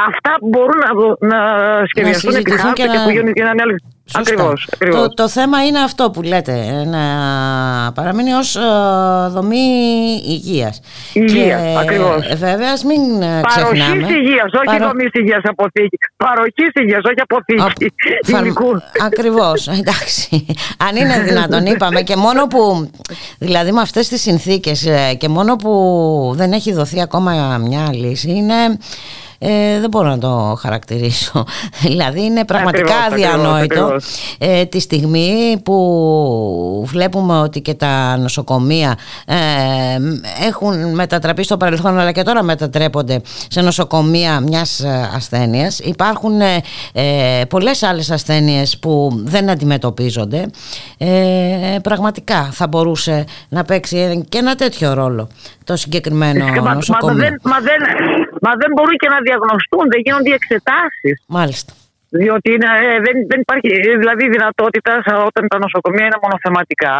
Αυτά 0.09 0.31
μπορούν 0.49 0.77
να, 0.85 0.91
δο- 0.99 1.17
να 1.31 1.39
σχεδιαστούν 1.91 2.33
επί 2.33 2.37
συζητηθούν 2.39 2.65
χάρτη 2.65 2.81
και 2.81 2.87
και, 2.91 2.97
να- 2.97 3.03
που 3.03 3.09
γίνουν 3.15 3.33
και 3.37 3.43
να 3.47 3.51
είναι 3.53 3.63
άλλες- 3.65 3.83
Σωστά. 3.83 3.90
Ακριβώς, 4.15 4.67
ακριβώς. 4.73 5.01
Το, 5.01 5.13
το 5.13 5.29
θέμα 5.29 5.65
είναι 5.65 5.79
αυτό 5.79 6.11
που 6.11 6.21
λέτε, 6.21 6.51
ε, 6.53 6.83
να 6.85 6.99
παραμείνει 7.91 8.33
ως 8.33 8.55
ε, 8.55 8.61
δομή 9.29 9.57
υγείας. 10.27 10.79
Υγείας, 11.13 11.61
και, 11.61 11.77
ακριβώς. 11.79 12.27
ε, 12.29 12.35
Βέβαια, 12.35 12.71
ας 12.71 12.83
μην 12.83 13.21
ε, 13.21 13.41
Παροχής 13.41 13.81
ξεχνάμε. 13.83 14.07
υγείας, 14.13 14.51
όχι 14.53 14.65
Παρο- 14.65 14.85
δομής 14.87 15.09
υγείας 15.13 15.41
αποθήκη. 15.43 15.97
Παροχής 16.17 16.71
υγείας, 16.73 17.01
όχι 17.03 17.21
αποθήκη. 17.21 17.91
Φαρ- 18.31 18.41
υλικού. 18.43 18.81
Ακριβώς, 19.05 19.67
εντάξει. 19.79 20.45
Αν 20.89 20.95
είναι 20.95 21.19
δυνατόν 21.19 21.65
είπαμε 21.65 22.01
και 22.01 22.15
μόνο 22.15 22.47
που, 22.47 22.89
δηλαδή 23.39 23.71
με 23.71 23.81
αυτές 23.81 24.07
τις 24.07 24.21
συνθήκες 24.21 24.85
ε, 24.85 25.13
και 25.17 25.27
μόνο 25.29 25.55
που 25.55 25.71
δεν 26.35 26.51
έχει 26.51 26.73
δοθεί 26.73 27.01
ακόμα 27.01 27.57
μια 27.57 27.89
λύση 27.93 28.31
είναι... 28.31 28.53
Ε, 29.43 29.79
δεν 29.79 29.89
μπορώ 29.89 30.09
να 30.09 30.17
το 30.17 30.57
χαρακτηρίσω. 30.59 31.45
δηλαδή 31.87 32.23
είναι 32.23 32.45
πραγματικά 32.45 32.93
Ακριβώς, 32.95 33.05
ακριβώς, 33.05 33.33
αδιανόητο 33.33 33.83
ακριβώς. 33.83 34.35
ε, 34.37 34.65
τη 34.65 34.79
στιγμή 34.79 35.57
που 35.63 36.85
βλέπουμε 36.87 37.39
ότι 37.39 37.61
και 37.61 37.73
τα 37.73 38.17
νοσοκομεία 38.17 38.97
ε, 39.25 39.35
έχουν 40.47 40.93
μετατραπεί 40.93 41.43
στο 41.43 41.57
παρελθόν 41.57 41.99
αλλά 41.99 42.11
και 42.11 42.21
τώρα 42.23 42.43
μετατρέπονται 42.43 43.21
σε 43.47 43.61
νοσοκομεία 43.61 44.39
μιας 44.39 44.79
ε, 44.79 45.09
ασθένειας 45.15 45.79
υπάρχουν 45.79 46.41
ε, 46.41 46.61
ε, 46.93 47.43
πολλές 47.49 47.83
άλλες 47.83 48.11
ασθένειες 48.11 48.77
που 48.77 49.21
δεν 49.23 49.49
αντιμετωπίζονται 49.49 50.45
ε, 50.97 51.07
πραγματικά 51.81 52.49
θα 52.51 52.67
μπορούσε 52.67 53.25
να 53.49 53.63
παίξει 53.63 54.25
και 54.29 54.37
ένα 54.37 54.55
τέτοιο 54.55 54.93
ρόλο 54.93 55.27
το 55.69 55.75
συγκεκριμένο 55.83 56.39
Φυσικά, 56.43 56.61
μα, 56.61 56.69
μα, 56.69 56.73
νοσοκομείο 56.81 57.23
δεν, 57.23 57.33
μα, 57.51 57.57
δεν, 57.69 57.81
μα 58.45 58.51
δεν 58.61 58.69
μπορούν 58.75 58.95
και 59.01 59.09
να 59.15 59.19
διαγνωστούν, 59.27 59.83
δεν 59.93 59.99
γίνονται 60.05 60.33
εξετάσεις. 60.39 61.15
Μάλιστα. 61.37 61.71
Διότι 62.21 62.47
είναι, 62.55 62.69
ε, 62.87 62.99
δεν, 63.05 63.15
δεν 63.31 63.39
υπάρχει 63.45 63.67
ε, 63.89 63.97
δηλαδή 64.03 64.23
δυνατότητα 64.35 64.91
σε- 65.05 65.21
όταν 65.29 65.43
τα 65.51 65.57
νοσοκομεία 65.65 66.05
είναι 66.07 66.19
μονοθεματικά. 66.25 66.95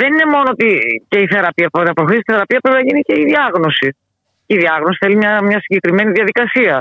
Δεν 0.00 0.08
είναι 0.12 0.26
μόνο 0.34 0.48
ότι 0.54 0.68
και 1.10 1.18
η 1.24 1.26
θεραπεία, 1.32 1.66
από 1.70 1.76
την 1.84 1.92
προχώρηση 1.98 2.22
στη 2.24 2.32
θεραπείας 2.32 2.60
πρέπει 2.64 2.78
να 2.80 2.84
γίνει 2.88 3.00
και 3.08 3.14
η 3.22 3.24
διάγνωση. 3.30 3.88
Η 4.52 4.56
διάγνωση 4.62 4.98
θέλει 5.02 5.16
μια, 5.22 5.32
μια 5.48 5.60
συγκεκριμένη 5.64 6.10
διαδικασία. 6.18 6.76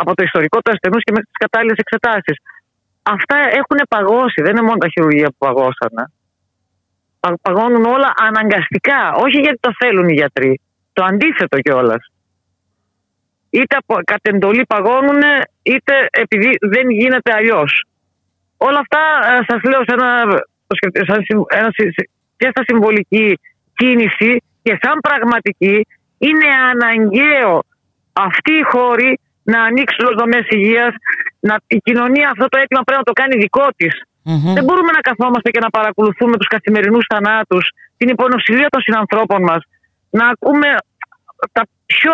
Από 0.00 0.10
το 0.16 0.22
ιστορικό 0.28 0.56
του 0.62 0.70
ασθενούς 0.74 1.02
και 1.06 1.12
μέχρι 1.14 1.28
τις 1.32 1.40
κατάλληλες 1.44 1.78
εξετάσεις. 1.84 2.36
Αυτά 3.16 3.36
έχουν 3.60 3.78
παγώσει. 3.94 4.38
Δεν 4.44 4.52
είναι 4.54 4.66
μόνο 4.68 4.78
τα 4.84 4.88
χειρουργεία 4.92 5.28
που 5.32 5.40
παγώσανε. 5.46 6.02
Πα- 7.22 7.38
Παγώνουν 7.42 7.84
όλα 7.84 8.12
αναγκαστικά. 8.28 9.12
Όχι 9.24 9.40
γιατί 9.40 9.58
το 9.60 9.70
θέλουν 9.78 10.08
οι 10.08 10.12
γιατροί. 10.12 10.60
Το 10.92 11.04
αντίθετο 11.04 11.58
κιόλας. 11.60 12.02
Είτε 13.50 13.76
από, 13.76 13.94
κατ' 14.04 14.28
εντολή 14.28 14.64
παγώνουν, 14.66 15.22
είτε 15.62 15.94
επειδή 16.10 16.50
δεν 16.60 16.90
γίνεται 16.90 17.32
αλλιώς. 17.34 17.84
Όλα 18.56 18.78
αυτά 18.78 19.00
σας 19.48 19.62
λέω 19.62 19.82
σε 19.88 19.92
ένα, 19.98 20.24
το 20.66 20.74
σκεφτε- 20.76 21.06
σαν 21.10 21.22
συμ- 21.24 21.52
ένα 21.54 21.68
συ- 21.72 22.08
και 22.36 22.48
στα 22.50 22.62
συμβολική 22.66 23.38
κίνηση 23.74 24.42
και 24.62 24.78
σαν 24.82 24.98
πραγματική 25.00 25.86
είναι 26.18 26.48
αναγκαίο 26.70 27.62
αυτοί 28.12 28.52
οι 28.52 28.62
χώροι 28.62 29.18
να 29.42 29.62
ανοίξουν 29.62 30.06
τις 30.06 30.14
δομές 30.18 30.46
υγείας. 30.48 30.94
Η 31.66 31.76
κοινωνία 31.78 32.30
αυτό 32.30 32.46
το 32.48 32.58
αίτημα 32.58 32.82
πρέπει 32.82 33.02
να 33.04 33.12
το 33.12 33.12
κάνει 33.12 33.36
δικό 33.36 33.66
τη. 34.24 34.52
Δεν 34.58 34.64
μπορούμε 34.64 34.92
να 34.92 35.00
καθόμαστε 35.08 35.50
και 35.50 35.60
να 35.60 35.70
παρακολουθούμε 35.70 36.36
τους 36.36 36.46
καθημερινούς 36.54 37.04
θανάτους, 37.12 37.64
την 37.96 38.08
υπονοσιλία 38.08 38.68
των 38.68 38.80
συνανθρώπων 38.80 39.42
μας, 39.42 39.62
να 40.10 40.26
ακούμε 40.28 40.68
τα 41.52 41.62
πιο. 41.86 42.12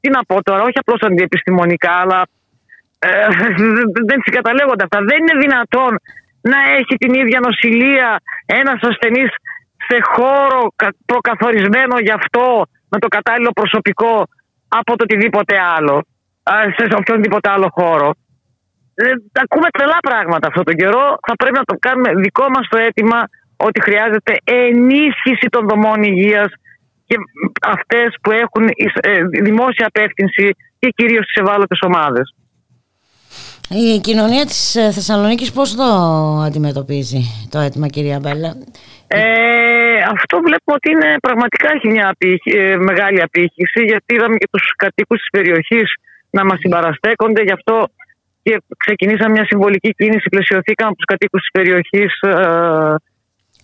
Τι 0.00 0.08
να 0.10 0.24
πω 0.24 0.42
τώρα, 0.42 0.62
όχι 0.62 0.78
απλώς 0.78 1.00
αντιεπιστημονικά, 1.00 1.92
αλλά 2.02 2.20
ε, 2.98 3.08
δεν 4.10 4.18
συγκαταλέγονται 4.24 4.84
αυτά. 4.86 4.98
Δεν 5.10 5.18
είναι 5.18 5.36
δυνατόν 5.40 5.92
να 6.40 6.58
έχει 6.78 6.94
την 7.02 7.14
ίδια 7.14 7.40
νοσηλεία 7.40 8.20
ένας 8.46 8.80
ασθενής 8.90 9.30
σε 9.88 9.98
χώρο 10.14 10.60
προκαθορισμένο 11.06 11.98
γι' 11.98 12.16
αυτό 12.20 12.66
με 12.88 12.98
το 12.98 13.08
κατάλληλο 13.08 13.50
προσωπικό 13.50 14.14
από 14.68 14.96
το 14.96 15.02
οτιδήποτε 15.02 15.54
άλλο, 15.76 16.06
σε 16.76 16.94
οποιονδήποτε 16.96 17.48
άλλο 17.50 17.68
χώρο. 17.72 18.14
Ε, 18.98 19.04
ακούμε 19.44 19.68
τρελά 19.76 19.98
πράγματα 20.08 20.48
αυτόν 20.48 20.64
τον 20.64 20.76
καιρό. 20.80 21.04
Θα 21.26 21.34
πρέπει 21.36 21.58
να 21.62 21.66
το 21.70 21.76
κάνουμε 21.84 22.10
δικό 22.26 22.46
μας 22.54 22.64
το 22.68 22.76
αίτημα 22.84 23.20
ότι 23.56 23.78
χρειάζεται 23.86 24.32
ενίσχυση 24.44 25.46
των 25.54 25.62
δομών 25.68 26.02
υγείας 26.02 26.50
και 27.06 27.16
αυτές 27.62 28.08
που 28.22 28.30
έχουν 28.30 28.64
ε, 29.00 29.42
δημόσια 29.42 29.86
απεύθυνση 29.86 30.46
και 30.78 30.88
κυρίως 30.96 31.24
στι 31.24 31.40
ευάλωτες 31.40 31.78
ομάδες. 31.88 32.34
Η 33.68 34.00
κοινωνία 34.00 34.44
της 34.46 34.76
ε, 34.76 34.90
Θεσσαλονίκης 34.92 35.52
πώς 35.52 35.74
το 35.74 35.88
αντιμετωπίζει 36.46 37.22
το 37.50 37.58
αίτημα 37.58 37.86
κυρία 37.86 38.18
Μπέλα. 38.22 38.50
Ε, 39.06 39.22
αυτό 40.14 40.36
βλέπουμε 40.46 40.76
ότι 40.78 40.90
είναι, 40.90 41.10
πραγματικά 41.20 41.68
έχει 41.76 41.88
μια 41.88 42.08
ε, 42.20 42.76
μεγάλη 42.76 43.22
απήχηση 43.22 43.80
γιατί 43.90 44.14
είδαμε 44.14 44.36
και 44.36 44.48
τους 44.52 44.64
κατοίκους 44.76 45.18
της 45.18 45.30
περιοχής 45.30 45.88
να 46.30 46.44
μας 46.44 46.58
συμπαραστέκονται 46.58 47.42
γι' 47.42 47.52
αυτό 47.52 47.88
και 48.46 48.62
ξεκινήσαμε 48.76 49.30
μια 49.30 49.44
συμβολική 49.44 49.90
κίνηση, 49.90 50.28
πλαισιωθήκαμε 50.28 50.88
από 50.88 50.96
τους 50.96 51.10
κατοίκους 51.12 51.40
της 51.40 51.50
περιοχής 51.56 52.12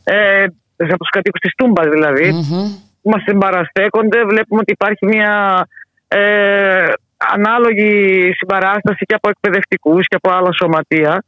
ε, 0.04 0.44
από 0.76 1.04
τους 1.04 1.14
κατοίκους 1.16 1.40
της 1.40 1.54
Τούμπας 1.56 1.88
δηλαδή 1.88 2.28
mm-hmm. 2.34 2.66
που 3.02 3.10
μας 3.10 3.22
συμπαραστέκονται 3.26 4.24
βλέπουμε 4.24 4.60
ότι 4.60 4.72
υπάρχει 4.72 5.06
μια 5.06 5.34
ε, 6.08 6.86
ανάλογη 7.34 7.92
συμπαράσταση 8.38 9.04
και 9.04 9.14
από 9.14 9.28
εκπαιδευτικούς 9.28 10.06
και 10.08 10.18
από 10.20 10.30
άλλα 10.36 10.52
σωματεία. 10.60 11.24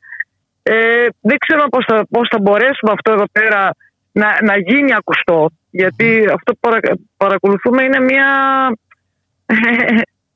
Ε, 0.62 1.06
δεν 1.20 1.36
ξέρω 1.38 1.68
πώς 1.68 1.84
θα, 1.88 2.06
πώς 2.10 2.28
θα 2.30 2.38
μπορέσουμε 2.42 2.92
αυτό 2.96 3.12
εδώ 3.12 3.26
πέρα 3.32 3.70
να, 4.12 4.28
να 4.48 4.54
γίνει 4.58 4.94
ακουστό 4.94 5.50
γιατί 5.70 6.08
αυτό 6.36 6.52
που 6.52 6.68
παρακολουθούμε 7.16 7.82
είναι 7.82 8.00
μια, 8.00 8.28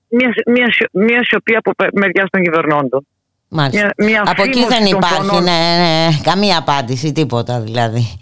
μια, 0.08 0.30
μια, 0.46 0.66
μια 0.92 1.24
σιωπή 1.24 1.54
από 1.56 1.72
μεριάς 1.92 2.30
των 2.30 2.42
κυβερνώντων. 2.42 3.06
Μάλιστα. 3.48 3.90
Μια, 3.96 4.22
από 4.26 4.42
εκεί 4.42 4.66
δεν 4.66 4.84
υπάρχει 4.84 5.42
ναι, 5.42 5.60
ναι, 5.78 6.08
καμία 6.22 6.58
απάντηση, 6.58 7.12
τίποτα 7.12 7.60
δηλαδή. 7.60 8.18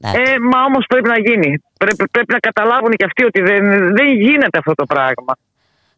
Ε, 0.00 0.38
μα 0.52 0.64
όμως 0.64 0.84
πρέπει 0.88 1.08
να 1.08 1.18
γίνει. 1.18 1.62
Πρέπει, 1.78 2.04
πρέπει 2.10 2.32
να 2.32 2.38
καταλάβουν 2.38 2.90
και 2.90 3.04
αυτοί 3.04 3.24
ότι 3.24 3.40
δεν, 3.40 3.94
δεν 3.94 4.12
γίνεται 4.12 4.58
αυτό 4.58 4.74
το 4.74 4.84
πράγμα. 4.86 5.36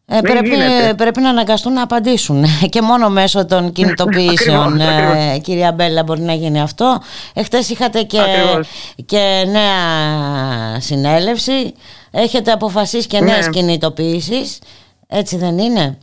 Ε, 0.09 0.19
πρέπει, 0.21 0.49
πρέπει 0.97 1.21
να 1.21 1.29
αναγκαστούν 1.29 1.73
να 1.73 1.81
απαντήσουν 1.81 2.45
και 2.73 2.81
μόνο 2.81 3.09
μέσω 3.09 3.45
των 3.45 3.71
κινητοποιήσεων 3.77 4.79
ε, 4.79 5.39
κυρία 5.41 5.71
Μπέλα 5.71 6.03
μπορεί 6.03 6.21
να 6.21 6.33
γίνει 6.33 6.61
αυτό 6.61 7.01
εχθές 7.33 7.69
είχατε 7.69 8.01
και, 8.01 8.19
και 9.05 9.43
νέα 9.47 10.79
συνέλευση 10.79 11.73
έχετε 12.11 12.51
αποφασίσει 12.51 13.07
και 13.07 13.19
ναι. 13.19 13.31
νέες 13.31 13.49
κινητοποιήσεις 13.49 14.59
έτσι 15.07 15.37
δεν 15.37 15.57
είναι; 15.57 15.97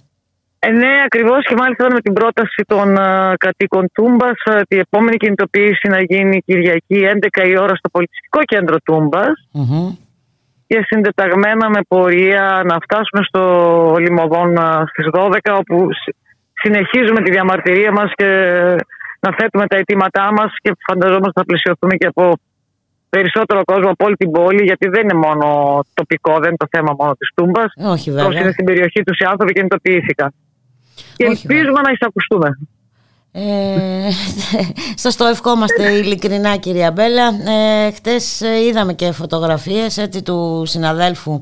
Ε, 0.59 0.71
ναι, 0.71 1.03
ακριβώς. 1.05 1.47
Και 1.47 1.55
μάλιστα 1.55 1.93
με 1.93 2.01
την 2.01 2.13
πρόταση 2.13 2.63
των 2.67 2.97
uh, 2.99 3.35
κατοίκων 3.39 3.91
Τούμπας 3.93 4.39
uh, 4.51 4.63
η 4.69 4.79
επόμενη 4.79 5.17
κινητοποίηση 5.17 5.89
να 5.89 6.01
γίνει 6.03 6.43
Κυριακή 6.47 6.99
11 7.43 7.49
η 7.49 7.59
ώρα 7.59 7.75
στο 7.75 7.89
πολιτιστικό 7.89 8.41
κέντρο 8.45 8.77
και 10.67 10.83
συντεταγμένα 10.87 11.69
με 11.71 11.81
πορεία 11.89 12.63
να 12.65 12.77
φτάσουμε 12.85 13.23
στο 13.29 13.43
Λιμωδόν 13.99 14.57
στις 14.91 15.07
12 15.13 15.39
όπου 15.59 15.89
συνεχίζουμε 16.55 17.21
τη 17.23 17.31
διαμαρτυρία 17.31 17.93
μας 17.93 18.11
και 18.15 18.29
να 19.21 19.35
θέτουμε 19.39 19.67
τα 19.67 19.77
αιτήματά 19.77 20.33
μας 20.33 20.51
και 20.63 20.73
φανταζόμαστε 20.87 21.33
θα 21.35 21.45
πλησιωθούμε 21.45 21.95
και 21.97 22.07
από 22.07 22.33
περισσότερο 23.17 23.61
κόσμο 23.65 23.91
από 23.91 24.05
όλη 24.07 24.17
την 24.23 24.31
πόλη 24.31 24.63
γιατί 24.65 24.89
δεν 24.89 25.03
είναι 25.03 25.19
μόνο 25.27 25.47
τοπικό, 25.95 26.33
δεν 26.43 26.49
είναι 26.53 26.63
το 26.65 26.69
θέμα 26.71 26.95
μόνο 26.99 27.13
της 27.19 27.29
Τούμπας. 27.35 27.71
Όχι 27.95 28.11
βέβαια. 28.11 28.27
Όσοι 28.27 28.39
είναι 28.39 28.53
στην 28.53 28.65
περιοχή 28.65 29.03
τους 29.03 29.19
οι 29.19 29.25
άνθρωποι 29.25 29.53
κινητοποιήθηκαν. 29.53 30.31
Και 31.17 31.25
ελπίζουμε 31.25 31.81
να 31.87 31.91
εισακουστούμε. 31.95 32.49
Ε, 33.37 34.11
σας 35.05 35.17
το 35.17 35.25
ευχόμαστε 35.25 35.91
ειλικρινά 35.91 36.57
κυρία 36.57 36.91
Μπέλα 36.91 37.27
ε, 37.27 37.91
Χτες 37.91 38.41
ε, 38.41 38.65
είδαμε 38.67 38.93
και 38.95 39.13
φωτογραφίες 39.13 39.99
έτσι, 39.99 40.23
του 40.23 40.63
συναδέλφου 40.67 41.41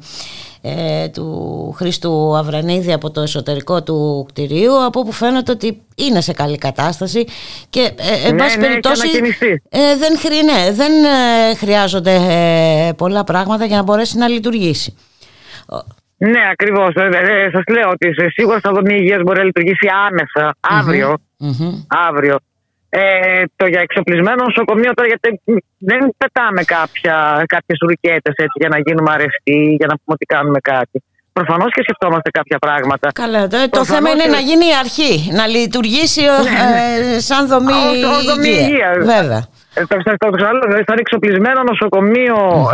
ε, 0.63 1.09
του 1.09 1.75
Χρήστου 1.77 2.37
Αβρανίδη 2.37 2.93
από 2.93 3.11
το 3.11 3.21
εσωτερικό 3.21 3.83
του 3.83 4.27
κτηρίου 4.29 4.85
από 4.85 5.03
που 5.03 5.13
φαίνεται 5.13 5.53
ότι 5.53 5.83
είναι 5.95 6.21
σε 6.21 6.33
καλή 6.33 6.59
κατάσταση 6.59 7.25
και 7.71 7.81
ε, 7.81 8.29
εν 8.29 8.35
ναι, 8.35 8.43
πάση 8.43 8.59
ναι, 8.59 8.67
περιπτώσει 8.67 9.09
ε, 9.69 9.97
δεν, 9.97 10.45
ναι, 10.45 10.73
δεν 10.73 10.93
χρειάζονται 11.57 12.19
πολλά 12.97 13.25
πράγματα 13.25 13.65
για 13.65 13.77
να 13.77 13.83
μπορέσει 13.83 14.19
να 14.19 14.29
λειτουργήσει 14.29 14.95
ναι, 16.29 16.41
ακριβώς. 16.53 16.95
Ε, 16.95 17.05
ε, 17.05 17.51
Σας 17.51 17.63
λέω 17.67 17.91
ότι 17.91 18.15
σίγουρα 18.33 18.59
στα 18.59 18.73
δομή 18.73 18.95
υγείας 18.95 19.23
μπορεί 19.23 19.39
να 19.39 19.45
λειτουργήσει 19.45 19.87
άμεσα, 20.09 20.55
αύριο. 20.61 21.17
αύριο. 22.09 22.37
Ε, 22.95 23.45
το 23.57 23.67
για 23.67 23.81
εξοπλισμένο 23.81 24.41
νοσοκομείο 24.49 24.93
τώρα 24.95 25.09
γιατί 25.13 25.29
δεν 25.91 26.01
πετάμε 26.21 26.63
κάποια, 26.77 27.17
κάποιες 27.55 27.79
ρουκέτες 27.87 28.35
έτσι 28.45 28.57
για 28.63 28.69
να 28.69 28.79
γίνουμε 28.85 29.11
αρεστοί, 29.17 29.61
για 29.79 29.89
να 29.91 29.95
πούμε 29.99 30.13
ότι 30.19 30.27
κάνουμε 30.35 30.61
κάτι. 30.73 30.97
Προφανώς 31.33 31.71
και 31.75 31.83
σκεφτόμαστε 31.87 32.31
κάποια 32.39 32.59
πράγματα. 32.59 33.07
Καλά, 33.13 33.41
το, 33.49 33.57
το 33.79 33.85
θέμα 33.85 34.09
είναι 34.11 34.27
να 34.37 34.41
γίνει 34.49 34.67
η 34.73 34.77
αρχή, 34.85 35.15
να 35.39 35.45
λειτουργήσει 35.47 36.23
ναι. 36.23 37.17
ε, 37.17 37.21
σαν 37.29 37.43
δομή, 37.53 37.83
δομή 38.31 38.49
υγεία. 38.49 38.91
Βέβαια. 39.15 39.43
Ε, 39.75 39.83
θα 40.87 40.93
είναι 40.93 41.03
εξοπλισμένο 41.07 41.61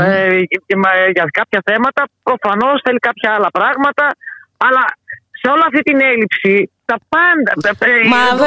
ε, 0.01 0.43
και, 0.67 0.75
για 1.17 1.25
κάποια 1.39 1.61
θέματα. 1.69 2.03
Προφανώς 2.23 2.81
θέλει 2.85 2.99
κάποια 2.99 3.31
άλλα 3.37 3.51
πράγματα. 3.59 4.05
Αλλά 4.67 4.85
σε 5.41 5.51
όλη 5.51 5.63
αυτή 5.67 5.81
την 5.81 6.01
έλλειψη 6.01 6.71
τα 6.85 6.99
πάντα. 7.09 7.77
Μα 8.09 8.47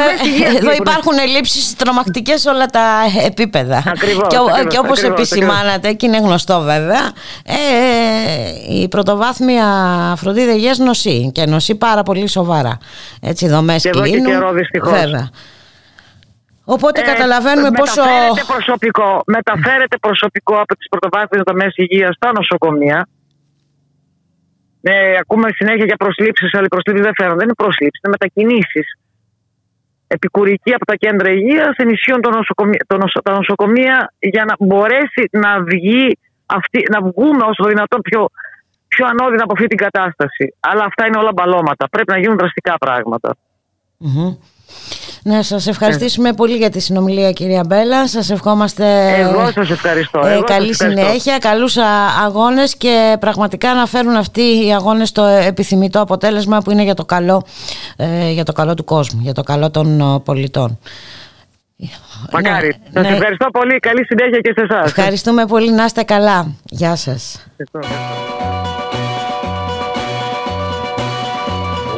εδώ 0.57 0.72
υπάρχουν 0.72 1.18
ελλείψεις 1.18 1.76
τρομακτικές 1.76 2.41
σε 2.41 2.49
όλα 2.49 2.65
τα 2.65 2.85
επίπεδα. 3.26 3.84
Ακριβώς, 3.88 4.27
και, 4.27 4.38
ακριβώς, 4.38 4.73
και 4.73 4.80
όπως 4.80 5.03
επισημάνατε, 5.03 5.93
και 5.93 6.05
είναι 6.05 6.18
γνωστό 6.18 6.59
βέβαια, 6.59 7.11
ε, 7.45 8.73
η 8.73 8.88
πρωτοβάθμια 8.88 9.65
φροντίδα 10.18 10.53
υγείας 10.53 10.77
νοσεί 10.77 11.31
και 11.34 11.45
νοσεί 11.45 11.76
πάρα 11.76 12.03
πολύ 12.03 12.27
σοβαρά. 12.27 12.77
Έτσι, 13.22 13.47
δομές 13.47 13.81
και 13.81 13.89
εδώ 13.89 14.03
και 14.03 14.19
καιρό 14.19 14.51
δυστυχώς. 14.51 14.91
Βέβαια. 14.91 15.30
Οπότε 16.65 17.01
ε, 17.01 17.03
καταλαβαίνουμε 17.03 17.72
πόσο... 17.72 18.01
Μεταφέρεται 18.03 18.43
προσωπικό, 18.47 19.22
μεταφέρεται 19.26 19.97
προσωπικό 19.97 20.55
από 20.55 20.76
τις 20.76 20.88
πρωτοβάθμιες 20.89 21.43
δομές 21.47 21.73
υγείας 21.76 22.15
στα 22.15 22.31
νοσοκομεία. 22.31 23.07
Ε, 24.82 25.16
ακούμε 25.20 25.49
συνέχεια 25.56 25.86
για 25.86 25.95
προσλήψεις, 25.95 26.53
αλλά 26.53 26.66
οι 26.66 26.68
προσλήψεις 26.68 27.06
δεν 27.06 27.14
φέρνουν. 27.18 27.38
Δεν 27.38 27.45
είναι 27.45 27.53
προσλήψεις, 27.53 28.02
είναι 28.03 28.16
μετακινήσεις. 28.20 28.98
Επικουρική 30.08 30.74
από 30.74 30.86
τα 30.86 30.95
κέντρα 30.95 31.32
υγείας 31.32 31.76
ενισχύουν 31.76 32.22
το 32.22 32.30
νοσοκομεία, 32.30 32.80
το 32.88 32.98
νοσο, 32.98 33.22
τα 33.22 33.32
νοσοκομεία 33.34 34.14
για 34.20 34.45
να 34.45 34.56
μπορέσει 34.60 35.24
να 35.32 35.64
βγει 35.64 36.18
αυτή, 36.45 36.84
να 36.91 37.02
βγούμε 37.02 37.44
όσο 37.44 37.64
δυνατόν 37.68 38.02
πιο, 38.02 38.30
πιο 38.88 39.06
ανώδυνα 39.06 39.44
από 39.44 39.53
αυτή 39.53 39.68
την 39.68 39.78
κατάσταση. 39.78 40.56
Αλλά 40.60 40.84
αυτά 40.84 41.08
είναι 41.08 41.18
όλα 41.18 41.32
μπαλώματα. 41.34 41.90
Πρέπει 41.90 42.12
να 42.12 42.20
γίνουν 42.20 42.38
δραστικά 42.38 42.76
να 45.23 45.43
σας 45.43 45.68
ευχαριστήσουμε 45.68 46.34
πολύ 46.34 46.56
για 46.56 46.69
τη 46.69 46.80
συνομιλία 46.80 47.31
κυρία 47.31 47.64
Μπέλα. 47.68 48.07
Σας 48.07 48.30
ευχόμαστε 48.30 49.15
Εγώ 49.19 49.52
σας 49.52 49.69
ευχαριστώ. 49.69 50.19
Ε, 50.26 50.41
καλή 50.45 50.76
συνέχεια, 50.76 51.38
καλούς 51.38 51.77
αγώνες 52.26 52.76
και 52.77 53.18
πραγματικά 53.19 53.73
να 53.73 53.85
φέρουν 53.85 54.15
αυτοί 54.15 54.65
οι 54.65 54.73
αγώνες 54.73 55.11
το 55.11 55.23
επιθυμητό 55.23 56.02
αποτέλεσμα 56.02 56.57
που 56.57 56.72
είναι 56.72 56.84
για 56.84 56.93
το 56.93 57.06
καλό, 57.06 57.43
ε, 57.98 58.31
για 58.31 58.43
το 58.43 58.52
καλό 58.52 58.73
του 58.73 58.84
κόσμου, 58.84 59.19
για 59.23 59.34
το 59.34 59.43
καλό 59.43 59.72
των 59.72 60.22
πολιτών. 60.26 60.80
Μακάρι. 62.31 62.68
Ναι, 62.68 63.02
σας 63.02 63.03
ναι. 63.03 63.15
ευχαριστώ 63.15 63.49
πολύ. 63.52 63.80
Καλή 63.80 64.06
συνέχεια 64.06 64.39
και 64.39 64.53
σε 64.56 64.61
εσάς. 64.69 64.85
Ευχαριστούμε 64.85 65.45
πολύ. 65.45 65.72
Να 65.72 65.85
είστε 65.85 66.03
καλά. 66.03 66.53
Γεια 66.64 66.95
σας. 66.95 67.45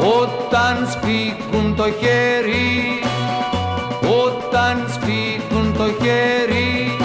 Όταν 0.05 0.87
σφίγγουν 0.91 1.75
το 1.75 1.83
χέρι 1.83 2.99
όταν 4.23 4.89
σφίγγουν 4.93 5.73
το 5.77 5.83
χέρι 6.03 6.97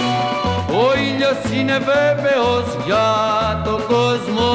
ο 0.70 0.98
ήλιος 0.98 1.58
είναι 1.58 1.78
βέβαιος 1.78 2.84
για 2.86 3.06
το 3.64 3.80
κόσμο. 3.88 4.54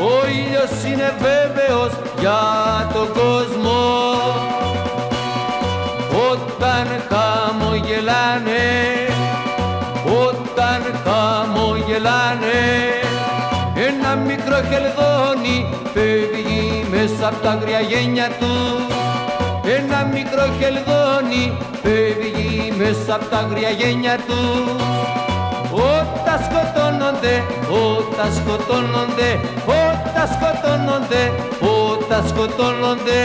Ο 0.00 0.26
ήλιος 0.28 0.92
είναι 0.92 1.14
βέβαιος 1.20 1.92
για 2.20 2.40
τον 2.92 3.08
κόσμο. 3.12 3.80
Όταν 6.30 6.86
χαμογελάνε 7.08 8.66
όταν 10.28 10.80
χαμογελάνε 11.04 12.62
ένα 13.74 14.16
μικρό 14.16 14.56
χελδόνι 14.70 15.66
φεύγει 15.94 16.51
μέσα 17.22 17.34
από 17.34 17.44
τα 17.44 17.50
αγριά 17.50 17.80
γένια 17.80 18.28
του. 18.38 18.54
Ένα 19.78 19.98
μικρό 20.14 20.44
χελδόνι 20.58 21.44
φεύγει 21.82 22.72
μέσα 22.78 23.14
από 23.14 23.24
τα 23.24 23.38
αγριά 23.38 23.70
γένια 23.70 24.16
του. 24.26 24.40
Όταν 25.72 26.38
σκοτώνονται, 26.46 27.34
όταν 27.86 28.28
σκοτώνονται, 28.38 29.30
όταν 29.66 30.26
σκοτώνονται, 30.34 31.22
όταν 31.88 32.28
σκοτώνονται 32.28 33.22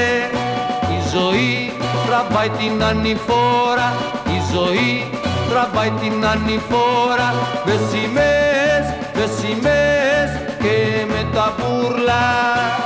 η 0.95 0.99
ζωή 1.13 1.71
τραβάει 2.07 2.49
την 2.49 2.83
ανηφόρα, 2.83 3.89
η 4.35 4.39
ζωή 4.53 5.09
τραβάει 5.49 5.91
την 6.01 6.25
ανηφόρα. 6.25 7.29
Με 7.65 7.75
σημαίες, 7.89 8.85
με 9.17 9.25
σημαίες 9.37 10.29
και 10.61 10.75
με 11.11 11.21
τα 11.33 11.53
μπουρλά. 11.57 12.25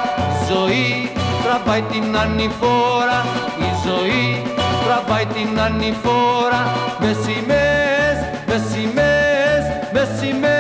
η 0.08 0.11
ζωή 0.52 1.12
τραβάει 1.44 1.82
την 1.82 2.18
ανηφόρα, 2.18 3.20
η 3.60 3.70
ζωή 3.86 4.42
τραβάει 4.86 5.26
την 5.26 5.60
ανηφόρα. 5.60 6.62
Με 7.00 7.16
σημαίες, 7.24 8.18
με 8.48 8.58
σημαίες, 8.72 9.64
με 9.94 10.08
σημαίες 10.20 10.51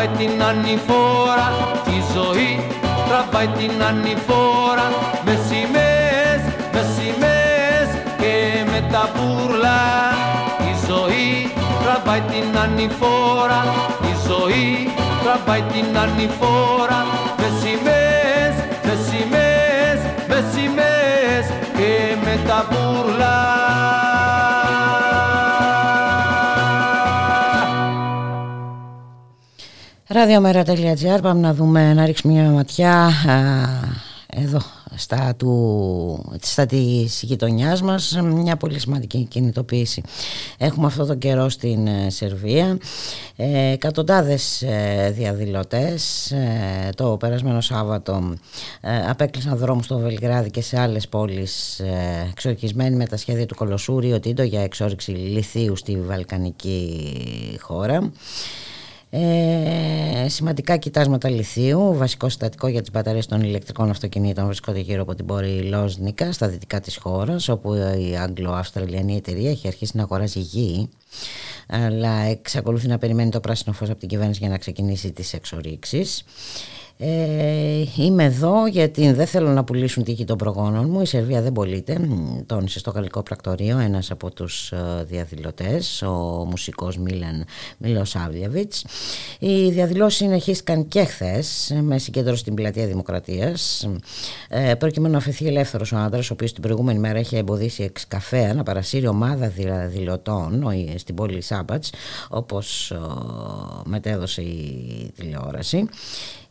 τραβάει 0.00 0.26
την 0.26 0.42
ανηφόρα, 0.42 1.48
η 1.86 2.02
ζωή 2.14 2.66
τραβάει 3.08 3.46
την 3.46 3.82
ανηφόρα 3.82 4.86
με 5.24 5.38
σημαίες, 5.48 6.40
με 6.72 6.82
σημαίες 6.94 7.88
και 8.18 8.64
με 8.70 8.88
τα 8.92 9.10
μπουρλά. 9.14 9.82
Η 10.70 10.74
ζωή 10.88 11.52
τραβάει 11.82 12.20
την 12.20 12.58
ανηφόρα, 12.58 13.62
η 14.10 14.14
ζωή 14.28 14.92
τραβάει 15.22 15.62
την 15.72 15.98
ανηφόρα 15.98 17.00
με 17.38 17.48
σημαίες, 17.60 17.99
Ραδιομέρα.gr 30.12 31.18
Πάμε 31.22 31.40
να 31.40 31.54
δούμε, 31.54 31.94
να 31.94 32.04
ρίξουμε 32.04 32.32
μια 32.32 32.50
ματιά 32.50 33.10
εδώ 34.26 34.60
στα, 34.96 35.34
του, 35.36 36.38
στα 36.42 36.66
της 36.66 37.22
γειτονιάς 37.22 37.82
μας 37.82 38.18
μια 38.22 38.56
πολύ 38.56 38.78
σημαντική 38.78 39.24
κινητοποίηση. 39.24 40.02
Έχουμε 40.58 40.86
αυτό 40.86 41.06
το 41.06 41.14
καιρό 41.14 41.48
στην 41.48 41.86
ε, 41.86 42.10
Σερβία 42.10 42.78
ε, 43.36 43.72
εκατοντάδες 43.72 44.62
ε, 44.62 45.12
διαδηλωτές 45.16 46.30
ε, 46.30 46.90
το 46.96 47.16
περασμένο 47.16 47.60
Σάββατο 47.60 48.34
ε, 48.80 49.08
απέκλεισαν 49.08 49.56
δρόμους 49.56 49.84
στο 49.84 49.98
Βελιγράδι 49.98 50.50
και 50.50 50.62
σε 50.62 50.80
άλλες 50.80 51.08
πόλεις 51.08 51.78
ε, 51.78 52.28
εξορκισμένοι 52.30 52.96
με 52.96 53.06
τα 53.06 53.16
σχέδια 53.16 53.46
του 53.46 53.54
Κολοσούριο 53.54 54.20
Τίντο 54.20 54.42
για 54.42 54.62
εξόρυξη 54.62 55.10
λιθίου 55.10 55.76
στη 55.76 56.00
Βαλκανική 56.00 57.58
χώρα 57.60 58.10
ε, 59.12 60.28
σημαντικά 60.28 60.76
κοιτάσματα 60.76 61.28
λιθίου, 61.28 61.94
βασικό 61.94 62.28
συστατικό 62.28 62.68
για 62.68 62.80
τις 62.80 62.90
μπαταρίες 62.90 63.26
των 63.26 63.40
ηλεκτρικών 63.40 63.90
αυτοκινήτων 63.90 64.46
βρίσκονται 64.46 64.80
γύρω 64.80 65.02
από 65.02 65.14
την 65.14 65.26
πόρη 65.26 65.62
Λόσνικα 65.62 66.32
στα 66.32 66.48
δυτικά 66.48 66.80
της 66.80 66.96
χώρας 66.96 67.48
όπου 67.48 67.74
η 67.74 68.16
Αγγλο-Αυστραλιανή 68.16 69.16
εταιρεία 69.16 69.50
έχει 69.50 69.66
αρχίσει 69.66 69.96
να 69.96 70.02
αγοράζει 70.02 70.40
γη 70.40 70.88
αλλά 71.68 72.12
εξακολουθεί 72.20 72.86
να 72.88 72.98
περιμένει 72.98 73.30
το 73.30 73.40
πράσινο 73.40 73.74
φως 73.74 73.90
από 73.90 73.98
την 73.98 74.08
κυβέρνηση 74.08 74.38
για 74.40 74.48
να 74.48 74.58
ξεκινήσει 74.58 75.12
τις 75.12 75.32
εξορίξεις. 75.32 76.24
Ε, 77.02 77.84
είμαι 77.96 78.24
εδώ 78.24 78.66
γιατί 78.66 79.12
δεν 79.12 79.26
θέλω 79.26 79.48
να 79.48 79.64
πουλήσουν 79.64 80.04
τύχη 80.04 80.24
των 80.24 80.38
προγόνων 80.38 80.90
μου. 80.90 81.00
Η 81.00 81.06
Σερβία 81.06 81.42
δεν 81.42 81.52
πωλείται, 81.52 82.00
τόνισε 82.46 82.78
στο 82.78 82.90
γαλλικό 82.90 83.22
πρακτορείο 83.22 83.78
ένας 83.78 84.10
από 84.10 84.30
τους 84.30 84.72
ε, 84.72 85.04
διαδηλωτές, 85.08 86.02
ο 86.02 86.44
μουσικός 86.50 86.98
Μίλαν 86.98 87.44
Μιλοσάβλιαβιτς. 87.78 88.84
Οι 89.38 89.70
διαδηλώσεις 89.70 90.18
συνεχίστηκαν 90.18 90.88
και 90.88 91.04
χθες 91.04 91.74
με 91.82 91.98
συγκέντρωση 91.98 92.40
στην 92.40 92.54
πλατεία 92.54 92.86
Δημοκρατίας 92.86 93.88
ε, 94.48 94.74
προκειμένου 94.74 95.12
να 95.12 95.18
αφαιθεί 95.18 95.46
ελεύθερος 95.46 95.92
ο 95.92 95.96
άντρας 95.96 96.30
ο 96.30 96.32
οποίος 96.32 96.52
την 96.52 96.62
προηγούμενη 96.62 96.98
μέρα 96.98 97.18
είχε 97.18 97.38
εμποδίσει 97.38 97.82
εξ 97.82 98.06
καφέ 98.08 98.52
να 98.52 98.62
παρασύρει 98.62 99.06
ομάδα 99.06 99.48
διαδηλωτών 99.48 100.64
στην 100.96 101.14
πόλη 101.14 101.40
Σάμπατς 101.40 101.92
όπως 102.28 102.92
μετέδωσε 103.84 104.42
η 104.42 105.12
τηλεόραση. 105.16 105.88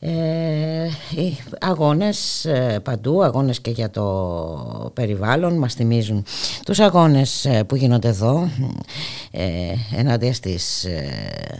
Ε, 0.01 0.85
οι 1.15 1.37
αγώνες 1.59 2.45
ε, 2.45 2.79
παντού, 2.83 3.23
αγώνες 3.23 3.59
και 3.59 3.71
για 3.71 3.89
το 3.89 4.91
περιβάλλον 4.93 5.57
μας 5.57 5.73
θυμίζουν 5.73 6.25
τους 6.65 6.79
αγώνες 6.79 7.45
ε, 7.45 7.63
που 7.63 7.75
γίνονται 7.75 8.07
εδώ 8.07 8.49
ε, 9.31 9.45
ενάντια 9.95 10.33
στις, 10.33 10.87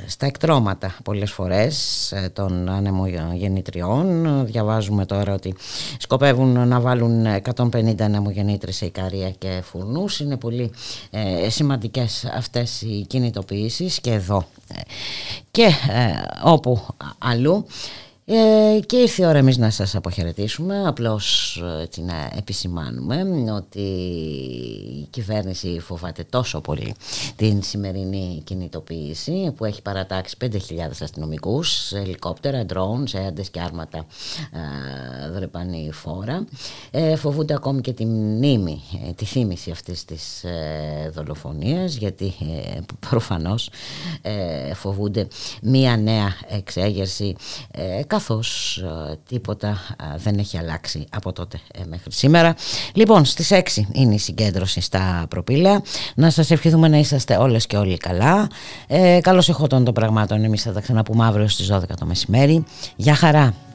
στα 0.08 0.26
εκτρώματα 0.26 0.96
πολλές 1.04 1.32
φορές 1.32 2.14
των 2.34 2.70
ανεμογεννητριών. 2.70 4.46
Διαβάζουμε 4.46 5.06
τώρα 5.06 5.34
ότι 5.34 5.56
σκοπεύουν 5.98 6.68
να 6.68 6.80
βάλουν 6.80 7.26
150 7.56 8.02
ανεμογεννήτρες 8.02 8.76
σε 8.76 8.86
Ικαρία 8.86 9.30
και 9.30 9.62
φουρνούς 9.64 10.20
είναι 10.20 10.38
πολύ 10.38 10.72
ε, 11.10 11.50
σημαντικές 11.50 12.26
αυτές 12.36 12.82
οι 12.82 13.06
κινητοποιήσεις 13.08 14.00
και 14.00 14.12
εδώ. 14.12 14.46
Και 15.52 15.70
όπου 16.44 16.82
αλλού 17.18 17.66
ε, 18.32 18.80
και 18.86 18.98
ήρθε 18.98 19.24
η 19.24 19.26
ώρα 19.26 19.38
εμείς 19.38 19.58
να 19.58 19.70
σας 19.70 19.96
αποχαιρετήσουμε, 19.96 20.88
απλώς 20.88 21.58
έτσι, 21.82 22.02
να 22.02 22.32
επισημάνουμε 22.38 23.52
ότι 23.52 23.80
η 25.02 25.08
κυβέρνηση 25.10 25.80
φοβάται 25.80 26.24
τόσο 26.24 26.62
πολύ 26.62 26.94
την 27.36 27.64
σημερινή 27.64 28.42
κινητοποίηση 28.44 29.54
που 29.56 29.66
έχει 29.66 29.82
παρατάξει 29.82 30.36
5.000 30.42 30.50
αστυνομικούς, 31.02 31.92
ελικόπτερα, 31.92 32.66
ντρόουν, 32.66 33.08
σέαντες 33.08 33.50
και 33.50 33.60
άρματα 33.60 34.06
ε, 34.52 35.30
δρεπανή 35.30 35.90
φόρα. 35.92 36.46
Ε, 36.92 37.16
φοβούνται 37.16 37.54
ακόμη 37.54 37.82
και 37.82 37.94
τη 37.94 38.06
μνήμη, 38.06 38.82
ε, 39.08 39.12
τη 39.12 39.26
θύμηση 39.26 39.72
αυτής 39.72 40.06
της 40.06 40.44
ε, 40.44 41.12
δολοφονίας 41.14 41.96
γιατί 41.96 42.26
ε, 42.26 42.80
προφανώς 43.10 43.70
ε, 44.22 44.74
φοβούνται 44.74 45.28
μία 45.62 45.98
νέα 45.98 46.34
εξέγερση 46.48 47.36
καθώς 48.20 48.78
ε, 48.78 49.18
τίποτα 49.30 49.68
ε, 49.68 50.18
δεν 50.18 50.38
έχει 50.38 50.58
αλλάξει 50.58 51.06
από 51.10 51.32
τότε 51.34 51.60
ε, 51.74 51.82
μέχρι 51.90 52.12
σήμερα. 52.12 52.56
Λοιπόν, 52.94 53.26
στις 53.26 53.50
6 53.52 53.62
είναι 53.92 54.14
η 54.14 54.18
συγκέντρωση 54.18 54.82
στα 54.82 55.26
προπήλαια. 55.30 55.82
Να 56.16 56.30
σας 56.30 56.52
ευχηθούμε 56.52 56.88
να 56.88 56.98
είσαστε 56.98 57.38
όλες 57.38 57.68
και 57.68 57.78
όλοι 57.78 57.98
καλά. 57.98 58.48
Ε, 58.88 59.20
καλώς 59.22 59.50
εχόντων 59.50 59.84
των 59.84 59.94
πραγμάτων. 59.94 60.44
Εμείς 60.44 60.62
θα 60.62 60.72
τα 60.72 60.82
ξαναπούμε 60.82 61.26
αύριο 61.26 61.48
στις 61.48 61.72
12 61.72 61.80
το 62.00 62.06
μεσημέρι. 62.06 62.64
Γεια 62.96 63.16
χαρά! 63.16 63.69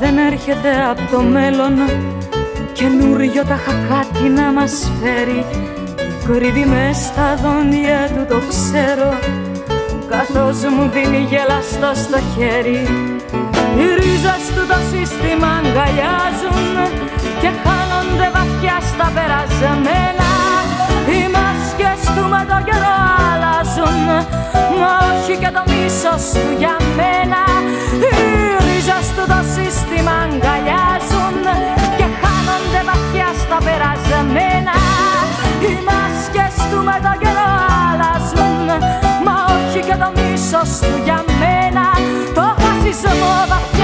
Δεν 0.00 0.18
έρχεται 0.18 0.70
από 0.90 1.02
το 1.10 1.22
μέλλον. 1.22 1.74
Καινούριο 2.72 3.44
τα 3.44 3.58
χακάτι 3.64 4.28
να 4.28 4.52
μας 4.52 4.92
φέρει 5.00 5.44
κρύβει 6.26 6.64
μες 6.64 6.96
στα 6.96 7.36
δόντια 7.42 8.00
του 8.14 8.26
το 8.28 8.38
ξέρω. 8.48 9.10
Καθώς 10.08 10.56
μου 10.72 10.90
δίνει 10.92 11.26
γελαστό 11.30 11.90
στο 12.04 12.18
χέρι 12.34 12.80
οι 13.78 13.86
ρίζες 13.98 14.44
του 14.54 14.64
το 14.70 14.78
σύστημα 14.90 15.50
αγκαλιάζουν 15.58 16.74
και 17.40 17.50
χάνονται 17.62 18.28
βαθιά 18.36 18.76
στα 18.90 19.06
περασμένα. 19.16 20.30
Οι 21.10 21.20
μάσκες 21.34 22.00
του 22.14 22.24
με 22.32 22.42
το 22.50 22.58
καιρό 22.68 22.98
αλλάζουν 23.28 24.06
μα 24.80 24.90
όχι 25.10 25.34
και 25.42 25.50
το 25.56 25.62
μίσος 25.70 26.24
του 26.32 26.50
για 26.58 26.76
μένα 26.96 27.42
οι 28.98 29.00
ρίζες 29.00 29.14
του 29.16 29.24
το 29.32 29.40
σύστημα 29.54 30.14
αγκαλιάζουν 30.24 31.44
και 31.98 32.06
χάνονται 32.20 32.80
βαθιά 32.88 33.28
στα 33.42 33.58
περασμένα. 33.66 34.74
Οι 35.64 35.72
μάσκες 35.88 36.56
του 36.70 36.78
με 36.88 36.96
το 37.04 37.12
καιρό 37.22 37.50
αλλάζουν 37.88 38.68
Μα 39.24 39.34
όχι 39.54 39.80
και 39.88 39.96
το 40.02 40.08
μίσος 40.16 40.70
του 40.84 40.94
για 41.04 41.24
μένα. 41.40 41.84
Το 42.34 42.46
χασισμό 42.60 43.34
βαθιά 43.50 43.77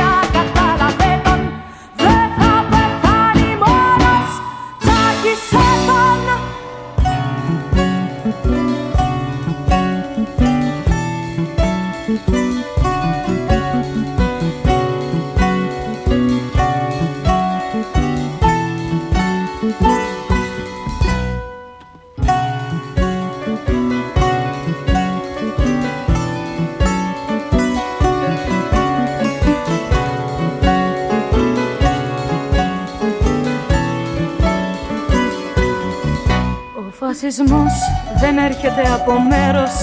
φασισμός 37.15 37.75
δεν 38.21 38.39
έρχεται 38.39 38.85
από 38.97 39.13
μέρος. 39.31 39.75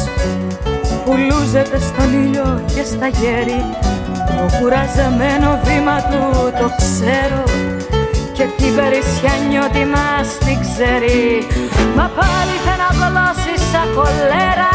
Που 1.06 1.12
λούζεται 1.28 1.80
στον 1.90 2.10
ήλιο 2.24 2.64
και 2.74 2.84
στα 2.92 3.08
γέρη 3.08 3.62
το 4.38 4.46
κουραζεμένο 4.58 5.50
βήμα 5.64 5.98
του 6.10 6.24
το 6.60 6.68
ξέρω. 6.82 7.44
Και 8.38 8.46
την 8.58 8.72
περισσιά 8.80 9.34
νιώτη 9.50 9.84
μας 9.94 10.28
την 10.46 10.58
ξέρει. 10.66 11.22
Μα 11.98 12.06
πάλι 12.18 12.56
θα 12.66 12.74
να 12.82 12.90
κολώσει 13.00 13.54
σαν 13.72 13.88
κολέρα. 13.98 14.74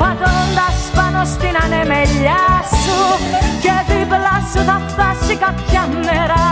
Πατώντας 0.00 0.78
πάνω 0.96 1.20
στην 1.34 1.54
ανεμελιά 1.64 2.44
σου. 2.82 3.00
Και 3.62 3.74
δίπλα 3.88 4.36
σου 4.50 4.60
θα 4.68 4.76
φτάσει 4.88 5.34
κάποια 5.44 5.82
μέρα. 6.06 6.44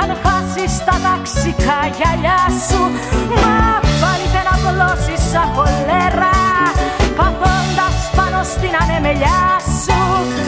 Αν 0.00 0.10
χάσεις 0.22 0.74
τα 0.86 0.96
ταξικά 1.06 1.78
γυαλιά 1.96 2.40
σου. 2.66 2.80
Μα 3.42 3.87
γλώσση 4.68 5.16
σαν 5.30 5.48
χολέρα 5.54 6.34
πατώντας 7.16 7.96
πάνω 8.16 8.42
στην 8.42 8.70
ανεμελιά 8.82 9.60
σου. 9.82 10.47